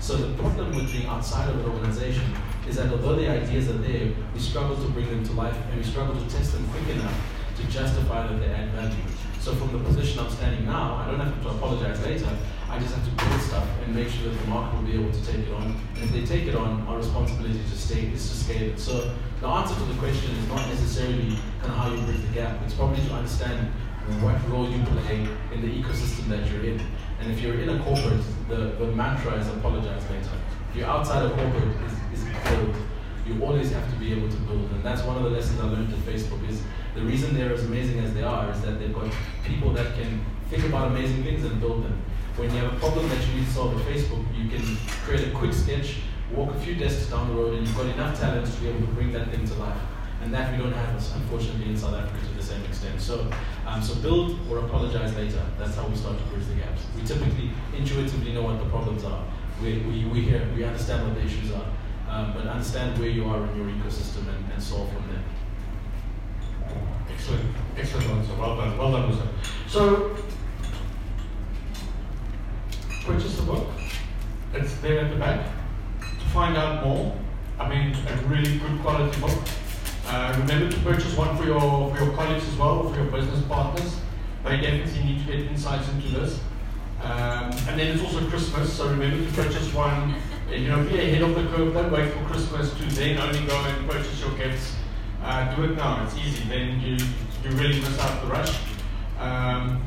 So 0.00 0.16
the 0.16 0.34
problem 0.42 0.74
with 0.74 0.90
being 0.90 1.06
outside 1.06 1.50
of 1.50 1.60
an 1.60 1.70
organization 1.70 2.24
is 2.66 2.76
that 2.76 2.90
although 2.90 3.16
the 3.16 3.28
ideas 3.28 3.68
are 3.68 3.78
there, 3.78 4.12
we 4.32 4.40
struggle 4.40 4.74
to 4.74 4.88
bring 4.90 5.06
them 5.06 5.22
to 5.24 5.32
life 5.32 5.56
and 5.70 5.76
we 5.76 5.84
struggle 5.84 6.14
to 6.14 6.28
test 6.30 6.52
them 6.52 6.66
quick 6.68 6.96
enough 6.96 7.14
to 7.56 7.66
justify 7.68 8.26
that 8.26 8.40
they 8.40 8.46
add 8.46 8.70
value. 8.70 8.96
So 9.40 9.54
from 9.54 9.72
the 9.72 9.78
position 9.84 10.18
I'm 10.18 10.30
standing 10.30 10.64
now, 10.64 10.96
I 10.96 11.10
don't 11.10 11.20
have 11.20 11.42
to 11.42 11.48
apologize 11.50 12.00
later. 12.02 12.28
I 12.68 12.78
just 12.78 12.94
have 12.94 13.04
to 13.04 13.24
build 13.24 13.40
stuff 13.42 13.68
and 13.84 13.94
make 13.94 14.08
sure 14.08 14.30
that 14.30 14.38
the 14.38 14.46
market 14.48 14.76
will 14.78 14.86
be 14.86 14.94
able 14.94 15.12
to 15.12 15.24
take 15.26 15.46
it 15.46 15.52
on. 15.52 15.78
And 15.94 16.04
if 16.04 16.12
they 16.12 16.24
take 16.24 16.48
it 16.48 16.54
on, 16.54 16.80
our 16.88 16.96
responsibility 16.96 17.58
to 17.58 17.76
stay 17.76 18.06
is 18.08 18.28
to 18.28 18.36
scale 18.36 18.62
it. 18.62 18.80
So 18.80 19.14
the 19.40 19.46
answer 19.46 19.74
to 19.74 19.84
the 19.84 19.98
question 19.98 20.30
is 20.34 20.48
not 20.48 20.66
necessarily 20.68 21.38
kind 21.60 21.72
of 21.72 21.76
how 21.76 21.94
you 21.94 22.00
bridge 22.02 22.22
the 22.22 22.34
gap. 22.34 22.60
It's 22.64 22.74
probably 22.74 23.04
to 23.06 23.12
understand 23.12 23.68
what 24.20 24.36
role 24.50 24.68
you 24.68 24.82
play 24.84 25.28
in 25.52 25.60
the 25.60 25.68
ecosystem 25.68 26.28
that 26.28 26.50
you're 26.50 26.64
in. 26.64 26.80
And 27.20 27.30
if 27.30 27.40
you're 27.40 27.60
in 27.60 27.68
a 27.68 27.82
corporate, 27.82 28.22
the, 28.48 28.72
the 28.78 28.86
mantra 28.86 29.34
is 29.34 29.46
apologize 29.48 30.02
later. 30.10 30.30
If 30.70 30.76
you're 30.76 30.88
outside 30.88 31.24
of 31.24 31.32
corporate, 31.36 31.76
is, 32.12 32.18
is 32.18 32.28
build. 32.44 32.74
You 33.26 33.44
always 33.44 33.70
have 33.72 33.88
to 33.92 33.96
be 33.98 34.12
able 34.12 34.28
to 34.28 34.36
build. 34.36 34.70
And 34.70 34.82
that's 34.82 35.02
one 35.02 35.16
of 35.16 35.24
the 35.24 35.30
lessons 35.30 35.60
I 35.60 35.64
learned 35.64 35.92
at 35.92 35.98
Facebook 36.00 36.48
is 36.48 36.62
the 36.94 37.02
reason 37.02 37.34
they're 37.34 37.52
as 37.52 37.64
amazing 37.64 38.00
as 38.00 38.14
they 38.14 38.22
are 38.22 38.50
is 38.50 38.60
that 38.62 38.80
they've 38.80 38.92
got 38.92 39.12
people 39.44 39.72
that 39.74 39.94
can 39.94 40.24
think 40.48 40.64
about 40.64 40.88
amazing 40.88 41.22
things 41.22 41.44
and 41.44 41.60
build 41.60 41.84
them. 41.84 42.02
When 42.36 42.50
you 42.54 42.56
have 42.62 42.72
a 42.72 42.76
problem 42.78 43.08
that 43.08 43.28
you 43.28 43.34
need 43.34 43.46
to 43.46 43.52
solve 43.52 43.78
at 43.78 43.86
Facebook, 43.86 44.24
you 44.34 44.48
can 44.48 44.76
create 45.04 45.28
a 45.28 45.30
quick 45.32 45.52
sketch, 45.52 45.96
walk 46.32 46.54
a 46.54 46.60
few 46.60 46.74
desks 46.74 47.10
down 47.10 47.28
the 47.28 47.34
road, 47.34 47.54
and 47.54 47.66
you've 47.66 47.76
got 47.76 47.86
enough 47.86 48.18
talent 48.18 48.46
to 48.46 48.60
be 48.60 48.68
able 48.68 48.80
to 48.80 48.92
bring 48.94 49.12
that 49.12 49.30
thing 49.30 49.46
to 49.46 49.54
life. 49.54 49.78
And 50.22 50.34
that 50.34 50.52
we 50.52 50.58
don't 50.58 50.72
have, 50.72 50.94
unfortunately, 51.16 51.70
in 51.70 51.76
South 51.76 51.94
Africa 51.94 52.26
to 52.26 52.34
the 52.34 52.42
same 52.42 52.62
extent. 52.64 53.00
So, 53.00 53.30
um, 53.66 53.82
so 53.82 53.94
build 53.96 54.38
or 54.50 54.58
apologize 54.58 55.14
later. 55.16 55.42
That's 55.58 55.74
how 55.74 55.86
we 55.86 55.96
start 55.96 56.18
to 56.18 56.24
bridge 56.24 56.46
the 56.46 56.54
gaps. 56.54 56.82
We 56.94 57.02
typically 57.02 57.50
intuitively 57.76 58.32
know 58.32 58.42
what 58.42 58.58
the 58.58 58.68
problems 58.68 59.04
are. 59.04 59.24
We, 59.62 59.78
we, 59.78 60.04
we 60.06 60.20
hear, 60.22 60.46
we 60.54 60.64
understand 60.64 61.06
what 61.06 61.14
the 61.14 61.22
issues 61.22 61.52
are, 61.52 61.66
um, 62.08 62.32
but 62.34 62.46
understand 62.46 62.98
where 62.98 63.08
you 63.08 63.24
are 63.26 63.46
in 63.46 63.56
your 63.56 63.66
ecosystem 63.66 64.28
and, 64.28 64.52
and 64.52 64.62
solve 64.62 64.92
from 64.92 65.04
there. 65.08 65.22
Excellent, 67.12 67.54
excellent 67.76 68.10
answer. 68.10 68.34
Well 68.38 68.56
done, 68.56 68.78
well 68.78 68.92
done, 68.92 69.08
Musa. 69.08 69.26
So, 69.68 70.16
purchase 73.04 73.36
the 73.36 73.42
book. 73.42 73.68
It's 74.54 74.74
there 74.76 75.00
at 75.00 75.10
the 75.10 75.16
back. 75.16 75.46
To 76.00 76.26
find 76.32 76.56
out 76.56 76.84
more, 76.84 77.16
I 77.58 77.68
mean, 77.68 77.94
a 77.94 78.16
really 78.26 78.58
good 78.58 78.80
quality 78.80 79.20
book. 79.20 79.38
Uh, 80.06 80.36
remember 80.38 80.70
to 80.70 80.80
purchase 80.80 81.14
one 81.16 81.36
for 81.36 81.44
your 81.44 81.94
for 81.94 82.04
your 82.04 82.14
colleagues 82.14 82.46
as 82.48 82.56
well, 82.56 82.88
for 82.88 82.96
your 82.96 83.10
business 83.10 83.42
partners. 83.46 83.96
They 84.44 84.60
definitely 84.60 85.04
need 85.04 85.26
to 85.26 85.32
get 85.32 85.50
insights 85.50 85.88
into 85.90 86.08
this. 86.08 86.40
Um, 87.02 87.52
and 87.68 87.78
then 87.78 87.96
it's 87.96 88.02
also 88.02 88.28
Christmas, 88.28 88.72
so 88.72 88.88
remember 88.90 89.24
to 89.24 89.32
purchase 89.32 89.72
one. 89.72 90.14
You 90.50 90.68
know, 90.68 90.84
be 90.84 90.98
ahead 90.98 91.22
of 91.22 91.34
the 91.34 91.44
curve. 91.54 91.74
Don't 91.74 91.92
wait 91.92 92.12
for 92.12 92.24
Christmas 92.24 92.72
to 92.74 92.84
then 92.94 93.18
only 93.18 93.46
go 93.46 93.56
and 93.56 93.88
purchase 93.88 94.20
your 94.20 94.36
gifts. 94.36 94.74
Uh, 95.22 95.54
do 95.54 95.64
it 95.64 95.76
now. 95.76 96.04
It's 96.04 96.16
easy. 96.16 96.48
Then 96.48 96.80
you 96.80 96.96
you 97.44 97.56
really 97.56 97.80
miss 97.80 97.98
out 97.98 98.22
the 98.22 98.28
rush. 98.28 98.58
Um, 99.18 99.82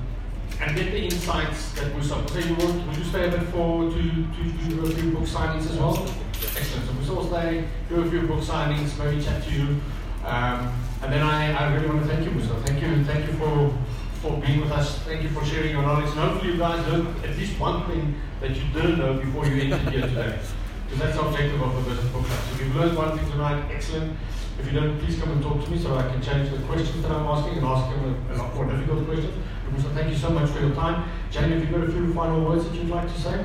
and 0.61 0.75
get 0.75 0.91
the 0.91 1.03
insights 1.03 1.71
that 1.73 1.93
Musa. 1.93 2.23
So 2.27 2.39
you 2.39 2.55
want, 2.55 2.87
would 2.87 2.97
you 2.97 3.03
stay 3.03 3.27
a 3.27 3.31
bit 3.31 3.43
for 3.49 3.89
to, 3.89 3.97
to 3.97 4.69
do 4.69 4.85
a 4.85 4.89
few 4.91 5.11
book 5.11 5.23
signings 5.23 5.69
as 5.69 5.77
well? 5.77 6.07
Excellent. 6.55 7.05
So 7.05 7.15
will 7.15 7.27
stay, 7.27 7.65
do 7.89 8.01
a 8.01 8.09
few 8.09 8.21
book 8.21 8.39
signings, 8.39 8.97
maybe 8.97 9.21
chat 9.23 9.43
to 9.43 9.51
you. 9.51 9.81
Um, 10.25 10.73
and 11.01 11.11
then 11.11 11.21
I, 11.21 11.51
I 11.53 11.73
really 11.73 11.87
want 11.87 12.01
to 12.03 12.07
thank 12.07 12.25
you, 12.25 12.31
Musa. 12.31 12.55
Thank 12.65 12.81
you, 12.81 13.03
thank 13.03 13.27
you 13.27 13.33
for 13.33 13.73
for 14.21 14.39
being 14.39 14.61
with 14.61 14.71
us. 14.71 14.99
Thank 14.99 15.21
you 15.21 15.29
for 15.29 15.43
sharing 15.43 15.71
your 15.71 15.81
knowledge. 15.81 16.09
And 16.11 16.19
hopefully 16.19 16.53
you 16.53 16.57
guys 16.57 16.79
learned 16.87 17.25
at 17.25 17.35
least 17.37 17.59
one 17.59 17.85
thing 17.87 18.15
that 18.39 18.51
you 18.51 18.63
didn't 18.73 18.97
know 18.97 19.15
before 19.15 19.45
you 19.45 19.63
entered 19.63 19.91
here 19.91 20.07
today. 20.07 20.39
Because 20.85 20.99
that's 20.99 21.17
the 21.17 21.27
objective 21.27 21.61
of 21.61 21.75
the 21.75 21.89
Business 21.89 22.11
Book 22.13 22.23
Club. 22.25 22.39
So 22.39 22.53
if 22.53 22.59
you've 22.61 22.75
learned 22.75 22.95
one 22.95 23.17
thing 23.17 23.31
tonight, 23.31 23.65
excellent. 23.71 24.15
If 24.59 24.71
you 24.71 24.79
don't, 24.79 24.99
please 24.99 25.19
come 25.19 25.31
and 25.31 25.41
talk 25.41 25.65
to 25.65 25.71
me 25.71 25.79
so 25.79 25.95
I 25.97 26.03
can 26.03 26.21
change 26.21 26.51
the 26.51 26.59
questions 26.67 27.01
that 27.01 27.11
I'm 27.11 27.25
asking 27.25 27.57
and 27.57 27.65
ask 27.65 27.91
him 27.91 28.03
a, 28.29 28.33
a 28.33 28.35
lot 28.37 28.53
more 28.53 28.65
difficult 28.67 29.05
questions. 29.07 29.33
So 29.81 29.89
thank 29.89 30.11
you 30.11 30.17
so 30.17 30.29
much 30.29 30.51
for 30.51 30.59
your 30.59 30.75
time. 30.75 31.09
Jamie, 31.31 31.53
have 31.55 31.61
you've 31.61 31.71
got 31.71 31.89
a 31.89 31.91
few 31.91 32.13
final 32.13 32.45
words 32.45 32.63
that 32.65 32.75
you'd 32.75 32.89
like 32.89 33.11
to 33.11 33.19
say? 33.19 33.43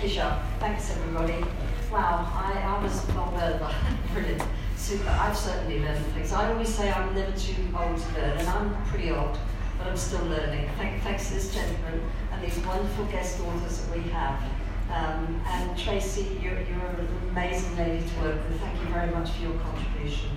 Thank 0.00 0.14
you, 0.14 0.18
Sean. 0.18 0.40
Thanks, 0.60 0.90
everybody. 0.96 1.44
Wow, 1.92 2.26
I, 2.32 2.58
I 2.64 2.82
was 2.82 3.04
bowled 3.04 3.34
over. 3.42 3.70
Brilliant. 4.14 4.42
Super. 4.74 5.10
I've 5.10 5.36
certainly 5.36 5.80
learned 5.80 6.06
things. 6.14 6.32
I 6.32 6.50
always 6.50 6.74
say 6.74 6.90
I'm 6.90 7.14
never 7.14 7.32
too 7.32 7.54
old 7.78 7.98
to 7.98 8.14
learn, 8.14 8.38
and 8.38 8.48
I'm 8.48 8.82
pretty 8.86 9.10
old, 9.10 9.38
but 9.76 9.88
I'm 9.88 9.98
still 9.98 10.24
learning. 10.24 10.70
Thank, 10.78 11.02
thanks 11.02 11.28
to 11.28 11.34
this 11.34 11.54
gentleman 11.54 12.00
and 12.32 12.42
these 12.42 12.58
wonderful 12.64 13.04
guest 13.12 13.40
authors 13.42 13.82
that 13.82 13.94
we 13.94 14.08
have. 14.08 14.42
Um, 14.90 15.38
and 15.46 15.78
Tracey, 15.78 16.40
you're, 16.42 16.54
you're 16.54 16.86
an 16.86 17.08
amazing 17.32 17.76
lady 17.76 18.02
to 18.02 18.20
work 18.22 18.48
with. 18.48 18.58
Thank 18.58 18.80
you 18.80 18.86
very 18.86 19.10
much 19.10 19.28
for 19.32 19.42
your 19.42 19.58
contribution. 19.58 20.30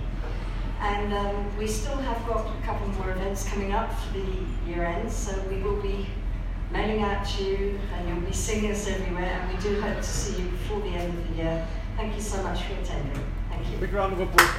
And 0.80 1.14
um, 1.14 1.56
we 1.56 1.68
still 1.68 1.96
have 1.96 2.18
got 2.26 2.46
a 2.46 2.66
couple 2.66 2.86
more 2.88 3.12
events 3.12 3.48
coming 3.48 3.72
up 3.72 3.90
for 3.98 4.18
the 4.18 4.26
year 4.68 4.84
end, 4.84 5.10
so 5.10 5.32
we 5.48 5.62
will 5.62 5.80
be 5.80 6.06
mailing 7.14 7.20
out 7.20 7.26
to 7.26 7.44
you 7.44 7.80
and 7.94 8.08
you'll 8.08 8.20
be 8.20 8.32
seeing 8.32 8.70
us 8.70 8.88
everywhere. 8.88 9.40
And 9.40 9.52
we 9.52 9.62
do 9.62 9.80
hope 9.80 9.96
to 9.96 10.02
see 10.02 10.42
you 10.42 10.48
before 10.48 10.80
the 10.80 10.88
end 10.88 11.18
of 11.18 11.28
the 11.28 11.34
year. 11.42 11.66
Thank 11.96 12.14
you 12.14 12.20
so 12.20 12.42
much 12.42 12.62
for 12.62 12.74
attending. 12.74 13.24
Thank 13.50 13.70
you. 13.70 13.78
Big 13.78 13.92
round 13.92 14.12
of 14.14 14.20
applause. 14.20 14.50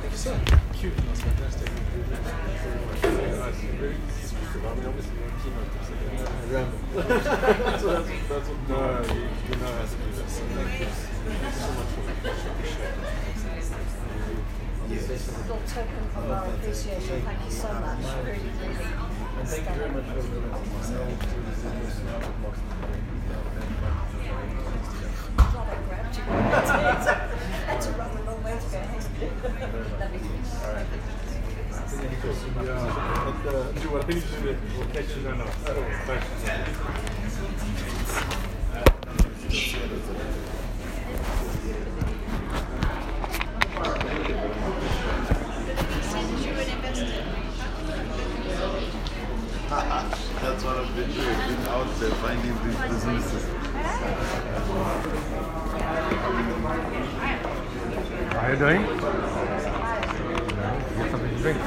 Thank 0.00 0.12
you, 0.12 0.16
sir. 0.16 0.40
Cute. 0.72 0.96
That's 0.96 1.20
fantastic. 1.20 1.68
Very 1.68 3.38
nice. 3.38 3.54
Very 3.56 3.96
descriptive. 4.06 4.66
I 4.66 4.74
mean, 4.74 4.86
obviously, 4.86 5.12
you're 5.18 5.28
a 5.28 5.32
keynote. 5.42 5.70
so 5.84 5.92
you're 6.00 6.10
gonna 6.16 6.46
ramble. 6.52 6.80
so 7.78 7.86
that's, 7.92 8.10
that's 8.28 8.48
what, 8.48 9.15
Little 15.26 15.58
token 15.66 16.04
of 16.16 16.30
our 16.30 16.44
appreciation. 16.46 17.22
Thank 17.22 17.44
you 17.44 17.50
so 17.50 17.72
much. 17.72 17.98
Thank 19.44 19.68
you 19.68 19.74
very 19.74 19.90
much 19.90 20.04
for 20.04 20.12
the 20.14 20.40
Glad 25.36 25.66
I 25.66 25.76
grabbed 25.88 26.16
you. 26.16 26.22
Had 27.66 27.78
to 27.80 27.90
way 28.44 28.54
to 28.54 28.66
you 35.16 35.22
down. 35.22 35.38
Thanks. 36.06 36.26
That's 50.46 50.62
what 50.62 50.76
I've 50.76 50.94
been 50.94 51.10
doing, 51.12 51.38
been 51.38 51.68
out 51.68 51.88
there 51.98 52.10
finding 52.10 52.56
these 52.64 52.80
businesses. 52.88 53.44
How 58.32 58.40
are 58.40 58.50
you 58.52 58.58
doing? 58.58 58.82
Get 60.96 61.10
something 61.10 61.30
to 61.30 61.36
drink. 61.42 61.58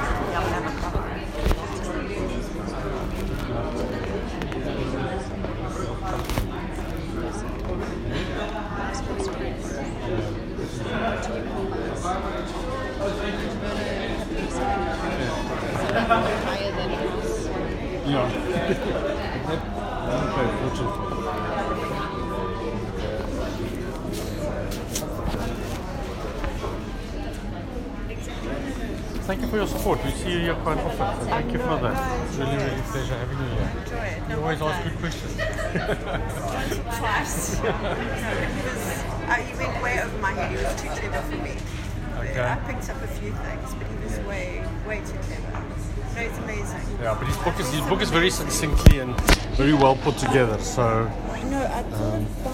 Ja. 18.06 18.24
Ik 18.26 18.32
heb 19.46 19.62
een 20.10 20.32
paar 20.34 20.48
voedsel 20.62 20.86
voor. 20.86 21.10
Thank 29.80 30.04
you 30.04 30.04
for 30.04 30.04
your 30.04 30.04
support. 30.04 30.04
We 30.04 30.10
see 30.12 30.32
you 30.32 30.40
here 30.40 30.54
quite 30.56 30.78
often. 30.78 31.20
So 31.20 31.30
thank 31.30 31.52
you 31.52 31.58
for 31.58 31.78
that. 31.80 32.28
It's 32.28 32.36
really, 32.36 32.56
really 32.56 32.82
pleasure 32.82 33.16
having 33.16 33.38
you 33.38 33.44
here. 33.48 34.24
You 34.28 34.42
always 34.42 34.60
ask 34.60 34.84
good 34.84 34.98
questions. 34.98 35.34
twice. 36.98 37.62
no, 37.62 37.72
he 37.72 38.62
was, 38.68 39.04
uh, 39.24 39.34
he 39.34 39.56
went 39.56 39.82
way 39.82 40.02
over 40.02 40.18
my 40.18 40.32
head. 40.32 40.50
He 40.50 40.64
was 40.64 40.82
too 40.82 40.88
clever 40.88 41.22
for 41.22 41.36
me. 41.36 41.56
Okay. 42.18 42.42
I 42.42 42.56
picked 42.66 42.90
up 42.90 43.02
a 43.02 43.08
few 43.08 43.32
things, 43.32 43.74
but 43.74 43.86
he 43.86 43.96
was 44.04 44.18
way, 44.26 44.62
way 44.86 44.98
too 44.98 45.18
clever. 45.18 45.64
No, 46.14 46.20
it's 46.20 46.38
amazing. 46.38 46.80
Yeah, 47.00 47.16
but 47.18 47.26
his 47.26 47.36
book 47.38 47.58
is 47.58 47.72
his 47.72 47.80
book 47.86 48.02
is 48.02 48.10
very 48.10 48.30
succinctly 48.30 48.98
and 48.98 49.18
very 49.56 49.72
well 49.72 49.96
put 49.96 50.18
together. 50.18 50.58
So 50.58 50.82
I 50.82 51.42
know, 51.44 51.64
I 51.64 51.82
thought 51.84 52.49